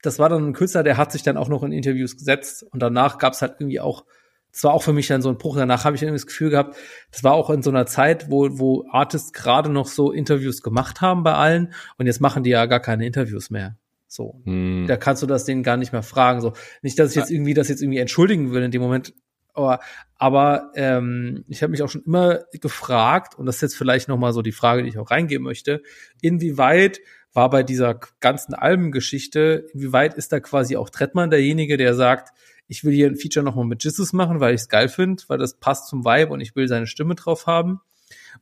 das 0.03 0.19
war 0.19 0.29
dann 0.29 0.49
ein 0.49 0.53
Künstler, 0.53 0.83
der 0.83 0.97
hat 0.97 1.11
sich 1.11 1.23
dann 1.23 1.35
auch 1.35 1.49
noch 1.49 1.63
in 1.63 1.71
Interviews 1.71 2.15
gesetzt 2.15 2.63
und 2.71 2.83
danach 2.83 3.17
gab 3.17 3.33
es 3.33 3.41
halt 3.41 3.55
irgendwie 3.59 3.79
auch 3.79 4.05
das 4.51 4.63
war 4.63 4.73
auch 4.73 4.83
für 4.83 4.93
mich 4.93 5.07
dann 5.07 5.21
so 5.21 5.29
ein 5.29 5.37
Bruch. 5.37 5.57
Danach 5.57 5.85
habe 5.85 5.95
ich 5.95 6.01
irgendwie 6.01 6.19
das 6.19 6.27
Gefühl 6.27 6.49
gehabt, 6.49 6.75
das 7.11 7.23
war 7.23 7.33
auch 7.33 7.49
in 7.49 7.63
so 7.63 7.69
einer 7.69 7.85
Zeit, 7.85 8.29
wo, 8.29 8.59
wo 8.59 8.85
Artists 8.91 9.33
gerade 9.33 9.69
noch 9.69 9.87
so 9.87 10.11
Interviews 10.11 10.61
gemacht 10.61 11.01
haben 11.01 11.23
bei 11.23 11.33
allen 11.33 11.73
und 11.97 12.05
jetzt 12.05 12.21
machen 12.21 12.43
die 12.43 12.49
ja 12.49 12.65
gar 12.65 12.81
keine 12.81 13.05
Interviews 13.05 13.49
mehr. 13.49 13.77
So. 14.07 14.41
Hm. 14.43 14.85
Da 14.87 14.97
kannst 14.97 15.23
du 15.23 15.27
das 15.27 15.45
denen 15.45 15.63
gar 15.63 15.77
nicht 15.77 15.93
mehr 15.93 16.03
fragen. 16.03 16.41
So. 16.41 16.53
Nicht, 16.81 16.99
dass 16.99 17.11
ich 17.11 17.15
jetzt 17.15 17.31
irgendwie 17.31 17.53
das 17.53 17.69
jetzt 17.69 17.81
irgendwie 17.81 17.99
entschuldigen 17.99 18.51
will 18.51 18.61
in 18.61 18.71
dem 18.71 18.81
Moment, 18.81 19.13
aber, 19.53 19.79
aber 20.17 20.71
ähm, 20.75 21.43
ich 21.47 21.61
habe 21.61 21.71
mich 21.71 21.81
auch 21.81 21.89
schon 21.89 22.03
immer 22.03 22.39
gefragt, 22.53 23.35
und 23.37 23.45
das 23.45 23.55
ist 23.55 23.61
jetzt 23.61 23.75
vielleicht 23.75 24.07
nochmal 24.07 24.33
so 24.33 24.41
die 24.41 24.51
Frage, 24.51 24.83
die 24.83 24.89
ich 24.89 24.97
auch 24.97 25.11
reingeben 25.11 25.43
möchte, 25.43 25.81
inwieweit 26.21 26.99
war 27.33 27.49
bei 27.49 27.63
dieser 27.63 27.99
ganzen 28.19 28.53
Albengeschichte, 28.53 29.67
inwieweit 29.73 30.15
ist 30.15 30.33
da 30.33 30.39
quasi 30.39 30.75
auch 30.75 30.89
Trettmann 30.89 31.29
derjenige, 31.29 31.77
der 31.77 31.95
sagt, 31.95 32.33
ich 32.71 32.85
will 32.85 32.93
hier 32.93 33.07
ein 33.07 33.17
Feature 33.17 33.43
nochmal 33.43 33.65
mit 33.65 33.83
Jesus 33.83 34.13
machen, 34.13 34.39
weil 34.39 34.55
ich 34.55 34.61
es 34.61 34.69
geil 34.69 34.87
finde, 34.87 35.21
weil 35.27 35.37
das 35.37 35.55
passt 35.55 35.89
zum 35.89 36.05
Vibe 36.05 36.31
und 36.31 36.39
ich 36.39 36.55
will 36.55 36.69
seine 36.69 36.87
Stimme 36.87 37.15
drauf 37.15 37.45
haben. 37.45 37.81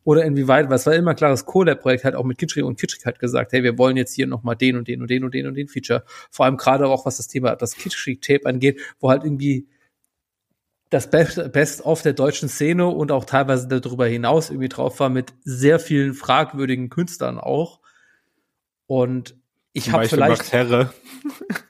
Oder 0.03 0.23
inwieweit, 0.23 0.69
weil 0.69 0.75
es 0.75 0.85
war 0.85 0.93
immer 0.93 1.15
klar, 1.15 1.31
das 1.31 1.47
Collab-Projekt 1.47 2.03
hat 2.03 2.13
auch 2.13 2.23
mit 2.23 2.37
Kitschrig 2.37 2.63
und 2.63 2.79
Kitschrig 2.79 3.07
hat 3.07 3.17
gesagt, 3.17 3.53
hey, 3.53 3.63
wir 3.63 3.79
wollen 3.79 3.97
jetzt 3.97 4.13
hier 4.13 4.27
nochmal 4.27 4.55
den 4.55 4.77
und 4.77 4.87
den 4.87 5.01
und 5.01 5.09
den 5.09 5.23
und 5.23 5.33
den 5.33 5.47
und 5.47 5.55
den 5.55 5.67
Feature. 5.67 6.03
Vor 6.29 6.45
allem 6.45 6.57
gerade 6.57 6.85
auch, 6.87 7.07
was 7.07 7.17
das 7.17 7.27
Thema, 7.27 7.55
das 7.55 7.75
Kitschrig-Tape 7.75 8.45
angeht, 8.45 8.79
wo 8.99 9.09
halt 9.09 9.23
irgendwie 9.23 9.67
das 10.91 11.09
Best, 11.09 11.51
Best 11.51 11.83
of 11.83 12.03
der 12.03 12.13
deutschen 12.13 12.49
Szene 12.49 12.85
und 12.85 13.11
auch 13.11 13.25
teilweise 13.25 13.67
darüber 13.67 14.05
hinaus 14.05 14.51
irgendwie 14.51 14.69
drauf 14.69 14.99
war 14.99 15.09
mit 15.09 15.33
sehr 15.43 15.79
vielen 15.79 16.13
fragwürdigen 16.13 16.91
Künstlern 16.91 17.39
auch. 17.39 17.79
Und 18.85 19.38
ich 19.73 19.91
habe 19.91 20.07
vielleicht 20.07 20.37
Max 20.37 20.51
Herre. 20.51 20.93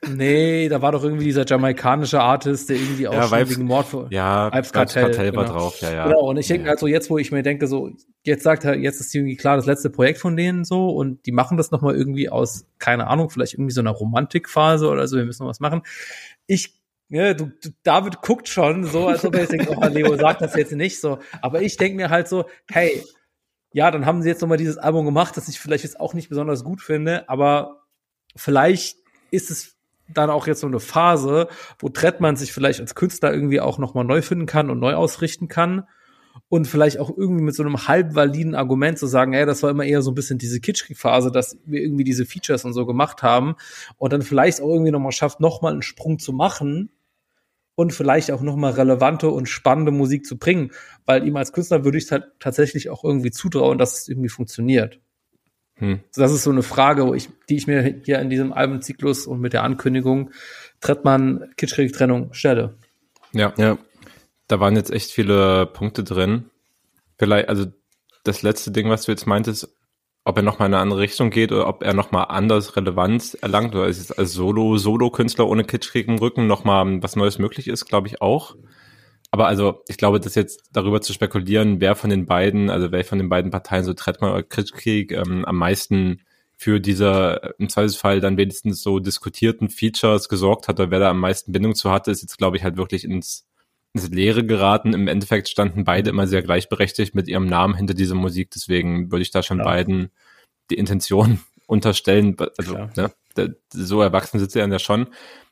Nee, 0.07 0.69
da 0.69 0.81
war 0.81 0.91
doch 0.91 1.03
irgendwie 1.03 1.25
dieser 1.25 1.45
jamaikanische 1.45 2.21
Artist, 2.21 2.69
der 2.69 2.77
irgendwie 2.77 3.07
auch 3.07 3.13
Ja, 3.13 3.25
Vibes- 3.25 3.49
wegen 3.51 3.65
Mord 3.65 3.87
für 3.87 4.07
Ja, 4.09 4.47
Vibes 4.53 4.73
Vibes 4.73 4.93
Kartell, 4.93 5.35
war 5.35 5.45
genau. 5.45 5.57
drauf, 5.57 5.81
ja, 5.81 5.91
ja. 5.91 6.07
Genau, 6.07 6.29
und 6.29 6.37
ich 6.37 6.47
denke 6.47 6.63
ja. 6.63 6.69
halt 6.69 6.79
so 6.79 6.87
jetzt, 6.87 7.09
wo 7.09 7.17
ich 7.17 7.31
mir 7.31 7.43
denke, 7.43 7.67
so, 7.67 7.91
jetzt 8.23 8.43
sagt 8.43 8.63
er, 8.63 8.75
jetzt 8.75 9.01
ist 9.01 9.13
irgendwie 9.13 9.35
klar 9.35 9.57
das 9.57 9.65
letzte 9.65 9.89
Projekt 9.89 10.19
von 10.19 10.37
denen 10.37 10.63
so 10.65 10.89
und 10.89 11.25
die 11.25 11.31
machen 11.31 11.57
das 11.57 11.71
nochmal 11.71 11.95
irgendwie 11.95 12.29
aus, 12.29 12.65
keine 12.77 13.07
Ahnung, 13.07 13.29
vielleicht 13.29 13.55
irgendwie 13.55 13.73
so 13.73 13.81
einer 13.81 13.91
Romantikphase 13.91 14.87
oder 14.87 15.07
so, 15.07 15.17
wir 15.17 15.25
müssen 15.25 15.43
noch 15.43 15.49
was 15.49 15.59
machen. 15.59 15.81
Ich, 16.47 16.79
ja, 17.09 17.33
du, 17.33 17.51
du, 17.61 17.69
David 17.83 18.21
guckt 18.21 18.47
schon 18.47 18.85
so, 18.85 19.07
als 19.07 19.25
ob 19.25 19.33
er 19.35 19.41
jetzt 19.41 19.51
denkt, 19.51 19.67
oh, 19.69 19.85
Leo 19.87 20.15
sagt 20.15 20.41
das 20.41 20.55
jetzt 20.55 20.71
nicht 20.71 21.01
so. 21.01 21.19
Aber 21.41 21.61
ich 21.61 21.75
denke 21.75 21.95
mir 21.95 22.09
halt 22.09 22.27
so, 22.27 22.45
hey, 22.71 23.03
ja, 23.71 23.91
dann 23.91 24.05
haben 24.05 24.21
sie 24.21 24.29
jetzt 24.29 24.41
nochmal 24.41 24.57
dieses 24.57 24.77
Album 24.77 25.05
gemacht, 25.05 25.35
das 25.37 25.47
ich 25.47 25.59
vielleicht 25.59 25.83
jetzt 25.83 25.99
auch 25.99 26.13
nicht 26.13 26.29
besonders 26.29 26.63
gut 26.63 26.81
finde, 26.81 27.27
aber 27.29 27.78
vielleicht 28.35 28.97
ist 29.31 29.51
es 29.51 29.75
dann 30.07 30.29
auch 30.29 30.47
jetzt 30.47 30.61
so 30.61 30.67
eine 30.67 30.79
Phase, 30.79 31.47
wo 31.77 31.89
Trettmann 31.89 32.35
sich 32.35 32.51
vielleicht 32.51 32.79
als 32.79 32.95
Künstler 32.95 33.33
irgendwie 33.33 33.61
auch 33.61 33.77
nochmal 33.77 34.05
neu 34.05 34.21
finden 34.21 34.45
kann 34.45 34.69
und 34.69 34.79
neu 34.79 34.95
ausrichten 34.95 35.47
kann 35.47 35.87
und 36.47 36.67
vielleicht 36.67 36.99
auch 36.99 37.15
irgendwie 37.15 37.43
mit 37.43 37.55
so 37.55 37.63
einem 37.63 37.87
halb 37.87 38.15
validen 38.15 38.55
Argument 38.55 38.97
zu 38.97 39.07
sagen, 39.07 39.33
ey, 39.33 39.45
das 39.45 39.61
war 39.61 39.69
immer 39.69 39.83
eher 39.83 40.01
so 40.01 40.11
ein 40.11 40.15
bisschen 40.15 40.39
diese 40.39 40.59
Kitschkrieg-Phase, 40.59 41.31
dass 41.31 41.57
wir 41.65 41.81
irgendwie 41.81 42.03
diese 42.03 42.25
Features 42.25 42.65
und 42.65 42.73
so 42.73 42.85
gemacht 42.85 43.23
haben 43.23 43.55
und 43.97 44.13
dann 44.13 44.21
vielleicht 44.21 44.61
auch 44.61 44.69
irgendwie 44.69 44.91
nochmal 44.91 45.11
schafft, 45.11 45.39
nochmal 45.39 45.73
einen 45.73 45.81
Sprung 45.81 46.17
zu 46.17 46.33
machen 46.33 46.89
und 47.75 47.93
vielleicht 47.93 48.31
auch 48.31 48.41
nochmal 48.41 48.73
relevante 48.73 49.29
und 49.29 49.47
spannende 49.47 49.91
Musik 49.91 50.25
zu 50.25 50.37
bringen, 50.37 50.71
weil 51.05 51.25
ihm 51.27 51.35
als 51.35 51.53
Künstler 51.53 51.85
würde 51.85 51.97
ich 51.97 52.05
es 52.05 52.11
halt 52.11 52.25
tatsächlich 52.39 52.89
auch 52.89 53.03
irgendwie 53.03 53.31
zutrauen, 53.31 53.77
dass 53.77 54.01
es 54.01 54.07
irgendwie 54.07 54.29
funktioniert. 54.29 54.99
Hm. 55.79 56.01
Das 56.15 56.31
ist 56.31 56.43
so 56.43 56.51
eine 56.51 56.63
Frage, 56.63 57.07
wo 57.07 57.13
ich, 57.13 57.29
die 57.49 57.57
ich 57.57 57.67
mir 57.67 58.01
hier 58.03 58.19
in 58.19 58.29
diesem 58.29 58.53
Albumzyklus 58.53 59.25
und 59.27 59.39
mit 59.39 59.53
der 59.53 59.63
Ankündigung 59.63 60.31
Trettmann 60.81 61.51
Kitschkrieg-Trennung 61.57 62.33
stelle. 62.33 62.75
Ja, 63.33 63.53
Ja. 63.57 63.77
da 64.47 64.59
waren 64.59 64.75
jetzt 64.75 64.91
echt 64.91 65.11
viele 65.11 65.65
Punkte 65.65 66.03
drin. 66.03 66.49
Vielleicht, 67.17 67.49
also 67.49 67.65
das 68.23 68.41
letzte 68.41 68.71
Ding, 68.71 68.89
was 68.89 69.03
du 69.03 69.11
jetzt 69.11 69.25
meintest, 69.25 69.73
ob 70.25 70.37
er 70.37 70.43
nochmal 70.43 70.67
in 70.67 70.73
eine 70.73 70.81
andere 70.81 70.99
Richtung 70.99 71.29
geht 71.29 71.51
oder 71.51 71.67
ob 71.67 71.83
er 71.83 71.93
nochmal 71.93 72.25
anders 72.29 72.75
Relevanz 72.75 73.35
erlangt 73.35 73.73
oder 73.73 73.87
ist 73.87 73.99
es 73.99 74.11
als 74.11 74.33
Solo, 74.33 74.77
Solo-Künstler 74.77 75.47
ohne 75.47 75.63
Kitschkrieg 75.63 76.07
im 76.07 76.17
Rücken 76.17 76.45
nochmal 76.45 77.01
was 77.01 77.15
Neues 77.15 77.39
möglich 77.39 77.67
ist, 77.67 77.85
glaube 77.85 78.07
ich 78.07 78.21
auch. 78.21 78.55
Aber 79.31 79.47
also, 79.47 79.83
ich 79.87 79.97
glaube, 79.97 80.19
dass 80.19 80.35
jetzt 80.35 80.69
darüber 80.71 81.01
zu 81.01 81.13
spekulieren, 81.13 81.79
wer 81.81 81.95
von 81.95 82.09
den 82.09 82.25
beiden, 82.25 82.69
also 82.69 82.91
wer 82.91 83.05
von 83.05 83.19
den 83.19 83.29
beiden 83.29 83.51
Parteien 83.51 83.83
so 83.83 83.93
Trettmann 83.93 84.31
oder 84.31 84.43
Kitschkrieg 84.43 85.11
ähm, 85.11 85.45
am 85.45 85.57
meisten 85.57 86.21
für 86.57 86.79
diese 86.79 87.41
äh, 87.41 87.53
im 87.57 87.69
Zweifelsfall 87.69 88.19
dann 88.19 88.37
wenigstens 88.37 88.81
so 88.81 88.99
diskutierten 88.99 89.69
Features 89.69 90.29
gesorgt 90.29 90.67
hat 90.67 90.79
oder 90.79 90.91
wer 90.91 90.99
da 90.99 91.09
am 91.09 91.19
meisten 91.19 91.51
Bindung 91.51 91.75
zu 91.75 91.91
hatte, 91.91 92.11
ist 92.11 92.21
jetzt, 92.21 92.37
glaube 92.37 92.57
ich, 92.57 92.63
halt 92.63 92.75
wirklich 92.75 93.05
ins, 93.05 93.47
ins 93.93 94.09
Leere 94.09 94.43
geraten. 94.45 94.93
Im 94.93 95.07
Endeffekt 95.07 95.47
standen 95.47 95.85
beide 95.85 96.09
immer 96.09 96.27
sehr 96.27 96.41
gleichberechtigt 96.41 97.13
mit 97.15 97.27
ihrem 97.27 97.45
Namen 97.45 97.75
hinter 97.75 97.93
dieser 97.93 98.15
Musik, 98.15 98.49
deswegen 98.51 99.11
würde 99.11 99.21
ich 99.21 99.31
da 99.31 99.43
schon 99.43 99.59
Ja. 99.59 99.63
beiden 99.63 100.11
die 100.71 100.75
Intention 100.75 101.39
unterstellen. 101.67 102.35
Also, 102.57 102.89
ne, 102.95 103.11
so 103.69 104.01
erwachsen 104.01 104.39
sitzt 104.39 104.55
er 104.55 104.67
ja 104.67 104.79
schon. 104.79 105.07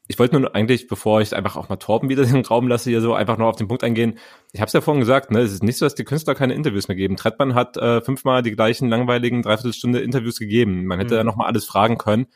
Ich 0.08 0.18
wollte 0.20 0.40
nur 0.40 0.56
eigentlich, 0.56 0.88
bevor 0.88 1.20
ich 1.22 1.36
einfach 1.36 1.58
auch 1.58 1.70
mal 1.70 1.76
Torben 1.78 2.10
wieder 2.10 2.24
den 2.26 2.46
Raum 2.46 2.68
lasse, 2.68 2.90
hier 2.90 3.02
so 3.02 3.14
einfach 3.14 3.38
noch 3.38 3.48
auf 3.48 3.56
den 3.58 3.68
Punkt 3.68 3.84
eingehen. 3.84 4.18
Ich 4.54 4.62
habe 4.62 4.68
es 4.68 4.74
ja 4.74 4.82
vorhin 4.82 5.02
gesagt, 5.02 5.32
ne, 5.32 5.40
es 5.42 5.52
ist 5.52 5.64
nicht 5.64 5.78
so, 5.78 5.86
dass 5.86 5.96
die 5.96 6.06
Künstler 6.06 6.36
keine 6.36 6.54
Interviews 6.54 6.88
mehr 6.88 6.96
geben. 6.98 7.16
Trettmann 7.18 7.56
hat 7.56 7.78
äh, 7.78 8.02
fünfmal 8.02 8.42
die 8.42 8.52
gleichen 8.52 8.90
langweiligen 8.90 9.42
Dreiviertelstunde 9.42 10.00
Interviews 10.00 10.40
gegeben. 10.40 10.86
Man 10.86 11.00
hätte 11.00 11.16
Mhm. 11.16 11.18
da 11.18 11.24
noch 11.24 11.36
mal 11.36 11.46
alles 11.48 11.66
fragen 11.66 11.98
können. 11.98 12.28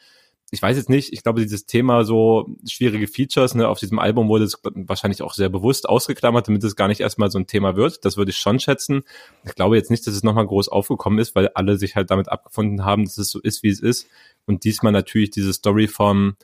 Ich 0.53 0.61
weiß 0.61 0.75
jetzt 0.75 0.89
nicht, 0.89 1.13
ich 1.13 1.23
glaube, 1.23 1.39
dieses 1.39 1.65
Thema 1.65 2.03
so 2.03 2.49
schwierige 2.69 3.07
Features, 3.07 3.55
ne, 3.55 3.69
auf 3.69 3.79
diesem 3.79 3.99
Album 3.99 4.27
wurde 4.27 4.43
es 4.43 4.59
wahrscheinlich 4.63 5.21
auch 5.21 5.33
sehr 5.33 5.47
bewusst 5.47 5.87
ausgeklammert, 5.87 6.49
damit 6.49 6.61
es 6.65 6.75
gar 6.75 6.89
nicht 6.89 6.99
erstmal 6.99 7.31
so 7.31 7.39
ein 7.39 7.47
Thema 7.47 7.77
wird. 7.77 8.03
Das 8.03 8.17
würde 8.17 8.31
ich 8.31 8.37
schon 8.37 8.59
schätzen. 8.59 9.03
Ich 9.45 9.55
glaube 9.55 9.77
jetzt 9.77 9.89
nicht, 9.89 10.05
dass 10.05 10.13
es 10.13 10.23
nochmal 10.23 10.45
groß 10.45 10.67
aufgekommen 10.67 11.19
ist, 11.19 11.35
weil 11.35 11.47
alle 11.55 11.77
sich 11.77 11.95
halt 11.95 12.11
damit 12.11 12.27
abgefunden 12.27 12.83
haben, 12.83 13.05
dass 13.05 13.17
es 13.17 13.29
so 13.29 13.39
ist, 13.39 13.63
wie 13.63 13.69
es 13.69 13.79
ist. 13.79 14.07
Und 14.45 14.65
diesmal 14.65 14.91
natürlich 14.91 15.29
diese 15.29 15.53
Story 15.53 15.87
vom 15.87 16.35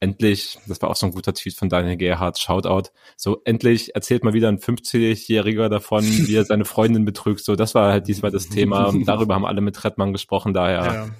endlich, 0.00 0.58
das 0.66 0.80
war 0.82 0.90
auch 0.90 0.96
so 0.96 1.06
ein 1.06 1.12
guter 1.12 1.32
Tweet 1.32 1.54
von 1.54 1.68
Daniel 1.68 1.96
Gerhardt, 1.96 2.38
Shoutout, 2.38 2.90
so 3.16 3.40
endlich 3.44 3.94
erzählt 3.94 4.22
mal 4.24 4.34
wieder 4.34 4.48
ein 4.48 4.58
50-Jähriger 4.58 5.68
davon, 5.68 6.04
wie 6.28 6.34
er 6.34 6.44
seine 6.44 6.64
Freundin 6.64 7.04
betrügt. 7.04 7.44
So, 7.44 7.56
das 7.56 7.74
war 7.74 7.90
halt 7.92 8.06
diesmal 8.08 8.30
das 8.30 8.48
Thema. 8.48 8.86
Und 8.86 9.04
darüber 9.08 9.34
haben 9.34 9.46
alle 9.46 9.60
mit 9.60 9.76
Trettmann 9.76 10.12
gesprochen, 10.12 10.52
daher. 10.52 11.10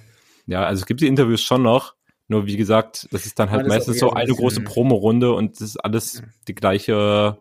Ja, 0.45 0.63
also 0.65 0.81
es 0.81 0.85
gibt 0.85 1.01
die 1.01 1.07
Interviews 1.07 1.41
schon 1.41 1.63
noch. 1.63 1.95
Nur 2.27 2.47
wie 2.47 2.57
gesagt, 2.57 3.07
das 3.11 3.25
ist 3.27 3.37
dann 3.37 3.51
halt 3.51 3.61
Alles 3.61 3.73
meistens 3.73 3.99
so 3.99 4.11
eine 4.11 4.33
große 4.33 4.61
Promo-Runde 4.61 5.31
und 5.33 5.55
das 5.61 5.69
ist 5.69 5.77
alles 5.77 6.23
die 6.47 6.55
gleiche, 6.55 7.37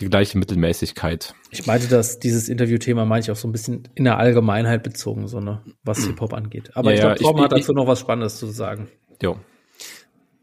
die 0.00 0.06
gleiche 0.08 0.38
Mittelmäßigkeit. 0.38 1.34
Ich 1.50 1.66
meinte, 1.66 1.86
dass 1.86 2.18
dieses 2.18 2.48
Interviewthema 2.48 3.04
meine 3.04 3.20
ich 3.20 3.30
auch 3.30 3.36
so 3.36 3.46
ein 3.46 3.52
bisschen 3.52 3.88
in 3.94 4.04
der 4.04 4.18
Allgemeinheit 4.18 4.82
bezogen, 4.82 5.28
so 5.28 5.38
ne, 5.40 5.62
was 5.84 6.04
Hip-Hop 6.04 6.32
angeht. 6.32 6.70
Aber 6.74 6.90
Ja, 6.90 6.94
ich 6.94 7.00
ja, 7.00 7.06
glaube, 7.14 7.22
Torben 7.22 7.38
ich- 7.38 7.44
hat 7.44 7.52
dazu 7.52 7.72
noch 7.72 7.86
was 7.86 8.00
Spannendes 8.00 8.38
zu 8.38 8.46
sagen. 8.48 8.88
Jo. 9.22 9.36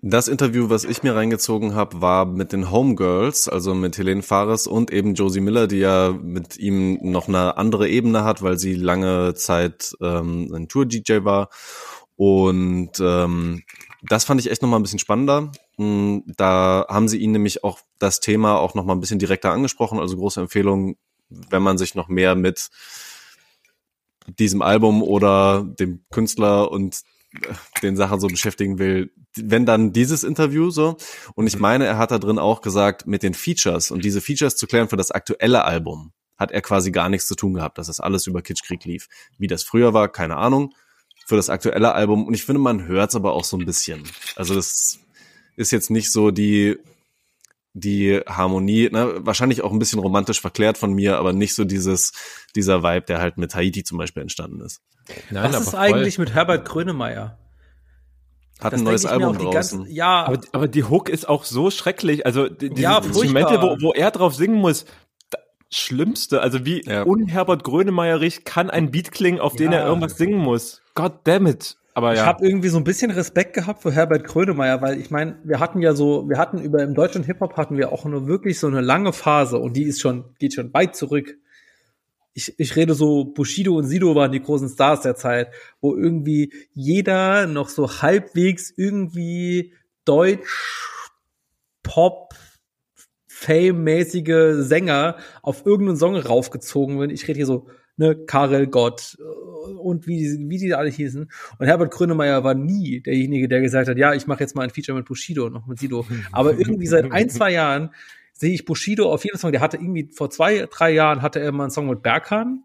Das 0.01 0.29
Interview, 0.29 0.69
was 0.69 0.85
ich 0.85 1.03
mir 1.03 1.13
reingezogen 1.13 1.75
habe, 1.75 1.99
war 1.99 2.25
mit 2.25 2.53
den 2.53 2.71
Homegirls, 2.71 3.49
also 3.49 3.75
mit 3.75 3.97
Helene 3.97 4.21
Fares 4.21 4.65
und 4.65 4.91
eben 4.91 5.13
Josie 5.13 5.41
Miller, 5.41 5.67
die 5.67 5.79
ja 5.79 6.17
mit 6.21 6.55
ihm 6.57 6.99
noch 7.01 7.27
eine 7.27 7.57
andere 7.57 7.89
Ebene 7.89 8.23
hat, 8.23 8.41
weil 8.41 8.57
sie 8.57 8.75
lange 8.75 9.33
Zeit 9.33 9.93
ähm, 10.01 10.53
ein 10.53 10.69
Tour-DJ 10.69 11.25
war. 11.25 11.49
Und 12.15 12.91
ähm, 13.01 13.63
das 14.01 14.23
fand 14.23 14.39
ich 14.39 14.49
echt 14.49 14.61
noch 14.61 14.69
mal 14.69 14.77
ein 14.77 14.83
bisschen 14.83 14.99
spannender. 14.99 15.51
Mm, 15.77 16.19
Da 16.37 16.85
haben 16.87 17.09
sie 17.09 17.17
ihn 17.17 17.33
nämlich 17.33 17.65
auch 17.65 17.79
das 17.97 18.21
Thema 18.21 18.57
auch 18.57 18.75
noch 18.75 18.85
mal 18.85 18.93
ein 18.93 19.01
bisschen 19.01 19.19
direkter 19.19 19.51
angesprochen. 19.51 19.99
Also 19.99 20.15
große 20.15 20.39
Empfehlung, 20.39 20.95
wenn 21.29 21.61
man 21.61 21.77
sich 21.77 21.95
noch 21.95 22.07
mehr 22.07 22.35
mit 22.35 22.69
diesem 24.39 24.61
Album 24.61 25.03
oder 25.03 25.63
dem 25.77 26.05
Künstler 26.09 26.71
und 26.71 27.01
den 27.83 27.95
Sachen 27.95 28.19
so 28.19 28.27
beschäftigen 28.27 28.79
will, 28.79 29.11
wenn 29.35 29.65
dann 29.65 29.93
dieses 29.93 30.23
Interview 30.23 30.71
so. 30.71 30.97
Und 31.35 31.47
ich 31.47 31.59
meine, 31.59 31.85
er 31.85 31.97
hat 31.97 32.11
da 32.11 32.19
drin 32.19 32.39
auch 32.39 32.61
gesagt, 32.61 33.07
mit 33.07 33.23
den 33.23 33.33
Features 33.33 33.91
und 33.91 34.03
diese 34.03 34.21
Features 34.21 34.55
zu 34.55 34.67
klären 34.67 34.89
für 34.89 34.97
das 34.97 35.11
aktuelle 35.11 35.63
Album, 35.63 36.11
hat 36.37 36.51
er 36.51 36.61
quasi 36.61 36.91
gar 36.91 37.09
nichts 37.09 37.27
zu 37.27 37.35
tun 37.35 37.53
gehabt, 37.53 37.77
dass 37.77 37.87
das 37.87 37.99
alles 37.99 38.25
über 38.25 38.41
Kitschkrieg 38.41 38.83
lief. 38.85 39.07
Wie 39.37 39.47
das 39.47 39.63
früher 39.63 39.93
war, 39.93 40.11
keine 40.11 40.37
Ahnung. 40.37 40.73
Für 41.25 41.35
das 41.35 41.49
aktuelle 41.49 41.93
Album. 41.93 42.25
Und 42.25 42.33
ich 42.33 42.43
finde, 42.43 42.59
man 42.59 42.87
hört 42.87 43.09
es 43.09 43.15
aber 43.15 43.33
auch 43.33 43.43
so 43.43 43.57
ein 43.57 43.65
bisschen. 43.65 44.03
Also 44.35 44.55
das 44.55 44.99
ist 45.55 45.71
jetzt 45.71 45.91
nicht 45.91 46.11
so 46.11 46.31
die, 46.31 46.77
die 47.73 48.19
Harmonie, 48.27 48.89
ne, 48.91 49.15
wahrscheinlich 49.19 49.61
auch 49.63 49.71
ein 49.71 49.79
bisschen 49.79 49.99
romantisch 49.99 50.41
verklärt 50.41 50.77
von 50.77 50.93
mir, 50.93 51.17
aber 51.17 51.33
nicht 51.33 51.53
so 51.55 51.65
dieses, 51.65 52.13
dieser 52.55 52.81
Vibe, 52.83 53.05
der 53.05 53.19
halt 53.21 53.37
mit 53.37 53.53
Haiti 53.55 53.83
zum 53.83 53.97
Beispiel 53.97 54.21
entstanden 54.21 54.61
ist. 54.61 54.81
Nein, 55.29 55.53
was 55.53 55.61
ist 55.61 55.75
eigentlich 55.75 56.17
mit 56.17 56.33
Herbert 56.33 56.65
Grönemeyer? 56.67 57.37
Hat 58.59 58.73
Das 58.73 58.81
ein 58.81 58.83
neues 58.83 59.05
Album 59.05 59.37
die 59.37 59.45
ganze- 59.49 59.77
draußen. 59.77 59.91
ja, 59.93 60.25
Aber, 60.25 60.41
aber 60.51 60.67
die 60.67 60.83
Hook 60.83 61.07
ist 61.09 61.29
auch 61.29 61.45
so 61.45 61.71
schrecklich. 61.71 62.25
Also 62.25 62.49
die, 62.49 62.69
diese 62.69 62.81
Ja, 62.81 62.97
Instrumente, 62.97 63.61
wo, 63.61 63.77
wo 63.81 63.93
er 63.93 64.11
drauf 64.11 64.35
singen 64.35 64.57
muss, 64.57 64.83
da, 65.29 65.37
Schlimmste. 65.71 66.41
Also 66.41 66.65
wie 66.65 66.83
Ja. 66.83 67.03
unherbert 67.03 67.63
Grönemeyerig 67.63 68.43
kann 68.43 68.69
ein 68.69 68.91
Beat 68.91 69.11
klingen, 69.13 69.39
auf 69.39 69.55
den 69.55 69.71
Ja. 69.71 69.79
er 69.79 69.85
irgendwas 69.87 70.17
singen 70.17 70.39
muss. 70.39 70.81
God 70.93 71.13
damn 71.23 71.47
it. 71.47 71.77
Aber 71.99 72.13
Ich 72.13 72.19
ja. 72.19 72.25
habe 72.25 72.47
irgendwie 72.47 72.69
so 72.69 72.77
ein 72.77 72.85
bisschen 72.85 73.11
Respekt 73.11 73.53
gehabt 73.53 73.81
für 73.81 73.91
Herbert 73.91 74.23
Grönemeyer, 74.23 74.81
weil 74.81 75.01
ich 75.01 75.11
meine, 75.11 75.37
wir 75.43 75.59
hatten 75.59 75.81
ja 75.81 75.93
so, 75.93 76.29
wir 76.29 76.37
hatten 76.37 76.61
über 76.61 76.81
im 76.81 76.93
deutschen 76.93 77.25
Hip-Hop 77.25 77.57
hatten 77.57 77.77
wir 77.77 77.91
auch 77.91 78.05
eine 78.05 78.25
wirklich 78.25 78.57
so 78.57 78.67
eine 78.67 78.79
lange 78.79 79.11
Phase 79.11 79.57
und 79.57 79.75
die 79.75 79.83
ist 79.83 79.99
schon, 79.99 80.23
geht 80.39 80.53
schon 80.53 80.73
weit 80.73 80.95
zurück. 80.95 81.37
Ich, 82.33 82.57
ich 82.57 82.77
rede 82.77 82.93
so, 82.93 83.25
Bushido 83.25 83.75
und 83.75 83.83
Sido 83.83 84.15
waren 84.15 84.31
die 84.31 84.41
großen 84.41 84.69
Stars 84.69 85.01
der 85.01 85.15
Zeit, 85.17 85.49
wo 85.81 85.93
irgendwie 85.93 86.53
jeder 86.71 87.47
noch 87.47 87.67
so 87.67 88.01
halbwegs 88.01 88.71
irgendwie 88.77 89.73
Deutsch, 90.05 91.09
Pop, 91.83 92.33
Fame-mäßige 93.27 94.53
Sänger 94.63 95.17
auf 95.41 95.65
irgendeinen 95.65 95.97
Song 95.97 96.15
raufgezogen 96.15 96.97
werden. 96.97 97.11
Ich 97.11 97.27
rede 97.27 97.35
hier 97.35 97.45
so, 97.45 97.67
ne, 97.97 98.15
Karel 98.15 98.67
Gott 98.67 99.17
und 99.77 100.07
wie, 100.07 100.37
wie 100.49 100.57
die 100.57 100.73
alle 100.73 100.89
hießen. 100.89 101.29
Und 101.59 101.65
Herbert 101.67 101.91
Grönemeyer 101.91 102.43
war 102.43 102.53
nie 102.53 103.01
derjenige, 103.01 103.47
der 103.47 103.61
gesagt 103.61 103.87
hat, 103.89 103.97
ja, 103.97 104.13
ich 104.13 104.27
mache 104.27 104.39
jetzt 104.41 104.55
mal 104.55 104.63
ein 104.63 104.69
Feature 104.69 104.97
mit 104.97 105.05
Bushido 105.07 105.45
und 105.45 105.53
noch 105.53 105.67
mit 105.67 105.79
Sido. 105.79 106.05
Aber 106.31 106.57
irgendwie 106.57 106.87
seit 106.87 107.11
ein, 107.11 107.29
zwei 107.29 107.51
Jahren 107.51 107.91
sehe 108.33 108.53
ich 108.53 108.65
Bushido 108.65 109.11
auf 109.11 109.23
jeden 109.25 109.37
Song. 109.37 109.51
Der 109.51 109.61
hatte 109.61 109.77
irgendwie 109.77 110.09
vor 110.13 110.29
zwei, 110.29 110.67
drei 110.71 110.91
Jahren 110.91 111.21
hatte 111.21 111.39
er 111.39 111.51
mal 111.51 111.63
einen 111.65 111.71
Song 111.71 111.87
mit 111.89 112.01
Berkan. 112.01 112.63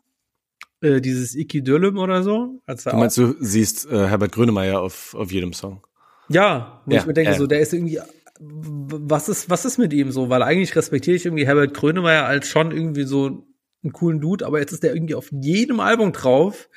Äh, 0.81 1.01
dieses 1.01 1.35
Iki 1.35 1.63
Dölüm 1.63 1.99
oder 1.99 2.23
so. 2.23 2.61
Du 2.67 2.97
meinst, 2.97 3.17
du 3.17 3.35
siehst 3.41 3.87
äh, 3.91 4.07
Herbert 4.09 4.33
Grönemeyer 4.33 4.81
auf, 4.81 5.15
auf 5.15 5.33
jedem 5.33 5.53
Song. 5.53 5.83
ja, 6.29 6.83
wo 6.87 6.95
Ja, 6.95 7.01
ich 7.01 7.07
mir 7.07 7.15
denke, 7.15 7.33
ja. 7.33 7.39
so, 7.39 7.47
der 7.47 7.61
ist 7.61 7.73
irgendwie 7.73 8.01
was 8.41 9.29
ist, 9.29 9.49
was 9.49 9.65
ist 9.65 9.79
mit 9.79 9.93
ihm 9.93 10.11
so? 10.11 10.29
Weil 10.29 10.43
eigentlich 10.43 10.75
respektiere 10.77 11.17
ich 11.17 11.25
irgendwie 11.25 11.47
Herbert 11.47 11.73
Grönemeyer 11.75 12.27
als 12.27 12.49
schon 12.49 12.73
irgendwie 12.73 13.05
so 13.05 13.47
einen 13.85 13.93
coolen 13.93 14.21
Dude, 14.21 14.47
aber 14.47 14.61
jetzt 14.61 14.73
ist 14.73 14.83
der 14.83 14.95
irgendwie 14.95 15.15
auf 15.15 15.31
jedem 15.31 15.81
Album 15.81 16.13
drauf, 16.13 16.69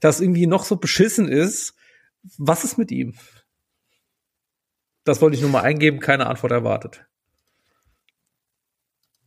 das 0.00 0.20
irgendwie 0.20 0.46
noch 0.46 0.64
so 0.64 0.76
beschissen 0.76 1.28
ist. 1.28 1.74
Was 2.38 2.64
ist 2.64 2.78
mit 2.78 2.90
ihm? 2.90 3.14
Das 5.04 5.20
wollte 5.20 5.36
ich 5.36 5.42
nur 5.42 5.50
mal 5.50 5.62
eingeben, 5.62 6.00
keine 6.00 6.26
Antwort 6.26 6.52
erwartet. 6.52 7.06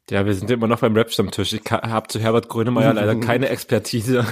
Ja, 0.10 0.26
wir 0.26 0.34
sind 0.34 0.50
immer 0.50 0.68
noch 0.68 0.80
beim 0.80 0.96
Rap-Stammtisch. 0.96 1.54
Ich 1.54 1.72
habe 1.72 2.08
zu 2.08 2.20
Herbert 2.20 2.50
Grönemeyer 2.50 2.94
leider 2.94 3.16
keine 3.20 3.50
Expertise. 3.50 4.26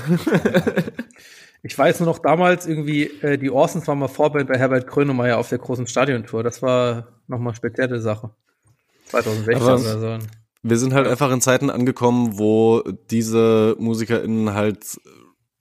ich 1.63 1.77
weiß 1.77 1.99
nur 1.99 2.09
noch 2.09 2.19
damals 2.19 2.65
irgendwie, 2.65 3.03
äh, 3.21 3.37
die 3.37 3.51
Orsons 3.51 3.87
waren 3.87 3.99
mal 3.99 4.07
Vorband 4.07 4.47
bei 4.47 4.57
Herbert 4.57 4.87
Grönemeyer 4.87 5.37
auf 5.37 5.49
der 5.49 5.59
großen 5.59 5.87
Stadiontour. 5.87 6.43
Das 6.43 6.61
war 6.61 7.07
nochmal 7.27 7.53
spezielle 7.53 7.99
Sache. 7.99 8.31
2016 9.05 9.55
Aber 9.55 9.79
oder 9.79 10.19
so. 10.19 10.27
Wir 10.63 10.77
sind 10.77 10.93
halt 10.93 11.07
einfach 11.07 11.31
in 11.31 11.41
Zeiten 11.41 11.69
angekommen, 11.69 12.37
wo 12.39 12.83
diese 13.09 13.75
MusikerInnen 13.79 14.53
halt 14.53 14.99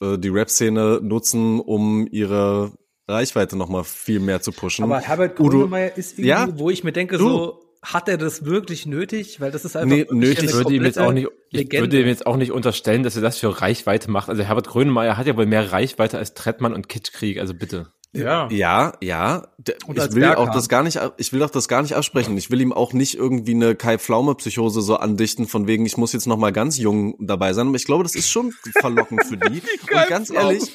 äh, 0.01 0.19
die 0.19 0.29
Rap-Szene 0.29 1.01
nutzen, 1.03 1.61
um 1.61 2.07
ihre 2.11 2.73
Reichweite 3.09 3.57
nochmal 3.57 3.85
viel 3.85 4.21
mehr 4.21 4.41
zu 4.41 4.53
pushen. 4.53 4.85
Aber 4.85 5.01
Herbert 5.01 5.37
Grönemeyer 5.37 5.97
ist 5.97 6.13
irgendwie, 6.19 6.29
Ja? 6.29 6.49
wo 6.59 6.71
ich 6.71 6.83
mir 6.83 6.93
denke, 6.93 7.19
Du. 7.19 7.29
so, 7.29 7.61
hat 7.83 8.09
er 8.09 8.19
das 8.19 8.45
wirklich 8.45 8.85
nötig? 8.87 9.41
Weil 9.41 9.53
das 9.53 9.65
ist 9.65 9.77
einfach 9.77 9.97
Nee, 9.97 10.07
nötig 10.11 10.45
Ich 10.45 10.55
würde 10.55 10.75
ihm 10.75 10.85
jetzt 10.85 10.99
auch 10.99 11.13
nicht, 11.13 11.29
ich 11.51 11.71
würde 11.73 12.01
ihm 12.01 12.07
jetzt 12.09 12.27
auch 12.27 12.37
nicht 12.37 12.51
unterstellen, 12.51 13.05
dass 13.05 13.15
er 13.15 13.23
das 13.23 13.39
für 13.39 13.61
Reichweite 13.61 14.11
macht. 14.11 14.29
Also 14.29 14.43
Herbert 14.43 14.67
Grönemeyer 14.69 15.17
hat 15.17 15.27
ja 15.29 15.37
wohl 15.37 15.47
mehr 15.47 15.71
Reichweite 15.71 16.19
als 16.19 16.35
Trettmann 16.35 16.75
und 16.75 16.89
Kitschkrieg, 16.89 17.39
also 17.39 17.55
bitte. 17.55 17.93
Ja. 18.13 18.49
Ja, 18.51 18.93
ja. 19.03 19.49
Ich 19.67 19.87
will 19.87 20.23
Berghahn. 20.23 20.49
auch 20.49 20.53
das 20.53 20.69
gar 20.69 20.83
nicht, 20.83 20.99
ich 21.19 21.33
will 21.33 21.43
auch 21.43 21.51
das 21.51 21.69
gar 21.69 21.83
nicht 21.83 21.95
absprechen. 21.95 22.37
Ich 22.39 22.51
will 22.51 22.61
ihm 22.61 22.73
auch 22.73 22.93
nicht 22.93 23.15
irgendwie 23.15 23.55
eine 23.55 23.75
Kai 23.75 23.99
Pflaume 23.99 24.35
Psychose 24.37 24.81
so 24.81 24.97
andichten 24.97 25.47
von 25.47 25.67
wegen, 25.67 25.85
ich 25.85 25.97
muss 25.97 26.13
jetzt 26.13 26.27
noch 26.27 26.39
mal 26.39 26.53
ganz 26.53 26.79
jung 26.79 27.17
dabei 27.19 27.53
sein. 27.53 27.67
Aber 27.69 27.77
ich 27.77 27.85
glaube, 27.85 28.05
das 28.05 28.15
ist 28.15 28.31
schon 28.31 28.53
verlockend 28.81 29.25
für 29.27 29.37
die. 29.37 29.61
Und 29.93 30.09
ganz 30.09 30.31
ehrlich, 30.31 30.73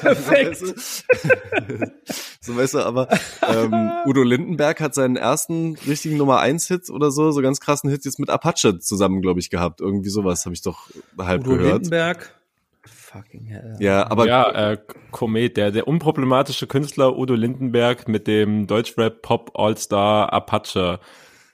Perfekt. 0.00 0.58
so 2.40 2.56
weißt 2.56 2.74
du, 2.74 2.78
aber 2.80 3.08
ähm, 3.42 3.90
Udo 4.06 4.22
Lindenberg 4.22 4.80
hat 4.80 4.94
seinen 4.94 5.16
ersten 5.16 5.76
richtigen 5.86 6.16
Nummer 6.16 6.40
eins 6.40 6.68
Hit 6.68 6.90
oder 6.90 7.10
so, 7.10 7.30
so 7.30 7.40
ganz 7.40 7.60
krassen 7.60 7.90
Hit 7.90 8.04
jetzt 8.04 8.18
mit 8.18 8.30
Apache 8.30 8.78
zusammen, 8.78 9.22
glaube 9.22 9.40
ich, 9.40 9.50
gehabt. 9.50 9.80
Irgendwie 9.80 10.10
sowas 10.10 10.44
habe 10.44 10.54
ich 10.54 10.62
doch 10.62 10.88
halb 11.18 11.42
Udo 11.42 11.56
gehört. 11.56 11.72
Lindenberg. 11.72 12.34
Fucking 13.14 13.46
hell. 13.46 13.76
Ja, 13.78 14.10
aber 14.10 14.26
ja, 14.26 14.72
äh, 14.72 14.78
Komet, 15.12 15.56
der, 15.56 15.70
der 15.70 15.86
unproblematische 15.86 16.66
Künstler 16.66 17.16
Udo 17.16 17.34
Lindenberg 17.34 18.08
mit 18.08 18.26
dem 18.26 18.66
Deutschrap 18.66 19.22
Pop 19.22 19.52
All-Star 19.54 20.32
Apache. 20.32 20.98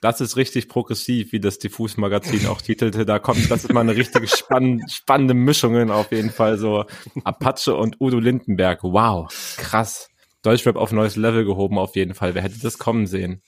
Das 0.01 0.19
ist 0.19 0.35
richtig 0.37 0.67
progressiv, 0.67 1.31
wie 1.31 1.39
das 1.39 1.59
Diffus-Magazin 1.59 2.47
auch 2.47 2.59
titelte. 2.61 3.05
Da 3.05 3.19
kommt, 3.19 3.51
das 3.51 3.63
ist 3.65 3.71
mal 3.71 3.81
eine 3.81 3.95
richtige 3.95 4.27
spann 4.35 4.81
spannende 4.89 5.35
Mischungen 5.35 5.91
auf 5.91 6.11
jeden 6.11 6.31
Fall. 6.31 6.57
So 6.57 6.85
Apache 7.23 7.75
und 7.75 8.01
Udo 8.01 8.17
Lindenberg. 8.17 8.79
Wow, 8.81 9.27
krass. 9.57 10.09
Deutschrap 10.41 10.75
auf 10.77 10.91
neues 10.91 11.15
Level 11.15 11.45
gehoben 11.45 11.77
auf 11.77 11.95
jeden 11.95 12.15
Fall. 12.15 12.33
Wer 12.33 12.41
hätte 12.41 12.59
das 12.59 12.79
kommen 12.79 13.05
sehen? 13.05 13.43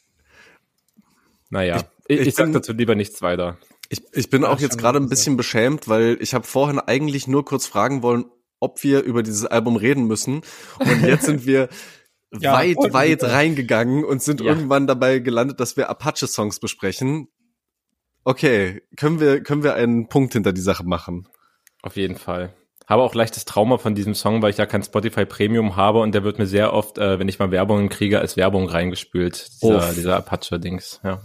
Naja, 1.50 1.84
ich, 2.08 2.20
ich, 2.20 2.28
ich 2.28 2.36
sag 2.36 2.46
bin- 2.46 2.54
dazu 2.54 2.74
lieber 2.74 2.94
nichts 2.94 3.24
weiter. 3.24 3.58
Ich, 3.94 4.02
ich 4.14 4.30
bin 4.32 4.44
auch 4.44 4.60
jetzt 4.60 4.78
gerade 4.80 4.98
ein 5.00 5.08
bisschen 5.10 5.38
beschämt, 5.38 5.88
weil 5.88 6.18
ich 6.20 6.34
habe 6.34 6.46
vorhin 6.48 6.80
eigentlich 6.80 7.28
nur 7.28 7.46
kurz 7.46 7.68
fragen 7.68 8.02
wollen, 8.02 8.26
ob 8.60 8.82
wir 8.84 9.04
über 9.04 9.22
dieses 9.22 9.46
Album 9.46 9.76
reden 9.76 10.06
müssen. 10.08 10.42
Und 10.80 11.04
jetzt 11.04 11.26
sind 11.26 11.46
wir 11.46 11.70
Ja, 12.40 12.54
weit, 12.54 12.78
weit 12.92 13.22
wir. 13.22 13.30
reingegangen 13.32 14.04
und 14.04 14.24
sind 14.24 14.42
Ja. 14.42 14.48
irgendwann 14.48 14.88
dabei 14.88 15.20
gelandet, 15.20 15.60
dass 15.60 15.78
wir 15.78 15.90
Apache-Songs 15.92 16.60
besprechen. 16.60 17.28
Okay, 18.24 18.82
können 18.98 19.20
wir, 19.20 19.44
können 19.44 19.62
wir 19.64 19.76
einen 19.76 20.08
Punkt 20.08 20.34
hinter 20.34 20.52
die 20.54 20.62
Sache 20.62 20.84
machen? 20.84 21.28
Auf 21.84 21.96
jeden 21.96 22.16
Fall. 22.16 22.52
Habe 22.88 23.04
auch 23.04 23.14
leichtes 23.14 23.46
Trauma 23.46 23.78
von 23.78 23.94
diesem 23.94 24.16
Song, 24.16 24.42
weil 24.42 24.50
ich 24.50 24.58
ja 24.58 24.66
kein 24.66 24.82
Spotify 24.82 25.26
Premium 25.26 25.76
habe 25.76 26.00
und 26.00 26.14
der 26.16 26.24
wird 26.24 26.40
mir 26.40 26.48
sehr 26.48 26.74
oft, 26.74 26.98
äh, 26.98 27.20
wenn 27.20 27.28
ich 27.28 27.38
mal 27.38 27.52
Werbungen 27.52 27.90
kriege, 27.90 28.20
als 28.20 28.36
Werbung 28.36 28.68
reingespült. 28.68 29.50
Dieser, 29.62 29.78
Uff. 29.78 29.94
dieser 29.94 30.18
Apache-Dings. 30.18 31.02
Ja. 31.04 31.22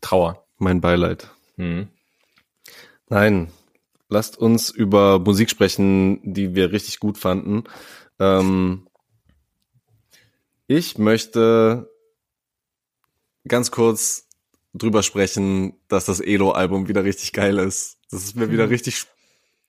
Trauer. 0.00 0.46
Mein 0.58 0.80
Beileid. 0.80 1.30
Hm. 1.56 1.88
Nein, 3.10 3.48
lasst 4.08 4.38
uns 4.38 4.70
über 4.70 5.18
Musik 5.18 5.50
sprechen, 5.50 6.20
die 6.22 6.54
wir 6.54 6.70
richtig 6.70 7.00
gut 7.00 7.18
fanden. 7.18 7.64
Ähm, 8.20 8.86
ich 10.68 10.96
möchte 10.96 11.90
ganz 13.48 13.72
kurz 13.72 14.28
drüber 14.74 15.02
sprechen, 15.02 15.74
dass 15.88 16.04
das 16.04 16.20
Elo-Album 16.20 16.86
wieder 16.86 17.02
richtig 17.02 17.32
geil 17.32 17.58
ist. 17.58 17.98
Dass 18.12 18.22
es 18.22 18.36
mir 18.36 18.52
wieder 18.52 18.70
richtig 18.70 19.06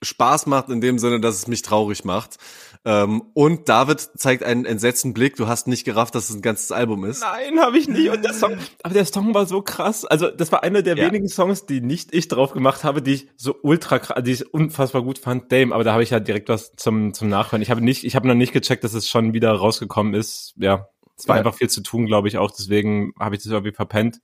Spaß 0.03 0.45
macht 0.45 0.69
in 0.69 0.79
dem 0.79 0.99
Sinne, 0.99 1.19
dass 1.19 1.35
es 1.35 1.47
mich 1.47 1.63
traurig 1.63 2.05
macht. 2.05 2.37
Ähm, 2.83 3.21
und 3.35 3.69
David 3.69 3.99
zeigt 4.17 4.43
einen 4.43 4.65
entsetzten 4.65 5.13
Blick. 5.13 5.35
Du 5.35 5.47
hast 5.47 5.67
nicht 5.67 5.83
gerafft, 5.85 6.15
dass 6.15 6.29
es 6.31 6.35
ein 6.35 6.41
ganzes 6.41 6.71
Album 6.71 7.05
ist. 7.05 7.21
Nein, 7.21 7.59
habe 7.59 7.77
ich 7.77 7.87
nicht. 7.87 8.09
Und 8.09 8.23
der 8.25 8.33
Song, 8.33 8.57
aber 8.81 8.93
der 8.95 9.05
Song 9.05 9.35
war 9.35 9.45
so 9.45 9.61
krass. 9.61 10.03
Also 10.03 10.31
das 10.31 10.51
war 10.51 10.63
einer 10.63 10.81
der 10.81 10.97
Ja. 10.97 11.05
wenigen 11.05 11.27
Songs, 11.29 11.67
die 11.67 11.79
nicht 11.81 12.11
ich 12.13 12.27
drauf 12.27 12.53
gemacht 12.53 12.83
habe, 12.83 13.03
die 13.03 13.13
ich 13.13 13.27
so 13.37 13.55
ultra 13.61 13.99
die 14.21 14.31
ich 14.31 14.51
unfassbar 14.51 15.03
gut 15.03 15.19
fand. 15.19 15.51
Dame, 15.51 15.75
aber 15.75 15.83
da 15.83 15.93
habe 15.93 16.01
ich 16.01 16.09
ja 16.09 16.19
direkt 16.19 16.49
was 16.49 16.71
zum 16.75 17.13
zum 17.13 17.29
Nachhören. 17.29 17.61
Ich 17.61 17.69
habe 17.69 17.81
nicht, 17.81 18.03
ich 18.03 18.15
habe 18.15 18.27
noch 18.27 18.33
nicht 18.33 18.51
gecheckt, 18.53 18.83
dass 18.83 18.95
es 18.95 19.07
schon 19.07 19.33
wieder 19.33 19.51
rausgekommen 19.51 20.15
ist. 20.15 20.55
Ja, 20.57 20.87
es 21.15 21.27
war 21.27 21.35
Ja. 21.35 21.41
einfach 21.41 21.53
viel 21.55 21.69
zu 21.69 21.81
tun, 21.83 22.07
glaube 22.07 22.29
ich 22.29 22.39
auch. 22.39 22.49
Deswegen 22.49 23.13
habe 23.19 23.35
ich 23.35 23.43
das 23.43 23.51
irgendwie 23.51 23.73
verpennt. 23.75 24.21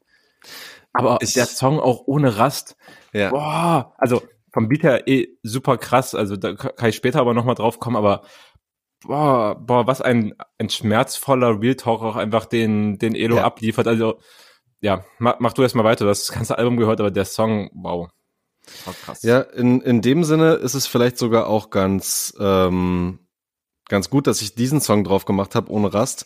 Aber 0.94 1.20
Ich- 1.22 1.34
der 1.34 1.46
Song 1.46 1.80
auch 1.80 2.04
ohne 2.08 2.38
Rast. 2.38 2.76
Ja. 3.14 3.30
Boah, 3.30 3.94
also 4.00 4.24
vom 4.52 4.68
Beat 4.70 4.82
her 4.82 5.08
eh 5.08 5.28
super 5.44 5.78
krass. 5.78 6.16
Also 6.16 6.36
da 6.38 6.56
kann 6.56 6.90
ich 6.90 6.96
später 6.96 7.20
aber 7.20 7.36
nochmal 7.36 7.54
drauf 7.54 7.80
kommen, 7.80 7.96
aber 7.96 8.24
boah, 9.04 9.56
boah, 9.56 9.88
was 9.88 10.02
ein, 10.02 10.34
ein 10.58 10.70
schmerzvoller 10.70 11.60
Real 11.60 11.76
Talk 11.76 12.02
auch 12.02 12.16
einfach 12.16 12.46
den, 12.46 12.98
den 12.98 13.16
Elo 13.16 13.38
Ja. 13.38 13.44
abliefert. 13.46 13.88
Also, 13.88 14.20
ja, 14.80 15.04
mach, 15.20 15.36
mach 15.40 15.54
du 15.54 15.64
erst 15.64 15.76
mal 15.76 15.84
weiter. 15.84 16.06
Du 16.06 16.10
hast 16.10 16.28
das 16.30 16.36
ganze 16.36 16.58
Album 16.58 16.78
gehört, 16.78 17.00
aber 17.00 17.12
der 17.12 17.26
Song, 17.26 17.70
wow. 17.74 18.10
Krass. 19.06 19.24
Ja, 19.24 19.42
in, 19.42 19.82
in 19.82 20.02
dem 20.02 20.24
Sinne 20.24 20.54
ist 20.56 20.74
es 20.74 20.88
vielleicht 20.88 21.18
sogar 21.18 21.48
auch 21.48 21.70
ganz, 21.70 22.34
ähm, 22.40 23.20
ganz 23.88 24.10
gut, 24.10 24.28
dass 24.28 24.42
ich 24.42 24.56
diesen 24.56 24.82
Song 24.82 25.04
drauf 25.06 25.24
gemacht 25.26 25.56
habe, 25.56 25.72
ohne 25.72 25.94
Rast, 25.94 26.26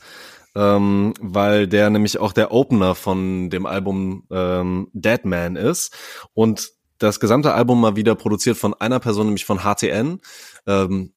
ähm, 0.56 1.14
weil 1.22 1.68
der 1.68 1.90
nämlich 1.92 2.18
auch 2.18 2.34
der 2.34 2.52
Opener 2.52 2.96
von 2.96 3.50
dem 3.52 3.66
Album 3.68 4.26
ähm, 4.32 4.90
Dead 4.94 5.24
Man 5.24 5.56
ist 5.56 5.96
und 6.34 6.72
das 6.98 7.20
gesamte 7.20 7.54
Album 7.54 7.80
mal 7.80 7.96
wieder 7.96 8.16
produziert 8.16 8.58
von 8.58 8.74
einer 8.74 9.00
Person, 9.00 9.28
nämlich 9.28 9.46
von 9.46 9.60
HTN 9.60 10.20
ähm, 10.68 11.14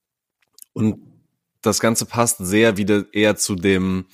und 0.75 1.14
das 1.67 1.81
Ganze 1.81 2.07
passt 2.07 2.39
sehr 2.39 2.77
wieder 2.77 3.05
eher 3.13 3.37
zu 3.37 3.55
dem 3.55 4.07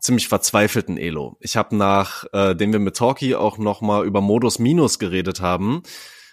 ziemlich 0.00 0.28
verzweifelten 0.28 0.96
Elo. 0.96 1.36
Ich 1.40 1.56
habe 1.56 1.76
nach, 1.76 2.24
äh, 2.32 2.54
dem 2.54 2.72
wir 2.72 2.78
mit 2.78 2.96
Talkie 2.96 3.34
auch 3.34 3.58
noch 3.58 3.80
mal 3.80 4.06
über 4.06 4.20
Modus 4.20 4.58
Minus 4.58 4.98
geredet 4.98 5.40
haben, 5.40 5.82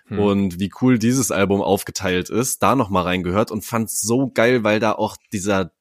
Hm. 0.07 0.19
und 0.19 0.59
wie 0.59 0.71
cool 0.81 0.99
dieses 0.99 1.31
Album 1.31 1.61
aufgeteilt 1.61 2.29
ist, 2.29 2.61
da 2.61 2.75
noch 2.75 2.89
mal 2.89 3.01
reingehört 3.01 3.49
und 3.49 3.65
fand 3.65 3.89
so 3.89 4.29
geil, 4.31 4.63
weil 4.63 4.79
da 4.79 4.91
auch 4.91 5.17
dieser 5.33 5.71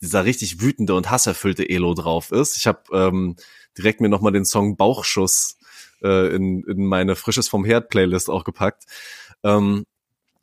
dieser 0.00 0.24
richtig 0.24 0.60
wütende 0.60 0.94
und 0.94 1.10
hasserfüllte 1.10 1.68
Elo 1.68 1.94
drauf 1.94 2.32
ist. 2.32 2.56
Ich 2.56 2.66
habe 2.66 2.80
ähm, 2.92 3.36
direkt 3.78 4.00
mir 4.00 4.08
noch 4.08 4.20
mal 4.20 4.32
den 4.32 4.44
Song 4.44 4.76
Bauchschuss 4.76 5.56
äh, 6.02 6.34
in, 6.34 6.64
in 6.64 6.86
meine 6.86 7.14
frisches 7.14 7.48
vom 7.48 7.64
Herd 7.64 7.88
Playlist 7.88 8.28
auch 8.28 8.42
gepackt. 8.42 8.84
Ähm, 9.44 9.84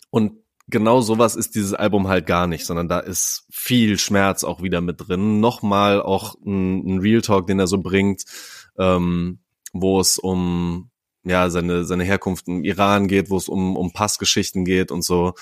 und 0.10 0.38
genau 0.70 1.02
sowas 1.02 1.36
ist 1.36 1.56
dieses 1.56 1.74
Album 1.74 2.08
halt 2.08 2.26
gar 2.26 2.48
nicht, 2.48 2.66
sondern 2.66 2.88
da 2.88 3.00
ist 3.00 3.46
viel 3.50 3.98
Schmerz 4.00 4.44
auch 4.44 4.62
wieder 4.62 4.82
mit 4.82 5.08
drin. 5.08 5.40
Nochmal 5.40 6.02
auch 6.02 6.36
ein, 6.46 6.86
ein 6.86 7.00
Real 7.00 7.22
Talk, 7.22 7.48
den 7.48 7.60
er 7.60 7.68
so 7.68 7.80
bringt, 7.80 8.24
ähm, 8.78 9.40
wo 9.74 10.00
es 10.00 10.18
um 10.18 10.90
ja 11.24 11.50
seine 11.50 11.86
seine 11.86 12.04
Herkunft 12.04 12.48
im 12.48 12.64
Iran 12.64 13.08
geht, 13.08 13.30
wo 13.30 13.38
es 13.38 13.50
um 13.50 13.76
um 13.76 13.92
Passgeschichten 13.94 14.66
geht 14.66 14.92
und 14.92 15.04
so. 15.04 15.34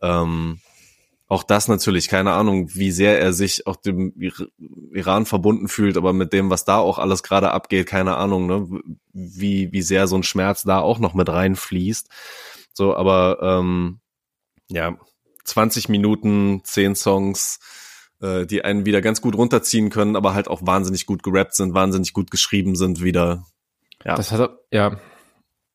Ähm, 0.00 0.60
auch 1.26 1.42
das 1.42 1.68
natürlich, 1.68 2.08
keine 2.08 2.32
Ahnung, 2.32 2.68
wie 2.74 2.90
sehr 2.90 3.18
er 3.18 3.32
sich 3.32 3.66
auch 3.66 3.76
dem 3.76 4.12
Ir 4.20 4.32
Iran 4.92 5.26
verbunden 5.26 5.68
fühlt, 5.68 5.96
aber 5.96 6.12
mit 6.12 6.32
dem, 6.32 6.50
was 6.50 6.64
da 6.64 6.78
auch 6.78 6.98
alles 6.98 7.22
gerade 7.22 7.50
abgeht, 7.50 7.86
keine 7.86 8.16
Ahnung, 8.16 8.46
ne, 8.46 8.68
wie, 9.12 9.72
wie 9.72 9.82
sehr 9.82 10.06
so 10.06 10.16
ein 10.16 10.22
Schmerz 10.22 10.62
da 10.62 10.80
auch 10.80 10.98
noch 10.98 11.14
mit 11.14 11.28
reinfließt. 11.28 12.08
So, 12.74 12.94
aber 12.94 13.38
ähm, 13.42 14.00
ja, 14.68 14.96
20 15.44 15.88
Minuten, 15.88 16.62
10 16.64 16.96
Songs, 16.96 17.60
äh, 18.20 18.46
die 18.46 18.64
einen 18.64 18.86
wieder 18.86 19.00
ganz 19.00 19.20
gut 19.20 19.36
runterziehen 19.36 19.90
können, 19.90 20.16
aber 20.16 20.34
halt 20.34 20.48
auch 20.48 20.62
wahnsinnig 20.64 21.06
gut 21.06 21.22
gerappt 21.22 21.54
sind, 21.54 21.74
wahnsinnig 21.74 22.12
gut 22.12 22.30
geschrieben 22.30 22.76
sind 22.76 23.02
wieder. 23.02 23.44
Ja. 24.04 24.14
Das 24.16 24.32
hat, 24.32 24.58
ja, 24.70 25.00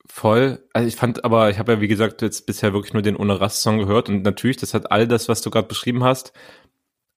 voll. 0.07 0.68
Also 0.74 0.88
ich 0.88 0.95
fand 0.95 1.24
aber, 1.24 1.49
ich 1.49 1.60
habe 1.60 1.74
ja 1.74 1.82
wie 1.82 1.88
gesagt 1.88 2.22
jetzt 2.22 2.45
bisher 2.45 2.74
wirklich 2.74 2.94
nur 2.94 3.02
den 3.02 3.16
Ohne 3.16 3.40
Rast 3.40 3.61
Song 3.61 3.78
gehört 3.78 4.10
und 4.10 4.24
natürlich, 4.24 4.57
das 4.57 4.74
hat 4.74 4.91
all 4.91 5.07
das, 5.07 5.30
was 5.30 5.41
du 5.41 5.49
gerade 5.49 5.68
beschrieben 5.68 6.03
hast, 6.03 6.34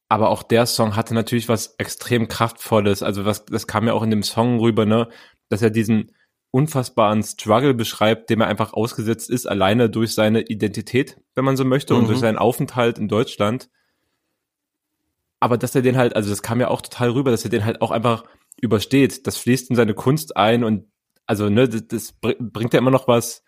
aber 0.08 0.28
auch 0.28 0.42
der 0.42 0.66
Song 0.66 0.94
hatte 0.94 1.14
natürlich 1.14 1.48
was 1.48 1.74
extrem 1.78 2.28
kraftvolles. 2.28 3.02
Also 3.02 3.24
was, 3.24 3.46
das 3.46 3.66
kam 3.66 3.86
ja 3.86 3.94
auch 3.94 4.02
in 4.02 4.10
dem 4.10 4.22
Song 4.22 4.60
rüber, 4.60 4.84
ne, 4.84 5.08
dass 5.48 5.62
er 5.62 5.70
diesen 5.70 6.12
unfassbaren 6.52 7.22
Struggle 7.22 7.74
beschreibt, 7.74 8.30
dem 8.30 8.42
er 8.42 8.46
einfach 8.46 8.74
ausgesetzt 8.74 9.30
ist, 9.30 9.46
alleine 9.46 9.90
durch 9.90 10.14
seine 10.14 10.42
Identität, 10.42 11.16
wenn 11.34 11.44
man 11.44 11.56
so 11.56 11.64
möchte, 11.64 11.94
mhm. 11.94 12.00
und 12.00 12.08
durch 12.08 12.20
seinen 12.20 12.38
Aufenthalt 12.38 12.98
in 12.98 13.08
Deutschland. 13.08 13.70
Aber 15.40 15.58
dass 15.58 15.74
er 15.74 15.82
den 15.82 15.96
halt, 15.96 16.14
also 16.14 16.30
das 16.30 16.42
kam 16.42 16.60
ja 16.60 16.68
auch 16.68 16.82
total 16.82 17.10
rüber, 17.10 17.30
dass 17.30 17.44
er 17.44 17.50
den 17.50 17.64
halt 17.64 17.80
auch 17.80 17.90
einfach 17.90 18.24
übersteht. 18.60 19.26
Das 19.26 19.38
fließt 19.38 19.70
in 19.70 19.76
seine 19.76 19.94
Kunst 19.94 20.36
ein 20.36 20.62
und 20.62 20.92
also, 21.26 21.48
ne, 21.48 21.68
das, 21.68 21.86
das 21.88 22.12
bringt 22.20 22.74
ja 22.74 22.78
immer 22.78 22.90
noch 22.90 23.08
was, 23.08 23.42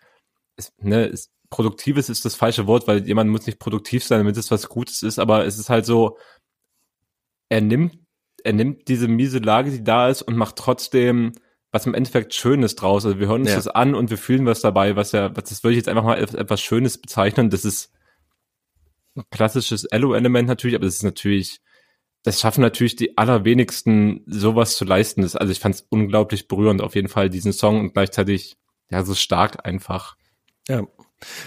es, 0.55 0.73
ne, 0.79 1.07
es, 1.07 1.31
Produktives 1.51 2.09
ist 2.09 2.25
das 2.25 2.35
falsche 2.35 2.65
Wort, 2.65 2.87
weil 2.87 3.05
jemand 3.05 3.29
muss 3.29 3.45
nicht 3.45 3.59
produktiv 3.59 4.03
sein, 4.03 4.19
damit 4.19 4.35
es 4.35 4.49
was 4.49 4.67
Gutes 4.67 5.03
ist, 5.03 5.19
aber 5.19 5.45
es 5.45 5.59
ist 5.59 5.69
halt 5.69 5.85
so, 5.85 6.17
er 7.49 7.61
nimmt, 7.61 7.99
er 8.43 8.53
nimmt 8.53 8.87
diese 8.87 9.07
miese 9.07 9.37
Lage, 9.37 9.69
die 9.69 9.83
da 9.83 10.09
ist 10.09 10.23
und 10.23 10.35
macht 10.35 10.55
trotzdem 10.55 11.33
was 11.75 11.85
im 11.85 11.93
Endeffekt 11.93 12.33
Schönes 12.33 12.77
draus. 12.77 13.05
Also 13.05 13.19
wir 13.19 13.27
hören 13.27 13.41
uns 13.41 13.49
ja. 13.49 13.57
das 13.57 13.67
an 13.67 13.95
und 13.95 14.09
wir 14.09 14.17
fühlen 14.17 14.45
was 14.45 14.61
dabei, 14.61 14.95
was 14.95 15.11
ja, 15.11 15.35
was 15.35 15.49
das 15.49 15.61
würde 15.61 15.73
ich 15.73 15.79
jetzt 15.79 15.89
einfach 15.89 16.05
mal 16.05 16.17
etwas 16.17 16.61
Schönes 16.61 16.97
bezeichnen. 16.97 17.49
Das 17.49 17.65
ist 17.65 17.91
ein 19.17 19.25
klassisches 19.29 19.83
Elo-Element 19.83 20.47
natürlich, 20.47 20.77
aber 20.77 20.85
das 20.85 20.95
ist 20.95 21.03
natürlich, 21.03 21.59
das 22.23 22.39
schaffen 22.39 22.61
natürlich 22.61 22.95
die 22.95 23.17
allerwenigsten, 23.17 24.23
sowas 24.25 24.77
zu 24.77 24.85
leisten. 24.85 25.21
Das, 25.21 25.35
also 25.35 25.51
ich 25.51 25.59
fand 25.59 25.75
es 25.75 25.85
unglaublich 25.89 26.47
berührend 26.47 26.81
auf 26.81 26.95
jeden 26.95 27.09
Fall, 27.09 27.29
diesen 27.29 27.51
Song 27.51 27.81
und 27.81 27.93
gleichzeitig 27.93 28.55
ja 28.89 29.03
so 29.03 29.13
stark 29.13 29.65
einfach. 29.65 30.15
Ja. 30.69 30.87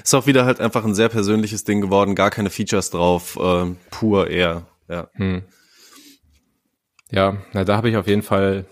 Ist 0.04 0.14
auch 0.14 0.26
wieder 0.26 0.44
halt 0.44 0.60
einfach 0.60 0.84
ein 0.84 0.94
sehr 0.94 1.08
persönliches 1.08 1.64
Ding 1.64 1.80
geworden, 1.80 2.14
gar 2.14 2.30
keine 2.30 2.50
Features 2.50 2.90
drauf, 2.90 3.38
äh, 3.40 3.64
pur 3.90 4.28
eher, 4.28 4.66
ja. 4.90 5.08
Hm. 5.14 5.44
Ja, 7.10 7.38
na, 7.54 7.64
da 7.64 7.78
habe 7.78 7.88
ich 7.88 7.96
auf 7.96 8.06
jeden 8.06 8.20
Fall, 8.20 8.66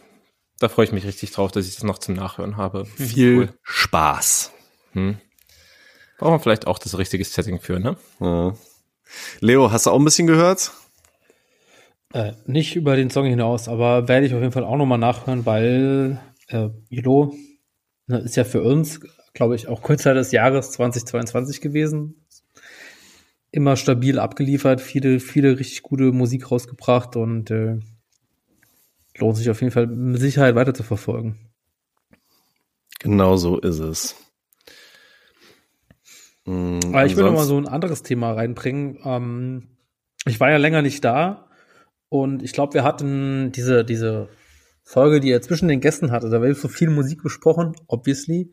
da 0.58 0.68
freue 0.68 0.86
ich 0.86 0.92
mich 0.92 1.04
richtig 1.04 1.30
drauf, 1.32 1.52
dass 1.52 1.66
ich 1.66 1.74
das 1.74 1.84
noch 1.84 1.98
zum 1.98 2.14
Nachhören 2.14 2.56
habe. 2.56 2.84
Viel 2.84 3.36
cool. 3.36 3.48
Spaß. 3.62 4.52
Hm. 4.92 5.18
Brauchen 6.18 6.34
wir 6.34 6.40
vielleicht 6.40 6.66
auch 6.66 6.78
das 6.78 6.96
richtige 6.96 7.24
Setting 7.24 7.60
für, 7.60 7.78
ne? 7.78 7.96
Ja. 8.20 8.54
Leo, 9.40 9.70
hast 9.70 9.86
du 9.86 9.90
auch 9.90 9.98
ein 9.98 10.04
bisschen 10.04 10.26
gehört? 10.26 10.72
Äh, 12.12 12.32
nicht 12.46 12.76
über 12.76 12.96
den 12.96 13.10
Song 13.10 13.26
hinaus, 13.26 13.68
aber 13.68 14.08
werde 14.08 14.26
ich 14.26 14.34
auf 14.34 14.40
jeden 14.40 14.52
Fall 14.52 14.64
auch 14.64 14.76
nochmal 14.76 14.98
nachhören, 14.98 15.44
weil 15.44 16.20
äh, 16.48 16.68
Ilo 16.88 17.34
ne, 18.06 18.18
ist 18.18 18.36
ja 18.36 18.44
für 18.44 18.62
uns, 18.62 19.00
glaube 19.34 19.54
ich, 19.56 19.68
auch 19.68 19.82
Künstler 19.82 20.14
des 20.14 20.32
Jahres 20.32 20.70
2022 20.72 21.60
gewesen 21.60 22.26
immer 23.56 23.76
stabil 23.76 24.18
abgeliefert, 24.18 24.82
viele, 24.82 25.18
viele 25.18 25.58
richtig 25.58 25.82
gute 25.82 26.12
Musik 26.12 26.50
rausgebracht 26.50 27.16
und 27.16 27.50
äh, 27.50 27.78
lohnt 29.18 29.36
sich 29.36 29.50
auf 29.50 29.60
jeden 29.60 29.72
Fall 29.72 29.86
mit 29.86 30.20
Sicherheit 30.20 30.54
weiter 30.54 30.74
zu 30.74 30.82
verfolgen. 30.82 31.50
Genau 33.00 33.36
so 33.36 33.58
ist 33.58 33.78
es. 33.78 34.16
Mhm, 36.44 36.80
Aber 36.86 37.06
ich 37.06 37.16
will 37.16 37.24
noch 37.24 37.32
mal 37.32 37.44
so 37.44 37.56
ein 37.56 37.68
anderes 37.68 38.02
Thema 38.02 38.32
reinbringen. 38.32 38.98
Ähm, 39.04 39.68
ich 40.26 40.40
war 40.40 40.50
ja 40.50 40.56
länger 40.56 40.82
nicht 40.82 41.04
da 41.04 41.48
und 42.08 42.42
ich 42.42 42.52
glaube, 42.52 42.74
wir 42.74 42.84
hatten 42.84 43.52
diese, 43.52 43.84
diese 43.84 44.28
Folge, 44.82 45.20
die 45.20 45.30
er 45.30 45.42
zwischen 45.42 45.68
den 45.68 45.80
Gästen 45.80 46.12
hatte. 46.12 46.30
Da 46.30 46.40
wird 46.40 46.56
so 46.56 46.68
viel 46.68 46.90
Musik 46.90 47.22
besprochen, 47.22 47.74
obviously. 47.88 48.52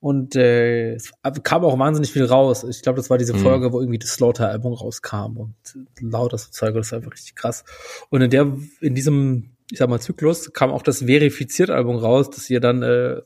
Und 0.00 0.34
äh, 0.34 0.94
es 0.94 1.12
kam 1.42 1.62
auch 1.62 1.78
wahnsinnig 1.78 2.10
viel 2.10 2.24
raus. 2.24 2.64
Ich 2.64 2.82
glaube, 2.82 2.96
das 2.96 3.10
war 3.10 3.18
diese 3.18 3.34
mhm. 3.34 3.40
Folge, 3.40 3.72
wo 3.72 3.80
irgendwie 3.80 3.98
das 3.98 4.10
Slaughter-Album 4.14 4.72
rauskam 4.72 5.36
und 5.36 5.54
lauter 6.00 6.38
so 6.38 6.50
Zeug, 6.50 6.74
das 6.74 6.86
ist 6.86 6.92
einfach 6.94 7.12
richtig 7.12 7.34
krass. 7.34 7.64
Und 8.08 8.22
in 8.22 8.30
der, 8.30 8.50
in 8.80 8.94
diesem 8.94 9.56
ich 9.70 9.78
sag 9.78 9.88
mal, 9.88 10.00
Zyklus 10.00 10.52
kam 10.52 10.70
auch 10.70 10.82
das 10.82 11.04
Verifiziert-Album 11.04 11.96
raus, 11.96 12.30
das 12.30 12.50
ihr 12.50 12.60
dann 12.60 12.82
äh, 12.82 13.20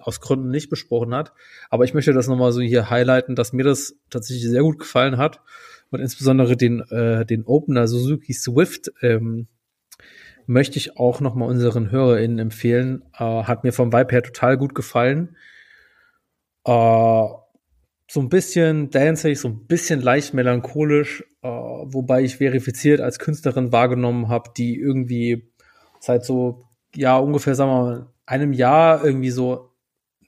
aus 0.00 0.20
Gründen 0.20 0.50
nicht 0.50 0.68
besprochen 0.68 1.14
hat. 1.14 1.32
Aber 1.70 1.84
ich 1.84 1.94
möchte 1.94 2.12
das 2.12 2.28
nochmal 2.28 2.52
so 2.52 2.60
hier 2.60 2.90
highlighten, 2.90 3.34
dass 3.34 3.52
mir 3.52 3.64
das 3.64 3.96
tatsächlich 4.10 4.48
sehr 4.48 4.62
gut 4.62 4.78
gefallen 4.78 5.16
hat 5.16 5.40
und 5.90 6.00
insbesondere 6.00 6.56
den, 6.56 6.80
äh, 6.90 7.24
den 7.24 7.44
Opener 7.44 7.88
Suzuki 7.88 8.32
Swift 8.32 8.92
ähm, 9.02 9.48
möchte 10.46 10.78
ich 10.78 10.96
auch 10.96 11.20
nochmal 11.20 11.48
unseren 11.48 11.90
HörerInnen 11.90 12.38
empfehlen. 12.38 13.02
Äh, 13.18 13.24
hat 13.24 13.64
mir 13.64 13.72
vom 13.72 13.92
Vibe 13.92 14.12
her 14.12 14.22
total 14.22 14.56
gut 14.58 14.74
gefallen. 14.74 15.36
Äh, 16.64 17.24
so 18.08 18.20
ein 18.20 18.28
bisschen 18.28 18.90
danceig, 18.90 19.38
so 19.38 19.48
ein 19.48 19.66
bisschen 19.66 20.00
leicht 20.00 20.34
melancholisch, 20.34 21.24
äh, 21.42 21.48
wobei 21.48 22.22
ich 22.22 22.36
verifiziert 22.36 23.00
als 23.00 23.18
Künstlerin 23.18 23.72
wahrgenommen 23.72 24.28
habe, 24.28 24.50
die 24.56 24.78
irgendwie 24.78 25.52
seit 26.06 26.24
so, 26.24 26.64
ja, 26.94 27.18
ungefähr, 27.18 27.54
sagen 27.54 27.70
wir 27.70 27.82
mal, 27.82 28.06
einem 28.24 28.52
Jahr 28.52 29.04
irgendwie 29.04 29.30
so, 29.30 29.72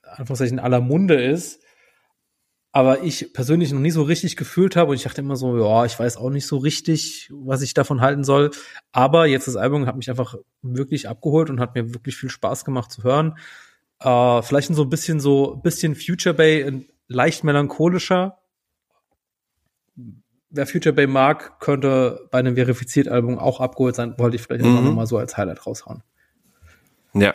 Anführungszeichen, 0.03 0.59
aller 0.59 0.81
Munde 0.81 1.21
ist. 1.21 1.61
Aber 2.71 3.03
ich 3.03 3.33
persönlich 3.33 3.71
noch 3.71 3.79
nie 3.79 3.89
so 3.89 4.03
richtig 4.03 4.35
gefühlt 4.35 4.75
habe 4.75 4.91
und 4.91 4.97
ich 4.97 5.03
dachte 5.03 5.21
immer 5.21 5.35
so, 5.35 5.57
ja, 5.57 5.85
ich 5.85 5.97
weiß 5.97 6.17
auch 6.17 6.29
nicht 6.29 6.45
so 6.45 6.57
richtig, 6.57 7.31
was 7.33 7.63
ich 7.63 7.73
davon 7.73 8.01
halten 8.01 8.23
soll. 8.23 8.51
Aber 8.91 9.25
jetzt 9.25 9.47
das 9.47 9.55
Album 9.55 9.87
hat 9.87 9.95
mich 9.95 10.09
einfach 10.09 10.35
wirklich 10.61 11.09
abgeholt 11.09 11.49
und 11.49 11.59
hat 11.59 11.73
mir 11.73 11.95
wirklich 11.95 12.15
viel 12.15 12.29
Spaß 12.29 12.65
gemacht 12.65 12.91
zu 12.91 13.03
hören. 13.03 13.37
Äh, 14.01 14.41
vielleicht 14.43 14.73
so 14.73 14.83
ein 14.83 14.89
bisschen 14.89 15.19
so, 15.19 15.55
bisschen 15.55 15.95
Future 15.95 16.35
Bay, 16.35 16.87
leicht 17.07 17.43
melancholischer, 17.43 18.38
wer 20.49 20.67
Future 20.67 20.93
Bay 20.93 21.07
mag, 21.07 21.59
könnte 21.59 22.27
bei 22.31 22.39
einem 22.39 22.55
Verifiziert-Album 22.55 23.37
auch 23.39 23.59
abgeholt 23.59 23.95
sein. 23.95 24.15
Wollte 24.17 24.35
ich 24.35 24.41
vielleicht 24.41 24.65
mhm. 24.65 24.77
auch 24.77 24.81
nochmal 24.81 25.07
so 25.07 25.17
als 25.17 25.37
Highlight 25.37 25.65
raushauen. 25.65 26.03
Ja, 27.13 27.33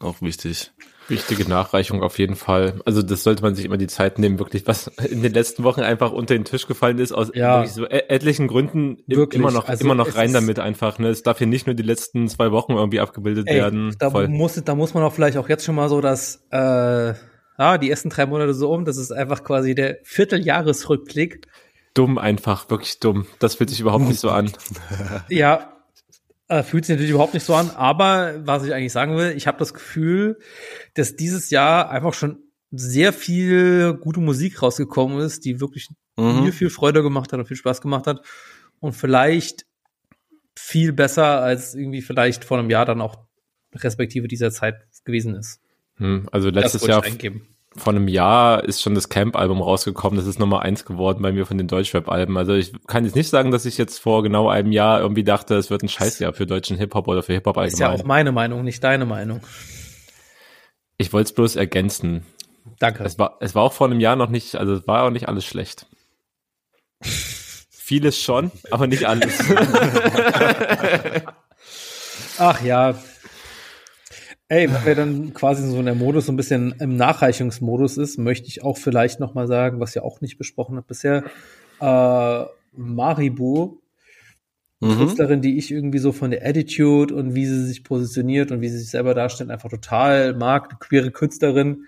auch 0.00 0.20
wichtig. 0.20 0.72
Wichtige 1.08 1.48
Nachreichung 1.48 2.02
auf 2.02 2.18
jeden 2.18 2.36
Fall. 2.36 2.80
Also 2.84 3.00
das 3.00 3.22
sollte 3.22 3.42
man 3.42 3.54
sich 3.54 3.64
immer 3.64 3.78
die 3.78 3.86
Zeit 3.86 4.18
nehmen, 4.18 4.38
wirklich, 4.38 4.66
was 4.66 4.88
in 4.88 5.22
den 5.22 5.32
letzten 5.32 5.64
Wochen 5.64 5.80
einfach 5.80 6.12
unter 6.12 6.34
den 6.34 6.44
Tisch 6.44 6.66
gefallen 6.66 6.98
ist, 6.98 7.12
aus 7.12 7.30
ja. 7.32 7.66
so 7.66 7.86
etlichen 7.86 8.46
Gründen 8.46 8.98
wirklich. 9.06 9.40
immer 9.40 9.50
noch, 9.50 9.68
also 9.68 9.82
immer 9.84 9.94
noch 9.94 10.14
rein 10.14 10.34
damit 10.34 10.58
einfach. 10.58 10.98
Ne? 10.98 11.08
Es 11.08 11.22
darf 11.22 11.38
hier 11.38 11.46
nicht 11.46 11.66
nur 11.66 11.74
die 11.74 11.82
letzten 11.82 12.28
zwei 12.28 12.52
Wochen 12.52 12.72
irgendwie 12.72 13.00
abgebildet 13.00 13.48
ey, 13.48 13.56
werden. 13.56 13.96
Da 13.98 14.10
muss, 14.28 14.62
da 14.62 14.74
muss 14.74 14.92
man 14.92 15.02
auch 15.02 15.14
vielleicht 15.14 15.38
auch 15.38 15.48
jetzt 15.48 15.64
schon 15.64 15.76
mal 15.76 15.88
so, 15.88 16.02
dass 16.02 16.44
äh, 16.50 17.14
ah, 17.56 17.78
die 17.78 17.88
ersten 17.88 18.10
drei 18.10 18.26
Monate 18.26 18.52
so 18.52 18.70
um, 18.70 18.84
das 18.84 18.98
ist 18.98 19.10
einfach 19.10 19.44
quasi 19.44 19.74
der 19.74 19.98
Vierteljahresrückblick 20.04 21.46
dumm 21.94 22.18
einfach, 22.18 22.70
wirklich 22.70 23.00
dumm. 23.00 23.26
Das 23.38 23.56
fühlt 23.56 23.70
sich 23.70 23.80
überhaupt 23.80 24.06
nicht 24.06 24.20
so 24.20 24.30
an. 24.30 24.50
Ja, 25.28 25.72
äh, 26.48 26.62
fühlt 26.62 26.84
sich 26.84 26.94
natürlich 26.94 27.10
überhaupt 27.10 27.34
nicht 27.34 27.44
so 27.44 27.54
an. 27.54 27.70
Aber 27.70 28.34
was 28.46 28.64
ich 28.64 28.72
eigentlich 28.72 28.92
sagen 28.92 29.16
will, 29.16 29.32
ich 29.36 29.46
habe 29.46 29.58
das 29.58 29.74
Gefühl, 29.74 30.38
dass 30.94 31.16
dieses 31.16 31.50
Jahr 31.50 31.90
einfach 31.90 32.14
schon 32.14 32.38
sehr 32.70 33.12
viel 33.12 33.94
gute 33.94 34.20
Musik 34.20 34.62
rausgekommen 34.62 35.18
ist, 35.20 35.44
die 35.44 35.60
wirklich 35.60 35.88
mhm. 36.16 36.44
mir 36.44 36.52
viel 36.52 36.70
Freude 36.70 37.02
gemacht 37.02 37.32
hat 37.32 37.40
und 37.40 37.46
viel 37.46 37.56
Spaß 37.56 37.80
gemacht 37.80 38.06
hat. 38.06 38.24
Und 38.80 38.92
vielleicht 38.92 39.66
viel 40.56 40.92
besser 40.92 41.40
als 41.40 41.74
irgendwie 41.74 42.02
vielleicht 42.02 42.44
vor 42.44 42.58
einem 42.58 42.70
Jahr 42.70 42.84
dann 42.84 43.00
auch 43.00 43.16
respektive 43.74 44.28
dieser 44.28 44.50
Zeit 44.50 44.86
gewesen 45.04 45.34
ist. 45.34 45.60
Hm, 45.96 46.28
also 46.32 46.50
letztes 46.50 46.86
Jahr, 46.86 47.02
vor 47.78 47.92
einem 47.92 48.08
Jahr 48.08 48.64
ist 48.64 48.82
schon 48.82 48.94
das 48.94 49.08
Camp-Album 49.08 49.62
rausgekommen. 49.62 50.18
Das 50.18 50.26
ist 50.26 50.38
Nummer 50.38 50.62
eins 50.62 50.84
geworden 50.84 51.22
bei 51.22 51.32
mir 51.32 51.46
von 51.46 51.58
den 51.58 51.68
Deutschrap-Alben. 51.68 52.36
Also 52.36 52.54
ich 52.54 52.72
kann 52.86 53.04
jetzt 53.04 53.16
nicht 53.16 53.28
sagen, 53.28 53.50
dass 53.50 53.64
ich 53.64 53.78
jetzt 53.78 53.98
vor 53.98 54.22
genau 54.22 54.48
einem 54.48 54.72
Jahr 54.72 55.00
irgendwie 55.00 55.24
dachte, 55.24 55.54
es 55.56 55.70
wird 55.70 55.82
ein 55.82 55.88
Scheißjahr 55.88 56.32
für 56.32 56.46
deutschen 56.46 56.76
Hip-Hop 56.76 57.08
oder 57.08 57.22
für 57.22 57.32
Hip-Hop 57.32 57.56
allgemein. 57.56 57.72
Ist 57.72 57.80
ja 57.80 57.90
auch 57.90 58.04
meine 58.04 58.32
Meinung, 58.32 58.64
nicht 58.64 58.84
deine 58.84 59.06
Meinung. 59.06 59.40
Ich 60.96 61.12
wollte 61.12 61.28
es 61.28 61.32
bloß 61.32 61.56
ergänzen. 61.56 62.26
Danke. 62.78 63.04
Es 63.04 63.18
war, 63.18 63.38
es 63.40 63.54
war 63.54 63.62
auch 63.62 63.72
vor 63.72 63.86
einem 63.86 64.00
Jahr 64.00 64.16
noch 64.16 64.28
nicht, 64.28 64.56
also 64.56 64.74
es 64.74 64.86
war 64.86 65.04
auch 65.04 65.10
nicht 65.10 65.28
alles 65.28 65.44
schlecht. 65.44 65.86
Vieles 67.00 68.20
schon, 68.20 68.50
aber 68.70 68.86
nicht 68.86 69.04
alles. 69.06 69.38
Ach 72.38 72.62
ja, 72.62 72.94
Ey, 74.50 74.72
wenn 74.72 74.86
wir 74.86 74.94
dann 74.94 75.34
quasi 75.34 75.68
so 75.68 75.78
in 75.78 75.84
der 75.84 75.94
Modus 75.94 76.26
so 76.26 76.32
ein 76.32 76.36
bisschen 76.36 76.74
im 76.80 76.96
Nachreichungsmodus 76.96 77.98
ist, 77.98 78.16
möchte 78.16 78.48
ich 78.48 78.64
auch 78.64 78.78
vielleicht 78.78 79.20
noch 79.20 79.34
mal 79.34 79.46
sagen, 79.46 79.78
was 79.78 79.94
ja 79.94 80.02
auch 80.02 80.22
nicht 80.22 80.38
besprochen 80.38 80.78
hat 80.78 80.86
bisher, 80.86 81.24
äh, 81.80 82.44
Maribu, 82.72 83.78
mhm. 84.80 84.96
Künstlerin, 84.96 85.42
die 85.42 85.58
ich 85.58 85.70
irgendwie 85.70 85.98
so 85.98 86.12
von 86.12 86.30
der 86.30 86.46
Attitude 86.46 87.14
und 87.14 87.34
wie 87.34 87.44
sie 87.44 87.66
sich 87.66 87.84
positioniert 87.84 88.50
und 88.50 88.62
wie 88.62 88.70
sie 88.70 88.78
sich 88.78 88.90
selber 88.90 89.12
darstellt, 89.12 89.50
einfach 89.50 89.68
total 89.68 90.34
mag, 90.34 90.70
eine 90.70 90.78
queere 90.78 91.10
Künstlerin, 91.10 91.84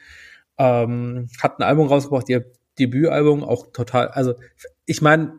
ähm, 0.59 1.28
hat 1.41 1.59
ein 1.59 1.62
Album 1.62 1.87
rausgebracht, 1.87 2.28
ihr 2.28 2.45
Debütalbum, 2.78 3.43
auch 3.43 3.73
total, 3.73 4.09
also 4.09 4.35
ich 4.85 5.01
meine, 5.01 5.32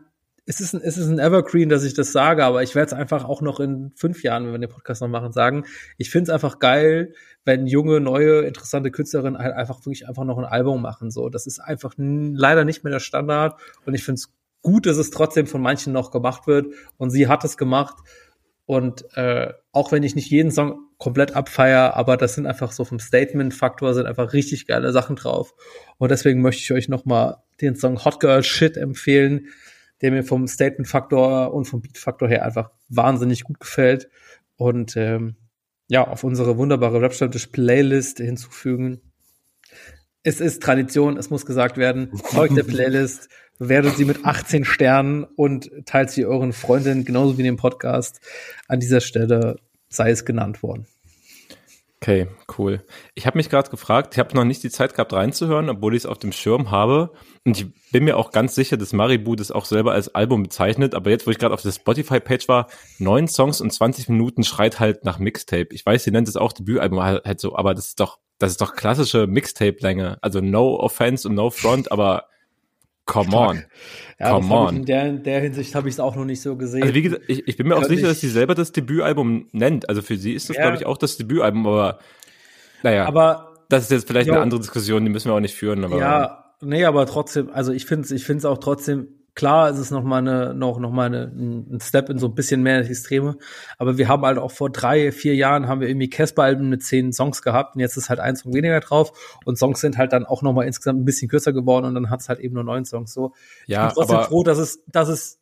es 0.44 0.60
ist, 0.60 0.74
ein, 0.74 0.80
es 0.82 0.98
ist 0.98 1.08
ein 1.08 1.18
Evergreen, 1.18 1.68
dass 1.68 1.84
ich 1.84 1.94
das 1.94 2.12
sage, 2.12 2.44
aber 2.44 2.62
ich 2.62 2.74
werde 2.74 2.86
es 2.86 2.92
einfach 2.92 3.24
auch 3.24 3.42
noch 3.42 3.60
in 3.60 3.92
fünf 3.94 4.22
Jahren, 4.22 4.44
wenn 4.44 4.52
wir 4.52 4.58
den 4.58 4.70
Podcast 4.70 5.00
noch 5.00 5.08
machen, 5.08 5.32
sagen. 5.32 5.64
Ich 5.98 6.10
finde 6.10 6.30
es 6.30 6.34
einfach 6.34 6.58
geil, 6.58 7.14
wenn 7.44 7.66
junge, 7.66 8.00
neue, 8.00 8.40
interessante 8.40 8.90
Künstlerinnen 8.90 9.38
halt 9.38 9.54
einfach 9.54 9.78
wirklich 9.80 10.08
einfach 10.08 10.24
noch 10.24 10.38
ein 10.38 10.44
Album 10.44 10.82
machen. 10.82 11.10
So, 11.10 11.28
das 11.28 11.46
ist 11.46 11.60
einfach 11.60 11.94
leider 11.96 12.64
nicht 12.64 12.82
mehr 12.82 12.92
der 12.92 13.00
Standard 13.00 13.60
und 13.84 13.94
ich 13.94 14.04
finde 14.04 14.18
es 14.18 14.32
gut, 14.62 14.86
dass 14.86 14.96
es 14.96 15.10
trotzdem 15.10 15.46
von 15.46 15.60
manchen 15.60 15.92
noch 15.92 16.10
gemacht 16.10 16.46
wird. 16.46 16.72
Und 16.96 17.10
sie 17.10 17.28
hat 17.28 17.44
es 17.44 17.56
gemacht. 17.56 17.96
Und 18.64 19.04
äh, 19.16 19.52
auch 19.72 19.92
wenn 19.92 20.04
ich 20.04 20.14
nicht 20.14 20.30
jeden 20.30 20.52
Song 20.52 20.86
komplett 20.96 21.34
abfeier, 21.34 21.94
aber 21.94 22.16
das 22.16 22.34
sind 22.34 22.46
einfach 22.46 22.70
so 22.72 22.84
vom 22.84 23.00
Statement-Faktor 23.00 23.92
sind 23.92 24.06
einfach 24.06 24.32
richtig 24.32 24.66
geile 24.66 24.92
Sachen 24.92 25.16
drauf. 25.16 25.52
Und 25.98 26.10
deswegen 26.10 26.40
möchte 26.40 26.62
ich 26.62 26.72
euch 26.72 26.88
noch 26.88 27.04
mal 27.04 27.42
den 27.60 27.74
Song 27.74 28.04
Hot 28.04 28.20
Girl 28.20 28.42
Shit 28.42 28.76
empfehlen, 28.76 29.48
der 30.02 30.10
mir 30.10 30.24
vom 30.24 30.46
Statement-Faktor 30.46 31.54
und 31.54 31.64
vom 31.64 31.80
Beat-Faktor 31.80 32.28
her 32.28 32.44
einfach 32.44 32.70
wahnsinnig 32.88 33.44
gut 33.44 33.60
gefällt. 33.60 34.08
Und 34.56 34.96
ähm, 34.96 35.36
ja, 35.88 36.06
auf 36.06 36.24
unsere 36.24 36.58
wunderbare 36.58 37.00
Rap-Stammtisch-Playlist 37.00 38.18
hinzufügen. 38.18 39.00
Es 40.22 40.40
ist 40.40 40.62
Tradition, 40.62 41.16
es 41.16 41.30
muss 41.30 41.46
gesagt 41.46 41.76
werden. 41.76 42.16
Folgt 42.16 42.56
der 42.56 42.62
Playlist, 42.62 43.28
bewertet 43.58 43.96
sie 43.96 44.04
mit 44.04 44.24
18 44.24 44.64
Sternen 44.64 45.24
und 45.24 45.70
teilt 45.86 46.10
sie 46.10 46.26
euren 46.26 46.52
Freundinnen 46.52 47.04
genauso 47.04 47.38
wie 47.38 47.42
dem 47.42 47.56
Podcast. 47.56 48.20
An 48.68 48.80
dieser 48.80 49.00
Stelle 49.00 49.56
sei 49.88 50.10
es 50.10 50.24
genannt 50.24 50.62
worden. 50.62 50.86
Okay, 52.02 52.26
cool. 52.58 52.84
Ich 53.14 53.26
habe 53.28 53.38
mich 53.38 53.48
gerade 53.48 53.70
gefragt, 53.70 54.14
ich 54.14 54.18
habe 54.18 54.34
noch 54.34 54.42
nicht 54.42 54.64
die 54.64 54.70
Zeit 54.70 54.94
gehabt 54.94 55.12
reinzuhören, 55.12 55.70
obwohl 55.70 55.94
ich 55.94 56.02
es 56.02 56.06
auf 56.06 56.18
dem 56.18 56.32
Schirm 56.32 56.72
habe. 56.72 57.12
Und 57.44 57.60
ich 57.60 57.66
bin 57.92 58.02
mir 58.02 58.16
auch 58.16 58.32
ganz 58.32 58.56
sicher, 58.56 58.76
dass 58.76 58.92
Maribu 58.92 59.36
das 59.36 59.52
auch 59.52 59.66
selber 59.66 59.92
als 59.92 60.12
Album 60.12 60.42
bezeichnet. 60.42 60.96
Aber 60.96 61.10
jetzt, 61.10 61.28
wo 61.28 61.30
ich 61.30 61.38
gerade 61.38 61.54
auf 61.54 61.62
der 61.62 61.70
Spotify-Page 61.70 62.48
war, 62.48 62.66
neun 62.98 63.28
Songs 63.28 63.60
und 63.60 63.72
20 63.72 64.08
Minuten 64.08 64.42
schreit 64.42 64.80
halt 64.80 65.04
nach 65.04 65.20
Mixtape. 65.20 65.68
Ich 65.70 65.86
weiß, 65.86 66.02
sie 66.02 66.10
nennt 66.10 66.26
es 66.26 66.34
auch 66.34 66.52
Debütalbum 66.52 67.00
halt, 67.00 67.24
halt 67.24 67.38
so, 67.38 67.54
aber 67.54 67.72
das 67.72 67.90
ist 67.90 68.00
doch, 68.00 68.18
das 68.40 68.50
ist 68.50 68.60
doch 68.60 68.74
klassische 68.74 69.28
Mixtape-Länge. 69.28 70.18
Also 70.22 70.40
no 70.40 70.80
offense 70.80 71.28
und 71.28 71.36
no 71.36 71.50
front, 71.50 71.92
aber 71.92 72.24
Come 73.12 73.36
on. 73.36 73.64
Ja, 74.18 74.30
Come 74.30 74.54
on. 74.54 74.76
In 74.76 74.84
der, 74.86 75.06
in 75.06 75.22
der 75.22 75.40
Hinsicht 75.40 75.74
habe 75.74 75.88
ich 75.88 75.96
es 75.96 76.00
auch 76.00 76.16
noch 76.16 76.24
nicht 76.24 76.40
so 76.40 76.56
gesehen. 76.56 76.82
Also 76.82 76.94
wie 76.94 77.02
gesagt, 77.02 77.24
ich, 77.28 77.46
ich 77.46 77.56
bin 77.58 77.68
mir 77.68 77.76
auch 77.76 77.84
sicher, 77.84 78.06
dass 78.06 78.20
sie 78.20 78.30
selber 78.30 78.54
das 78.54 78.72
Debütalbum 78.72 79.48
nennt. 79.52 79.88
Also 79.90 80.00
für 80.00 80.16
sie 80.16 80.32
ist 80.32 80.48
das, 80.48 80.56
ja. 80.56 80.62
glaube 80.62 80.78
ich, 80.78 80.86
auch 80.86 80.96
das 80.96 81.18
Debütalbum, 81.18 81.66
aber 81.66 81.98
naja. 82.82 83.04
Aber 83.04 83.52
das 83.68 83.84
ist 83.84 83.90
jetzt 83.90 84.08
vielleicht 84.08 84.28
jo, 84.28 84.32
eine 84.32 84.42
andere 84.42 84.60
Diskussion, 84.60 85.04
die 85.04 85.10
müssen 85.10 85.28
wir 85.28 85.34
auch 85.34 85.40
nicht 85.40 85.54
führen. 85.54 85.84
Aber, 85.84 85.98
ja, 85.98 86.54
nee, 86.62 86.86
aber 86.86 87.04
trotzdem, 87.04 87.50
also 87.52 87.72
ich 87.72 87.84
finde 87.84 88.04
es 88.04 88.10
ich 88.12 88.24
find's 88.24 88.46
auch 88.46 88.58
trotzdem 88.58 89.08
Klar, 89.34 89.70
es 89.70 89.78
ist 89.78 89.90
noch 89.90 90.02
mal 90.02 90.18
eine, 90.18 90.52
noch, 90.52 90.78
noch 90.78 90.90
mal 90.90 91.06
eine, 91.06 91.24
ein 91.24 91.80
Step 91.80 92.10
in 92.10 92.18
so 92.18 92.26
ein 92.26 92.34
bisschen 92.34 92.62
mehr 92.62 92.78
Extreme. 92.78 93.38
Aber 93.78 93.96
wir 93.96 94.08
haben 94.08 94.22
halt 94.26 94.36
auch 94.36 94.50
vor 94.50 94.68
drei, 94.68 95.10
vier 95.10 95.34
Jahren 95.34 95.68
haben 95.68 95.80
wir 95.80 95.88
irgendwie 95.88 96.10
Casper-Alben 96.10 96.68
mit 96.68 96.82
zehn 96.82 97.14
Songs 97.14 97.40
gehabt 97.40 97.74
und 97.74 97.80
jetzt 97.80 97.96
ist 97.96 98.10
halt 98.10 98.20
ein 98.20 98.36
Song 98.36 98.52
weniger 98.52 98.80
drauf 98.80 99.38
und 99.46 99.56
Songs 99.56 99.80
sind 99.80 99.96
halt 99.96 100.12
dann 100.12 100.26
auch 100.26 100.42
noch 100.42 100.52
mal 100.52 100.64
insgesamt 100.64 101.00
ein 101.00 101.06
bisschen 101.06 101.28
kürzer 101.28 101.54
geworden 101.54 101.86
und 101.86 101.94
dann 101.94 102.10
hat 102.10 102.20
es 102.20 102.28
halt 102.28 102.40
eben 102.40 102.54
nur 102.54 102.64
neun 102.64 102.84
Songs 102.84 103.14
so. 103.14 103.32
Ja, 103.66 103.88
ich 103.88 103.94
bin 103.94 104.02
trotzdem 104.02 104.16
aber 104.16 104.26
froh, 104.26 104.42
dass 104.44 104.58
es, 104.58 104.84
dass 104.86 105.08
es, 105.08 105.40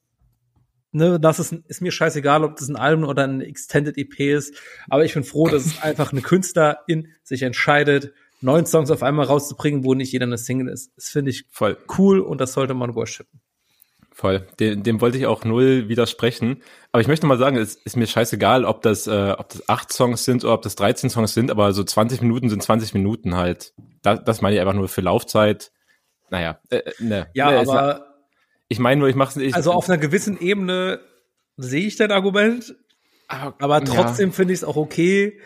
ne, 0.93 1.19
das 1.19 1.41
ist, 1.41 1.53
ist 1.67 1.83
mir 1.83 1.91
scheißegal, 1.91 2.45
ob 2.45 2.57
das 2.57 2.69
ein 2.69 2.77
Album 2.77 3.09
oder 3.09 3.25
ein 3.25 3.41
Extended 3.41 3.99
EP 3.99 4.21
ist. 4.21 4.55
Aber 4.89 5.05
ich 5.05 5.15
bin 5.15 5.25
froh, 5.25 5.49
dass 5.49 5.67
es 5.67 5.83
einfach 5.83 6.13
eine 6.13 6.23
Künstlerin 6.23 7.09
sich 7.25 7.43
entscheidet, 7.43 8.13
neun 8.41 8.67
Songs 8.67 8.93
auf 8.93 9.03
einmal 9.03 9.27
rauszubringen, 9.27 9.83
wo 9.83 9.95
nicht 9.95 10.13
jeder 10.13 10.27
eine 10.27 10.39
Single 10.39 10.69
ist. 10.69 10.93
Das 10.95 11.09
finde 11.09 11.33
ich 11.33 11.47
voll 11.51 11.77
cool 11.99 12.21
und 12.21 12.41
das 12.41 12.53
sollte 12.53 12.75
man 12.75 12.95
worshipen. 12.95 13.41
Voll. 14.21 14.47
Dem, 14.61 14.83
dem 14.83 15.01
wollte 15.01 15.17
ich 15.17 15.25
auch 15.25 15.47
null 15.47 15.89
widersprechen. 15.89 16.63
Aber 16.93 17.01
ich 17.01 17.09
möchte 17.09 17.25
mal 17.25 17.39
sagen, 17.39 17.57
es 17.57 17.75
ist 17.75 17.97
mir 17.97 18.07
scheißegal, 18.07 18.67
ob 18.67 18.83
das, 18.83 19.07
äh, 19.07 19.35
ob 19.39 19.49
das 19.49 19.67
acht 19.67 19.91
Songs 19.91 20.27
sind 20.27 20.45
oder 20.45 20.53
ob 20.53 20.61
das 20.61 20.77
13 20.77 21.09
Songs 21.09 21.33
sind, 21.33 21.51
aber 21.51 21.73
so 21.73 21.83
20 21.83 22.21
Minuten 22.21 22.51
sind 22.51 22.63
20 22.63 22.93
Minuten 22.93 23.39
halt. 23.39 23.73
Das, 24.03 24.23
das 24.23 24.43
meine 24.43 24.57
ich 24.57 24.61
einfach 24.61 24.75
nur 24.75 24.89
für 24.89 25.01
Laufzeit. 25.01 25.73
Naja, 26.29 26.61
äh, 26.69 26.81
äh 26.81 26.93
ne. 26.99 27.29
Ja, 27.33 27.51
ne, 27.51 27.59
aber. 27.61 27.95
Es, 27.95 28.01
ich 28.69 28.79
meine 28.79 28.99
nur, 28.99 29.09
ich 29.09 29.15
mache 29.15 29.43
es. 29.43 29.55
Also 29.55 29.73
auf 29.73 29.89
einer 29.89 29.97
gewissen 29.97 30.39
Ebene 30.39 31.01
sehe 31.57 31.87
ich 31.87 31.97
dein 31.97 32.13
Argument, 32.13 32.75
aber, 33.27 33.55
aber 33.59 33.83
trotzdem 33.87 34.29
ja. 34.29 34.35
finde 34.35 34.53
ich 34.53 34.59
es 34.59 34.65
auch 34.65 34.77
okay. 34.77 35.41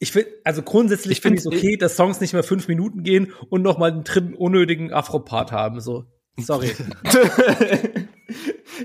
Ich 0.00 0.10
finde, 0.10 0.30
also 0.42 0.62
grundsätzlich 0.62 1.20
finde 1.20 1.38
ich 1.38 1.42
es 1.42 1.46
okay, 1.46 1.76
dass 1.76 1.94
Songs 1.94 2.20
nicht 2.20 2.32
mehr 2.32 2.42
fünf 2.42 2.66
Minuten 2.66 3.04
gehen 3.04 3.32
und 3.50 3.62
noch 3.62 3.78
mal 3.78 3.92
einen 3.92 4.02
dritten 4.02 4.34
unnötigen 4.34 4.92
Afro-Part 4.92 5.52
haben. 5.52 5.78
So, 5.78 6.06
sorry. 6.36 6.72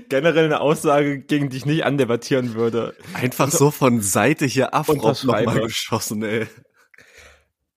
generell 0.08 0.46
eine 0.46 0.60
Aussage, 0.60 1.18
gegen 1.18 1.50
die 1.50 1.56
ich 1.58 1.66
nicht 1.66 1.84
andebattieren 1.84 2.54
würde. 2.54 2.94
Einfach 3.14 3.50
so 3.50 3.70
von 3.70 4.00
Seite 4.00 4.46
hier 4.46 4.74
Afrop 4.74 5.24
nochmal 5.24 5.60
geschossen, 5.60 6.22
ey. 6.22 6.46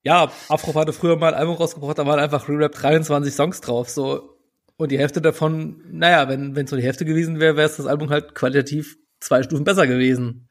Ja, 0.03 0.31
Afrop 0.49 0.75
hatte 0.75 0.93
früher 0.93 1.17
mal 1.17 1.33
ein 1.33 1.39
Album 1.39 1.55
rausgebracht, 1.55 1.97
da 1.97 2.05
waren 2.05 2.19
einfach 2.19 2.47
Re-Rap 2.47 2.73
23 2.73 3.33
Songs 3.33 3.61
drauf, 3.61 3.89
so. 3.89 4.37
Und 4.77 4.91
die 4.91 4.99
Hälfte 4.99 5.21
davon, 5.21 5.81
naja, 5.89 6.27
wenn 6.27 6.55
wenn 6.55 6.67
so 6.67 6.75
die 6.75 6.83
Hälfte 6.83 7.05
gewesen 7.05 7.39
wäre, 7.39 7.55
wäre 7.55 7.67
es 7.67 7.77
das 7.77 7.85
Album 7.85 8.09
halt 8.09 8.35
qualitativ 8.35 8.97
zwei 9.19 9.41
Stufen 9.41 9.63
besser 9.63 9.87
gewesen. 9.87 10.49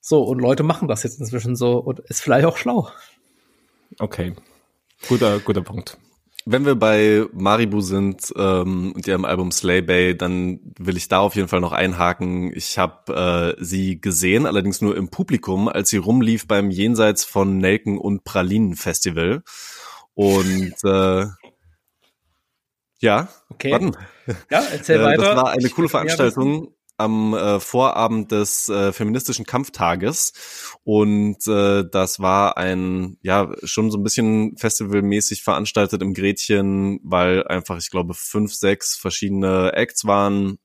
So, 0.00 0.22
und 0.22 0.38
Leute 0.38 0.62
machen 0.62 0.86
das 0.86 1.02
jetzt 1.02 1.18
inzwischen 1.18 1.56
so 1.56 1.78
und 1.78 1.98
ist 2.00 2.22
vielleicht 2.22 2.46
auch 2.46 2.56
schlau. 2.56 2.88
Okay. 3.98 4.34
Guter, 5.08 5.40
guter 5.40 5.62
Punkt. 5.62 5.98
Wenn 6.48 6.64
wir 6.64 6.76
bei 6.76 7.26
Maribu 7.32 7.80
sind 7.80 8.32
ähm, 8.36 8.92
und 8.92 9.04
ihrem 9.08 9.24
Album 9.24 9.50
Slay 9.50 9.82
Bay, 9.82 10.16
dann 10.16 10.60
will 10.78 10.96
ich 10.96 11.08
da 11.08 11.18
auf 11.18 11.34
jeden 11.34 11.48
Fall 11.48 11.60
noch 11.60 11.72
einhaken. 11.72 12.52
Ich 12.54 12.78
habe 12.78 13.56
äh, 13.58 13.64
sie 13.64 14.00
gesehen, 14.00 14.46
allerdings 14.46 14.80
nur 14.80 14.96
im 14.96 15.08
Publikum, 15.08 15.68
als 15.68 15.90
sie 15.90 15.96
rumlief 15.96 16.46
beim 16.46 16.70
Jenseits 16.70 17.24
von 17.24 17.58
Nelken 17.58 17.98
und 17.98 18.22
Pralinen 18.22 18.76
Festival. 18.76 19.42
Und 20.14 20.76
äh, 20.84 21.26
ja, 23.00 23.28
okay. 23.50 23.72
Warten. 23.72 23.96
Ja, 24.48 24.62
erzähl 24.72 25.02
weiter. 25.02 25.22
Das 25.22 25.36
war 25.36 25.50
eine 25.50 25.68
coole 25.68 25.88
Veranstaltung 25.88 26.75
am 26.96 27.34
äh, 27.34 27.60
Vorabend 27.60 28.32
des 28.32 28.68
äh, 28.68 28.92
feministischen 28.92 29.44
Kampftages. 29.44 30.32
Und 30.84 31.46
äh, 31.46 31.84
das 31.90 32.20
war 32.20 32.56
ein 32.56 33.18
ja 33.22 33.50
schon 33.64 33.90
so 33.90 33.98
ein 33.98 34.02
bisschen 34.02 34.56
festivalmäßig 34.56 35.42
veranstaltet 35.42 36.02
im 36.02 36.14
Gretchen, 36.14 37.00
weil 37.02 37.46
einfach 37.46 37.78
ich 37.78 37.90
glaube 37.90 38.14
fünf 38.14 38.54
sechs 38.54 38.96
verschiedene 38.96 39.72
Acts 39.74 40.04
waren 40.06 40.58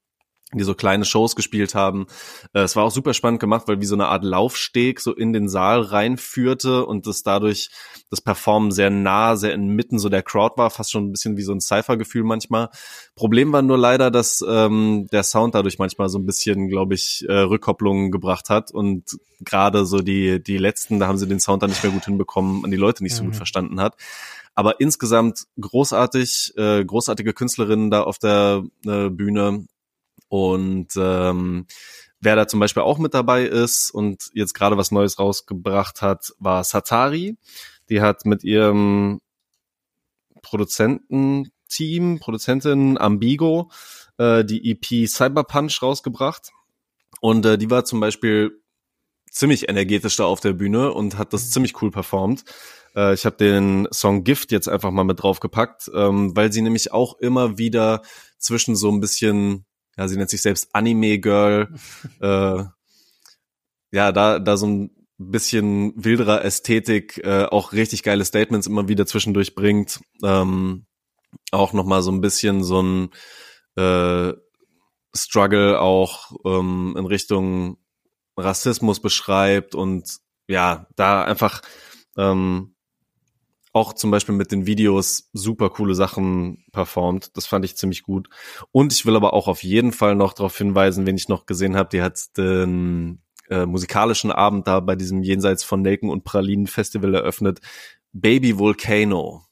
die 0.58 0.64
so 0.64 0.74
kleine 0.74 1.04
Shows 1.04 1.36
gespielt 1.36 1.74
haben. 1.74 2.06
Äh, 2.52 2.60
es 2.60 2.76
war 2.76 2.84
auch 2.84 2.90
super 2.90 3.14
spannend 3.14 3.40
gemacht, 3.40 3.64
weil 3.66 3.80
wie 3.80 3.86
so 3.86 3.94
eine 3.94 4.08
Art 4.08 4.24
Laufsteg 4.24 5.00
so 5.00 5.14
in 5.14 5.32
den 5.32 5.48
Saal 5.48 5.80
reinführte 5.80 6.84
und 6.86 7.06
das 7.06 7.22
dadurch 7.22 7.70
das 8.10 8.20
Performen 8.20 8.72
sehr 8.72 8.90
nah, 8.90 9.36
sehr 9.36 9.54
inmitten 9.54 9.98
so 9.98 10.08
der 10.08 10.22
Crowd 10.22 10.54
war, 10.56 10.70
fast 10.70 10.90
schon 10.90 11.06
ein 11.06 11.12
bisschen 11.12 11.36
wie 11.36 11.42
so 11.42 11.52
ein 11.52 11.60
Cypher-Gefühl 11.60 12.24
manchmal. 12.24 12.68
Problem 13.14 13.52
war 13.52 13.62
nur 13.62 13.78
leider, 13.78 14.10
dass 14.10 14.44
ähm, 14.46 15.06
der 15.12 15.22
Sound 15.22 15.54
dadurch 15.54 15.78
manchmal 15.78 16.08
so 16.08 16.18
ein 16.18 16.26
bisschen, 16.26 16.68
glaube 16.68 16.94
ich, 16.94 17.24
äh, 17.28 17.32
Rückkopplungen 17.32 18.10
gebracht 18.10 18.50
hat 18.50 18.70
und 18.70 19.04
gerade 19.40 19.86
so 19.86 20.00
die 20.00 20.42
die 20.42 20.58
letzten, 20.58 20.98
da 20.98 21.08
haben 21.08 21.18
sie 21.18 21.26
den 21.26 21.40
Sound 21.40 21.62
dann 21.62 21.70
nicht 21.70 21.82
mehr 21.82 21.92
gut 21.92 22.04
hinbekommen 22.04 22.62
und 22.62 22.70
die 22.70 22.76
Leute 22.76 23.02
nicht 23.02 23.16
so 23.16 23.22
mhm. 23.22 23.28
gut 23.28 23.36
verstanden 23.36 23.80
hat. 23.80 23.96
Aber 24.54 24.80
insgesamt 24.80 25.46
großartig, 25.60 26.52
äh, 26.56 26.84
großartige 26.84 27.32
Künstlerinnen 27.32 27.90
da 27.90 28.02
auf 28.02 28.18
der 28.18 28.64
äh, 28.84 29.08
Bühne 29.08 29.66
und 30.32 30.88
ähm, 30.96 31.66
wer 32.20 32.36
da 32.36 32.48
zum 32.48 32.58
Beispiel 32.58 32.82
auch 32.82 32.96
mit 32.96 33.12
dabei 33.12 33.44
ist 33.44 33.90
und 33.90 34.30
jetzt 34.32 34.54
gerade 34.54 34.78
was 34.78 34.90
Neues 34.90 35.18
rausgebracht 35.18 36.00
hat, 36.00 36.32
war 36.38 36.64
Satari. 36.64 37.36
Die 37.90 38.00
hat 38.00 38.24
mit 38.24 38.42
ihrem 38.42 39.20
Produzententeam, 40.40 42.18
Produzentin 42.18 42.96
Ambigo, 42.96 43.70
äh, 44.16 44.42
die 44.42 44.70
EP 44.70 45.06
Cyberpunch 45.06 45.82
rausgebracht. 45.82 46.48
Und 47.20 47.44
äh, 47.44 47.58
die 47.58 47.68
war 47.68 47.84
zum 47.84 48.00
Beispiel 48.00 48.58
ziemlich 49.30 49.68
energetisch 49.68 50.16
da 50.16 50.24
auf 50.24 50.40
der 50.40 50.54
Bühne 50.54 50.94
und 50.94 51.18
hat 51.18 51.34
das 51.34 51.50
ziemlich 51.50 51.82
cool 51.82 51.90
performt. 51.90 52.44
Äh, 52.96 53.12
ich 53.12 53.26
habe 53.26 53.36
den 53.36 53.86
Song 53.92 54.24
Gift 54.24 54.50
jetzt 54.50 54.70
einfach 54.70 54.92
mal 54.92 55.04
mit 55.04 55.22
draufgepackt, 55.22 55.90
ähm, 55.94 56.34
weil 56.34 56.50
sie 56.54 56.62
nämlich 56.62 56.90
auch 56.90 57.18
immer 57.18 57.58
wieder 57.58 58.00
zwischen 58.38 58.76
so 58.76 58.90
ein 58.90 59.00
bisschen 59.00 59.66
ja, 59.96 60.08
sie 60.08 60.16
nennt 60.16 60.30
sich 60.30 60.42
selbst 60.42 60.74
Anime 60.74 61.18
Girl, 61.18 61.74
äh, 62.20 62.64
ja, 63.94 64.12
da, 64.12 64.38
da 64.38 64.56
so 64.56 64.66
ein 64.66 64.90
bisschen 65.18 65.92
wilderer 65.96 66.44
Ästhetik, 66.44 67.18
äh, 67.24 67.44
auch 67.44 67.72
richtig 67.72 68.02
geile 68.02 68.24
Statements 68.24 68.66
immer 68.66 68.88
wieder 68.88 69.06
zwischendurch 69.06 69.54
bringt, 69.54 70.00
ähm, 70.22 70.86
auch 71.50 71.72
nochmal 71.72 72.02
so 72.02 72.10
ein 72.10 72.20
bisschen 72.20 72.64
so 72.64 72.82
ein 72.82 73.10
äh, 73.76 74.32
Struggle 75.14 75.80
auch 75.80 76.32
ähm, 76.44 76.94
in 76.96 77.06
Richtung 77.06 77.78
Rassismus 78.36 79.00
beschreibt 79.00 79.74
und 79.74 80.18
ja, 80.48 80.86
da 80.96 81.22
einfach 81.22 81.62
ähm, 82.16 82.71
auch 83.72 83.94
zum 83.94 84.10
Beispiel 84.10 84.34
mit 84.34 84.52
den 84.52 84.66
Videos 84.66 85.30
super 85.32 85.70
coole 85.70 85.94
Sachen 85.94 86.64
performt. 86.72 87.36
Das 87.36 87.46
fand 87.46 87.64
ich 87.64 87.76
ziemlich 87.76 88.02
gut. 88.02 88.28
Und 88.70 88.92
ich 88.92 89.06
will 89.06 89.16
aber 89.16 89.32
auch 89.32 89.48
auf 89.48 89.62
jeden 89.62 89.92
Fall 89.92 90.14
noch 90.14 90.34
darauf 90.34 90.56
hinweisen, 90.56 91.06
wen 91.06 91.16
ich 91.16 91.28
noch 91.28 91.46
gesehen 91.46 91.76
habe, 91.76 91.88
die 91.88 92.02
hat 92.02 92.36
den 92.36 93.22
äh, 93.48 93.64
musikalischen 93.64 94.30
Abend 94.30 94.66
da 94.66 94.80
bei 94.80 94.94
diesem 94.94 95.22
Jenseits 95.22 95.64
von 95.64 95.82
Nelken 95.82 96.10
und 96.10 96.24
Pralinen 96.24 96.66
Festival 96.66 97.14
eröffnet. 97.14 97.60
Baby 98.12 98.58
Volcano. 98.58 99.44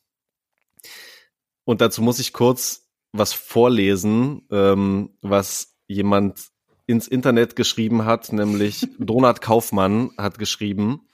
Und 1.64 1.80
dazu 1.80 2.02
muss 2.02 2.18
ich 2.18 2.32
kurz 2.32 2.88
was 3.12 3.32
vorlesen, 3.32 4.42
ähm, 4.50 5.16
was 5.22 5.76
jemand 5.86 6.50
ins 6.86 7.08
Internet 7.08 7.56
geschrieben 7.56 8.04
hat, 8.04 8.32
nämlich 8.32 8.86
Donat 8.98 9.40
Kaufmann 9.40 10.10
hat 10.18 10.38
geschrieben, 10.38 11.06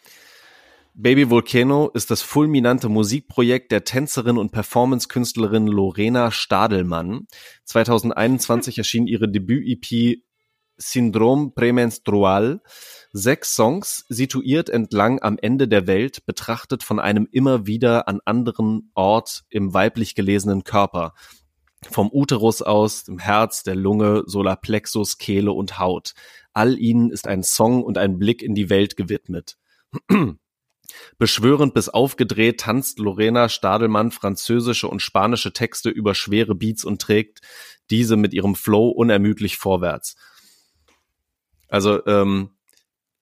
Baby 0.98 1.28
Volcano 1.28 1.90
ist 1.92 2.10
das 2.10 2.22
fulminante 2.22 2.88
Musikprojekt 2.88 3.70
der 3.70 3.84
Tänzerin 3.84 4.38
und 4.38 4.50
Performance-Künstlerin 4.50 5.66
Lorena 5.66 6.30
Stadelmann. 6.30 7.26
2021 7.64 8.78
erschien 8.78 9.06
ihre 9.06 9.28
Debüt-EP 9.28 10.22
Syndrom 10.78 11.52
Prämenstrual. 11.52 12.62
Sechs 13.12 13.54
Songs, 13.54 14.06
situiert 14.08 14.70
entlang 14.70 15.20
am 15.20 15.36
Ende 15.36 15.68
der 15.68 15.86
Welt, 15.86 16.24
betrachtet 16.24 16.82
von 16.82 16.98
einem 16.98 17.28
immer 17.30 17.66
wieder 17.66 18.08
an 18.08 18.20
anderen 18.24 18.90
Ort 18.94 19.44
im 19.50 19.74
weiblich 19.74 20.14
gelesenen 20.14 20.64
Körper. 20.64 21.12
Vom 21.90 22.08
Uterus 22.10 22.62
aus, 22.62 23.04
dem 23.04 23.18
Herz, 23.18 23.62
der 23.64 23.74
Lunge, 23.74 24.22
Solarplexus, 24.24 25.18
Kehle 25.18 25.52
und 25.52 25.78
Haut. 25.78 26.14
All 26.54 26.78
ihnen 26.78 27.10
ist 27.10 27.26
ein 27.26 27.42
Song 27.42 27.82
und 27.82 27.98
ein 27.98 28.18
Blick 28.18 28.42
in 28.42 28.54
die 28.54 28.70
Welt 28.70 28.96
gewidmet. 28.96 29.58
Beschwörend 31.18 31.74
bis 31.74 31.88
aufgedreht 31.88 32.60
tanzt 32.60 32.98
Lorena 32.98 33.48
Stadelmann 33.48 34.10
französische 34.10 34.88
und 34.88 35.00
spanische 35.00 35.52
Texte 35.52 35.90
über 35.90 36.14
schwere 36.14 36.54
Beats 36.54 36.84
und 36.84 37.00
trägt 37.00 37.40
diese 37.90 38.16
mit 38.16 38.34
ihrem 38.34 38.54
Flow 38.54 38.88
unermüdlich 38.88 39.56
vorwärts. 39.56 40.16
Also 41.68 42.04
ähm, 42.06 42.50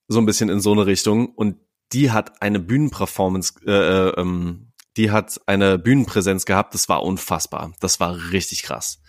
so 0.09 0.19
ein 0.19 0.27
bisschen 0.27 0.49
in 0.49 0.61
so 0.61 0.73
eine 0.73 0.87
Richtung. 0.87 1.29
Und 1.29 1.57
die 1.93 2.11
hat 2.11 2.43
eine 2.43 2.61
Bühnenperformance, 2.61 3.55
äh, 3.67 3.71
äh, 3.71 4.21
ähm, 4.21 4.73
die 4.97 5.11
hat 5.11 5.41
eine 5.47 5.79
Bühnenpräsenz 5.79 6.45
gehabt, 6.45 6.75
das 6.75 6.89
war 6.89 7.03
unfassbar. 7.03 7.73
Das 7.81 8.01
war 8.01 8.33
richtig 8.33 8.63
krass. 8.63 9.01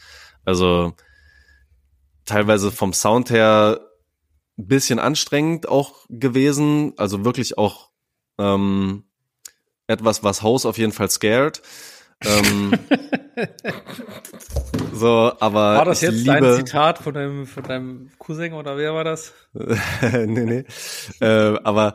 Also 0.44 0.94
teilweise 2.26 2.72
vom 2.72 2.94
Sound 2.94 3.30
her 3.30 3.80
bisschen 4.57 4.99
anstrengend 4.99 5.68
auch 5.68 6.06
gewesen, 6.10 6.94
also 6.98 7.26
wirklich 7.26 7.57
auch 7.57 7.90
ähm, 8.38 9.03
etwas, 9.88 10.24
was 10.24 10.41
House 10.41 10.66
auf 10.66 10.78
jeden 10.78 10.91
Fall 10.91 11.10
scared. 11.10 11.62
ähm, 12.24 12.74
so, 14.94 15.34
aber 15.40 15.78
War 15.78 15.86
das 15.86 16.02
jetzt 16.02 16.16
liebe, 16.16 16.40
dein 16.40 16.56
Zitat 16.56 16.99
von 16.99 17.14
deinem, 17.14 17.45
von 17.45 17.64
deinem 17.64 18.10
Cousin 18.18 18.53
oder 18.53 18.78
wer 18.78 18.94
war 18.94 19.03
das? 19.03 19.34
nee, 19.53 20.26
nee. 20.26 20.66
Äh, 21.20 21.60
aber 21.64 21.94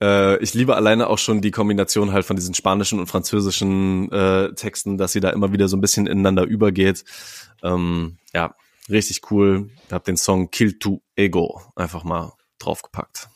äh, 0.00 0.42
ich 0.42 0.54
liebe 0.54 0.76
alleine 0.76 1.08
auch 1.08 1.18
schon 1.18 1.40
die 1.40 1.50
Kombination 1.50 2.12
halt 2.12 2.24
von 2.24 2.36
diesen 2.36 2.54
spanischen 2.54 2.98
und 2.98 3.06
französischen 3.06 4.10
äh, 4.12 4.54
Texten, 4.54 4.96
dass 4.96 5.12
sie 5.12 5.20
da 5.20 5.30
immer 5.30 5.52
wieder 5.52 5.68
so 5.68 5.76
ein 5.76 5.80
bisschen 5.80 6.06
ineinander 6.06 6.44
übergeht. 6.44 7.04
Ähm, 7.62 8.18
ja, 8.34 8.54
richtig 8.88 9.30
cool. 9.30 9.70
Ich 9.86 9.92
hab 9.92 10.04
den 10.04 10.16
Song 10.16 10.50
Kill 10.50 10.78
to 10.78 11.02
Ego 11.16 11.60
einfach 11.76 12.04
mal 12.04 12.32
draufgepackt. 12.58 13.28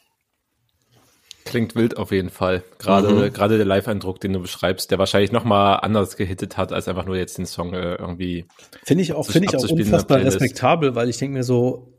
Klingt 1.44 1.74
wild 1.74 1.96
auf 1.96 2.12
jeden 2.12 2.30
Fall. 2.30 2.62
Gerade 2.78 3.08
Mhm. 3.08 3.32
gerade 3.32 3.56
der 3.56 3.66
Live-Eindruck, 3.66 4.20
den 4.20 4.32
du 4.32 4.40
beschreibst, 4.40 4.90
der 4.90 4.98
wahrscheinlich 4.98 5.32
noch 5.32 5.44
mal 5.44 5.76
anders 5.76 6.16
gehittet 6.16 6.56
hat, 6.56 6.72
als 6.72 6.88
einfach 6.88 7.04
nur 7.04 7.16
jetzt 7.16 7.38
den 7.38 7.46
Song 7.46 7.74
äh, 7.74 7.94
irgendwie. 7.96 8.46
Finde 8.84 9.02
ich 9.02 9.12
auch, 9.12 9.26
finde 9.26 9.48
ich 9.50 9.56
auch 9.56 9.68
unfassbar 9.68 10.20
respektabel, 10.20 10.94
weil 10.94 11.08
ich 11.08 11.18
denke 11.18 11.38
mir 11.38 11.44
so, 11.44 11.98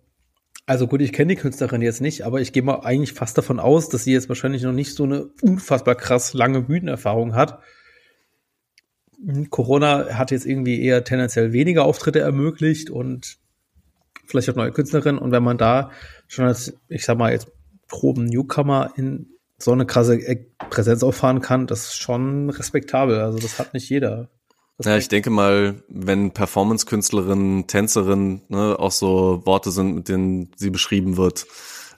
also 0.66 0.88
gut, 0.88 1.02
ich 1.02 1.12
kenne 1.12 1.36
die 1.36 1.42
Künstlerin 1.42 1.82
jetzt 1.82 2.00
nicht, 2.00 2.22
aber 2.22 2.40
ich 2.40 2.54
gehe 2.54 2.64
mal 2.64 2.80
eigentlich 2.82 3.14
fast 3.14 3.38
davon 3.38 3.60
aus, 3.60 3.90
dass 3.90 4.06
sie 4.06 4.14
jetzt 4.14 4.30
wahrscheinlich 4.30 4.64
noch 4.64 4.72
nicht 4.72 4.96
so 4.96 5.04
eine 5.04 5.26
unfassbar 5.42 5.96
krass 5.96 6.34
lange 6.34 6.62
Bühnenerfahrung 6.62 7.36
hat. 7.36 7.60
Hm, 9.26 9.50
Corona 9.50 10.18
hat 10.18 10.32
jetzt 10.32 10.46
irgendwie 10.46 10.82
eher 10.82 11.04
tendenziell 11.04 11.52
weniger 11.52 11.84
Auftritte 11.86 12.20
ermöglicht 12.20 12.90
und 12.90 13.38
vielleicht 14.26 14.50
auch 14.50 14.56
neue 14.56 14.72
Künstlerinnen. 14.72 15.20
Und 15.22 15.32
wenn 15.32 15.44
man 15.44 15.58
da 15.58 15.92
schon 16.28 16.46
als, 16.46 16.74
ich 16.88 17.04
sag 17.04 17.18
mal, 17.18 17.34
jetzt 17.34 17.48
groben 17.90 18.26
Newcomer 18.26 18.94
in 18.96 19.28
so 19.64 19.72
eine 19.72 19.86
krasse 19.86 20.20
Präsenz 20.70 21.04
auffahren 21.04 21.42
kann, 21.42 21.68
das 21.68 21.86
ist 21.86 21.96
schon 21.96 22.50
respektabel. 22.50 23.20
Also 23.22 23.40
das 23.40 23.60
hat 23.60 23.74
nicht 23.74 23.90
jeder. 23.90 24.30
Das 24.78 24.88
Ja, 24.88 24.98
ich 24.98 25.08
denke 25.08 25.30
mal, 25.30 25.84
wenn 25.88 26.32
Performance-Künstlerin, 26.32 27.68
Tänzerin 27.68 28.42
ne, 28.50 28.78
auch 28.78 28.92
so 28.92 29.42
Worte 29.46 29.72
sind, 29.72 29.96
mit 29.96 30.10
denen 30.10 30.52
sie 30.58 30.70
beschrieben 30.70 31.16
wird, 31.16 31.46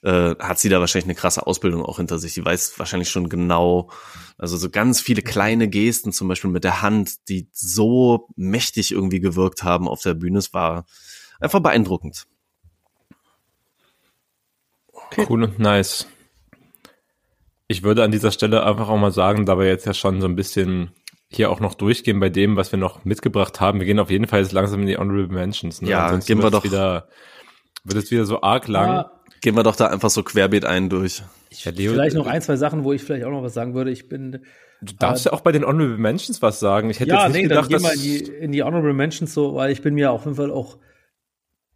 äh, 0.03 0.35
hat 0.37 0.59
sie 0.59 0.69
da 0.69 0.79
wahrscheinlich 0.79 1.05
eine 1.05 1.15
krasse 1.15 1.47
Ausbildung 1.47 1.83
auch 1.83 1.97
hinter 1.97 2.19
sich. 2.19 2.35
Die 2.35 2.45
weiß 2.45 2.77
wahrscheinlich 2.77 3.09
schon 3.09 3.29
genau, 3.29 3.89
also 4.37 4.57
so 4.57 4.69
ganz 4.69 5.01
viele 5.01 5.23
kleine 5.23 5.67
Gesten, 5.67 6.11
zum 6.11 6.27
Beispiel 6.27 6.51
mit 6.51 6.63
der 6.63 6.83
Hand, 6.83 7.29
die 7.29 7.49
so 7.51 8.27
mächtig 8.35 8.91
irgendwie 8.91 9.21
gewirkt 9.21 9.63
haben 9.63 9.87
auf 9.87 10.01
der 10.03 10.13
Bühne. 10.13 10.37
Es 10.37 10.53
war 10.53 10.85
einfach 11.39 11.61
beeindruckend. 11.61 12.27
Cool 15.29 15.45
und 15.45 15.59
nice. 15.59 16.07
Ich 17.67 17.83
würde 17.83 18.03
an 18.03 18.11
dieser 18.11 18.31
Stelle 18.31 18.63
einfach 18.63 18.89
auch 18.89 18.97
mal 18.97 19.11
sagen, 19.11 19.45
da 19.45 19.57
wir 19.57 19.65
jetzt 19.65 19.85
ja 19.85 19.93
schon 19.93 20.21
so 20.21 20.27
ein 20.27 20.35
bisschen 20.35 20.91
hier 21.27 21.49
auch 21.49 21.59
noch 21.59 21.73
durchgehen 21.73 22.19
bei 22.19 22.29
dem, 22.29 22.55
was 22.55 22.71
wir 22.71 22.79
noch 22.79 23.03
mitgebracht 23.05 23.59
haben. 23.59 23.79
Wir 23.79 23.87
gehen 23.87 23.99
auf 23.99 24.11
jeden 24.11 24.27
Fall 24.27 24.41
jetzt 24.41 24.51
langsam 24.51 24.81
in 24.81 24.87
die 24.87 24.97
Honorable 24.97 25.33
Mentions. 25.33 25.81
Ne? 25.81 25.89
Ja, 25.89 26.05
Ansonsten 26.05 26.33
gehen 26.33 26.43
wir 26.43 26.51
doch. 26.51 26.63
Wieder, 26.63 27.07
wird 27.83 28.03
es 28.03 28.11
wieder 28.11 28.25
so 28.25 28.41
arg 28.41 28.67
lang. 28.67 28.87
Ja, 28.87 29.11
Gehen 29.41 29.55
wir 29.55 29.63
doch 29.63 29.75
da 29.75 29.87
einfach 29.87 30.09
so 30.09 30.23
querbeet 30.23 30.65
ein 30.65 30.89
durch. 30.89 31.21
Ja, 31.51 31.71
Leo, 31.71 31.93
vielleicht 31.93 32.15
noch 32.15 32.27
ein, 32.27 32.41
zwei 32.41 32.55
Sachen, 32.55 32.83
wo 32.83 32.93
ich 32.93 33.03
vielleicht 33.03 33.25
auch 33.25 33.31
noch 33.31 33.43
was 33.43 33.53
sagen 33.53 33.73
würde. 33.73 33.91
Ich 33.91 34.07
bin 34.09 34.43
Du 34.81 34.93
darfst 34.93 35.25
ja 35.25 35.33
auch 35.33 35.41
bei 35.41 35.51
den 35.51 35.65
Honorable 35.65 35.97
Mentions 35.97 36.41
was 36.41 36.59
sagen. 36.59 36.89
Ich 36.89 36.99
hätte 36.99 37.11
ja, 37.11 37.25
jetzt 37.25 37.33
nicht 37.33 37.43
nee, 37.43 37.47
dann 37.47 37.67
gedacht, 37.67 37.69
geh 37.69 37.79
mal 37.79 37.93
dass 37.93 38.03
in 38.03 38.25
die, 38.25 38.31
in 38.31 38.51
die 38.51 38.63
Honorable 38.63 38.93
Mentions 38.93 39.33
so, 39.33 39.55
weil 39.55 39.71
ich 39.71 39.81
bin 39.81 39.93
mir 39.93 40.11
auf 40.11 40.25
jeden 40.25 40.35
Fall 40.35 40.51
auch 40.51 40.77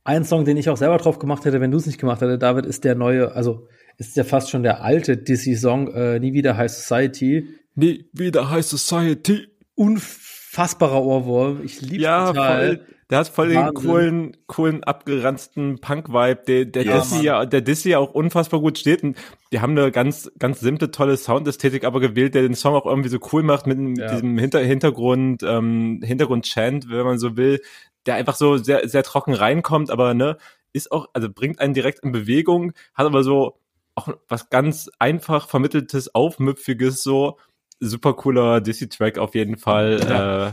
ein 0.04 0.26
Song, 0.26 0.46
den 0.46 0.58
ich 0.58 0.70
auch 0.70 0.78
selber 0.78 0.98
drauf 0.98 1.20
gemacht 1.20 1.46
hätte, 1.46 1.62
wenn 1.62 1.72
du 1.72 1.78
es 1.78 1.86
nicht 1.86 2.00
gemacht 2.00 2.22
hättest, 2.22 2.42
David, 2.42 2.66
ist 2.66 2.84
der 2.84 2.96
neue, 2.96 3.32
also 3.34 3.68
ist 4.00 4.18
ja 4.18 4.24
fast 4.24 4.50
schon 4.50 4.64
der 4.64 4.82
alte 4.84 5.18
Dizzy-Song, 5.18 5.94
äh, 5.94 6.20
Nie 6.20 6.34
wieder 6.34 6.58
High 6.58 6.72
Society. 6.72 7.48
nie 7.76 8.06
wieder 8.14 8.50
High 8.50 8.66
Society. 8.66 9.48
Unfassbarer 9.76 11.04
Ohrwurm. 11.04 11.62
Ich 11.64 11.82
liebe 11.82 12.04
Ja, 12.04 12.28
total. 12.28 12.78
voll. 12.78 12.86
Der 13.10 13.18
hat 13.20 13.28
voll 13.28 13.50
den 13.50 13.58
Wahnsinn. 13.58 13.74
coolen, 13.90 14.38
coolen 14.46 14.84
abgeranzten 14.84 15.80
Punk-Vibe, 15.80 16.42
der, 16.48 16.66
der 16.66 16.84
Ja, 16.84 17.00
Dizzy 17.00 17.24
ja, 17.24 17.46
der 17.46 17.62
Dizzy 17.62 17.90
ja 17.90 17.98
auch 17.98 18.14
unfassbar 18.14 18.60
gut 18.60 18.78
steht. 18.78 19.02
Und 19.04 19.18
die 19.52 19.62
haben 19.62 19.76
eine 19.78 19.92
ganz, 19.92 20.32
ganz 20.38 20.60
simple, 20.60 20.92
tolle 20.92 21.18
Soundästhetik 21.18 21.86
aber 21.86 22.00
gewählt, 22.02 22.36
der 22.36 22.44
den 22.44 22.54
Song 22.54 22.76
auch 22.76 22.86
irgendwie 22.86 23.10
so 23.10 23.18
cool 23.34 23.42
macht 23.42 23.66
mit, 23.66 23.80
mit 23.80 23.98
Ja. 23.98 24.12
diesem 24.14 24.38
Hinter 24.38 24.60
Hintergrund, 24.60 25.42
ähm, 25.44 26.02
Hintergrund-Chant, 26.04 26.90
wenn 26.92 27.04
man 27.04 27.18
so 27.18 27.36
will, 27.36 27.62
der 28.06 28.14
einfach 28.16 28.36
so 28.36 28.58
sehr, 28.58 28.88
sehr 28.88 29.02
trocken 29.04 29.34
reinkommt, 29.34 29.90
aber 29.90 30.14
ne, 30.14 30.38
ist 30.72 30.92
auch, 30.92 31.08
also 31.14 31.30
bringt 31.34 31.60
einen 31.60 31.74
direkt 31.74 32.04
in 32.04 32.12
Bewegung, 32.12 32.74
hat 32.94 33.08
aber 33.08 33.24
so 33.24 33.58
auch 34.00 34.14
was 34.28 34.50
ganz 34.50 34.90
einfach 35.00 35.48
vermitteltes, 35.48 36.14
aufmüpfiges, 36.16 37.04
so 37.04 37.38
super 37.80 38.14
cooler 38.14 38.62
Dizzy-Track 38.62 39.18
auf 39.18 39.36
jeden 39.36 39.58
Fall. 39.58 40.00
Ja. 40.02 40.48
Äh, 40.48 40.52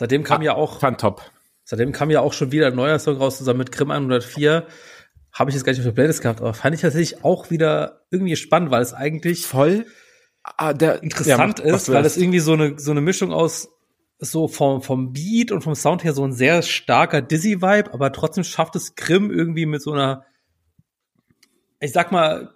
Seitdem 0.00 0.24
kam 0.24 0.40
ja 0.40 0.54
auch, 0.54 0.80
fand 0.80 0.98
top. 0.98 1.30
seitdem 1.64 1.92
kam 1.92 2.10
ja 2.10 2.20
auch 2.20 2.32
schon 2.32 2.52
wieder 2.52 2.68
ein 2.68 2.74
neuer 2.74 2.98
Song 2.98 3.18
raus, 3.18 3.36
zusammen 3.36 3.58
mit 3.58 3.70
Grimm 3.70 3.90
104. 3.90 4.66
Habe 5.30 5.50
ich 5.50 5.54
jetzt 5.54 5.64
gar 5.64 5.72
nicht 5.72 5.80
auf 5.80 5.84
der 5.84 5.92
Playlist 5.92 6.22
gehabt, 6.22 6.40
aber 6.40 6.54
fand 6.54 6.74
ich 6.74 6.80
tatsächlich 6.80 7.22
auch 7.22 7.50
wieder 7.50 8.00
irgendwie 8.10 8.34
spannend, 8.36 8.70
weil 8.70 8.80
es 8.80 8.94
eigentlich 8.94 9.46
voll 9.46 9.84
ah, 10.42 10.72
der, 10.72 11.02
interessant 11.02 11.58
ja, 11.58 11.74
ist, 11.74 11.92
weil 11.92 12.02
das 12.02 12.16
irgendwie 12.16 12.38
so 12.38 12.54
eine, 12.54 12.78
so 12.78 12.92
eine 12.92 13.02
Mischung 13.02 13.30
aus 13.30 13.68
so 14.18 14.48
vom, 14.48 14.80
vom 14.80 15.12
Beat 15.12 15.52
und 15.52 15.62
vom 15.62 15.74
Sound 15.74 16.02
her 16.02 16.14
so 16.14 16.24
ein 16.24 16.32
sehr 16.32 16.62
starker 16.62 17.20
Dizzy-Vibe, 17.20 17.92
aber 17.92 18.10
trotzdem 18.12 18.44
schafft 18.44 18.76
es 18.76 18.94
Grimm 18.94 19.30
irgendwie 19.30 19.66
mit 19.66 19.82
so 19.82 19.92
einer, 19.92 20.24
ich 21.78 21.92
sag 21.92 22.10
mal, 22.10 22.54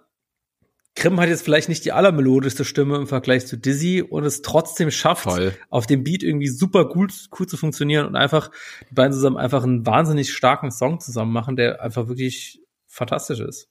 Grimm 0.95 1.19
hat 1.19 1.27
jetzt 1.27 1.43
vielleicht 1.43 1.67
nicht 1.67 1.83
die 1.83 1.91
allermelodischste 1.91 2.63
Stimme 2.63 2.95
im 2.95 3.07
Vergleich 3.07 3.45
zu 3.45 3.57
Dizzy 3.57 4.01
und 4.01 4.23
es 4.23 4.41
trotzdem 4.41 4.91
schafft, 4.91 5.23
Voll. 5.23 5.53
auf 5.69 5.87
dem 5.87 6.03
Beat 6.03 6.23
irgendwie 6.23 6.47
super 6.47 6.85
gut, 6.87 7.13
cool 7.37 7.47
zu 7.47 7.57
funktionieren 7.57 8.07
und 8.07 8.15
einfach 8.15 8.49
die 8.89 8.93
beiden 8.93 9.11
zusammen 9.11 9.37
einfach 9.37 9.63
einen 9.63 9.85
wahnsinnig 9.85 10.31
starken 10.33 10.71
Song 10.71 11.01
zusammen 11.01 11.33
machen, 11.33 11.57
der 11.57 11.81
einfach 11.81 12.07
wirklich 12.07 12.61
fantastisch 12.87 13.41
ist. 13.41 13.67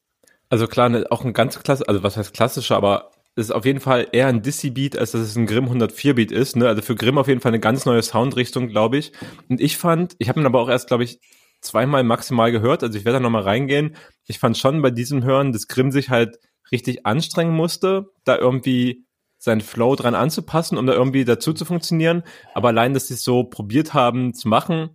Also 0.51 0.67
klar, 0.67 0.91
ne, 0.91 1.07
auch 1.11 1.25
ein 1.25 1.33
ganz 1.33 1.59
klasse, 1.63 1.89
also 1.89 2.03
was 2.03 2.19
heißt 2.19 2.35
klassischer, 2.35 2.77
aber 2.77 3.11
es 3.37 3.47
ist 3.47 3.51
auf 3.53 3.65
jeden 3.65 3.81
Fall 3.81 4.07
eher 4.13 4.29
ein 4.29 4.43
Dizzy-Beat, 4.43 4.97
als 4.97 5.13
dass 5.13 5.23
es 5.23 5.37
ein 5.37 5.47
Grimm 5.47 5.67
104-Beat 5.67 6.31
ist. 6.31 6.57
Ne? 6.57 6.69
Also 6.69 6.83
für 6.83 6.95
Grimm 6.95 7.19
auf 7.19 7.27
jeden 7.27 7.41
Fall 7.41 7.51
eine 7.51 7.59
ganz 7.59 7.85
neue 7.85 8.03
Soundrichtung, 8.03 8.69
glaube 8.69 8.99
ich. 8.99 9.13
Und 9.49 9.61
ich 9.61 9.77
fand, 9.77 10.15
ich 10.19 10.29
habe 10.29 10.41
ihn 10.41 10.47
aber 10.47 10.61
auch 10.61 10.69
erst, 10.69 10.87
glaube 10.87 11.03
ich, 11.03 11.19
zweimal 11.61 12.05
maximal 12.05 12.53
gehört. 12.53 12.85
Also 12.85 12.97
ich 12.97 13.05
werde 13.05 13.17
da 13.17 13.21
nochmal 13.21 13.43
reingehen. 13.43 13.97
Ich 14.27 14.39
fand 14.39 14.57
schon 14.57 14.83
bei 14.83 14.91
diesem 14.91 15.25
Hören, 15.25 15.53
dass 15.53 15.67
Grimm 15.67 15.91
sich 15.91 16.11
halt 16.11 16.39
richtig 16.73 17.07
anstrengen 17.07 17.55
musste, 17.55 18.11
da 18.25 18.37
irgendwie 18.37 19.05
seinen 19.39 19.61
Flow 19.61 19.95
dran 19.95 20.15
anzupassen, 20.15 20.79
um 20.79 20.87
da 20.87 20.95
irgendwie 20.95 21.25
dazu 21.25 21.53
zu 21.53 21.65
funktionieren. 21.65 22.23
Aber 22.55 22.69
allein, 22.69 22.95
dass 22.95 23.09
sie 23.09 23.15
es 23.15 23.23
so 23.23 23.45
probiert 23.45 23.93
haben 23.95 24.35
zu 24.35 24.49
machen, 24.49 24.91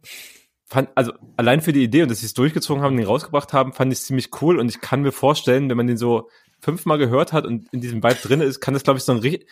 fand, 0.66 0.90
also 0.96 1.14
allein 1.38 1.62
für 1.62 1.74
die 1.74 1.84
Idee 1.84 2.04
und 2.04 2.12
dass 2.12 2.20
sie 2.20 2.26
es 2.26 2.34
durchgezogen 2.34 2.84
haben, 2.84 2.98
den 2.98 3.06
rausgebracht 3.06 3.54
haben, 3.54 3.74
fand 3.74 3.94
ich 3.94 4.00
ziemlich 4.02 4.30
cool 4.42 4.60
und 4.60 4.70
ich 4.70 4.82
kann 4.82 5.02
mir 5.02 5.12
vorstellen, 5.12 5.70
wenn 5.70 5.78
man 5.78 5.88
den 5.88 5.98
so 5.98 6.30
fünfmal 6.60 6.98
gehört 6.98 7.34
hat 7.34 7.46
und 7.46 7.72
in 7.72 7.82
diesem 7.82 8.04
Vibe 8.04 8.20
drin 8.22 8.42
ist, 8.42 8.60
kann 8.60 8.74
das, 8.74 8.84
glaube 8.84 8.98
ich, 8.98 9.04
so 9.04 9.12
ein 9.12 9.20
richtig, 9.20 9.48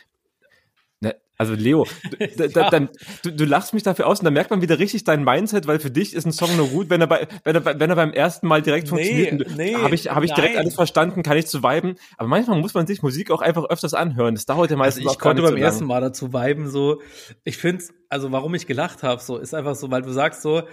Also 1.37 1.53
Leo, 1.53 1.85
du, 2.09 2.49
da, 2.49 2.69
dann, 2.69 2.89
du, 3.23 3.31
du 3.31 3.45
lachst 3.45 3.73
mich 3.73 3.83
dafür 3.83 4.07
aus 4.07 4.19
und 4.19 4.25
dann 4.25 4.33
merkt 4.33 4.49
man 4.49 4.61
wieder 4.61 4.79
richtig 4.79 5.03
dein 5.03 5.23
Mindset, 5.23 5.67
weil 5.67 5.79
für 5.79 5.91
dich 5.91 6.15
ist 6.15 6.25
ein 6.25 6.31
Song 6.31 6.55
nur 6.57 6.67
gut, 6.69 6.89
wenn 6.89 6.99
er, 6.99 7.07
bei, 7.07 7.27
wenn 7.43 7.55
er, 7.55 7.65
wenn 7.65 7.89
er 7.89 7.95
beim 7.95 8.11
ersten 8.11 8.47
Mal 8.47 8.63
direkt 8.63 8.89
funktioniert. 8.89 9.55
Nee, 9.55 9.73
nee, 9.73 9.75
habe 9.75 9.93
ich, 9.93 10.09
hab 10.09 10.23
ich 10.23 10.33
direkt 10.33 10.55
nein. 10.55 10.63
alles 10.63 10.75
verstanden, 10.75 11.21
kann 11.21 11.37
ich 11.37 11.45
zu 11.45 11.61
viben. 11.61 11.95
Aber 12.17 12.27
manchmal 12.27 12.59
muss 12.59 12.73
man 12.73 12.87
sich 12.87 13.03
Musik 13.03 13.29
auch 13.29 13.41
einfach 13.41 13.65
öfters 13.65 13.93
anhören. 13.93 14.33
Das 14.33 14.47
dauert 14.47 14.71
ja 14.71 14.77
meistens 14.77 15.05
also 15.05 15.13
ich 15.13 15.19
konnte 15.19 15.43
beim 15.43 15.51
so 15.51 15.57
ersten. 15.57 15.85
Mal 15.85 16.01
dazu 16.01 16.33
viben 16.33 16.69
so. 16.69 17.01
Ich 17.43 17.57
finde, 17.57 17.83
also 18.09 18.31
warum 18.31 18.55
ich 18.55 18.65
gelacht 18.65 19.03
habe, 19.03 19.21
so 19.21 19.37
ist 19.37 19.53
einfach 19.53 19.75
so, 19.75 19.91
weil 19.91 20.01
du 20.01 20.11
sagst 20.11 20.41
so, 20.41 20.63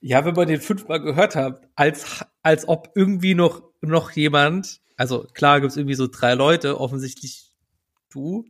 ja, 0.00 0.24
wenn 0.24 0.34
man 0.34 0.48
den 0.48 0.60
fünfmal 0.60 1.00
gehört 1.00 1.36
hat, 1.36 1.60
als 1.74 2.24
als 2.42 2.66
ob 2.68 2.90
irgendwie 2.94 3.34
noch 3.34 3.62
noch 3.82 4.12
jemand, 4.12 4.80
also 4.96 5.26
klar 5.34 5.60
gibt's 5.60 5.76
irgendwie 5.76 5.94
so 5.94 6.06
drei 6.06 6.34
Leute, 6.34 6.80
offensichtlich 6.80 7.52
du 8.10 8.46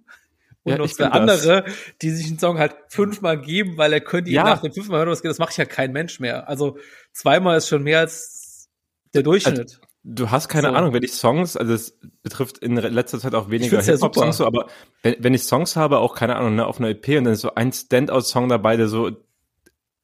und 0.66 0.72
Ja, 0.72 0.78
noch 0.78 0.88
zwei 0.88 1.08
bin 1.08 1.26
das. 1.26 1.46
andere, 1.46 1.64
die 2.02 2.10
sich 2.10 2.26
einen 2.26 2.38
Song 2.38 2.58
halt 2.58 2.74
fünfmal 2.88 3.40
geben, 3.40 3.78
weil 3.78 3.92
er 3.92 4.00
könnte 4.00 4.30
ihn 4.30 4.36
Ja. 4.36 4.44
nach 4.44 4.60
dem 4.60 4.72
fünfmal 4.72 4.98
hören, 5.00 5.08
was 5.10 5.22
geht, 5.22 5.30
das 5.30 5.38
macht 5.38 5.56
ja 5.56 5.64
kein 5.64 5.92
Mensch 5.92 6.20
mehr. 6.20 6.48
Also 6.48 6.76
zweimal 7.12 7.56
ist 7.56 7.68
schon 7.68 7.82
mehr 7.82 8.00
als 8.00 8.68
der 9.14 9.22
Durchschnitt. 9.22 9.80
Du 10.08 10.30
hast 10.30 10.48
keine 10.48 10.68
So. 10.68 10.74
Ahnung, 10.74 10.92
wenn 10.92 11.02
ich 11.02 11.12
Songs, 11.14 11.56
also 11.56 11.72
es 11.72 11.98
betrifft 12.22 12.58
in 12.58 12.76
letzter 12.76 13.18
Zeit 13.18 13.34
auch 13.34 13.50
weniger 13.50 13.80
Hip-Hop-Songs, 13.82 14.36
so, 14.36 14.46
aber 14.46 14.66
wenn, 15.02 15.16
wenn 15.18 15.34
ich 15.34 15.42
Songs 15.44 15.74
habe, 15.74 15.98
auch 15.98 16.14
keine 16.14 16.36
Ahnung, 16.36 16.54
ne, 16.54 16.66
auf 16.66 16.78
einer 16.78 16.90
EP 16.90 17.08
und 17.18 17.24
dann 17.24 17.32
ist 17.32 17.40
so 17.40 17.54
ein 17.54 17.72
Standout-Song 17.72 18.48
dabei, 18.48 18.76
der 18.76 18.86
so 18.88 19.10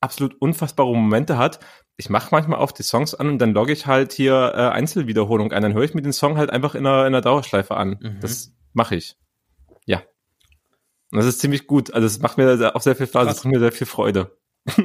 absolut 0.01 0.35
unfassbare 0.41 0.93
Momente 0.93 1.39
hat. 1.39 1.61
Ich 1.97 2.11
mache 2.11 2.29
manchmal 2.33 2.59
auf 2.59 2.73
die 2.73 2.83
Songs 2.83 3.15
an 3.15 3.29
und 3.29 3.39
dann 3.39 3.53
logge 3.53 3.73
ich 3.73 3.87
halt 3.87 4.13
hier 4.13 4.53
äh, 4.57 4.61
Einzelwiederholung 4.71 5.53
ein. 5.53 5.63
Dann 5.63 5.75
höre 5.75 5.85
ich 5.85 5.95
mir 5.95 6.03
den 6.03 6.13
Song 6.13 6.37
halt 6.37 6.51
einfach 6.51 6.75
in 6.75 6.85
einer, 6.87 7.03
in 7.03 7.07
einer 7.09 7.21
Dauerschleife 7.21 7.77
an. 7.77 7.99
Mhm. 8.01 8.19
Das 8.21 8.53
mache 8.73 8.97
ich. 8.97 9.17
Ja. 9.87 10.03
Und 11.13 11.19
das 11.19 11.27
ist 11.27 11.41
ziemlich 11.41 11.67
gut. 11.67 11.93
Also 11.93 12.07
es 12.07 12.21
macht 12.21 12.39
mir 12.39 12.75
auch 12.75 12.81
sehr 12.81 12.97
viel 12.97 13.07
Spaß, 13.07 13.31
es 13.31 13.41
bringt 13.41 13.55
mir 13.55 13.61
sehr 13.61 13.73
viel 13.73 13.87
Freude. 13.87 14.37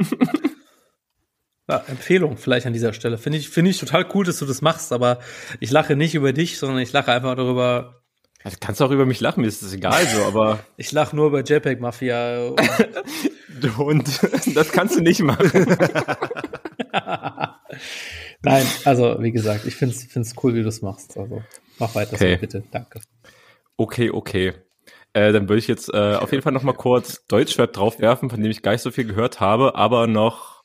Ja, 1.69 1.83
Empfehlung 1.87 2.37
vielleicht 2.37 2.65
an 2.65 2.71
dieser 2.71 2.93
Stelle. 2.93 3.17
Finde 3.17 3.39
ich, 3.39 3.49
finde 3.49 3.71
ich 3.71 3.77
total 3.77 4.07
cool, 4.13 4.23
dass 4.23 4.39
du 4.39 4.45
das 4.45 4.61
machst, 4.61 4.93
aber 4.93 5.19
ich 5.59 5.69
lache 5.69 5.97
nicht 5.97 6.15
über 6.15 6.31
dich, 6.31 6.59
sondern 6.59 6.79
ich 6.79 6.93
lache 6.93 7.11
einfach 7.11 7.35
darüber, 7.35 8.03
Du 8.43 8.51
kannst 8.61 8.81
auch 8.81 8.91
über 8.91 9.05
mich 9.05 9.19
lachen, 9.19 9.41
mir 9.41 9.47
ist 9.47 9.61
das 9.61 9.73
egal 9.73 10.05
so, 10.05 10.23
aber 10.23 10.59
ich 10.77 10.91
lache 10.93 11.13
nur 11.15 11.27
über 11.27 11.43
JPEG 11.43 11.81
Mafia. 11.81 12.51
du 13.61 13.77
Hund, 13.77 14.07
das 14.55 14.71
kannst 14.71 14.95
du 14.95 15.01
nicht 15.01 15.21
machen. 15.21 15.51
Nein, 18.43 18.65
also 18.85 19.17
wie 19.19 19.31
gesagt, 19.31 19.65
ich 19.65 19.75
finde 19.75 19.95
es 19.95 20.35
cool, 20.41 20.55
wie 20.55 20.61
du 20.61 20.69
es 20.69 20.81
machst. 20.81 21.17
Also 21.17 21.43
mach 21.79 21.93
weiter 21.95 22.13
Okay. 22.13 22.35
so, 22.35 22.39
bitte. 22.39 22.63
Danke. 22.71 23.01
Okay, 23.75 24.09
okay. 24.11 24.53
Äh, 25.17 25.33
dann 25.33 25.49
würde 25.49 25.57
ich 25.57 25.67
jetzt 25.67 25.91
äh, 25.91 26.13
auf 26.13 26.31
jeden 26.31 26.43
Fall 26.43 26.53
noch 26.53 26.61
mal 26.61 26.73
kurz 26.73 27.25
Deutschrap 27.25 27.73
draufwerfen, 27.73 28.29
von 28.29 28.39
dem 28.39 28.51
ich 28.51 28.61
gar 28.61 28.73
nicht 28.73 28.83
so 28.83 28.91
viel 28.91 29.05
gehört 29.05 29.39
habe, 29.39 29.73
aber 29.73 30.05
noch, 30.05 30.63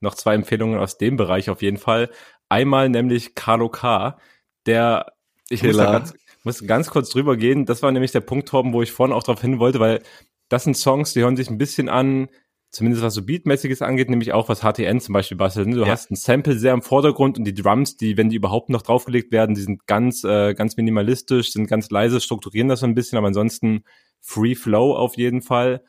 noch 0.00 0.14
zwei 0.14 0.34
Empfehlungen 0.34 0.78
aus 0.78 0.98
dem 0.98 1.16
Bereich 1.16 1.48
auf 1.48 1.62
jeden 1.62 1.78
Fall. 1.78 2.10
Einmal 2.50 2.90
nämlich 2.90 3.34
Carlo 3.34 3.70
K., 3.70 4.18
der, 4.66 5.14
ich 5.48 5.62
muss, 5.62 5.78
da 5.78 5.92
ganz, 5.92 6.14
muss 6.44 6.66
ganz 6.66 6.90
kurz 6.90 7.08
drüber 7.08 7.38
gehen, 7.38 7.64
das 7.64 7.82
war 7.82 7.90
nämlich 7.90 8.12
der 8.12 8.20
Punkt, 8.20 8.50
Torben, 8.50 8.74
wo 8.74 8.82
ich 8.82 8.92
vorhin 8.92 9.16
auch 9.16 9.22
drauf 9.22 9.40
hin 9.40 9.60
wollte, 9.60 9.80
weil 9.80 10.02
das 10.50 10.64
sind 10.64 10.76
Songs, 10.76 11.14
die 11.14 11.22
hören 11.22 11.38
sich 11.38 11.48
ein 11.48 11.56
bisschen 11.56 11.88
an, 11.88 12.28
zumindest 12.70 13.02
was 13.02 13.14
so 13.14 13.22
Beatmäßiges 13.24 13.80
angeht, 13.82 14.10
nämlich 14.10 14.32
auch 14.32 14.48
was 14.48 14.60
HTN 14.60 15.00
zum 15.00 15.12
Beispiel 15.12 15.36
bastelt. 15.36 15.68
Du 15.68 15.80
Ja. 15.80 15.86
hast 15.88 16.10
ein 16.10 16.16
Sample 16.16 16.58
sehr 16.58 16.74
im 16.74 16.82
Vordergrund 16.82 17.38
und 17.38 17.44
die 17.44 17.54
Drums, 17.54 17.96
die, 17.96 18.16
wenn 18.16 18.28
die 18.28 18.36
überhaupt 18.36 18.68
noch 18.70 18.82
draufgelegt 18.82 19.32
werden, 19.32 19.54
die 19.54 19.62
sind 19.62 19.86
ganz, 19.86 20.24
äh, 20.24 20.54
ganz 20.54 20.76
minimalistisch, 20.76 21.52
sind 21.52 21.68
ganz 21.68 21.90
leise, 21.90 22.20
strukturieren 22.20 22.68
das 22.68 22.80
so 22.80 22.86
ein 22.86 22.94
bisschen, 22.94 23.16
aber 23.18 23.28
ansonsten 23.28 23.82
Free 24.20 24.54
Flow 24.54 24.94
auf 24.94 25.16
jeden 25.16 25.42
Fall. 25.42 25.82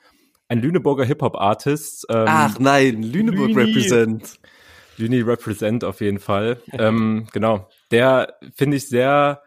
Ein 0.48 0.62
Lüneburger 0.62 1.04
Hip-Hop-Artist. 1.04 2.06
Ähm, 2.10 2.26
Ach 2.28 2.60
nein, 2.60 3.04
Lüneburg 3.04 3.50
Lüni. 3.50 3.60
represent. 3.68 4.40
Lüni 4.98 5.22
Represent 5.22 5.84
auf 5.84 6.02
jeden 6.02 6.20
Fall. 6.20 6.62
ähm, 6.74 7.28
genau. 7.34 7.68
Der 7.92 8.36
finde 8.56 8.78
ich 8.78 8.88
sehr, 8.88 9.42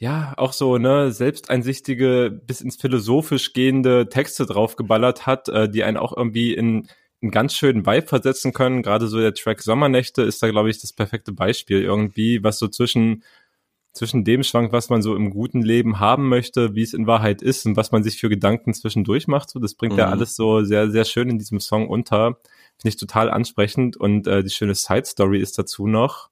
ja, 0.00 0.32
auch 0.38 0.54
so, 0.54 0.78
ne, 0.78 1.12
selbsteinsichtige, 1.12 2.30
bis 2.46 2.62
ins 2.62 2.76
philosophisch 2.76 3.52
gehende 3.52 4.08
Texte 4.08 4.46
draufgeballert 4.46 5.26
hat, 5.26 5.48
äh, 5.50 5.68
die 5.68 5.84
einen 5.84 5.98
auch 5.98 6.16
irgendwie 6.16 6.54
in 6.54 6.88
einen 7.22 7.30
ganz 7.30 7.54
schönen 7.54 7.84
Vibe 7.84 8.06
versetzen 8.06 8.54
können. 8.54 8.82
Gerade 8.82 9.08
so 9.08 9.18
der 9.20 9.34
Track 9.34 9.60
Sommernächte 9.60 10.22
ist 10.22 10.42
da, 10.42 10.48
glaube 10.50 10.70
ich, 10.70 10.80
das 10.80 10.94
perfekte 10.94 11.32
Beispiel 11.32 11.82
irgendwie, 11.82 12.42
was 12.42 12.58
so 12.58 12.68
zwischen 12.68 13.22
zwischen 13.92 14.24
dem 14.24 14.42
schwankt, 14.44 14.72
was 14.72 14.88
man 14.88 15.02
so 15.02 15.16
im 15.16 15.30
guten 15.30 15.62
Leben 15.62 15.98
haben 15.98 16.28
möchte, 16.28 16.74
wie 16.76 16.82
es 16.82 16.94
in 16.94 17.06
Wahrheit 17.08 17.42
ist 17.42 17.66
und 17.66 17.76
was 17.76 17.90
man 17.90 18.04
sich 18.04 18.18
für 18.18 18.28
Gedanken 18.28 18.72
zwischendurch 18.72 19.26
macht. 19.26 19.50
So, 19.50 19.58
das 19.58 19.74
bringt 19.74 19.96
Mhm. 19.96 20.00
alles 20.00 20.36
so 20.36 20.62
sehr, 20.62 20.90
sehr 20.90 21.04
schön 21.04 21.28
in 21.28 21.38
diesem 21.38 21.60
Song 21.60 21.88
unter. 21.88 22.38
Finde 22.78 22.88
ich 22.88 22.96
total 22.96 23.28
ansprechend 23.28 23.96
und 23.96 24.26
äh, 24.28 24.42
die 24.44 24.50
schöne 24.50 24.76
Side 24.76 25.06
Story 25.06 25.40
ist 25.40 25.58
dazu 25.58 25.86
noch, 25.88 26.29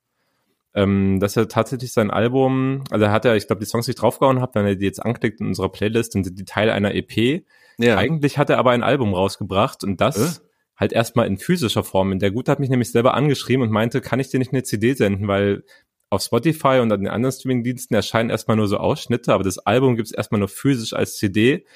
ähm, 0.78 1.18
dass 1.18 1.36
er 1.36 1.48
tatsächlich 1.48 1.92
sein 1.92 2.12
Album, 2.12 2.84
also 2.90 3.06
er 3.06 3.10
hat 3.10 3.24
ja, 3.24 3.34
ich 3.34 3.48
glaube, 3.48 3.58
die 3.58 3.66
Songs, 3.66 3.86
die 3.86 3.90
ich 3.90 3.96
draufgehauen 3.96 4.40
habe, 4.40 4.54
wenn 4.54 4.64
er 4.64 4.76
die 4.76 4.84
jetzt 4.84 5.04
anklickt 5.04 5.40
in 5.40 5.48
unserer 5.48 5.70
Playlist, 5.70 6.14
dann 6.14 6.22
sind 6.22 6.38
die 6.38 6.44
Teil 6.44 6.70
einer 6.70 6.94
EP. 6.94 7.42
Ja. 7.78 7.96
Eigentlich 7.96 8.38
hat 8.38 8.48
er 8.48 8.58
aber 8.58 8.70
ein 8.70 8.84
Album 8.84 9.12
rausgebracht 9.12 9.82
und 9.82 10.00
das 10.00 10.38
Äh? 10.38 10.40
halt 10.76 10.92
erstmal 10.92 11.26
in 11.26 11.36
physischer 11.36 11.82
Form. 11.82 12.12
Und 12.12 12.22
der 12.22 12.30
Gute 12.30 12.52
hat 12.52 12.60
mich 12.60 12.70
nämlich 12.70 12.92
selber 12.92 13.14
angeschrieben 13.14 13.64
und 13.64 13.72
meinte, 13.72 14.00
kann 14.00 14.20
ich 14.20 14.28
dir 14.28 14.38
nicht 14.38 14.52
eine 14.52 14.62
CD 14.62 14.94
senden, 14.94 15.26
weil 15.26 15.64
auf 16.10 16.22
Spotify 16.22 16.78
und 16.80 16.92
an 16.92 17.00
den 17.00 17.08
anderen 17.08 17.32
Streamingdiensten 17.32 17.96
erscheinen 17.96 18.30
erstmal 18.30 18.56
nur 18.56 18.68
so 18.68 18.76
Ausschnitte, 18.76 19.34
aber 19.34 19.42
das 19.42 19.58
Album 19.58 19.96
gibt's 19.96 20.12
erstmal 20.12 20.38
nur 20.38 20.48
physisch 20.48 20.92
als 20.92 21.16
CD 21.16 21.66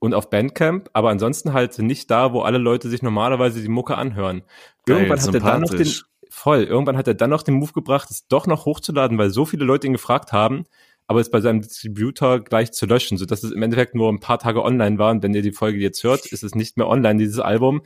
und 0.00 0.12
auf 0.12 0.28
Bandcamp, 0.28 0.90
aber 0.92 1.10
ansonsten 1.10 1.52
halt 1.52 1.78
nicht 1.78 2.10
da, 2.10 2.32
wo 2.32 2.40
alle 2.40 2.58
Leute 2.58 2.90
sich 2.90 3.00
normalerweise 3.00 3.62
die 3.62 3.68
Mucke 3.68 3.96
anhören. 3.96 4.42
Geil, 4.86 4.96
irgendwann 4.96 5.20
hat 5.20 5.34
er 5.34 5.40
dann 5.40 5.60
noch 5.62 5.70
den. 5.70 5.88
Voll, 6.34 6.64
irgendwann 6.64 6.96
hat 6.96 7.06
er 7.08 7.14
dann 7.14 7.30
noch 7.30 7.42
den 7.42 7.54
Move 7.54 7.72
gebracht, 7.72 8.10
es 8.10 8.26
doch 8.28 8.46
noch 8.46 8.64
hochzuladen, 8.66 9.16
weil 9.18 9.30
so 9.30 9.44
viele 9.46 9.64
Leute 9.64 9.86
ihn 9.86 9.92
gefragt 9.92 10.32
haben, 10.32 10.64
aber 11.06 11.20
es 11.20 11.30
bei 11.30 11.40
seinem 11.40 11.60
Distributor 11.62 12.40
gleich 12.40 12.72
zu 12.72 12.86
löschen, 12.86 13.18
so 13.18 13.26
dass 13.26 13.42
es 13.44 13.52
im 13.52 13.62
Endeffekt 13.62 13.94
nur 13.94 14.10
ein 14.10 14.20
paar 14.20 14.38
Tage 14.38 14.62
online 14.62 14.98
war 14.98 15.10
und 15.10 15.22
wenn 15.22 15.34
ihr 15.34 15.42
die 15.42 15.52
Folge 15.52 15.78
jetzt 15.78 16.02
hört, 16.04 16.26
ist 16.26 16.42
es 16.42 16.54
nicht 16.54 16.76
mehr 16.76 16.88
online, 16.88 17.18
dieses 17.18 17.38
Album. 17.38 17.82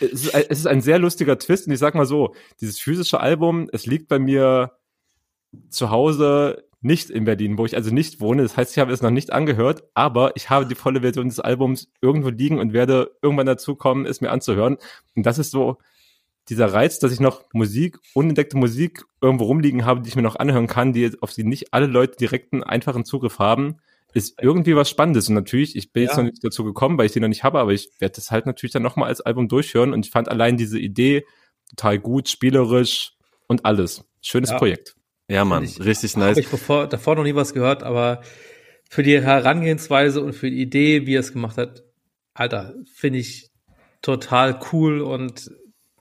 Es 0.00 0.12
ist, 0.24 0.34
ein- 0.34 0.44
es 0.48 0.58
ist 0.58 0.66
ein 0.66 0.80
sehr 0.82 0.98
lustiger 0.98 1.38
Twist 1.38 1.66
und 1.66 1.72
ich 1.72 1.78
sag 1.78 1.94
mal 1.94 2.06
so, 2.06 2.34
dieses 2.60 2.78
physische 2.78 3.20
Album, 3.20 3.68
es 3.72 3.86
liegt 3.86 4.08
bei 4.08 4.18
mir 4.18 4.72
zu 5.70 5.90
Hause 5.90 6.64
nicht 6.80 7.10
in 7.10 7.24
Berlin, 7.24 7.58
wo 7.58 7.64
ich 7.64 7.76
also 7.76 7.94
nicht 7.94 8.20
wohne. 8.20 8.42
Das 8.42 8.56
heißt, 8.56 8.72
ich 8.72 8.78
habe 8.78 8.92
es 8.92 9.02
noch 9.02 9.10
nicht 9.10 9.32
angehört, 9.32 9.84
aber 9.94 10.32
ich 10.34 10.50
habe 10.50 10.66
die 10.66 10.74
volle 10.74 11.00
Version 11.02 11.28
des 11.28 11.38
Albums 11.38 11.92
irgendwo 12.00 12.28
liegen 12.30 12.58
und 12.58 12.72
werde 12.72 13.12
irgendwann 13.22 13.46
dazu 13.46 13.76
kommen, 13.76 14.04
es 14.04 14.20
mir 14.20 14.30
anzuhören. 14.30 14.78
Und 15.14 15.24
das 15.24 15.38
ist 15.38 15.52
so 15.52 15.78
dieser 16.48 16.72
Reiz, 16.72 16.98
dass 16.98 17.12
ich 17.12 17.20
noch 17.20 17.44
Musik, 17.52 17.98
unentdeckte 18.14 18.56
Musik 18.56 19.04
irgendwo 19.20 19.44
rumliegen 19.44 19.84
habe, 19.84 20.00
die 20.02 20.08
ich 20.08 20.16
mir 20.16 20.22
noch 20.22 20.36
anhören 20.36 20.66
kann, 20.66 20.92
die 20.92 21.10
auf 21.20 21.32
die 21.32 21.44
nicht 21.44 21.72
alle 21.72 21.86
Leute 21.86 22.16
direkten, 22.16 22.62
einfachen 22.64 23.04
Zugriff 23.04 23.38
haben, 23.38 23.76
ist 24.12 24.42
irgendwie 24.42 24.76
was 24.76 24.90
Spannendes. 24.90 25.28
Und 25.28 25.34
natürlich, 25.36 25.76
ich 25.76 25.92
bin 25.92 26.02
jetzt 26.02 26.16
Ja. 26.16 26.22
noch 26.22 26.30
nicht 26.30 26.44
dazu 26.44 26.64
gekommen, 26.64 26.98
weil 26.98 27.06
ich 27.06 27.12
die 27.12 27.20
noch 27.20 27.28
nicht 27.28 27.44
habe, 27.44 27.60
aber 27.60 27.72
ich 27.72 27.88
werde 27.98 28.16
das 28.16 28.30
halt 28.30 28.46
natürlich 28.46 28.72
dann 28.72 28.82
nochmal 28.82 29.08
als 29.08 29.20
Album 29.20 29.48
durchhören. 29.48 29.92
Und 29.92 30.04
ich 30.04 30.10
fand 30.12 30.28
allein 30.28 30.56
diese 30.56 30.78
Idee 30.78 31.24
total 31.70 31.98
gut, 31.98 32.28
spielerisch 32.28 33.12
und 33.46 33.64
alles. 33.64 34.04
Schönes 34.20 34.50
Ja. 34.50 34.58
Projekt. 34.58 34.94
Ja, 35.28 35.44
Mann, 35.44 35.64
Ich- 35.64 35.80
richtig 35.82 36.14
Habe 36.16 36.26
nice. 36.26 36.38
ich 36.38 36.48
bevor, 36.48 36.88
davor 36.88 37.14
noch 37.16 37.22
nie 37.24 37.34
was 37.34 37.54
gehört, 37.54 37.82
aber 37.84 38.20
für 38.90 39.02
die 39.02 39.18
Herangehensweise 39.22 40.20
und 40.22 40.34
für 40.34 40.50
die 40.50 40.60
Idee, 40.60 41.06
wie 41.06 41.14
er 41.14 41.20
es 41.20 41.32
gemacht 41.32 41.56
hat, 41.56 41.82
Alter, 42.34 42.74
finde 42.94 43.20
ich 43.20 43.48
total 44.02 44.58
cool 44.72 45.00
und 45.00 45.50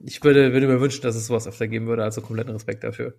ich 0.03 0.23
würde, 0.23 0.53
würde 0.53 0.67
mir 0.67 0.81
wünschen, 0.81 1.01
dass 1.01 1.15
es 1.15 1.27
sowas 1.27 1.47
öfter 1.47 1.67
geben 1.67 1.87
würde. 1.87 2.03
Also 2.03 2.21
kompletten 2.21 2.53
Respekt 2.53 2.83
dafür. 2.83 3.15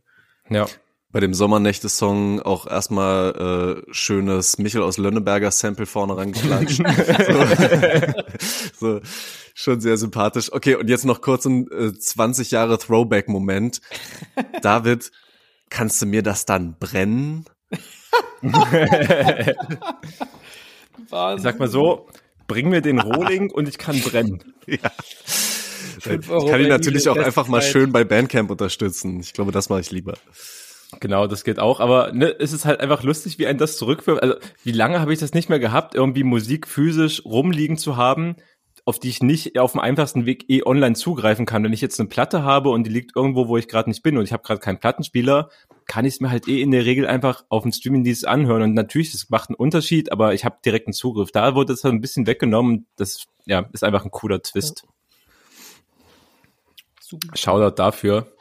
Ja. 0.49 0.67
Bei 1.11 1.21
dem 1.21 1.35
Sommernächte-Song 1.35 2.41
auch 2.41 2.67
erstmal 2.67 3.83
äh, 3.87 3.93
schönes 3.93 4.59
Michel 4.59 4.83
aus 4.83 4.97
Lönneberger 4.97 5.51
Sample 5.51 5.85
vorne 5.85 6.17
rangeklatscht. 6.17 6.83
so. 8.79 8.81
so, 8.81 9.01
schon 9.55 9.81
sehr 9.81 9.99
sympathisch. 9.99 10.51
Okay, 10.53 10.75
und 10.75 10.89
jetzt 10.89 11.05
noch 11.05 11.21
kurz 11.21 11.45
ein 11.45 11.71
äh, 11.71 11.93
20 11.93 12.51
Jahre 12.51 12.79
Throwback-Moment. 12.79 13.83
David, 14.63 15.13
kannst 15.69 16.01
du 16.01 16.07
mir 16.07 16.23
das 16.23 16.47
dann 16.47 16.79
brennen? 16.79 17.45
Ich 18.41 18.53
sag 21.13 21.59
mal 21.59 21.69
so, 21.69 22.09
bring 22.47 22.71
mir 22.71 22.81
den 22.81 22.99
Rohling 22.99 23.51
und 23.51 23.69
ich 23.69 23.77
kann 23.77 24.01
brennen. 24.01 24.43
Ich 25.99 26.29
kann 26.29 26.61
ihn 26.61 26.69
natürlich 26.69 27.09
auch 27.09 27.17
einfach 27.17 27.49
mal 27.49 27.63
schön 27.63 27.93
bei 27.93 28.05
Bandcamp 28.05 28.51
unterstützen. 28.51 29.21
Ich 29.21 29.33
glaube, 29.33 29.53
das 29.53 29.69
mache 29.69 29.81
ich 29.81 29.91
lieber. 29.91 30.15
Genau, 31.01 31.27
das 31.27 31.45
geht 31.45 31.59
auch. 31.59 31.81
Aber 31.81 32.13
ne, 32.13 32.35
es 32.39 32.53
ist 32.53 32.65
halt 32.65 32.81
einfach 32.81 33.03
lustig, 33.03 33.39
wie 33.39 33.47
ein 33.47 33.59
das 33.59 33.77
zurückführt. 33.77 34.23
Also, 34.23 34.35
wie 34.63 34.73
lange 34.73 35.01
habe 35.01 35.13
ich 35.13 35.19
das 35.19 35.33
nicht 35.33 35.49
mehr 35.49 35.59
gehabt, 35.59 35.95
irgendwie 35.95 36.25
Musik 36.25 36.69
physisch 36.69 37.25
rumliegen 37.25 37.79
zu 37.79 37.97
haben, 37.97 38.37
auf 38.85 38.99
die 38.99 39.09
ich 39.09 39.23
nicht 39.23 39.59
auf 39.59 39.73
dem 39.73 39.81
einfachsten 39.81 40.27
Weg 40.27 40.51
eh 40.51 40.63
online 40.65 40.95
zugreifen 40.95 41.47
kann. 41.47 41.65
Wenn 41.65 41.73
ich 41.73 41.81
jetzt 41.81 41.99
eine 42.01 42.09
Platte 42.09 42.43
habe 42.43 42.71
und 42.71 42.85
die 42.85 42.91
liegt 42.91 43.17
irgendwo, 43.17 43.49
wo 43.49 43.57
ich 43.57 43.69
gerade 43.69 43.89
nicht 43.89 44.03
bin 44.03 44.19
und 44.19 44.25
ich 44.25 44.33
habe 44.33 44.43
gerade 44.43 44.61
keinen 44.61 44.81
Plattenspieler, 44.81 45.51
kann 45.87 46.05
ich 46.05 46.15
es 46.15 46.21
mir 46.21 46.31
halt 46.31 46.49
eh 46.49 46.61
in 46.61 46.73
der 46.73 46.85
Regel 46.85 47.07
einfach 47.07 47.45
auf 47.49 47.63
dem 47.63 47.73
Streaming-Dienst 47.73 48.27
anhören. 48.27 48.63
Und 48.63 48.75
natürlich, 48.75 49.13
das 49.13 49.31
macht 49.31 49.51
einen 49.51 49.57
Unterschied, 49.57 50.11
aber 50.11 50.35
ich 50.35 50.45
habe 50.45 50.59
direkten 50.65 50.93
Zugriff. 50.93 51.31
Da 51.33 51.55
wurde 51.55 51.73
es 51.73 51.85
halt 51.85 51.95
ein 51.95 52.01
bisschen 52.01 52.27
weggenommen. 52.27 52.87
Das 52.97 53.27
ja, 53.47 53.69
ist 53.73 53.85
einfach 53.85 54.05
ein 54.05 54.11
cooler 54.11 54.43
Twist. 54.43 54.85
Super. 57.13 57.37
Shoutout 57.37 57.77
dafür. 57.77 58.33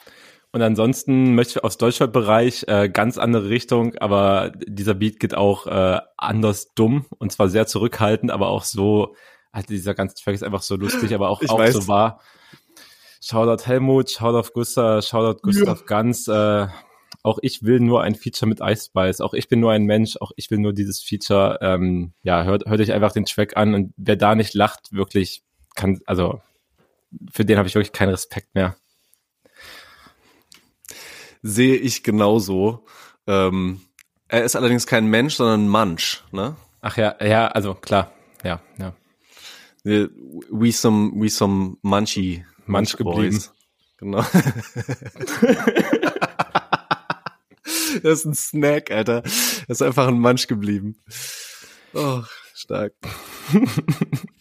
Und 0.54 0.62
ansonsten 0.62 1.36
möchte 1.36 1.60
ich 1.60 1.64
aus 1.64 1.78
Deutschlandbereich 1.78 2.66
äh, 2.68 2.90
ganz 2.90 3.18
andere 3.18 3.50
Richtung, 3.50 3.96
aber 3.98 4.52
dieser 4.66 4.94
Beat 4.94 5.20
geht 5.20 5.34
auch 5.36 5.68
äh, 5.68 6.00
anders 6.18 6.74
dumm 6.74 7.06
und 7.20 7.32
zwar 7.32 7.50
sehr 7.50 7.68
zurückhaltend, 7.68 8.32
aber 8.32 8.48
auch 8.48 8.64
so, 8.64 9.16
also 9.52 9.68
dieser 9.68 9.94
ganze 9.94 10.16
Track 10.16 10.36
ist 10.36 10.44
einfach 10.44 10.62
so 10.62 10.76
lustig, 10.76 11.14
aber 11.14 11.30
auch, 11.30 11.42
auch 11.48 11.68
so 11.68 11.88
wahr. 11.88 12.22
Shoutout 13.22 13.66
Helmut, 13.66 14.10
Shoutout 14.10 14.52
Gustav, 14.54 15.06
Shoutout 15.06 15.42
Gustav 15.42 15.80
ja. 15.82 15.86
Ganz. 15.86 16.28
Äh, 16.28 16.68
auch 17.24 17.38
ich 17.42 17.64
will 17.64 17.80
nur 17.80 18.02
ein 18.02 18.16
Feature 18.16 18.50
mit 18.50 18.62
Ice 18.62 18.86
Spice. 18.86 19.22
Auch 19.22 19.34
ich 19.34 19.48
bin 19.48 19.60
nur 19.60 19.72
ein 19.72 19.84
Mensch. 19.84 20.18
Auch 20.20 20.32
ich 20.38 20.50
will 20.50 20.58
nur 20.58 20.74
dieses 20.74 21.02
Feature. 21.02 21.60
Ähm, 21.62 22.14
ja, 22.24 22.44
hört, 22.44 22.66
hört 22.66 22.80
euch 22.80 22.92
einfach 22.94 23.12
den 23.12 23.26
Track 23.26 23.58
an 23.58 23.76
und 23.76 23.94
wer 23.98 24.16
da 24.16 24.34
nicht 24.34 24.56
lacht, 24.56 24.92
wirklich 24.92 25.44
kann, 25.76 26.00
also 26.08 26.42
für 27.32 27.46
den 27.46 27.58
habe 27.58 27.68
ich 27.68 27.76
wirklich 27.76 27.94
keinen 27.94 28.10
Respekt 28.10 28.54
mehr 28.56 28.76
sehe 31.42 31.76
ich 31.76 32.04
genauso. 32.04 32.86
Ähm, 33.28 33.82
er 34.28 34.44
ist 34.44 34.56
allerdings 34.56 34.88
kein 34.88 35.06
Mensch, 35.08 35.36
sondern 35.36 35.66
ein 35.66 35.70
Munch, 35.70 36.24
ne? 36.32 36.56
Ach 36.82 36.98
ja, 36.98 37.16
ja, 37.24 37.48
also 37.48 37.76
klar, 37.76 38.12
ja, 38.44 38.62
ja. 38.78 38.94
We 39.84 40.72
some, 40.72 41.12
we 41.16 41.30
some 41.30 41.78
Munchy, 41.82 42.46
Munch 42.66 42.96
geblieben. 42.96 43.38
Boys. 43.38 43.52
Genau. 43.98 44.22
das 48.04 48.20
ist 48.20 48.26
ein 48.26 48.36
Snack, 48.36 48.92
Alter. 48.92 49.22
Das 49.22 49.34
ist 49.68 49.82
einfach 49.82 50.08
ein 50.08 50.20
Munch 50.20 50.48
geblieben. 50.48 50.98
Oh, 51.94 52.22
stark. 52.54 52.94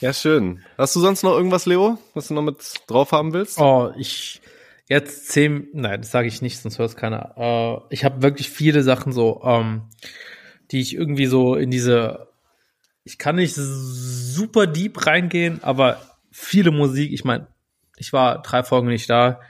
ja, 0.00 0.12
schön. 0.12 0.62
Hast 0.78 0.94
du 0.96 1.00
sonst 1.00 1.22
noch 1.22 1.36
irgendwas, 1.36 1.66
Leo, 1.66 1.98
was 2.14 2.28
du 2.28 2.34
noch 2.34 2.42
mit 2.42 2.58
drauf 2.86 3.12
haben 3.12 3.32
willst? 3.32 3.58
Oh, 3.58 3.92
ich, 3.96 4.40
Jetzt 4.88 5.30
zehn, 5.30 5.68
nein, 5.72 6.00
das 6.02 6.12
sage 6.12 6.28
ich 6.28 6.42
nicht, 6.42 6.58
sonst 6.60 6.78
hört 6.78 6.90
es 6.90 6.96
keiner. 6.96 7.34
Äh, 7.36 7.94
ich 7.94 8.04
habe 8.04 8.22
wirklich 8.22 8.50
viele 8.50 8.84
Sachen 8.84 9.12
so, 9.12 9.42
ähm, 9.44 9.82
die 10.70 10.80
ich 10.80 10.94
irgendwie 10.94 11.26
so 11.26 11.56
in 11.56 11.70
diese, 11.70 12.28
ich 13.02 13.18
kann 13.18 13.36
nicht 13.36 13.54
super 13.56 14.68
deep 14.68 15.06
reingehen, 15.06 15.62
aber 15.62 16.00
viele 16.30 16.70
Musik, 16.70 17.12
ich 17.12 17.24
meine, 17.24 17.48
ich 17.96 18.12
war 18.12 18.42
drei 18.42 18.62
Folgen 18.62 18.86
nicht 18.86 19.10
da, 19.10 19.40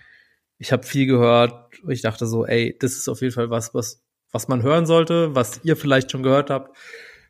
ich 0.58 0.72
habe 0.72 0.86
viel 0.86 1.06
gehört, 1.06 1.52
ich 1.86 2.00
dachte 2.00 2.26
so, 2.26 2.46
ey, 2.46 2.74
das 2.78 2.94
ist 2.94 3.08
auf 3.08 3.20
jeden 3.20 3.34
Fall 3.34 3.50
was, 3.50 3.74
was, 3.74 4.02
was 4.32 4.48
man 4.48 4.62
hören 4.62 4.86
sollte, 4.86 5.34
was 5.34 5.60
ihr 5.64 5.76
vielleicht 5.76 6.10
schon 6.10 6.22
gehört 6.22 6.48
habt, 6.48 6.74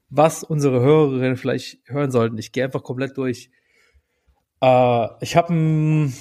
was 0.09 0.43
unsere 0.45 0.81
Hörerinnen 0.81 1.37
vielleicht 1.37 1.79
hören 1.87 2.11
sollten. 2.11 2.39
Ich 2.39 2.53
gehe 2.53 2.65
einfach 2.65 2.83
komplett 2.83 3.17
durch. 3.17 3.51
Äh, 4.61 5.09
ich 5.21 5.37
habe 5.37 5.55
ein 5.55 6.15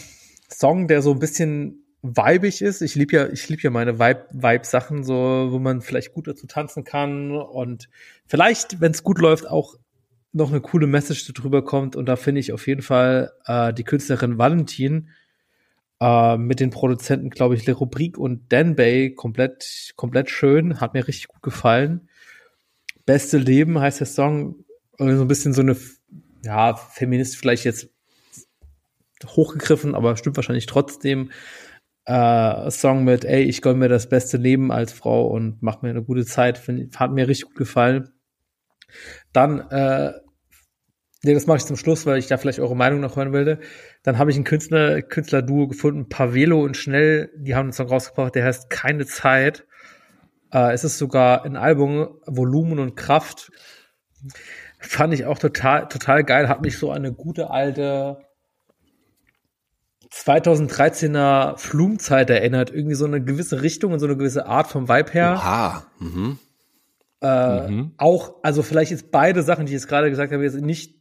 Song, 0.50 0.88
der 0.88 1.02
so 1.02 1.12
ein 1.12 1.20
bisschen 1.20 1.86
weibig 2.02 2.62
ist. 2.62 2.82
Ich 2.82 2.96
liebe 2.96 3.16
ja, 3.16 3.28
ich 3.28 3.48
ja 3.48 3.70
meine 3.70 4.00
Vibe-Sachen, 4.00 5.04
so, 5.04 5.48
wo 5.50 5.60
man 5.60 5.82
vielleicht 5.82 6.14
gut 6.14 6.28
dazu 6.28 6.48
tanzen 6.48 6.84
kann 6.84 7.32
und 7.32 7.90
vielleicht, 8.28 8.80
wenn 8.82 8.92
es 8.92 9.04
gut 9.04 9.20
läuft, 9.20 9.50
auch 9.50 9.76
noch 10.32 10.52
eine 10.52 10.62
coole 10.62 10.88
Message 10.88 11.32
darüber 11.34 11.64
kommt. 11.64 11.96
Und 11.96 12.08
da 12.08 12.16
finde 12.16 12.42
ich 12.42 12.54
auf 12.54 12.68
jeden 12.68 12.82
Fall 12.82 13.32
äh, 13.46 13.74
die 13.74 13.84
Künstlerin 13.84 14.38
Valentin 14.38 15.10
äh, 16.02 16.38
mit 16.38 16.60
den 16.60 16.72
Produzenten, 16.72 17.30
glaube 17.30 17.56
ich, 17.56 17.66
Le 17.66 17.74
Rubrique 17.74 18.20
und 18.20 18.52
Dan 18.52 18.76
Bay 18.76 19.16
komplett, 19.16 19.94
komplett 19.96 20.30
schön. 20.30 20.82
Hat 20.82 20.94
mir 20.94 21.08
richtig 21.08 21.30
gut 21.30 21.42
gefallen. 21.42 22.10
Beste 23.06 23.38
Leben 23.38 23.80
heißt 23.80 24.00
der 24.00 24.08
Song. 24.08 24.66
So 24.98 25.06
ein 25.06 25.28
bisschen 25.28 25.54
so 25.54 25.62
eine, 25.62 25.76
ja, 26.44 26.76
Feminist 26.76 27.38
vielleicht 27.38 27.66
jetzt 27.66 27.90
hochgegriffen, 29.26 29.96
aber 29.96 30.18
stimmt 30.18 30.38
wahrscheinlich 30.38 30.66
trotzdem. 30.66 31.32
Äh, 32.06 32.70
Song 32.70 33.04
mit, 33.04 33.26
ey, 33.26 33.44
ich 33.44 33.62
gönn 33.62 33.80
mir 33.80 33.90
das 33.90 34.10
beste 34.10 34.38
Leben 34.38 34.72
als 34.72 34.94
Frau 34.94 35.28
und 35.28 35.62
mach 35.62 35.82
mir 35.82 35.90
eine 35.90 36.04
gute 36.04 36.26
Zeit, 36.26 36.58
find, 36.58 37.00
hat 37.00 37.12
mir 37.12 37.28
richtig 37.28 37.48
gut 37.48 37.56
gefallen. 37.56 38.10
Dann, 39.34 39.60
äh, 39.72 40.14
nee, 41.24 41.34
das 41.34 41.48
mache 41.48 41.58
ich 41.58 41.66
zum 41.66 41.78
Schluss, 41.78 42.06
weil 42.06 42.20
ich 42.20 42.28
da 42.28 42.38
vielleicht 42.38 42.60
eure 42.60 42.76
Meinung 42.76 43.00
noch 43.00 43.16
hören 43.16 43.34
will. 43.34 43.60
Dann 44.04 44.20
habe 44.20 44.30
ich 44.30 44.44
Künstler, 44.44 45.02
Künstler-Duo 45.02 45.68
gefunden, 45.68 46.08
Pavelo 46.08 46.64
und 46.64 46.78
Schnell, 46.78 47.32
die 47.38 47.56
haben 47.56 47.66
einen 47.66 47.74
Song 47.74 47.88
rausgebracht, 47.88 48.36
der 48.36 48.46
heißt 48.46 48.70
Keine 48.70 49.06
Zeit. 49.08 49.66
Äh, 50.56 50.72
es 50.72 50.86
ist 50.86 50.98
sogar 50.98 51.44
ein 51.44 51.58
Album, 51.58 52.18
Volumen 52.26 52.80
und 52.80 52.96
Kraft. 52.96 53.52
Fand 54.80 55.14
ich 55.14 55.26
auch 55.26 55.38
total, 55.38 55.90
total 55.90 56.24
geil, 56.24 56.48
hat 56.48 56.62
mich 56.62 56.78
so 56.78 56.92
eine 56.92 57.12
gute 57.12 57.50
alte 57.50 58.20
2013er 60.14 61.58
Flumzeit 61.58 62.30
erinnert, 62.30 62.72
irgendwie 62.72 62.96
so 62.96 63.06
eine 63.06 63.22
gewisse 63.22 63.62
Richtung 63.64 63.92
und 63.92 64.00
so 64.00 64.06
eine 64.06 64.16
gewisse 64.16 64.46
Art 64.46 64.68
vom 64.68 64.88
Vibe 64.88 65.12
her. 65.12 65.34
Oha. 65.38 65.86
Mhm. 66.00 66.40
Äh, 67.22 67.70
mhm. 67.70 67.92
Auch, 67.98 68.36
also 68.42 68.64
vielleicht 68.64 68.92
jetzt 68.92 69.12
beide 69.12 69.44
Sachen, 69.44 69.66
die 69.66 69.72
ich 69.72 69.82
jetzt 69.82 69.90
gerade 69.90 70.10
gesagt 70.10 70.32
habe, 70.32 70.44
jetzt 70.44 70.62
nicht 70.62 70.96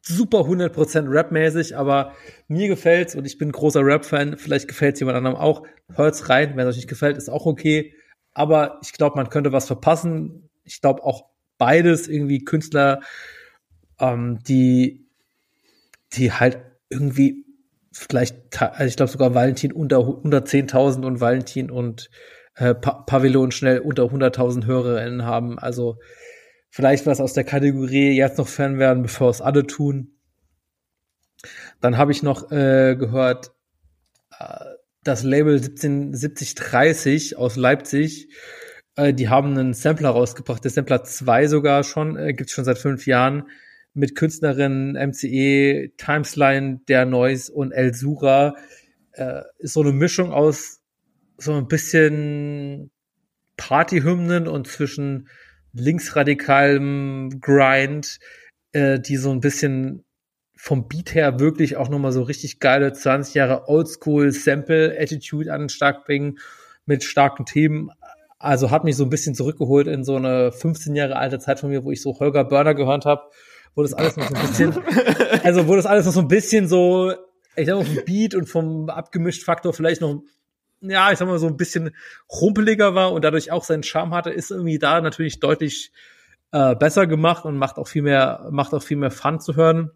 super 0.00 0.42
100% 0.42 1.10
Rap-mäßig, 1.10 1.76
aber 1.76 2.12
mir 2.48 2.68
gefällt's 2.68 3.14
und 3.14 3.26
ich 3.26 3.36
bin 3.36 3.52
großer 3.52 3.84
Rap-Fan. 3.84 4.38
Vielleicht 4.38 4.68
gefällt's 4.68 5.00
jemand 5.00 5.18
anderem 5.18 5.36
auch. 5.36 5.66
Hört's 5.92 6.30
rein, 6.30 6.56
wenn 6.56 6.66
es 6.66 6.70
euch 6.70 6.76
nicht 6.76 6.88
gefällt, 6.88 7.18
ist 7.18 7.28
auch 7.28 7.44
okay. 7.44 7.92
Aber 8.36 8.78
ich 8.82 8.92
glaube, 8.92 9.16
man 9.16 9.30
könnte 9.30 9.52
was 9.52 9.66
verpassen. 9.66 10.50
Ich 10.62 10.82
glaube 10.82 11.02
auch 11.04 11.24
beides 11.56 12.06
irgendwie 12.06 12.44
Künstler, 12.44 13.00
ähm, 13.98 14.40
die, 14.46 15.08
die 16.12 16.30
halt 16.30 16.58
irgendwie 16.90 17.46
vielleicht, 17.92 18.60
also 18.60 18.84
ich 18.84 18.96
glaube 18.96 19.10
sogar 19.10 19.34
Valentin 19.34 19.72
unter, 19.72 20.06
unter 20.06 20.40
10.000 20.40 21.06
und 21.06 21.18
Valentin 21.18 21.70
und 21.70 22.10
äh, 22.56 22.74
pa 22.74 23.04
Pavillon 23.06 23.52
schnell 23.52 23.78
unter 23.78 24.02
100.000 24.02 24.66
Hörerinnen 24.66 25.24
haben. 25.24 25.58
Also 25.58 25.96
vielleicht 26.68 27.06
was 27.06 27.22
aus 27.22 27.32
der 27.32 27.44
Kategorie 27.44 28.10
jetzt 28.10 28.36
noch 28.36 28.48
Fan 28.48 28.78
werden, 28.78 29.02
bevor 29.02 29.30
es 29.30 29.40
alle 29.40 29.66
tun. 29.66 30.12
Dann 31.80 31.96
habe 31.96 32.12
ich 32.12 32.22
noch 32.22 32.52
äh, 32.52 32.96
gehört, 32.96 33.52
äh, 34.38 34.75
das 35.06 35.22
Label 35.22 35.60
177030 35.60 37.36
aus 37.36 37.56
Leipzig, 37.56 38.28
äh, 38.96 39.12
die 39.12 39.28
haben 39.28 39.56
einen 39.56 39.74
Sampler 39.74 40.10
rausgebracht, 40.10 40.64
der 40.64 40.70
Sampler 40.70 41.04
2 41.04 41.46
sogar 41.46 41.84
schon, 41.84 42.16
äh, 42.16 42.32
gibt 42.32 42.50
schon 42.50 42.64
seit 42.64 42.78
fünf 42.78 43.06
Jahren 43.06 43.48
mit 43.94 44.14
Künstlerinnen 44.14 44.96
MCE, 44.96 45.92
Timesline, 45.96 46.80
Der 46.88 47.06
Noise 47.06 47.52
und 47.52 47.72
El 47.72 47.94
Sura. 47.94 48.56
Äh, 49.12 49.42
ist 49.58 49.74
so 49.74 49.80
eine 49.80 49.92
Mischung 49.92 50.32
aus 50.32 50.80
so 51.38 51.54
ein 51.54 51.68
bisschen 51.68 52.90
Partyhymnen 53.56 54.48
und 54.48 54.66
zwischen 54.66 55.28
linksradikalem 55.72 57.40
Grind, 57.40 58.18
äh, 58.72 58.98
die 58.98 59.16
so 59.16 59.30
ein 59.30 59.40
bisschen 59.40 60.05
vom 60.66 60.88
Beat 60.88 61.14
her 61.14 61.38
wirklich 61.38 61.76
auch 61.76 61.88
nochmal 61.88 62.12
so 62.12 62.22
richtig 62.22 62.58
geile 62.58 62.92
20 62.92 63.34
Jahre 63.34 63.68
Oldschool 63.68 64.32
Sample 64.32 64.96
Attitude 64.98 65.52
an 65.52 65.60
den 65.60 65.68
Start 65.68 66.04
bringen 66.04 66.38
mit 66.86 67.04
starken 67.04 67.46
Themen. 67.46 67.90
Also 68.38 68.70
hat 68.70 68.84
mich 68.84 68.96
so 68.96 69.04
ein 69.04 69.10
bisschen 69.10 69.34
zurückgeholt 69.34 69.86
in 69.86 70.04
so 70.04 70.16
eine 70.16 70.50
15 70.50 70.96
Jahre 70.96 71.16
alte 71.16 71.38
Zeit 71.38 71.60
von 71.60 71.70
mir, 71.70 71.84
wo 71.84 71.92
ich 71.92 72.02
so 72.02 72.18
Holger 72.18 72.44
Burner 72.44 72.74
gehört 72.74 73.06
habe 73.06 73.30
wo 73.76 73.82
das 73.82 73.94
alles 73.94 74.16
noch 74.16 74.28
so 74.28 74.34
ein 74.34 74.46
bisschen, 74.46 74.74
also 75.44 75.68
wo 75.68 75.76
das 75.76 75.86
alles 75.86 76.06
noch 76.06 76.12
so 76.12 76.20
ein 76.20 76.28
bisschen 76.28 76.66
so, 76.66 77.12
ich 77.54 77.66
sag 77.66 77.76
mal, 77.76 77.84
vom 77.84 78.04
Beat 78.04 78.34
und 78.34 78.48
vom 78.48 78.88
abgemischt 78.88 79.44
Faktor 79.44 79.72
vielleicht 79.74 80.00
noch, 80.00 80.22
ja, 80.80 81.12
ich 81.12 81.18
sag 81.18 81.28
mal, 81.28 81.38
so 81.38 81.46
ein 81.46 81.58
bisschen 81.58 81.94
rumpeliger 82.40 82.94
war 82.94 83.12
und 83.12 83.22
dadurch 83.22 83.52
auch 83.52 83.64
seinen 83.64 83.82
Charme 83.82 84.14
hatte, 84.14 84.30
ist 84.30 84.50
irgendwie 84.50 84.78
da 84.78 85.00
natürlich 85.00 85.40
deutlich 85.40 85.92
äh, 86.52 86.74
besser 86.74 87.06
gemacht 87.06 87.44
und 87.44 87.58
macht 87.58 87.76
auch 87.76 87.86
viel 87.86 88.02
mehr, 88.02 88.48
macht 88.50 88.72
auch 88.72 88.82
viel 88.82 88.96
mehr 88.96 89.10
Fun 89.10 89.40
zu 89.40 89.56
hören. 89.56 89.90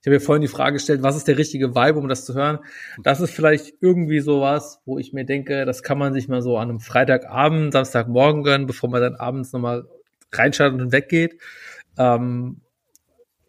Ich 0.00 0.06
habe 0.06 0.16
mir 0.16 0.20
vorhin 0.20 0.40
die 0.40 0.48
Frage 0.48 0.74
gestellt, 0.74 1.02
was 1.02 1.16
ist 1.16 1.28
der 1.28 1.36
richtige 1.36 1.74
Vibe, 1.74 1.98
um 1.98 2.08
das 2.08 2.24
zu 2.24 2.34
hören? 2.34 2.60
Das 3.02 3.20
ist 3.20 3.32
vielleicht 3.32 3.74
irgendwie 3.80 4.20
sowas, 4.20 4.80
wo 4.86 4.98
ich 4.98 5.12
mir 5.12 5.26
denke, 5.26 5.66
das 5.66 5.82
kann 5.82 5.98
man 5.98 6.14
sich 6.14 6.26
mal 6.26 6.40
so 6.40 6.56
an 6.56 6.70
einem 6.70 6.80
Freitagabend, 6.80 7.74
Samstagmorgen 7.74 8.42
gönnen, 8.42 8.66
bevor 8.66 8.88
man 8.88 9.02
dann 9.02 9.16
abends 9.16 9.52
nochmal 9.52 9.84
reinschaltet 10.32 10.80
und 10.80 10.92
weggeht. 10.92 11.38
Ähm, 11.98 12.62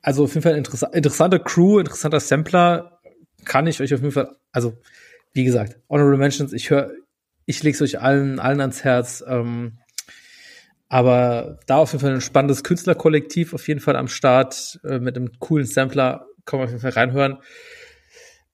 also 0.01 0.25
auf 0.25 0.33
jeden 0.33 0.43
Fall 0.43 0.57
interess 0.57 0.83
interessante 0.91 1.39
Crew, 1.39 1.79
interessanter 1.79 2.19
Sampler. 2.19 2.99
Kann 3.45 3.67
ich 3.67 3.79
euch 3.81 3.93
auf 3.93 4.01
jeden 4.01 4.11
Fall, 4.11 4.35
also 4.51 4.73
wie 5.33 5.45
gesagt, 5.45 5.79
Honorable 5.89 6.17
Mentions, 6.17 6.51
ich 6.51 6.69
höre, 6.69 6.91
ich 7.45 7.63
lege 7.63 7.75
es 7.75 7.81
euch 7.81 8.01
allen, 8.01 8.39
allen 8.39 8.59
ans 8.59 8.83
Herz. 8.83 9.23
Ähm, 9.25 9.77
aber 10.89 11.59
da 11.67 11.77
auf 11.77 11.93
jeden 11.93 12.01
Fall 12.01 12.13
ein 12.13 12.19
spannendes 12.19 12.65
Künstlerkollektiv 12.65 13.53
auf 13.53 13.65
jeden 13.69 13.79
Fall 13.79 13.95
am 13.95 14.09
Start 14.09 14.77
äh, 14.83 14.99
mit 14.99 15.15
einem 15.15 15.31
coolen 15.39 15.65
Sampler. 15.65 16.27
Kann 16.45 16.59
man 16.59 16.65
auf 16.65 16.71
jeden 16.71 16.81
Fall 16.81 16.91
reinhören. 16.91 17.37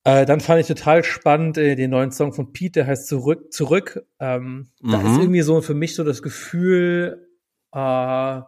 Äh, 0.04 0.26
dann 0.26 0.40
fand 0.40 0.62
ich 0.62 0.68
total 0.68 1.04
spannend 1.04 1.58
äh, 1.58 1.76
den 1.76 1.90
neuen 1.92 2.12
Song 2.12 2.32
von 2.34 2.54
Pete, 2.54 2.80
der 2.80 2.88
heißt 2.88 3.08
Zurück, 3.08 3.52
Zurück. 3.52 4.06
Ähm, 4.20 4.70
Da 4.82 5.00
Mhm. 5.02 5.08
ist 5.08 5.18
irgendwie 5.20 5.42
so 5.42 5.62
für 5.62 5.74
mich 5.74 5.96
so 5.96 6.04
das 6.04 6.22
Gefühl, 6.22 7.28
äh, 7.74 8.42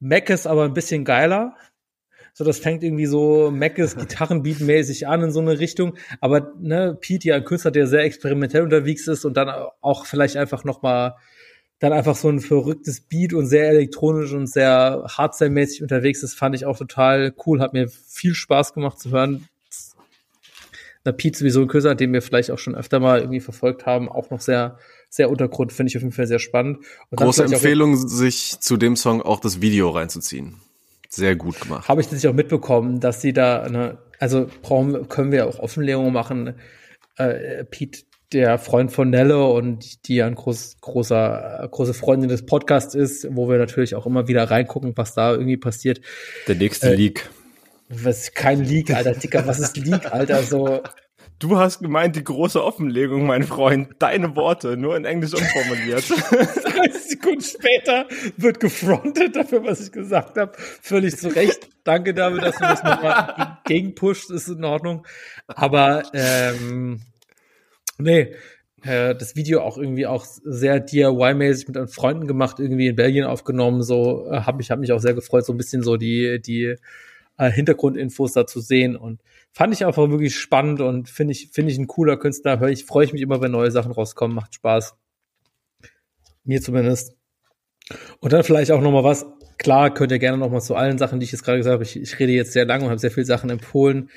Mac 0.00 0.30
ist 0.30 0.46
aber 0.46 0.64
ein 0.64 0.74
bisschen 0.74 1.04
geiler. 1.04 1.56
So, 2.34 2.44
das 2.44 2.58
fängt 2.58 2.82
irgendwie 2.82 3.06
so 3.06 3.50
Mackes 3.50 3.94
Gitarrenbeat-mäßig 3.96 5.06
an 5.06 5.22
in 5.22 5.30
so 5.32 5.40
eine 5.40 5.58
Richtung. 5.58 5.96
Aber 6.20 6.52
ne, 6.58 6.96
Pete 6.98 7.28
ja 7.28 7.36
ein 7.36 7.44
Künstler, 7.44 7.70
der 7.70 7.86
sehr 7.86 8.04
experimentell 8.04 8.62
unterwegs 8.62 9.06
ist 9.06 9.24
und 9.26 9.36
dann 9.36 9.50
auch 9.82 10.06
vielleicht 10.06 10.36
einfach 10.36 10.64
noch 10.64 10.80
mal 10.82 11.16
dann 11.82 11.92
einfach 11.92 12.14
so 12.14 12.28
ein 12.28 12.38
verrücktes 12.38 13.00
Beat 13.00 13.34
und 13.34 13.46
sehr 13.46 13.68
elektronisch 13.68 14.32
und 14.32 14.46
sehr 14.46 15.04
Hardstyle-mäßig 15.08 15.82
unterwegs 15.82 16.22
ist, 16.22 16.34
fand 16.34 16.54
ich 16.54 16.64
auch 16.64 16.78
total 16.78 17.34
cool. 17.44 17.60
Hat 17.60 17.72
mir 17.72 17.88
viel 17.88 18.36
Spaß 18.36 18.72
gemacht 18.72 19.00
zu 19.00 19.10
hören. 19.10 19.48
Na, 21.04 21.10
Pete 21.10 21.36
sowieso 21.36 21.60
ein 21.62 21.66
Künstler, 21.66 21.96
den 21.96 22.12
wir 22.12 22.22
vielleicht 22.22 22.52
auch 22.52 22.58
schon 22.58 22.76
öfter 22.76 23.00
mal 23.00 23.18
irgendwie 23.18 23.40
verfolgt 23.40 23.84
haben, 23.84 24.08
auch 24.08 24.30
noch 24.30 24.40
sehr, 24.40 24.78
sehr 25.10 25.28
Untergrund, 25.28 25.72
finde 25.72 25.90
ich 25.90 25.96
auf 25.96 26.04
jeden 26.04 26.14
Fall 26.14 26.28
sehr 26.28 26.38
spannend. 26.38 26.78
Und 27.10 27.16
Große 27.18 27.42
Empfehlung, 27.42 27.96
sich 27.96 28.60
zu 28.60 28.76
dem 28.76 28.94
Song 28.94 29.20
auch 29.20 29.40
das 29.40 29.60
Video 29.60 29.90
reinzuziehen. 29.90 30.60
Sehr 31.08 31.34
gut 31.34 31.60
gemacht. 31.60 31.88
habe 31.88 32.00
ich 32.00 32.06
das 32.06 32.24
auch 32.24 32.32
mitbekommen, 32.32 33.00
dass 33.00 33.20
sie 33.20 33.32
da, 33.32 33.68
ne, 33.68 33.98
also 34.20 34.48
brauchen, 34.62 35.08
können 35.08 35.32
wir 35.32 35.48
auch 35.48 35.58
Offenlegungen 35.58 36.12
machen. 36.12 36.54
Äh, 37.16 37.64
Pete, 37.64 38.04
der 38.32 38.58
Freund 38.58 38.92
von 38.92 39.10
Nelle 39.10 39.44
und 39.46 40.06
die 40.08 40.16
ja 40.16 40.26
ein 40.26 40.34
groß, 40.34 40.76
großer, 40.80 41.68
große 41.70 41.94
Freundin 41.94 42.28
des 42.28 42.46
Podcasts 42.46 42.94
ist, 42.94 43.26
wo 43.30 43.48
wir 43.48 43.58
natürlich 43.58 43.94
auch 43.94 44.06
immer 44.06 44.28
wieder 44.28 44.50
reingucken, 44.50 44.92
was 44.96 45.14
da 45.14 45.32
irgendwie 45.32 45.56
passiert. 45.56 46.00
Der 46.48 46.54
nächste 46.56 46.90
Äh, 46.90 46.94
Leak. 46.94 47.30
Was 47.88 48.32
kein 48.32 48.64
Leak, 48.64 48.90
Alter, 48.94 49.12
Dicker, 49.12 49.46
was 49.46 49.58
ist 49.58 49.76
Leak, 49.76 50.12
Alter? 50.12 50.42
So, 50.42 50.80
Du 51.42 51.58
hast 51.58 51.80
gemeint, 51.80 52.14
die 52.14 52.22
große 52.22 52.62
Offenlegung, 52.62 53.26
mein 53.26 53.42
Freund. 53.42 53.96
Deine 53.98 54.36
Worte, 54.36 54.76
nur 54.76 54.96
in 54.96 55.04
Englisch 55.04 55.34
umformuliert. 55.34 56.04
30 56.30 57.02
Sekunden 57.02 57.40
später 57.40 58.06
wird 58.36 58.60
gefrontet 58.60 59.34
dafür, 59.34 59.64
was 59.64 59.80
ich 59.80 59.90
gesagt 59.90 60.38
habe. 60.38 60.52
Völlig 60.56 61.16
zu 61.16 61.34
Recht. 61.34 61.68
Danke 61.82 62.14
dafür, 62.14 62.42
dass 62.42 62.54
du 62.54 62.60
das 62.60 62.84
nochmal 62.84 63.58
gegenpusht, 63.64 64.30
ist 64.30 64.46
in 64.46 64.64
Ordnung. 64.64 65.04
Aber 65.48 66.04
ähm, 66.14 67.00
nee, 68.02 68.34
äh, 68.82 69.14
das 69.14 69.36
Video 69.36 69.60
auch 69.60 69.78
irgendwie 69.78 70.06
auch 70.06 70.24
sehr 70.24 70.80
DIY-mäßig 70.80 71.68
mit 71.68 71.90
Freunden 71.90 72.26
gemacht, 72.26 72.58
irgendwie 72.58 72.88
in 72.88 72.96
Belgien 72.96 73.24
aufgenommen. 73.24 73.82
So 73.82 74.26
äh, 74.30 74.40
habe 74.40 74.62
ich 74.62 74.70
hab 74.70 74.78
mich 74.80 74.92
auch 74.92 74.98
sehr 74.98 75.14
gefreut, 75.14 75.46
so 75.46 75.52
ein 75.52 75.58
bisschen 75.58 75.82
so 75.82 75.96
die 75.96 76.40
die 76.40 76.76
äh, 77.38 77.50
Hintergrundinfos 77.50 78.32
da 78.32 78.46
zu 78.46 78.60
sehen 78.60 78.96
und 78.96 79.20
fand 79.52 79.74
ich 79.74 79.84
einfach 79.84 80.10
wirklich 80.10 80.36
spannend 80.36 80.80
und 80.80 81.08
finde 81.08 81.32
ich 81.32 81.50
finde 81.52 81.72
ich 81.72 81.78
ein 81.78 81.86
cooler 81.86 82.16
Künstler. 82.16 82.58
Hör 82.60 82.68
ich 82.68 82.84
freue 82.84 83.04
ich 83.04 83.12
mich 83.12 83.22
immer, 83.22 83.40
wenn 83.40 83.52
neue 83.52 83.70
Sachen 83.70 83.92
rauskommen, 83.92 84.34
macht 84.34 84.54
Spaß. 84.54 84.96
Mir 86.44 86.60
zumindest. 86.60 87.16
Und 88.20 88.32
dann 88.32 88.44
vielleicht 88.44 88.70
auch 88.72 88.80
noch 88.80 88.90
mal 88.90 89.04
was. 89.04 89.26
Klar, 89.58 89.94
könnt 89.94 90.10
ihr 90.10 90.18
gerne 90.18 90.38
noch 90.38 90.50
mal 90.50 90.60
zu 90.60 90.74
allen 90.74 90.98
Sachen, 90.98 91.20
die 91.20 91.24
ich 91.24 91.32
jetzt 91.32 91.44
gerade 91.44 91.58
gesagt 91.58 91.74
habe. 91.74 91.84
Ich, 91.84 91.96
ich 91.96 92.18
rede 92.18 92.32
jetzt 92.32 92.52
sehr 92.52 92.64
lange 92.64 92.84
und 92.84 92.90
habe 92.90 92.98
sehr 92.98 93.12
viele 93.12 93.26
Sachen 93.26 93.50
empfohlen. 93.50 94.10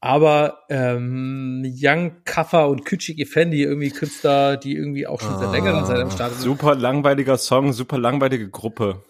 Aber 0.00 0.60
ähm, 0.68 1.64
Young 1.66 2.22
Kaffer 2.24 2.68
und 2.68 2.84
Küçük 2.84 3.18
Effendi, 3.20 3.62
irgendwie 3.62 3.90
Künstler, 3.90 4.56
die 4.56 4.76
irgendwie 4.76 5.06
auch 5.06 5.20
schon 5.20 5.38
seit 5.38 5.50
längerer 5.50 5.84
Zeit 5.84 5.98
am 5.98 6.10
Start 6.10 6.34
sind. 6.34 6.42
super 6.42 6.76
langweiliger 6.76 7.36
Song, 7.36 7.72
super 7.72 7.98
langweilige 7.98 8.48
Gruppe. 8.48 9.02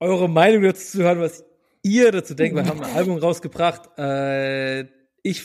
Eure 0.00 0.30
Meinung 0.30 0.62
dazu 0.62 0.98
zu 0.98 1.02
hören, 1.02 1.20
was 1.20 1.44
ihr 1.82 2.10
dazu 2.10 2.34
denkt. 2.34 2.56
Wir 2.56 2.64
haben 2.64 2.82
ein 2.82 2.96
Album 2.96 3.18
rausgebracht. 3.18 3.98
Äh, 3.98 4.86
ich, 5.22 5.42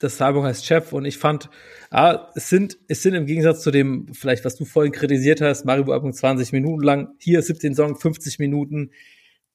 das 0.00 0.20
Album 0.20 0.44
heißt 0.44 0.66
Chef 0.66 0.92
und 0.92 1.04
ich 1.04 1.18
fand, 1.18 1.48
ah, 1.90 2.30
es 2.34 2.48
sind, 2.48 2.76
es 2.88 3.02
sind 3.02 3.14
im 3.14 3.26
Gegensatz 3.26 3.62
zu 3.62 3.70
dem, 3.70 4.12
vielleicht 4.14 4.44
was 4.44 4.56
du 4.56 4.64
vorhin 4.64 4.92
kritisiert 4.92 5.40
hast, 5.40 5.64
Maribo 5.64 5.92
Album 5.92 6.12
20 6.12 6.52
Minuten 6.52 6.82
lang, 6.82 7.14
hier 7.18 7.40
17 7.40 7.76
Songs, 7.76 8.02
50 8.02 8.40
Minuten, 8.40 8.90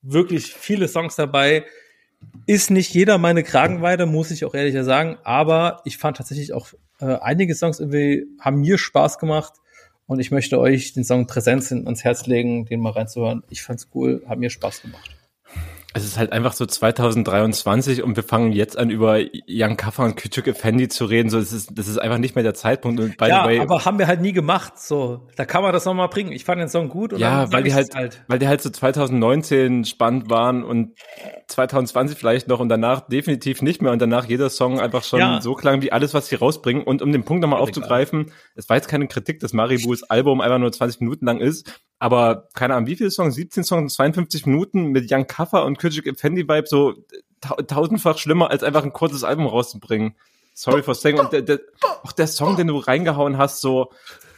wirklich 0.01 0.53
viele 0.53 0.87
Songs 0.87 1.15
dabei. 1.15 1.65
Ist 2.45 2.71
nicht 2.71 2.93
jeder 2.93 3.17
meine 3.17 3.43
Kragenweide, 3.43 4.05
muss 4.05 4.31
ich 4.31 4.45
auch 4.45 4.53
ehrlicher 4.53 4.83
sagen, 4.83 5.17
aber 5.23 5.81
ich 5.85 5.97
fand 5.97 6.17
tatsächlich 6.17 6.53
auch 6.53 6.67
äh, 6.99 7.17
einige 7.21 7.55
Songs 7.55 7.79
irgendwie 7.79 8.25
haben 8.39 8.59
mir 8.61 8.77
Spaß 8.77 9.17
gemacht 9.17 9.53
und 10.07 10.19
ich 10.19 10.31
möchte 10.31 10.59
euch 10.59 10.93
den 10.93 11.03
Song 11.03 11.27
Präsenz 11.27 11.71
ans 11.71 12.03
Herz 12.03 12.25
legen, 12.25 12.65
den 12.65 12.81
mal 12.81 12.91
reinzuhören. 12.91 13.43
Ich 13.49 13.63
fand's 13.63 13.87
cool, 13.95 14.23
hat 14.27 14.39
mir 14.39 14.49
Spaß 14.49 14.81
gemacht. 14.81 15.15
Es 15.95 16.03
ist 16.03 16.17
halt 16.17 16.31
einfach 16.31 16.53
so 16.53 16.65
2023 16.65 18.01
und 18.01 18.15
wir 18.15 18.23
fangen 18.23 18.51
jetzt 18.51 18.77
an 18.77 18.89
über 18.89 19.19
Young 19.47 19.77
Kaffer 19.77 20.03
und 20.03 20.19
Küçük 20.19 20.47
Effendi 20.47 20.87
zu 20.89 21.05
reden. 21.05 21.29
So, 21.29 21.39
das 21.39 21.53
ist, 21.53 21.69
das 21.77 21.87
ist 21.87 21.99
einfach 21.99 22.17
nicht 22.17 22.33
mehr 22.33 22.43
der 22.43 22.55
Zeitpunkt. 22.55 22.99
Und 22.99 23.17
by 23.17 23.27
ja, 23.27 23.43
the 23.43 23.49
way, 23.49 23.59
aber 23.59 23.85
haben 23.85 23.99
wir 23.99 24.07
halt 24.07 24.19
nie 24.21 24.33
gemacht. 24.33 24.79
So, 24.79 25.27
da 25.35 25.45
kann 25.45 25.61
man 25.61 25.71
das 25.71 25.85
noch 25.85 25.93
mal 25.93 26.07
bringen. 26.07 26.31
Ich 26.31 26.45
fand 26.45 26.59
den 26.59 26.69
Song 26.69 26.89
gut. 26.89 27.17
Ja, 27.19 27.51
weil 27.51 27.63
die 27.63 27.73
halt, 27.73 27.93
halt. 27.93 28.23
weil 28.27 28.39
die 28.39 28.47
halt 28.47 28.61
so 28.61 28.71
2019 28.71 29.85
spannend 29.85 30.29
waren 30.31 30.63
und 30.63 30.97
2020 31.47 32.17
vielleicht 32.17 32.47
noch 32.47 32.59
und 32.59 32.69
danach 32.69 33.07
definitiv 33.07 33.61
nicht 33.61 33.81
mehr 33.81 33.91
und 33.91 34.01
danach 34.01 34.25
jeder 34.25 34.49
Song 34.49 34.79
einfach 34.79 35.03
schon 35.03 35.19
Ja. 35.19 35.41
so 35.41 35.53
klang 35.53 35.81
wie 35.83 35.91
alles, 35.91 36.13
was 36.13 36.27
sie 36.27 36.35
rausbringen. 36.35 36.83
Und 36.83 37.01
um 37.01 37.11
den 37.11 37.23
Punkt 37.23 37.41
nochmal 37.41 37.59
aufzugreifen, 37.59 38.31
es 38.55 38.67
war 38.67 38.77
jetzt 38.77 38.87
keine 38.87 39.07
Kritik, 39.07 39.39
dass 39.41 39.53
Maribus 39.53 40.03
Album 40.03 40.41
einfach 40.41 40.57
nur 40.57 40.71
20 40.71 41.01
Minuten 41.01 41.25
lang 41.25 41.39
ist, 41.39 41.81
aber 41.99 42.49
keine 42.53 42.75
Ahnung, 42.75 42.87
wie 42.87 42.95
viele 42.95 43.11
Songs, 43.11 43.35
17 43.35 43.63
Songs, 43.63 43.93
52 43.93 44.45
Minuten 44.45 44.87
mit 44.87 45.09
Young 45.09 45.25
Kaffer 45.27 45.63
und 45.65 45.77
Küçük 45.83 46.07
Effendi 46.07 46.43
Vibe 46.43 46.65
so 46.67 46.93
ta 47.41 47.55
tausendfach 47.55 48.17
schlimmer, 48.17 48.49
als 48.51 48.63
einfach 48.63 48.83
ein 48.83 48.93
kurzes 48.93 49.23
Album 49.23 49.47
rauszubringen. 49.47 50.15
Sorry 50.53 50.81
for 50.83 50.95
saying. 50.95 51.19
Und 51.19 51.33
der, 51.33 51.41
der, 51.41 51.59
auch 52.03 52.11
der 52.13 52.27
Song, 52.27 52.55
den 52.55 52.67
du 52.67 52.77
reingehauen 52.77 53.37
hast, 53.37 53.59
so 53.59 53.91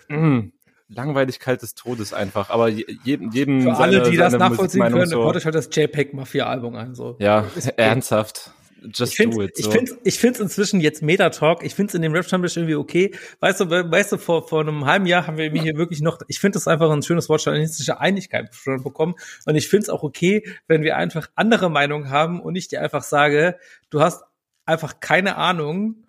mh, 0.10 0.46
langweilig 0.90 1.40
kalt 1.40 1.62
des 1.62 1.76
Todes 1.76 2.14
einfach. 2.14 2.50
Aber 2.50 2.70
je- 2.70 2.86
jedem, 3.04 3.32
jedem 3.32 3.62
Für 3.62 3.76
alle, 3.78 4.10
die 4.10 4.18
das 4.18 4.32
seine 4.32 4.50
nachvollziehen 4.50 4.82
können, 4.90 5.06
so, 5.08 5.24
hört 5.24 5.36
euch 5.36 5.46
halt 5.46 5.56
das 5.56 5.70
JPEG 5.72 6.14
Mafia 6.14 6.46
Album 6.48 6.76
an. 6.76 6.96
So. 6.96 7.16
Ja, 7.20 7.46
ernsthaft. 7.78 8.52
Just 8.94 9.14
Ich 9.14 9.18
finde 9.18 9.38
do 9.38 9.44
it. 9.44 9.54
ich 9.58 9.66
So. 9.66 9.72
finde 9.72 9.92
ich 10.04 10.20
finde 10.20 10.42
inzwischen 10.44 10.80
jetzt 10.82 11.02
Meta-Talk, 11.02 11.64
ich 11.64 11.74
finde 11.76 11.92
es 11.92 11.96
in 11.96 12.02
dem 12.02 12.14
rap 12.14 12.26
stammtisch 12.26 12.58
irgendwie 12.58 12.76
okay. 12.76 13.14
Weißt 13.40 13.60
du, 13.62 13.70
we- 13.70 13.90
weißt 13.90 14.12
du, 14.14 14.18
vor, 14.18 14.48
vor 14.48 14.62
einem 14.62 14.86
halben 14.86 15.06
Jahr 15.06 15.28
haben 15.28 15.38
wir 15.38 15.50
hier 15.52 15.76
wirklich 15.76 16.02
noch, 16.02 16.20
ich 16.28 16.40
finde 16.40 16.58
das 16.58 16.68
einfach 16.68 16.90
ein 16.92 17.02
schönes 17.02 17.30
Wort, 17.30 17.44
journalistische 17.44 18.00
Einigkeit 18.00 18.54
schon 18.54 18.84
bekommen. 18.84 19.16
Und 19.46 19.56
ich 19.56 19.68
finde 19.68 19.84
es 19.84 19.90
auch 19.90 20.04
okay, 20.04 20.44
wenn 20.68 20.84
wir 20.84 20.98
einfach 20.98 21.30
andere 21.36 21.70
Meinungen 21.70 22.10
haben 22.10 22.40
und 22.42 22.56
ich 22.56 22.68
dir 22.68 22.82
einfach 22.82 23.04
sage, 23.04 23.58
du 23.90 24.02
hast 24.02 24.24
einfach 24.66 25.00
keine 25.00 25.36
Ahnung, 25.38 26.06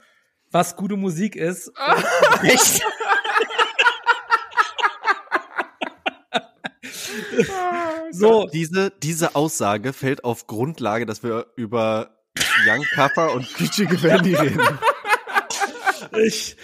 was 0.51 0.77
gute 0.77 0.97
Musik 0.97 1.37
ist. 1.37 1.73
Echt? 2.43 2.83
so, 8.11 8.47
Diese, 8.53 8.91
diese 9.03 9.35
Aussage 9.35 9.93
fällt 9.93 10.25
auf 10.25 10.47
Grundlage, 10.47 11.07
dass 11.07 11.23
wir 11.23 11.47
über 11.57 12.16
Young 12.67 12.85
Kaffer 12.95 13.33
und 13.35 13.47
Küçük 13.57 13.93
Effendi 13.93 14.35
reden. 14.35 14.61
ich, 16.25 16.57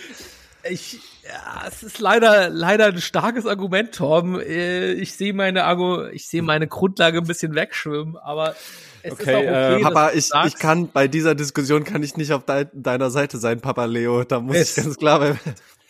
ich, 0.68 0.98
ja, 1.24 1.64
es 1.68 1.82
ist 1.82 1.98
leider, 2.00 2.48
leider 2.50 2.86
ein 2.86 3.00
starkes 3.00 3.46
Argument, 3.46 3.94
Torben. 3.94 4.40
Äh, 4.40 4.92
Ich 4.92 5.14
sehe 5.14 5.32
meine 5.34 5.64
Argu, 5.64 6.04
ich 6.12 6.26
sehe 6.28 6.42
meine 6.42 6.66
Grundlage 6.68 7.18
ein 7.18 7.26
bisschen 7.26 7.54
wegschwimmen, 7.54 8.16
aber 8.16 8.54
es 9.02 9.12
Okay, 9.12 9.22
ist 9.22 9.28
auch 9.28 9.40
okay. 9.40 9.80
äh, 9.80 9.82
Papa, 9.82 10.10
ich, 10.12 10.26
sagst. 10.28 10.54
ich 10.54 10.60
kann 10.60 10.88
bei 10.92 11.08
dieser 11.08 11.34
Diskussion 11.34 11.84
kann 11.84 12.02
ich 12.02 12.16
nicht 12.16 12.32
auf 12.32 12.44
dei- 12.44 12.68
deiner 12.72 13.10
Seite 13.10 13.38
sein, 13.38 13.60
Papa 13.60 13.84
Leo. 13.86 14.24
Da 14.24 14.40
muss 14.40 14.56
Es- 14.56 14.76
ich 14.76 14.84
ganz 14.84 14.96
klar 14.96 15.18
bei 15.20 15.34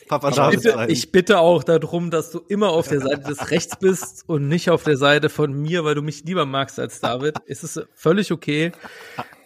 Papa 0.08 0.30
ich 0.30 0.34
David 0.36 0.62
bitte, 0.62 0.74
sein. 0.74 0.90
ich 0.90 1.12
bitte 1.12 1.38
auch 1.38 1.62
darum, 1.64 2.10
dass 2.10 2.30
du 2.30 2.40
immer 2.48 2.70
auf 2.70 2.88
der 2.88 3.00
Seite 3.00 3.20
des 3.22 3.50
Rechts 3.50 3.76
bist 3.76 4.24
und 4.26 4.48
nicht 4.48 4.68
auf 4.70 4.82
der 4.82 4.96
Seite 4.96 5.28
von 5.30 5.52
mir, 5.52 5.84
weil 5.84 5.94
du 5.94 6.02
mich 6.02 6.24
lieber 6.24 6.44
magst 6.44 6.78
als 6.78 7.00
David. 7.00 7.36
Es 7.46 7.62
ist 7.64 7.80
völlig 7.94 8.30
okay. 8.32 8.72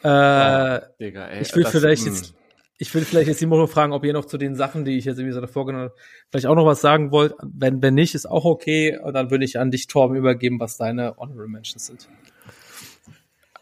Äh, 0.07 0.81
Digga, 1.01 1.27
ey, 1.29 1.43
ich 1.43 1.55
will 1.55 1.63
das- 1.65 1.73
vielleicht 1.73 2.05
mh. 2.07 2.11
jetzt, 2.13 2.35
ich 2.79 2.95
will 2.95 3.05
vielleicht 3.05 3.29
jetzt 3.29 3.43
noch 3.43 3.67
fragen, 3.67 3.93
ob 3.93 4.05
ihr 4.05 4.13
noch 4.13 4.27
zu 4.27 4.39
den 4.39 4.55
Sachen, 4.55 4.85
die 4.85 4.99
ich 4.99 5.05
jetzt 5.07 5.19
irgendwie 5.19 5.33
so 5.35 5.41
davor 5.41 5.67
genommen 5.67 5.85
habe, 5.87 5.95
vielleicht 6.31 6.47
auch 6.47 6.55
noch 6.55 6.67
was 6.67 6.81
sagen 6.81 7.11
wollt. 7.11 7.35
Wenn, 7.43 7.81
wenn 7.83 7.95
nicht, 7.95 8.15
ist 8.15 8.27
auch 8.27 8.45
okay. 8.45 8.99
Und 9.03 9.15
dann 9.15 9.31
würde 9.31 9.45
ich 9.45 9.59
an 9.59 9.71
dich, 9.71 9.87
Torben, 9.87 10.17
übergeben, 10.17 10.61
was 10.61 10.77
deine 10.77 11.17
Honorable 11.17 11.49
Mentions 11.49 11.87
sind. 11.87 12.09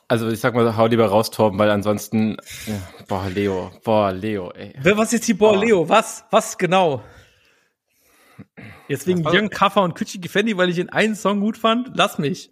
Also 0.08 0.28
ich 0.28 0.38
sag 0.40 0.54
mal, 0.54 0.76
hau 0.76 0.86
lieber 0.86 1.06
raus, 1.06 1.30
Torben, 1.30 1.58
weil 1.58 1.70
ansonsten, 1.70 2.36
ja, 2.66 2.74
boah, 3.08 3.26
Leo, 3.34 3.70
boah, 3.84 4.12
Leo, 4.12 4.50
ey. 4.50 4.74
Was 4.82 5.12
ist 5.14 5.24
hier, 5.24 5.38
boah, 5.38 5.56
Oh. 5.56 5.60
Leo, 5.62 5.88
was, 5.88 6.24
was 6.30 6.58
genau? 6.58 7.02
Jetzt 8.88 9.06
wegen 9.06 9.24
Young 9.26 9.48
Kaffer 9.48 9.82
und 9.82 9.96
Küçük 9.96 10.24
Effendi, 10.26 10.56
weil 10.56 10.68
ich 10.68 10.76
den 10.76 10.90
einen 10.90 11.14
Song 11.14 11.40
gut 11.40 11.56
fand? 11.56 11.92
Lass 11.94 12.18
mich. 12.18 12.50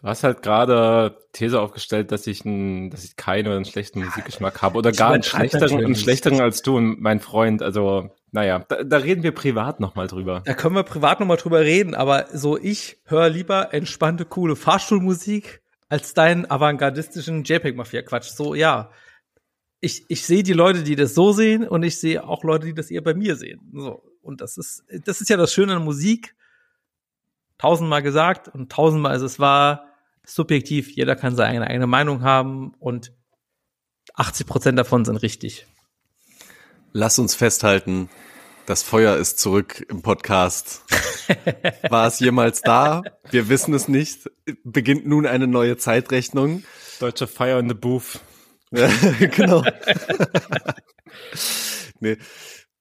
Du 0.00 0.08
hast 0.08 0.22
halt 0.22 0.42
gerade 0.42 1.16
These 1.32 1.60
aufgestellt, 1.60 2.12
dass 2.12 2.26
ich, 2.26 2.44
ein, 2.44 2.90
dass 2.90 3.04
ich 3.04 3.16
keinen 3.16 3.46
oder 3.46 3.56
einen 3.56 3.64
schlechten 3.64 4.04
Musikgeschmack 4.04 4.62
habe 4.62 4.76
oder 4.78 4.92
gar 4.92 5.12
einen 5.12 5.22
schlechteren, 5.22 5.78
einen 5.78 5.94
schlechteren 5.94 6.40
als 6.40 6.62
du 6.62 6.76
und 6.76 7.00
mein 7.00 7.20
Freund. 7.20 7.62
Also, 7.62 8.10
naja, 8.30 8.64
da, 8.68 8.84
da 8.84 8.96
reden 8.98 9.22
wir 9.22 9.32
privat 9.32 9.80
nochmal 9.80 10.06
drüber. 10.06 10.42
Da 10.44 10.54
können 10.54 10.74
wir 10.74 10.82
privat 10.82 11.20
nochmal 11.20 11.38
drüber 11.38 11.60
reden, 11.60 11.94
aber 11.94 12.26
so 12.32 12.58
ich 12.58 12.98
höre 13.04 13.30
lieber 13.30 13.72
entspannte, 13.72 14.24
coole 14.24 14.56
Fahrstuhlmusik 14.56 15.62
als 15.88 16.14
deinen 16.14 16.50
avantgardistischen 16.50 17.44
JPEG-Mafia-Quatsch. 17.44 18.30
So, 18.30 18.54
ja. 18.54 18.90
ich, 19.80 20.04
ich 20.08 20.24
sehe 20.24 20.42
die 20.42 20.52
Leute, 20.52 20.82
die 20.82 20.96
das 20.96 21.14
so 21.14 21.32
sehen 21.32 21.66
und 21.66 21.82
ich 21.82 21.98
sehe 21.98 22.26
auch 22.26 22.42
Leute, 22.44 22.66
die 22.66 22.74
das 22.74 22.90
eher 22.90 23.02
bei 23.02 23.14
mir 23.14 23.36
sehen. 23.36 23.60
So. 23.72 24.02
Und 24.22 24.40
das 24.40 24.56
ist, 24.56 24.84
das 25.04 25.20
ist 25.20 25.28
ja 25.28 25.36
das 25.36 25.52
Schöne 25.52 25.76
an 25.76 25.84
Musik. 25.84 26.34
Tausendmal 27.58 28.02
gesagt 28.02 28.48
und 28.48 28.70
tausendmal 28.70 29.16
ist 29.16 29.22
es 29.22 29.38
wahr, 29.38 29.88
subjektiv, 30.26 30.90
jeder 30.90 31.16
kann 31.16 31.36
seine 31.36 31.66
eigene 31.66 31.86
Meinung 31.86 32.22
haben 32.22 32.74
und 32.78 33.12
80 34.14 34.46
Prozent 34.46 34.78
davon 34.78 35.04
sind 35.04 35.16
richtig. 35.18 35.66
Lass 36.92 37.18
uns 37.18 37.34
festhalten, 37.34 38.08
das 38.66 38.82
Feuer 38.82 39.16
ist 39.16 39.38
zurück 39.38 39.84
im 39.90 40.00
Podcast. 40.00 40.84
War 41.90 42.06
es 42.06 42.18
jemals 42.20 42.62
da? 42.62 43.02
Wir 43.30 43.50
wissen 43.50 43.74
es 43.74 43.88
nicht. 43.88 44.30
Beginnt 44.64 45.06
nun 45.06 45.26
eine 45.26 45.46
neue 45.46 45.76
Zeitrechnung. 45.76 46.64
Deutsche 46.98 47.26
Fire 47.26 47.58
in 47.58 47.68
the 47.68 47.74
Booth. 47.74 48.20
Genau. 49.20 49.62
nee. 52.00 52.16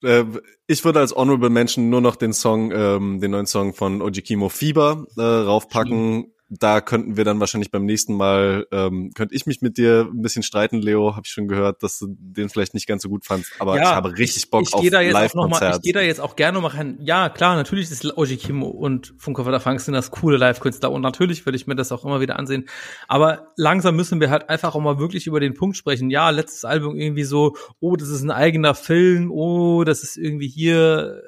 Äh, 0.03 0.25
ich 0.67 0.83
würde 0.85 0.99
als 0.99 1.15
Honorable 1.15 1.49
Mention 1.49 1.89
nur 1.89 2.01
noch 2.01 2.15
den 2.15 2.33
Song, 2.33 2.71
ähm, 2.71 3.19
den 3.21 3.31
neuen 3.31 3.45
Song 3.45 3.73
von 3.73 4.01
Ojikimo 4.01 4.49
Fieber 4.49 5.05
äh, 5.17 5.21
raufpacken 5.21 6.32
da 6.59 6.81
könnten 6.81 7.17
wir 7.17 7.23
dann 7.23 7.39
wahrscheinlich 7.39 7.71
beim 7.71 7.85
nächsten 7.85 8.13
Mal, 8.15 8.67
ähm, 8.71 9.11
könnte 9.13 9.35
ich 9.35 9.45
mich 9.45 9.61
mit 9.61 9.77
dir 9.77 10.09
ein 10.11 10.21
bisschen 10.21 10.43
streiten, 10.43 10.81
Leo. 10.81 11.15
Habe 11.15 11.23
ich 11.25 11.31
schon 11.31 11.47
gehört, 11.47 11.83
dass 11.83 11.99
du 11.99 12.15
den 12.17 12.49
vielleicht 12.49 12.73
nicht 12.73 12.87
ganz 12.87 13.03
so 13.03 13.09
gut 13.09 13.25
fandst. 13.25 13.51
Aber 13.59 13.75
Ja, 13.75 13.83
ich 13.83 13.89
habe 13.89 14.17
richtig 14.17 14.49
Bock 14.49 14.63
ich, 14.63 14.69
ich 14.69 14.73
auf 14.73 14.81
gehe 14.81 14.91
da 14.91 15.01
jetzt 15.01 15.15
auch 15.15 15.35
noch 15.35 15.49
mal, 15.49 15.59
Live-Konzert. 15.59 15.75
Ich 15.77 15.81
gehe 15.83 15.93
da 15.93 16.01
jetzt 16.01 16.19
auch 16.19 16.35
gerne 16.35 16.59
mal 16.61 16.69
rein. 16.69 16.97
Ja, 17.01 17.29
klar, 17.29 17.55
natürlich 17.55 17.91
ist 17.91 18.17
Oji 18.17 18.37
Kimo 18.37 18.67
und 18.67 19.13
Funke 19.17 19.43
der 19.43 19.59
Frank 19.59 19.81
sind 19.81 19.93
das 19.93 20.11
coole 20.11 20.37
Live-Künstler 20.37 20.91
und 20.91 21.01
natürlich 21.01 21.45
würde 21.45 21.55
ich 21.55 21.67
mir 21.67 21.75
das 21.75 21.91
auch 21.91 22.05
immer 22.05 22.21
wieder 22.21 22.37
ansehen. 22.37 22.65
Aber 23.07 23.51
langsam 23.55 23.95
müssen 23.95 24.19
wir 24.19 24.29
halt 24.29 24.49
einfach 24.49 24.75
auch 24.75 24.81
mal 24.81 24.99
wirklich 24.99 25.27
über 25.27 25.39
den 25.39 25.53
Punkt 25.53 25.77
sprechen. 25.77 26.09
Ja, 26.09 26.29
letztes 26.29 26.65
Album 26.65 26.95
irgendwie 26.95 27.23
so, 27.23 27.55
oh, 27.79 27.95
das 27.95 28.09
ist 28.09 28.23
ein 28.23 28.31
eigener 28.31 28.75
Film, 28.75 29.31
oh, 29.31 29.83
das 29.83 30.03
ist 30.03 30.17
irgendwie 30.17 30.47
hier 30.47 31.21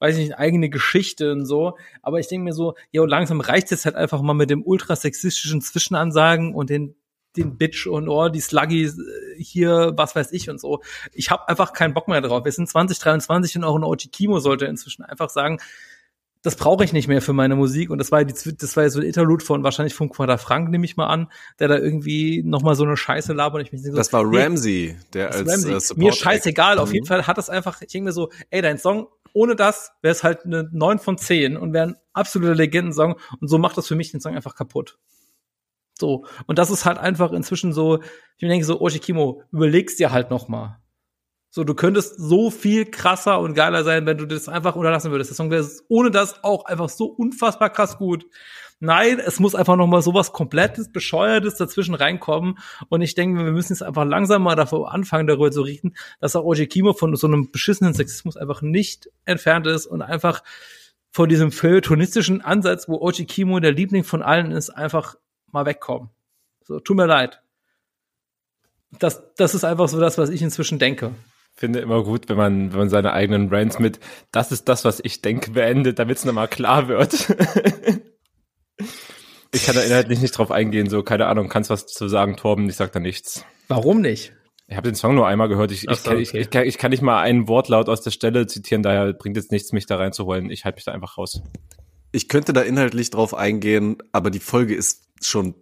weiß 0.00 0.16
ich 0.16 0.22
nicht, 0.24 0.32
eine 0.34 0.40
eigene 0.40 0.70
Geschichte 0.70 1.30
und 1.32 1.46
so. 1.46 1.78
Aber 2.02 2.18
ich 2.18 2.26
denke 2.26 2.44
mir 2.44 2.52
so, 2.52 2.74
ja, 2.90 3.04
langsam 3.04 3.40
reicht 3.40 3.70
es 3.70 3.84
halt 3.84 3.94
einfach 3.94 4.20
mal 4.22 4.34
mit 4.34 4.50
dem 4.50 4.62
ultrasexistischen 4.64 5.62
Zwischenansagen 5.62 6.54
und 6.54 6.68
den 6.70 6.96
den 7.36 7.56
Bitch 7.56 7.86
und 7.86 8.08
oh, 8.08 8.28
die 8.28 8.40
Sluggy 8.40 8.86
äh, 8.86 8.92
hier, 9.38 9.92
was 9.94 10.16
weiß 10.16 10.32
ich 10.32 10.50
und 10.50 10.60
so. 10.60 10.80
Ich 11.12 11.30
habe 11.30 11.48
einfach 11.48 11.72
keinen 11.72 11.94
Bock 11.94 12.08
mehr 12.08 12.20
drauf. 12.20 12.44
Wir 12.44 12.50
sind 12.50 12.68
2023 12.68 13.58
und 13.58 13.62
auch 13.64 13.76
ein 13.76 13.84
OG 13.84 14.10
Kimo 14.10 14.40
sollte 14.40 14.66
inzwischen 14.66 15.04
einfach 15.04 15.30
sagen, 15.30 15.58
das 16.42 16.56
brauche 16.56 16.84
ich 16.84 16.92
nicht 16.92 17.06
mehr 17.06 17.20
für 17.20 17.32
meine 17.34 17.54
Musik. 17.54 17.90
Und 17.90 17.98
das 17.98 18.10
war, 18.10 18.24
die, 18.24 18.34
das 18.56 18.76
war 18.76 18.84
ja 18.84 18.90
so 18.90 18.98
ein 18.98 19.06
Interlude 19.06 19.44
von 19.44 19.62
wahrscheinlich 19.62 19.94
von 19.94 20.08
Quadra 20.08 20.38
Frank, 20.38 20.70
nehme 20.70 20.86
ich 20.86 20.96
mal 20.96 21.06
an, 21.06 21.30
der 21.58 21.68
da 21.68 21.76
irgendwie 21.76 22.42
noch 22.42 22.62
mal 22.62 22.74
so 22.74 22.84
eine 22.84 22.96
Scheiße 22.96 23.32
labert. 23.34 23.60
Und 23.60 23.66
ich 23.66 23.72
mich 23.72 23.82
so, 23.82 23.92
das 23.92 24.12
war 24.12 24.22
Ramsey, 24.24 24.96
der 25.12 25.32
als 25.32 25.48
Ramsey. 25.48 25.74
Äh, 25.74 25.80
Support 25.80 25.98
Mir 25.98 26.12
scheißegal, 26.12 26.78
auf 26.78 26.88
Mhm. 26.88 26.94
jeden 26.94 27.06
Fall 27.06 27.26
hat 27.26 27.36
das 27.38 27.50
einfach, 27.50 27.82
ich 27.82 27.92
denke 27.92 28.06
mir 28.06 28.12
so, 28.12 28.30
ey, 28.48 28.62
dein 28.62 28.78
Song, 28.78 29.06
ohne 29.34 29.56
das 29.56 29.92
wäre 30.02 30.12
es 30.12 30.22
halt 30.22 30.44
eine 30.44 30.68
9 30.72 30.98
von 30.98 31.18
10 31.18 31.56
und 31.56 31.72
wäre 31.72 31.88
ein 31.88 31.96
absoluter 32.12 32.54
Legendensong 32.54 33.16
und 33.40 33.48
so 33.48 33.58
macht 33.58 33.76
das 33.76 33.86
für 33.86 33.96
mich 33.96 34.10
den 34.10 34.20
Song 34.20 34.34
einfach 34.34 34.54
kaputt. 34.54 34.98
So. 35.98 36.24
Und 36.46 36.58
das 36.58 36.70
ist 36.70 36.84
halt 36.84 36.98
einfach 36.98 37.32
inzwischen 37.32 37.72
so, 37.72 38.02
ich 38.02 38.48
denke 38.48 38.64
so, 38.64 38.80
Oshikimo, 38.80 39.42
überlegst 39.52 39.98
dir 39.98 40.10
halt 40.10 40.30
noch 40.30 40.48
mal. 40.48 40.80
So, 41.50 41.64
du 41.64 41.74
könntest 41.74 42.16
so 42.16 42.50
viel 42.50 42.86
krasser 42.86 43.40
und 43.40 43.54
geiler 43.54 43.82
sein, 43.82 44.06
wenn 44.06 44.18
du 44.18 44.26
das 44.26 44.48
einfach 44.48 44.76
unterlassen 44.76 45.10
würdest. 45.10 45.30
Der 45.30 45.34
Song 45.34 45.50
wäre 45.50 45.68
ohne 45.88 46.10
das 46.10 46.44
auch 46.44 46.64
einfach 46.64 46.88
so 46.88 47.06
unfassbar 47.06 47.70
krass 47.70 47.98
gut. 47.98 48.24
Nein, 48.82 49.18
es 49.18 49.38
muss 49.40 49.54
einfach 49.54 49.76
noch 49.76 49.86
mal 49.86 50.00
sowas 50.00 50.32
komplettes, 50.32 50.90
bescheuertes 50.90 51.56
dazwischen 51.56 51.94
reinkommen. 51.94 52.58
Und 52.88 53.02
ich 53.02 53.14
denke, 53.14 53.44
wir 53.44 53.52
müssen 53.52 53.74
jetzt 53.74 53.82
einfach 53.82 54.06
langsam 54.06 54.42
mal 54.42 54.56
davor 54.56 54.90
anfangen, 54.92 55.26
darüber 55.26 55.50
zu 55.50 55.60
reden, 55.60 55.94
dass 56.18 56.34
auch 56.34 56.44
Oji 56.44 56.66
Kimo 56.66 56.94
von 56.94 57.14
so 57.14 57.26
einem 57.26 57.50
beschissenen 57.50 57.92
Sexismus 57.92 58.38
einfach 58.38 58.62
nicht 58.62 59.10
entfernt 59.26 59.66
ist 59.66 59.84
und 59.84 60.00
einfach 60.00 60.42
von 61.10 61.28
diesem 61.28 61.52
feuilletonistischen 61.52 62.40
Ansatz, 62.40 62.88
wo 62.88 62.98
Oji 63.02 63.26
Kimo 63.26 63.60
der 63.60 63.72
Liebling 63.72 64.02
von 64.02 64.22
allen 64.22 64.50
ist, 64.50 64.70
einfach 64.70 65.16
mal 65.52 65.66
wegkommen. 65.66 66.08
So, 66.62 66.80
tut 66.80 66.96
mir 66.96 67.06
leid. 67.06 67.42
Das, 68.98 69.22
das 69.36 69.54
ist 69.54 69.64
einfach 69.64 69.88
so 69.88 70.00
das, 70.00 70.16
was 70.16 70.30
ich 70.30 70.40
inzwischen 70.40 70.78
denke. 70.78 71.14
Finde 71.52 71.80
immer 71.80 72.02
gut, 72.02 72.30
wenn 72.30 72.38
man, 72.38 72.72
wenn 72.72 72.78
man 72.78 72.88
seine 72.88 73.12
eigenen 73.12 73.50
Brands 73.50 73.78
mit, 73.78 74.00
das 74.32 74.52
ist 74.52 74.70
das, 74.70 74.86
was 74.86 75.00
ich 75.04 75.20
denke, 75.20 75.50
beendet, 75.50 75.98
damit 75.98 76.16
es 76.16 76.24
nochmal 76.24 76.48
klar 76.48 76.88
wird. 76.88 77.36
ich 79.52 79.64
kann 79.66 79.74
da 79.74 79.82
inhaltlich 79.82 80.20
nicht 80.20 80.32
drauf 80.36 80.50
eingehen, 80.50 80.88
so, 80.88 81.02
keine 81.02 81.26
Ahnung, 81.26 81.48
kannst 81.48 81.70
was 81.70 81.86
zu 81.86 82.08
sagen, 82.08 82.36
Torben, 82.36 82.68
ich 82.68 82.76
sag 82.76 82.92
da 82.92 83.00
nichts. 83.00 83.44
Warum 83.68 84.00
nicht? 84.00 84.32
Ich 84.68 84.76
habe 84.76 84.88
den 84.88 84.94
Song 84.94 85.16
nur 85.16 85.26
einmal 85.26 85.48
gehört. 85.48 85.72
Ich, 85.72 85.88
ich, 85.88 85.98
so, 85.98 86.10
kann, 86.10 86.18
ich, 86.20 86.28
okay. 86.30 86.40
ich, 86.40 86.50
kann, 86.50 86.64
ich 86.64 86.78
kann 86.78 86.90
nicht 86.92 87.02
mal 87.02 87.20
einen 87.20 87.48
Wortlaut 87.48 87.88
aus 87.88 88.02
der 88.02 88.12
Stelle 88.12 88.46
zitieren, 88.46 88.82
daher 88.84 89.12
bringt 89.12 89.36
jetzt 89.36 89.50
nichts, 89.50 89.72
mich 89.72 89.86
da 89.86 89.96
reinzuholen. 89.96 90.50
Ich 90.50 90.64
halte 90.64 90.76
mich 90.76 90.84
da 90.84 90.92
einfach 90.92 91.18
raus. 91.18 91.42
Ich 92.12 92.28
könnte 92.28 92.52
da 92.52 92.62
inhaltlich 92.62 93.10
drauf 93.10 93.34
eingehen, 93.34 93.96
aber 94.12 94.30
die 94.30 94.38
Folge 94.40 94.74
ist 94.74 95.04
schon 95.22 95.54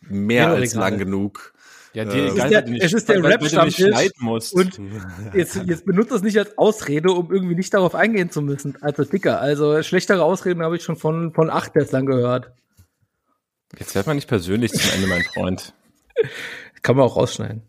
mehr 0.00 0.44
Ja, 0.44 0.52
als 0.52 0.74
egal. 0.74 0.90
lang 0.90 0.98
genug. 0.98 1.54
Ja, 1.94 2.04
Äh, 2.04 2.28
egal, 2.28 2.28
ist 2.46 2.50
der- 2.50 2.68
nicht- 2.68 2.82
es 2.84 2.92
ist 2.92 3.08
der 3.08 3.22
Rap-Stammtisch 3.22 3.76
schneiden 3.86 4.12
musst. 4.20 4.54
Und 4.54 4.80
jetzt, 5.34 5.60
jetzt 5.66 5.84
benutzt 5.84 6.10
das 6.12 6.22
nicht 6.22 6.38
als 6.38 6.56
Ausrede, 6.56 7.10
um 7.12 7.30
irgendwie 7.32 7.54
nicht 7.54 7.74
darauf 7.74 7.94
eingehen 7.94 8.30
zu 8.30 8.40
müssen. 8.42 8.78
Also 8.80 9.04
dicker. 9.04 9.40
Also 9.40 9.82
schlechtere 9.82 10.22
Ausreden 10.24 10.62
habe 10.62 10.76
ich 10.76 10.82
schon 10.84 10.96
von, 10.96 11.34
von 11.34 11.50
acht 11.50 11.72
bislang 11.74 12.06
gehört. 12.06 12.52
Jetzt 13.78 13.94
wird 13.94 14.06
man 14.06 14.16
nicht 14.16 14.28
persönlich 14.28 14.72
zum 14.72 14.90
Ende, 14.94 15.06
mein 15.06 15.22
Freund. 15.22 15.72
Kann 16.82 16.96
man 16.96 17.06
auch 17.06 17.16
rausschneiden. 17.16 17.68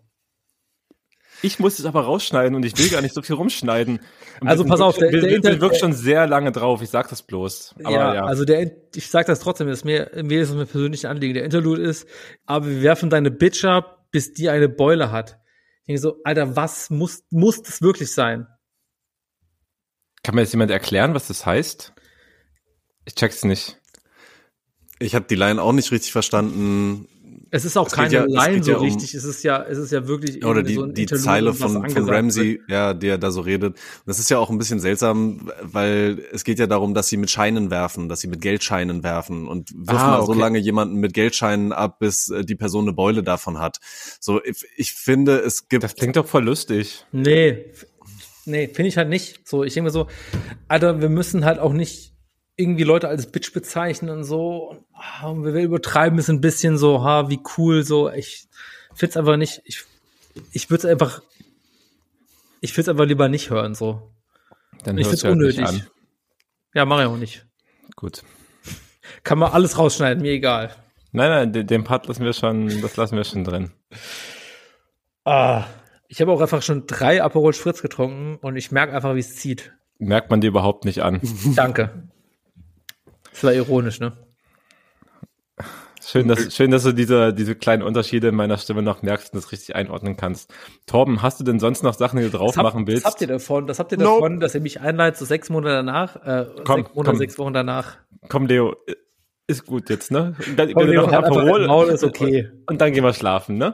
Ich 1.41 1.59
muss 1.59 1.77
es 1.77 1.85
aber 1.85 2.01
rausschneiden 2.05 2.55
und 2.55 2.63
ich 2.63 2.77
will 2.77 2.89
gar 2.89 3.01
nicht 3.01 3.13
so 3.13 3.21
viel 3.21 3.35
rumschneiden. 3.35 3.99
Und 4.39 4.47
Also 4.47 4.63
pass 4.63 4.79
auf, 4.79 4.97
der- 4.97 5.11
wir, 5.11 5.19
der 5.21 5.29
wir, 5.29 5.43
wir 5.43 5.51
Inter- 5.51 5.61
wirkt 5.61 5.77
schon 5.77 5.91
sehr 5.93 6.25
lange 6.25 6.51
drauf, 6.53 6.81
ich 6.81 6.89
sag 6.89 7.09
das 7.09 7.21
bloß. 7.21 7.75
Aber 7.83 7.91
ja, 7.91 8.15
ja, 8.15 8.23
also 8.25 8.45
der, 8.45 8.71
ich 8.95 9.09
sag 9.09 9.25
das 9.25 9.39
trotzdem, 9.41 9.67
das 9.67 9.79
ist 9.79 9.85
mir, 9.85 10.09
mir 10.23 10.41
ist 10.41 10.49
es 10.49 10.55
mir 10.55 10.65
persönlich 10.65 11.05
ein 11.05 11.11
Anliegen. 11.11 11.33
Der 11.33 11.43
Interlude 11.43 11.81
ist, 11.81 12.07
aber 12.45 12.67
wir 12.67 12.81
werfen 12.81 13.09
deine 13.09 13.29
Bitch 13.29 13.65
ab, 13.65 14.07
bis 14.11 14.31
die 14.33 14.47
eine 14.49 14.69
Beule 14.69 15.11
hat. 15.11 15.37
Ich 15.81 15.87
denke 15.87 16.01
so, 16.01 16.15
Alter, 16.23 16.55
was 16.55 16.89
muss, 16.89 17.23
muss 17.29 17.61
das 17.61 17.81
wirklich 17.81 18.13
sein? 18.13 18.47
kann 20.23 20.35
mir 20.35 20.41
jetzt 20.41 20.53
jemand 20.53 20.71
erklären, 20.71 21.13
was 21.13 21.27
das 21.27 21.45
heißt? 21.45 21.91
Ich 23.03 23.15
check's 23.15 23.43
nicht. 23.43 23.81
Ich 24.99 25.15
habe 25.15 25.25
die 25.29 25.35
Line 25.35 25.61
auch 25.61 25.73
nicht 25.73 25.91
richtig 25.91 26.11
verstanden. 26.11 27.07
Es 27.55 27.65
ist 27.65 27.77
auch 27.77 27.85
Es 27.85 27.93
geht 27.93 28.09
keine 28.11 28.13
ja- 28.13 28.25
Line 28.25 28.63
so 28.63 28.71
ja 28.71 28.77
um- 28.77 28.83
richtig. 28.83 29.13
Es 29.13 29.23
ist 29.23 29.43
ja, 29.43 29.61
es 29.61 29.77
ist 29.77 29.91
ja 29.91 30.07
wirklich 30.07 30.37
Oder 30.43 30.61
irgendwie 30.61 30.67
die, 30.69 30.73
so 30.75 30.83
ein 30.83 30.93
die 30.95 31.01
Interlude, 31.03 31.23
Zeile 31.23 31.53
von, 31.53 31.87
von 31.89 32.09
Ramsey, 32.09 32.53
wird. 32.59 32.69
ja, 32.69 32.93
der 32.95 33.17
da 33.19 33.29
so 33.29 33.41
redet. 33.41 33.77
Das 34.07 34.17
ist 34.17 34.29
ja 34.31 34.39
auch 34.39 34.49
ein 34.49 34.57
bisschen 34.57 34.79
seltsam, 34.79 35.51
weil 35.61 36.23
es 36.31 36.43
geht 36.43 36.57
ja 36.57 36.65
darum, 36.65 36.95
dass 36.95 37.09
sie 37.09 37.17
mit 37.17 37.29
Scheinen 37.29 37.69
werfen, 37.69 38.09
dass 38.09 38.21
sie 38.21 38.27
mit 38.27 38.41
Geldscheinen 38.41 39.03
werfen 39.03 39.47
und 39.47 39.71
wirfen 39.75 39.97
Ah, 39.97 40.17
da 40.17 40.25
so 40.25 40.31
okay. 40.31 40.41
lange 40.41 40.57
jemanden 40.59 40.95
mit 40.95 41.13
Geldscheinen 41.13 41.73
ab, 41.73 41.99
bis 41.99 42.29
äh, 42.29 42.43
die 42.43 42.55
Person 42.55 42.85
eine 42.85 42.93
Beule 42.93 43.21
davon 43.21 43.59
hat. 43.59 43.77
So, 44.19 44.43
ich, 44.43 44.65
ich 44.75 44.93
finde, 44.93 45.37
es 45.39 45.67
gibt 45.69 45.83
Das 45.83 45.95
klingt 45.95 46.15
doch 46.15 46.25
voll 46.27 46.45
lustig. 46.45 47.05
Nee, 47.11 47.65
nee, 48.45 48.67
finde 48.67 48.87
ich 48.87 48.97
halt 48.97 49.09
nicht. 49.09 49.47
So, 49.47 49.63
ich 49.63 49.75
denke 49.75 49.85
mir 49.89 49.91
so, 49.91 50.07
Alter, 50.67 51.01
wir 51.01 51.09
müssen 51.09 51.45
halt 51.45 51.59
auch 51.59 51.73
nicht 51.73 52.12
irgendwie 52.55 52.83
Leute 52.83 53.07
als 53.07 53.31
Bitch 53.31 53.53
bezeichnen 53.53 54.09
und 54.09 54.23
so. 54.23 54.69
Und, 54.69 54.85
ah, 54.93 55.33
wir 55.33 55.61
übertreiben 55.61 56.19
es 56.19 56.29
ein 56.29 56.41
bisschen 56.41 56.77
so, 56.77 57.03
ha, 57.03 57.29
wie 57.29 57.39
cool, 57.57 57.83
so. 57.83 58.11
Ich 58.11 58.47
find's 58.93 59.17
einfach 59.17 59.37
nicht, 59.37 59.61
ich, 59.65 59.83
ich 60.51 60.69
würde 60.69 60.87
es 60.87 60.91
einfach, 60.91 61.21
ich 62.61 62.73
würde 62.73 62.81
es 62.81 62.89
einfach 62.89 63.05
lieber 63.05 63.29
nicht 63.29 63.49
hören, 63.49 63.75
so. 63.75 64.11
Dann 64.83 64.97
Ich 64.97 65.07
find's 65.07 65.21
dir 65.21 65.29
halt 65.29 65.37
unnötig. 65.37 65.83
Ja, 66.73 66.85
mach 66.85 66.99
ich 66.99 67.05
auch 67.05 67.17
nicht. 67.17 67.45
Gut. 67.95 68.23
Kann 69.23 69.39
man 69.39 69.51
alles 69.51 69.77
rausschneiden, 69.77 70.21
mir 70.21 70.31
egal. 70.31 70.75
Nein, 71.11 71.29
nein, 71.29 71.53
den, 71.53 71.67
den 71.67 71.83
Part 71.83 72.07
lassen 72.07 72.25
wir 72.25 72.33
schon, 72.33 72.81
das 72.81 72.97
lassen 72.97 73.15
wir 73.15 73.23
schon 73.23 73.43
drin. 73.43 73.71
Ah, 75.25 75.65
ich 76.07 76.21
habe 76.21 76.31
auch 76.31 76.41
einfach 76.41 76.61
schon 76.61 76.87
drei 76.87 77.23
Aperol 77.23 77.53
Spritz 77.53 77.81
getrunken 77.81 78.37
und 78.41 78.55
ich 78.55 78.71
merke 78.71 78.93
einfach, 78.93 79.15
wie 79.15 79.19
es 79.19 79.35
zieht. 79.35 79.73
Merkt 79.99 80.31
man 80.31 80.41
dir 80.41 80.47
überhaupt 80.47 80.85
nicht 80.85 81.01
an. 81.03 81.21
Danke. 81.55 82.09
Das 83.33 83.43
war 83.43 83.53
ironisch, 83.53 83.99
ne? 83.99 84.13
Schön, 86.05 86.27
dass, 86.27 86.53
schön, 86.53 86.69
dass 86.69 86.83
du 86.83 86.91
diese, 86.91 87.33
diese 87.33 87.55
kleinen 87.55 87.81
Unterschiede 87.81 88.27
in 88.27 88.35
meiner 88.35 88.57
Stimme 88.57 88.81
noch 88.81 89.01
merkst 89.03 89.33
und 89.33 89.41
das 89.41 89.51
richtig 89.53 89.75
einordnen 89.75 90.17
kannst. 90.17 90.53
Torben, 90.85 91.21
hast 91.21 91.39
du 91.39 91.43
denn 91.45 91.59
sonst 91.59 91.81
noch 91.81 91.93
Sachen, 91.93 92.17
die 92.19 92.25
du 92.25 92.37
drauf 92.37 92.57
habt- 92.57 92.63
machen 92.63 92.87
willst? 92.87 93.05
Was 93.05 93.13
habt 93.13 93.21
ihr 93.21 93.27
davon? 93.27 93.67
Das 93.67 93.79
habt 93.79 93.91
ihr 93.93 93.97
Nope. 93.97 94.21
davon, 94.21 94.39
dass 94.41 94.53
ihr 94.53 94.61
mich 94.61 94.81
einleitet, 94.81 95.17
so 95.17 95.25
sechs 95.25 95.49
Monate 95.49 95.75
danach, 95.75 96.15
äh, 96.17 96.45
Komm, 96.65 96.81
sechs 96.81 96.93
Monate, 96.93 97.11
komm. 97.11 97.17
sechs 97.17 97.37
Wochen 97.39 97.53
danach. 97.53 97.97
Komm, 98.27 98.47
Leo, 98.47 98.75
ist 99.47 99.65
gut 99.65 99.89
jetzt, 99.89 100.11
ne? 100.11 100.35
Und 100.45 100.59
dann, 100.59 100.73
Komm, 100.73 100.87
Leo, 100.87 101.03
noch 101.03 101.13
Aperol 101.13 101.67
Maul, 101.67 101.87
ist 101.89 102.03
okay. 102.03 102.49
Und, 102.51 102.71
und 102.73 102.81
dann 102.81 102.91
gehen 102.91 103.03
wir 103.03 103.13
schlafen, 103.13 103.57
ne? 103.57 103.73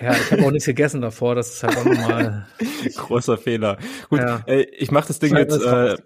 Ja, 0.00 0.12
ich 0.12 0.30
habe 0.30 0.44
auch 0.44 0.50
nichts 0.50 0.66
gegessen 0.66 1.00
davor, 1.00 1.34
das 1.34 1.54
ist 1.54 1.62
halt 1.62 1.76
auch 1.78 1.84
normal. 1.84 2.46
Großer 2.96 3.38
Fehler. 3.38 3.78
Gut, 4.10 4.20
Ja. 4.20 4.42
äh, 4.46 4.60
ich 4.76 4.90
mach 4.92 5.06
das 5.06 5.18
Ding 5.18 5.30
Schneid 5.30 5.50
jetzt, 5.50 5.64
das 5.64 5.98
äh. 5.98 6.02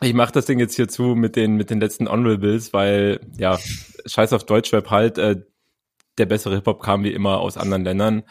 Ich 0.00 0.14
mach 0.14 0.30
das 0.30 0.46
Ding 0.46 0.58
jetzt 0.58 0.76
hier 0.76 0.88
zu 0.88 1.14
mit 1.14 1.36
den, 1.36 1.56
mit 1.56 1.70
den 1.70 1.80
letzten 1.80 2.08
Honorables, 2.08 2.72
weil, 2.72 3.20
ja, 3.38 3.58
scheiß 4.04 4.32
auf 4.32 4.44
Deutschrap 4.44 4.90
halt, 4.90 5.18
äh, 5.18 5.36
der 6.18 6.26
bessere 6.26 6.54
Hip-Hop 6.54 6.82
kam 6.82 7.04
wie 7.04 7.12
immer 7.12 7.40
aus 7.40 7.56
anderen 7.56 7.84
Ländern. 7.84 8.22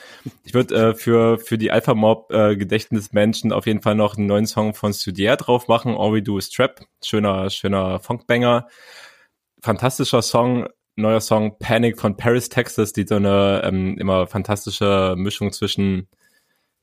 Ich 0.44 0.54
würde 0.54 0.76
äh, 0.76 0.94
für, 0.96 1.38
für 1.38 1.58
die 1.58 1.72
Alpha 1.72 1.94
Mob 1.94 2.32
äh, 2.32 2.56
Gedächtnismenschen 2.56 3.52
auf 3.52 3.68
jeden 3.68 3.82
Fall 3.82 3.96
noch 3.96 4.18
einen 4.18 4.26
neuen 4.26 4.48
Song 4.48 4.74
von 4.74 4.94
Studier 4.94 5.36
drauf 5.36 5.68
machen. 5.68 5.96
All 5.96 6.14
We 6.14 6.24
Do 6.24 6.38
Is 6.38 6.50
Trap. 6.50 6.82
Schöner, 7.04 7.50
schöner 7.50 8.00
Funkbanger. 8.00 8.68
Fantastischer 9.62 10.22
Song. 10.22 10.68
Neuer 10.96 11.20
Song 11.20 11.60
Panic 11.60 12.00
von 12.00 12.16
Paris, 12.16 12.48
Texas, 12.48 12.94
die 12.94 13.06
so 13.06 13.16
eine 13.16 13.62
ähm, 13.66 13.98
immer 14.00 14.28
fantastische 14.28 15.16
Mischung 15.18 15.52
zwischen 15.52 16.08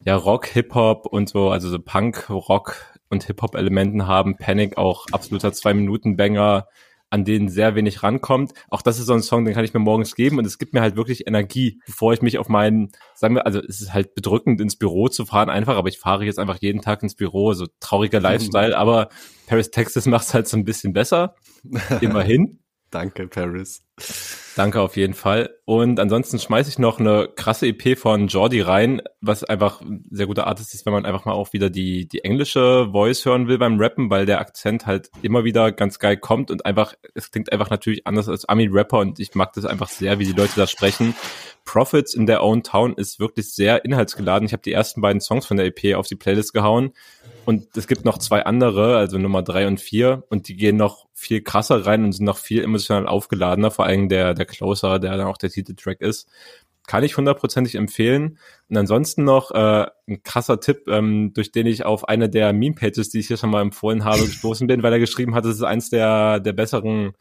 ja, 0.04 0.16
Rock, 0.16 0.46
Hip-Hop 0.48 1.06
und 1.06 1.30
so, 1.30 1.50
also 1.50 1.70
so 1.70 1.78
Punk, 1.78 2.28
Rock 2.28 2.76
und 3.12 3.24
Hip-Hop-Elementen 3.24 4.06
haben. 4.06 4.36
Panic 4.36 4.76
auch 4.76 5.06
absoluter 5.12 5.52
Zwei-Minuten-Banger 5.52 6.66
an 7.12 7.26
denen 7.26 7.50
sehr 7.50 7.74
wenig 7.74 8.02
rankommt. 8.02 8.54
Auch 8.70 8.80
das 8.80 8.98
ist 8.98 9.04
so 9.04 9.12
ein 9.12 9.22
Song, 9.22 9.44
den 9.44 9.52
kann 9.52 9.66
ich 9.66 9.74
mir 9.74 9.80
morgens 9.80 10.14
geben 10.14 10.38
und 10.38 10.46
es 10.46 10.56
gibt 10.56 10.72
mir 10.72 10.80
halt 10.80 10.96
wirklich 10.96 11.26
Energie, 11.26 11.78
bevor 11.84 12.14
ich 12.14 12.22
mich 12.22 12.38
auf 12.38 12.48
meinen, 12.48 12.90
sagen 13.14 13.34
wir, 13.34 13.44
also 13.44 13.60
es 13.60 13.82
ist 13.82 13.92
halt 13.92 14.14
bedrückend 14.14 14.62
ins 14.62 14.76
Büro 14.76 15.08
zu 15.08 15.26
fahren 15.26 15.50
einfach, 15.50 15.76
aber 15.76 15.90
ich 15.90 15.98
fahre 15.98 16.24
jetzt 16.24 16.38
einfach 16.38 16.56
jeden 16.62 16.80
Tag 16.80 17.02
ins 17.02 17.14
Büro, 17.14 17.52
so 17.52 17.66
trauriger 17.80 18.18
Lifestyle, 18.20 18.76
aber 18.78 19.10
Paris, 19.46 19.70
Texas 19.70 20.06
macht 20.06 20.26
es 20.26 20.32
halt 20.32 20.48
so 20.48 20.56
ein 20.56 20.64
bisschen 20.64 20.94
besser. 20.94 21.34
Immerhin. 22.00 22.60
Danke, 22.90 23.28
Paris. 23.28 23.84
Danke 24.54 24.80
auf 24.80 24.96
jeden 24.96 25.14
Fall. 25.14 25.50
Und 25.64 25.98
ansonsten 25.98 26.38
schmeiße 26.38 26.68
ich 26.68 26.78
noch 26.78 27.00
eine 27.00 27.28
krasse 27.34 27.68
EP 27.68 27.96
von 27.96 28.26
Jordi 28.26 28.60
rein, 28.60 29.00
was 29.22 29.44
einfach 29.44 29.80
ein 29.80 30.04
sehr 30.10 30.26
guter 30.26 30.46
Artist 30.46 30.74
ist, 30.74 30.84
wenn 30.84 30.92
man 30.92 31.06
einfach 31.06 31.24
mal 31.24 31.32
auch 31.32 31.54
wieder 31.54 31.70
die, 31.70 32.06
die 32.06 32.22
englische 32.22 32.88
Voice 32.92 33.24
hören 33.24 33.48
will 33.48 33.56
beim 33.56 33.80
Rappen, 33.80 34.10
weil 34.10 34.26
der 34.26 34.40
Akzent 34.40 34.86
halt 34.86 35.10
immer 35.22 35.44
wieder 35.44 35.72
ganz 35.72 35.98
geil 35.98 36.18
kommt 36.18 36.50
und 36.50 36.66
einfach, 36.66 36.94
es 37.14 37.30
klingt 37.30 37.50
einfach 37.50 37.70
natürlich 37.70 38.06
anders 38.06 38.28
als 38.28 38.44
Ami-Rapper 38.44 38.98
und 38.98 39.20
ich 39.20 39.34
mag 39.34 39.54
das 39.54 39.64
einfach 39.64 39.88
sehr, 39.88 40.18
wie 40.18 40.26
die 40.26 40.32
Leute 40.32 40.52
da 40.56 40.66
sprechen. 40.66 41.14
Profits 41.64 42.12
in 42.12 42.26
their 42.26 42.42
own 42.42 42.62
town 42.62 42.94
ist 42.94 43.20
wirklich 43.20 43.54
sehr 43.54 43.84
inhaltsgeladen. 43.86 44.44
Ich 44.44 44.52
habe 44.52 44.62
die 44.62 44.72
ersten 44.72 45.00
beiden 45.00 45.20
Songs 45.20 45.46
von 45.46 45.56
der 45.56 45.66
EP 45.66 45.96
auf 45.96 46.08
die 46.08 46.16
Playlist 46.16 46.52
gehauen 46.52 46.92
und 47.44 47.76
es 47.76 47.86
gibt 47.86 48.04
noch 48.04 48.18
zwei 48.18 48.44
andere, 48.44 48.96
also 48.96 49.18
Nummer 49.18 49.42
drei 49.42 49.66
und 49.66 49.80
vier, 49.80 50.24
und 50.28 50.48
die 50.48 50.56
gehen 50.56 50.76
noch 50.76 51.06
viel 51.12 51.42
krasser 51.42 51.86
rein 51.86 52.04
und 52.04 52.12
sind 52.12 52.24
noch 52.24 52.38
viel 52.38 52.62
emotional 52.62 53.06
aufgeladener, 53.06 53.70
vor 53.70 53.86
allem 53.86 54.08
der, 54.08 54.34
der 54.34 54.46
Closer, 54.46 54.98
der 54.98 55.16
dann 55.16 55.26
auch 55.26 55.38
der 55.38 55.50
Titeltrack 55.50 56.00
ist. 56.00 56.28
Kann 56.86 57.04
ich 57.04 57.16
hundertprozentig 57.16 57.76
empfehlen. 57.76 58.38
Und 58.68 58.76
ansonsten 58.76 59.22
noch 59.24 59.52
äh, 59.52 59.86
ein 60.08 60.22
krasser 60.24 60.58
Tipp, 60.58 60.88
ähm, 60.88 61.32
durch 61.32 61.52
den 61.52 61.66
ich 61.66 61.84
auf 61.84 62.08
eine 62.08 62.28
der 62.28 62.52
Meme-Pages, 62.52 63.10
die 63.10 63.20
ich 63.20 63.28
hier 63.28 63.36
schon 63.36 63.50
mal 63.50 63.62
empfohlen 63.62 64.04
habe, 64.04 64.20
gestoßen 64.26 64.66
bin, 64.66 64.82
weil 64.82 64.92
er 64.92 64.98
geschrieben 64.98 65.34
hat, 65.34 65.44
dass 65.44 65.54
es 65.54 65.62
eins 65.62 65.90
der, 65.90 66.40
der 66.40 66.52
besseren 66.52 67.12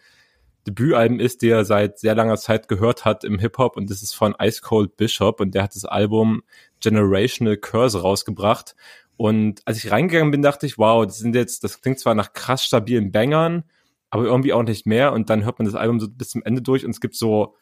Debütalben 0.68 1.20
ist, 1.20 1.42
die 1.42 1.50
er 1.50 1.66
seit 1.66 2.00
sehr 2.00 2.16
langer 2.16 2.38
Zeit 2.38 2.68
gehört 2.68 3.06
hat 3.06 3.24
im 3.24 3.40
Hip-Hop. 3.40 3.78
Und 3.78 3.90
das 3.90 4.02
ist 4.02 4.14
von 4.14 4.36
Ice 4.42 4.62
Cold 4.62 4.98
Bishop. 4.98 5.40
Und 5.40 5.54
der 5.54 5.64
hat 5.64 5.76
das 5.76 5.86
Album 5.86 6.44
Generational 6.80 7.58
Curse 7.58 8.02
rausgebracht 8.02 8.76
und 9.22 9.62
als 9.66 9.78
ich 9.78 9.92
reingegangen 9.92 10.32
bin, 10.32 10.42
dachte 10.42 10.66
ich, 10.66 10.80
wow, 10.80 11.06
das 11.06 11.20
sind 11.20 11.36
jetzt, 11.36 11.64
das 11.64 11.80
klingt 11.80 12.00
zwar 12.00 12.16
nach 12.16 12.34
krass 12.34 12.66
stabilen 12.66 13.12
Bangern, 13.12 13.66
aber 14.10 14.24
irgendwie 14.24 14.52
auch 14.52 14.64
nicht 14.64 14.88
mehr. 14.88 15.14
Und 15.14 15.30
dann 15.30 15.46
hört 15.46 15.60
man 15.60 15.68
das 15.68 15.76
Album 15.76 16.00
so 16.00 16.10
bis 16.10 16.30
zum 16.30 16.42
Ende 16.42 16.64
durch 16.64 16.86
und 16.86 16.90
es 16.90 17.02
gibt 17.02 17.14
so 17.14 17.56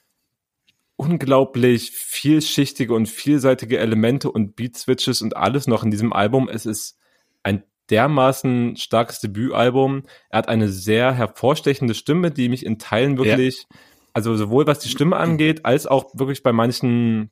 unglaublich 0.95 1.91
vielschichtige 1.91 2.93
und 2.93 3.09
vielseitige 3.09 3.77
Elemente 3.77 4.31
und 4.31 4.55
Beat-Switches 4.55 5.21
und 5.21 5.35
alles 5.35 5.67
noch 5.67 5.83
in 5.83 5.91
diesem 5.91 6.13
Album. 6.13 6.47
Es 6.47 6.65
ist 6.65 6.97
ein 7.43 7.65
dermaßen 7.89 8.77
starkes 8.77 9.19
Debütalbum. 9.19 10.03
Er 10.29 10.37
hat 10.37 10.47
eine 10.47 10.69
sehr 10.69 11.11
hervorstechende 11.11 11.93
Stimme, 11.93 12.31
die 12.31 12.47
mich 12.47 12.65
in 12.65 12.79
Teilen 12.79 13.17
wirklich, 13.17 13.65
ja. 13.69 13.79
also 14.13 14.33
sowohl 14.37 14.65
was 14.65 14.79
die 14.79 14.87
Stimme 14.87 15.17
angeht, 15.17 15.65
als 15.65 15.87
auch 15.87 16.05
wirklich 16.13 16.41
bei 16.41 16.53
manchen 16.53 17.31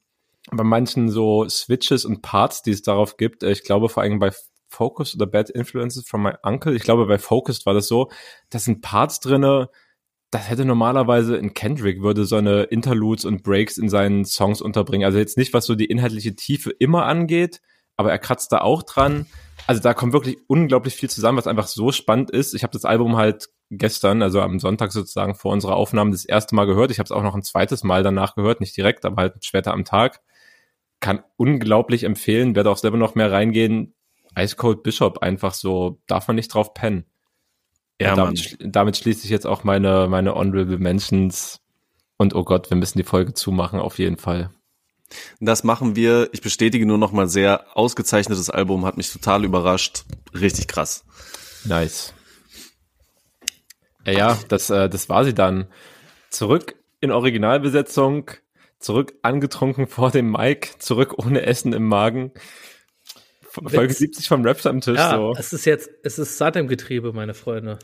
bei 0.51 0.63
manchen 0.63 1.09
so 1.09 1.47
Switches 1.49 2.05
und 2.05 2.21
Parts, 2.21 2.61
die 2.61 2.71
es 2.71 2.81
darauf 2.81 3.17
gibt, 3.17 3.43
äh, 3.43 3.51
ich 3.51 3.63
glaube 3.63 3.89
vor 3.89 4.03
allem 4.03 4.19
bei 4.19 4.31
Focus 4.69 5.15
oder 5.15 5.25
Bad 5.25 5.49
Influences 5.49 6.07
from 6.07 6.23
My 6.23 6.33
Uncle, 6.43 6.75
ich 6.75 6.83
glaube 6.83 7.05
bei 7.05 7.17
Focused 7.17 7.65
war 7.65 7.73
das 7.73 7.87
so, 7.87 8.09
das 8.49 8.65
sind 8.65 8.81
Parts 8.81 9.19
drinne, 9.19 9.69
das 10.31 10.49
hätte 10.49 10.65
normalerweise 10.65 11.37
in 11.37 11.53
Kendrick 11.53 12.01
würde 12.01 12.25
so 12.25 12.35
eine 12.35 12.63
Interludes 12.63 13.23
und 13.23 13.43
Breaks 13.43 13.77
in 13.77 13.87
seinen 13.87 14.25
Songs 14.25 14.61
unterbringen. 14.61 15.05
Also 15.05 15.17
jetzt 15.17 15.37
nicht, 15.37 15.53
was 15.53 15.65
so 15.65 15.75
die 15.75 15.85
inhaltliche 15.85 16.35
Tiefe 16.35 16.71
immer 16.71 17.05
angeht, 17.05 17.61
aber 17.95 18.11
er 18.11 18.19
kratzt 18.19 18.51
da 18.51 18.59
auch 18.59 18.83
dran. 18.83 19.25
Also 19.67 19.81
da 19.81 19.93
kommt 19.93 20.11
wirklich 20.11 20.37
unglaublich 20.47 20.95
viel 20.95 21.09
zusammen, 21.09 21.37
was 21.37 21.47
einfach 21.47 21.67
so 21.67 21.93
spannend 21.93 22.29
ist. 22.29 22.53
Ich 22.53 22.63
habe 22.63 22.73
das 22.73 22.83
Album 22.83 23.15
halt 23.15 23.47
gestern, 23.69 24.21
also 24.21 24.41
am 24.41 24.59
Sonntag 24.59 24.91
sozusagen 24.91 25.33
vor 25.33 25.53
unserer 25.53 25.77
Aufnahme 25.77 26.11
das 26.11 26.25
erste 26.25 26.55
Mal 26.55 26.65
gehört. 26.65 26.91
Ich 26.91 26.99
habe 26.99 27.05
es 27.05 27.11
auch 27.11 27.23
noch 27.23 27.35
ein 27.35 27.43
zweites 27.43 27.83
Mal 27.83 28.03
danach 28.03 28.35
gehört, 28.35 28.59
nicht 28.59 28.75
direkt, 28.75 29.05
aber 29.05 29.21
halt 29.21 29.45
später 29.45 29.73
am 29.73 29.85
Tag 29.85 30.21
kann 30.99 31.23
unglaublich 31.37 32.03
empfehlen, 32.03 32.55
werde 32.55 32.69
auch 32.69 32.77
selber 32.77 32.97
noch 32.97 33.15
mehr 33.15 33.31
reingehen. 33.31 33.93
Ice 34.37 34.55
Cold 34.55 34.83
Bishop 34.83 35.19
einfach 35.19 35.53
so, 35.53 36.01
darf 36.07 36.27
man 36.27 36.35
nicht 36.35 36.53
drauf 36.53 36.73
pennen. 36.73 37.05
Ja, 37.99 38.15
damit, 38.15 38.57
damit 38.59 38.97
schließe 38.97 39.25
ich 39.25 39.31
jetzt 39.31 39.47
auch 39.47 39.63
meine, 39.63 40.07
meine 40.07 40.35
Honorable 40.35 40.77
Mentions. 40.77 41.61
Und 42.17 42.35
oh 42.35 42.43
Gott, 42.43 42.69
wir 42.69 42.77
müssen 42.77 42.97
die 42.97 43.03
Folge 43.03 43.33
zumachen, 43.33 43.79
auf 43.79 43.97
jeden 43.97 44.17
Fall. 44.17 44.51
Das 45.39 45.63
machen 45.63 45.95
wir. 45.95 46.29
Ich 46.33 46.41
bestätige 46.41 46.85
nur 46.85 46.97
noch 46.97 47.11
mal 47.11 47.27
sehr 47.27 47.65
ausgezeichnetes 47.75 48.49
Album, 48.49 48.85
hat 48.85 48.97
mich 48.97 49.11
total 49.11 49.45
überrascht. 49.45 50.03
Richtig 50.33 50.67
krass. 50.67 51.05
Nice. 51.65 52.13
Ja, 54.05 54.13
ja 54.13 54.39
das, 54.47 54.69
äh, 54.69 54.89
das 54.89 55.09
war 55.09 55.23
sie 55.23 55.33
dann. 55.33 55.67
Zurück 56.29 56.75
in 56.99 57.11
Originalbesetzung 57.11 58.31
zurück 58.79 59.13
angetrunken 59.21 59.87
vor 59.87 60.11
dem 60.11 60.31
Mic, 60.31 60.75
zurück 60.79 61.15
ohne 61.17 61.41
Essen 61.43 61.73
im 61.73 61.87
Magen. 61.87 62.31
Folge 63.49 63.93
70 63.93 64.27
vom 64.27 64.45
Raps 64.45 64.65
am 64.65 64.81
Tisch. 64.81 64.97
Ja, 64.97 65.15
so. 65.15 65.33
es 65.37 65.51
ist 65.53 65.65
jetzt, 65.65 65.89
es 66.03 66.19
ist 66.19 66.37
satt 66.37 66.55
im 66.55 66.67
Getriebe, 66.67 67.13
meine 67.13 67.33
Freunde. 67.33 67.79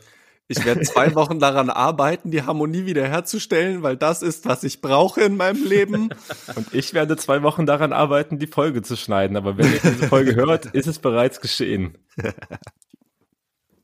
Ich 0.46 0.64
werde 0.64 0.82
zwei 0.82 1.14
Wochen 1.14 1.38
daran 1.38 1.70
arbeiten, 1.70 2.30
die 2.30 2.42
Harmonie 2.42 2.84
wiederherzustellen, 2.84 3.82
weil 3.82 3.96
das 3.96 4.22
ist, 4.22 4.46
was 4.46 4.62
ich 4.62 4.80
brauche 4.80 5.22
in 5.22 5.36
meinem 5.36 5.64
Leben. 5.64 6.10
Und 6.54 6.74
ich 6.74 6.92
werde 6.92 7.16
zwei 7.16 7.42
Wochen 7.42 7.66
daran 7.66 7.92
arbeiten, 7.92 8.38
die 8.38 8.46
Folge 8.46 8.82
zu 8.82 8.96
schneiden. 8.96 9.36
Aber 9.36 9.56
wenn 9.56 9.72
ihr 9.72 9.80
diese 9.80 10.08
Folge 10.08 10.34
hört, 10.36 10.66
ist 10.66 10.86
es 10.86 10.98
bereits 10.98 11.40
geschehen. 11.40 11.96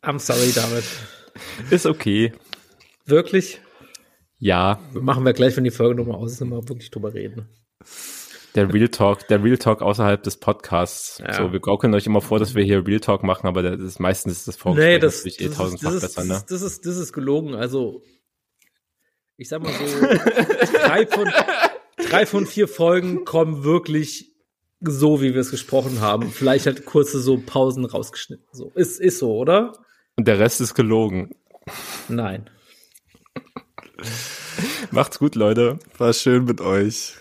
I'm 0.03 0.19
sorry, 0.19 0.53
David. 0.53 0.85
Ist 1.71 1.87
okay. 1.87 2.33
Wirklich? 3.07 3.61
Ja. 4.41 4.81
Machen 4.95 5.25
wir 5.25 5.35
gleich, 5.35 5.57
wenn 5.57 5.65
die 5.65 5.71
Folge 5.71 5.95
nochmal 5.95 6.17
aus 6.17 6.33
ist, 6.33 6.41
immer 6.41 6.67
wirklich 6.69 6.91
drüber 6.91 7.15
reden. 7.15 7.47
Der 8.55 8.73
Real 8.73 8.89
Talk, 8.89 9.29
der 9.29 9.45
Real 9.45 9.59
Talk 9.59 9.83
außerhalb 9.83 10.23
des 10.23 10.39
Podcasts. 10.39 11.19
Ja. 11.19 11.35
So, 11.35 11.53
wir 11.53 11.61
gaukeln 11.61 11.95
euch 11.95 12.07
immer 12.07 12.23
vor, 12.23 12.39
dass 12.39 12.55
wir 12.55 12.65
hier 12.65 12.85
Real 12.85 13.01
Talk 13.01 13.23
machen, 13.23 13.47
aber 13.47 13.63
das 13.63 13.81
ist 13.81 14.01
meistens 14.01 14.47
das 14.47 14.57
Vorgespräch 14.57 14.95
nee, 14.95 14.99
das, 14.99 15.19
natürlich 15.19 15.41
eh 15.41 15.49
tausendfach 15.51 15.93
ist, 15.93 16.01
besser, 16.01 16.25
ne? 16.25 16.43
Das 16.49 16.63
ist, 16.63 16.85
das 16.85 16.97
ist 16.97 17.13
gelogen. 17.13 17.55
Also, 17.55 18.03
ich 19.37 19.49
sag 19.49 19.63
mal 19.63 19.73
so, 19.73 20.07
drei, 20.79 21.07
von, 21.07 21.31
drei 22.09 22.27
von 22.27 22.47
vier 22.47 22.67
Folgen 22.67 23.25
kommen 23.25 23.63
wirklich 23.63 24.35
so, 24.81 25.21
wie 25.21 25.35
wir 25.35 25.43
es 25.43 25.51
gesprochen 25.51 26.01
haben. 26.01 26.31
Vielleicht 26.31 26.65
halt 26.65 26.87
kurze 26.87 27.21
so 27.21 27.39
Pausen 27.39 27.85
rausgeschnitten. 27.85 28.47
So, 28.53 28.73
ist, 28.75 29.01
ist 29.01 29.19
so, 29.19 29.37
oder? 29.37 29.75
Und 30.17 30.27
der 30.27 30.39
Rest 30.39 30.61
ist 30.63 30.75
gelogen. 30.75 31.37
Nein. 32.09 32.49
Macht's 34.91 35.19
gut, 35.19 35.35
Leute. 35.35 35.79
War 35.99 36.13
schön 36.13 36.45
mit 36.45 36.61
euch. 36.61 37.15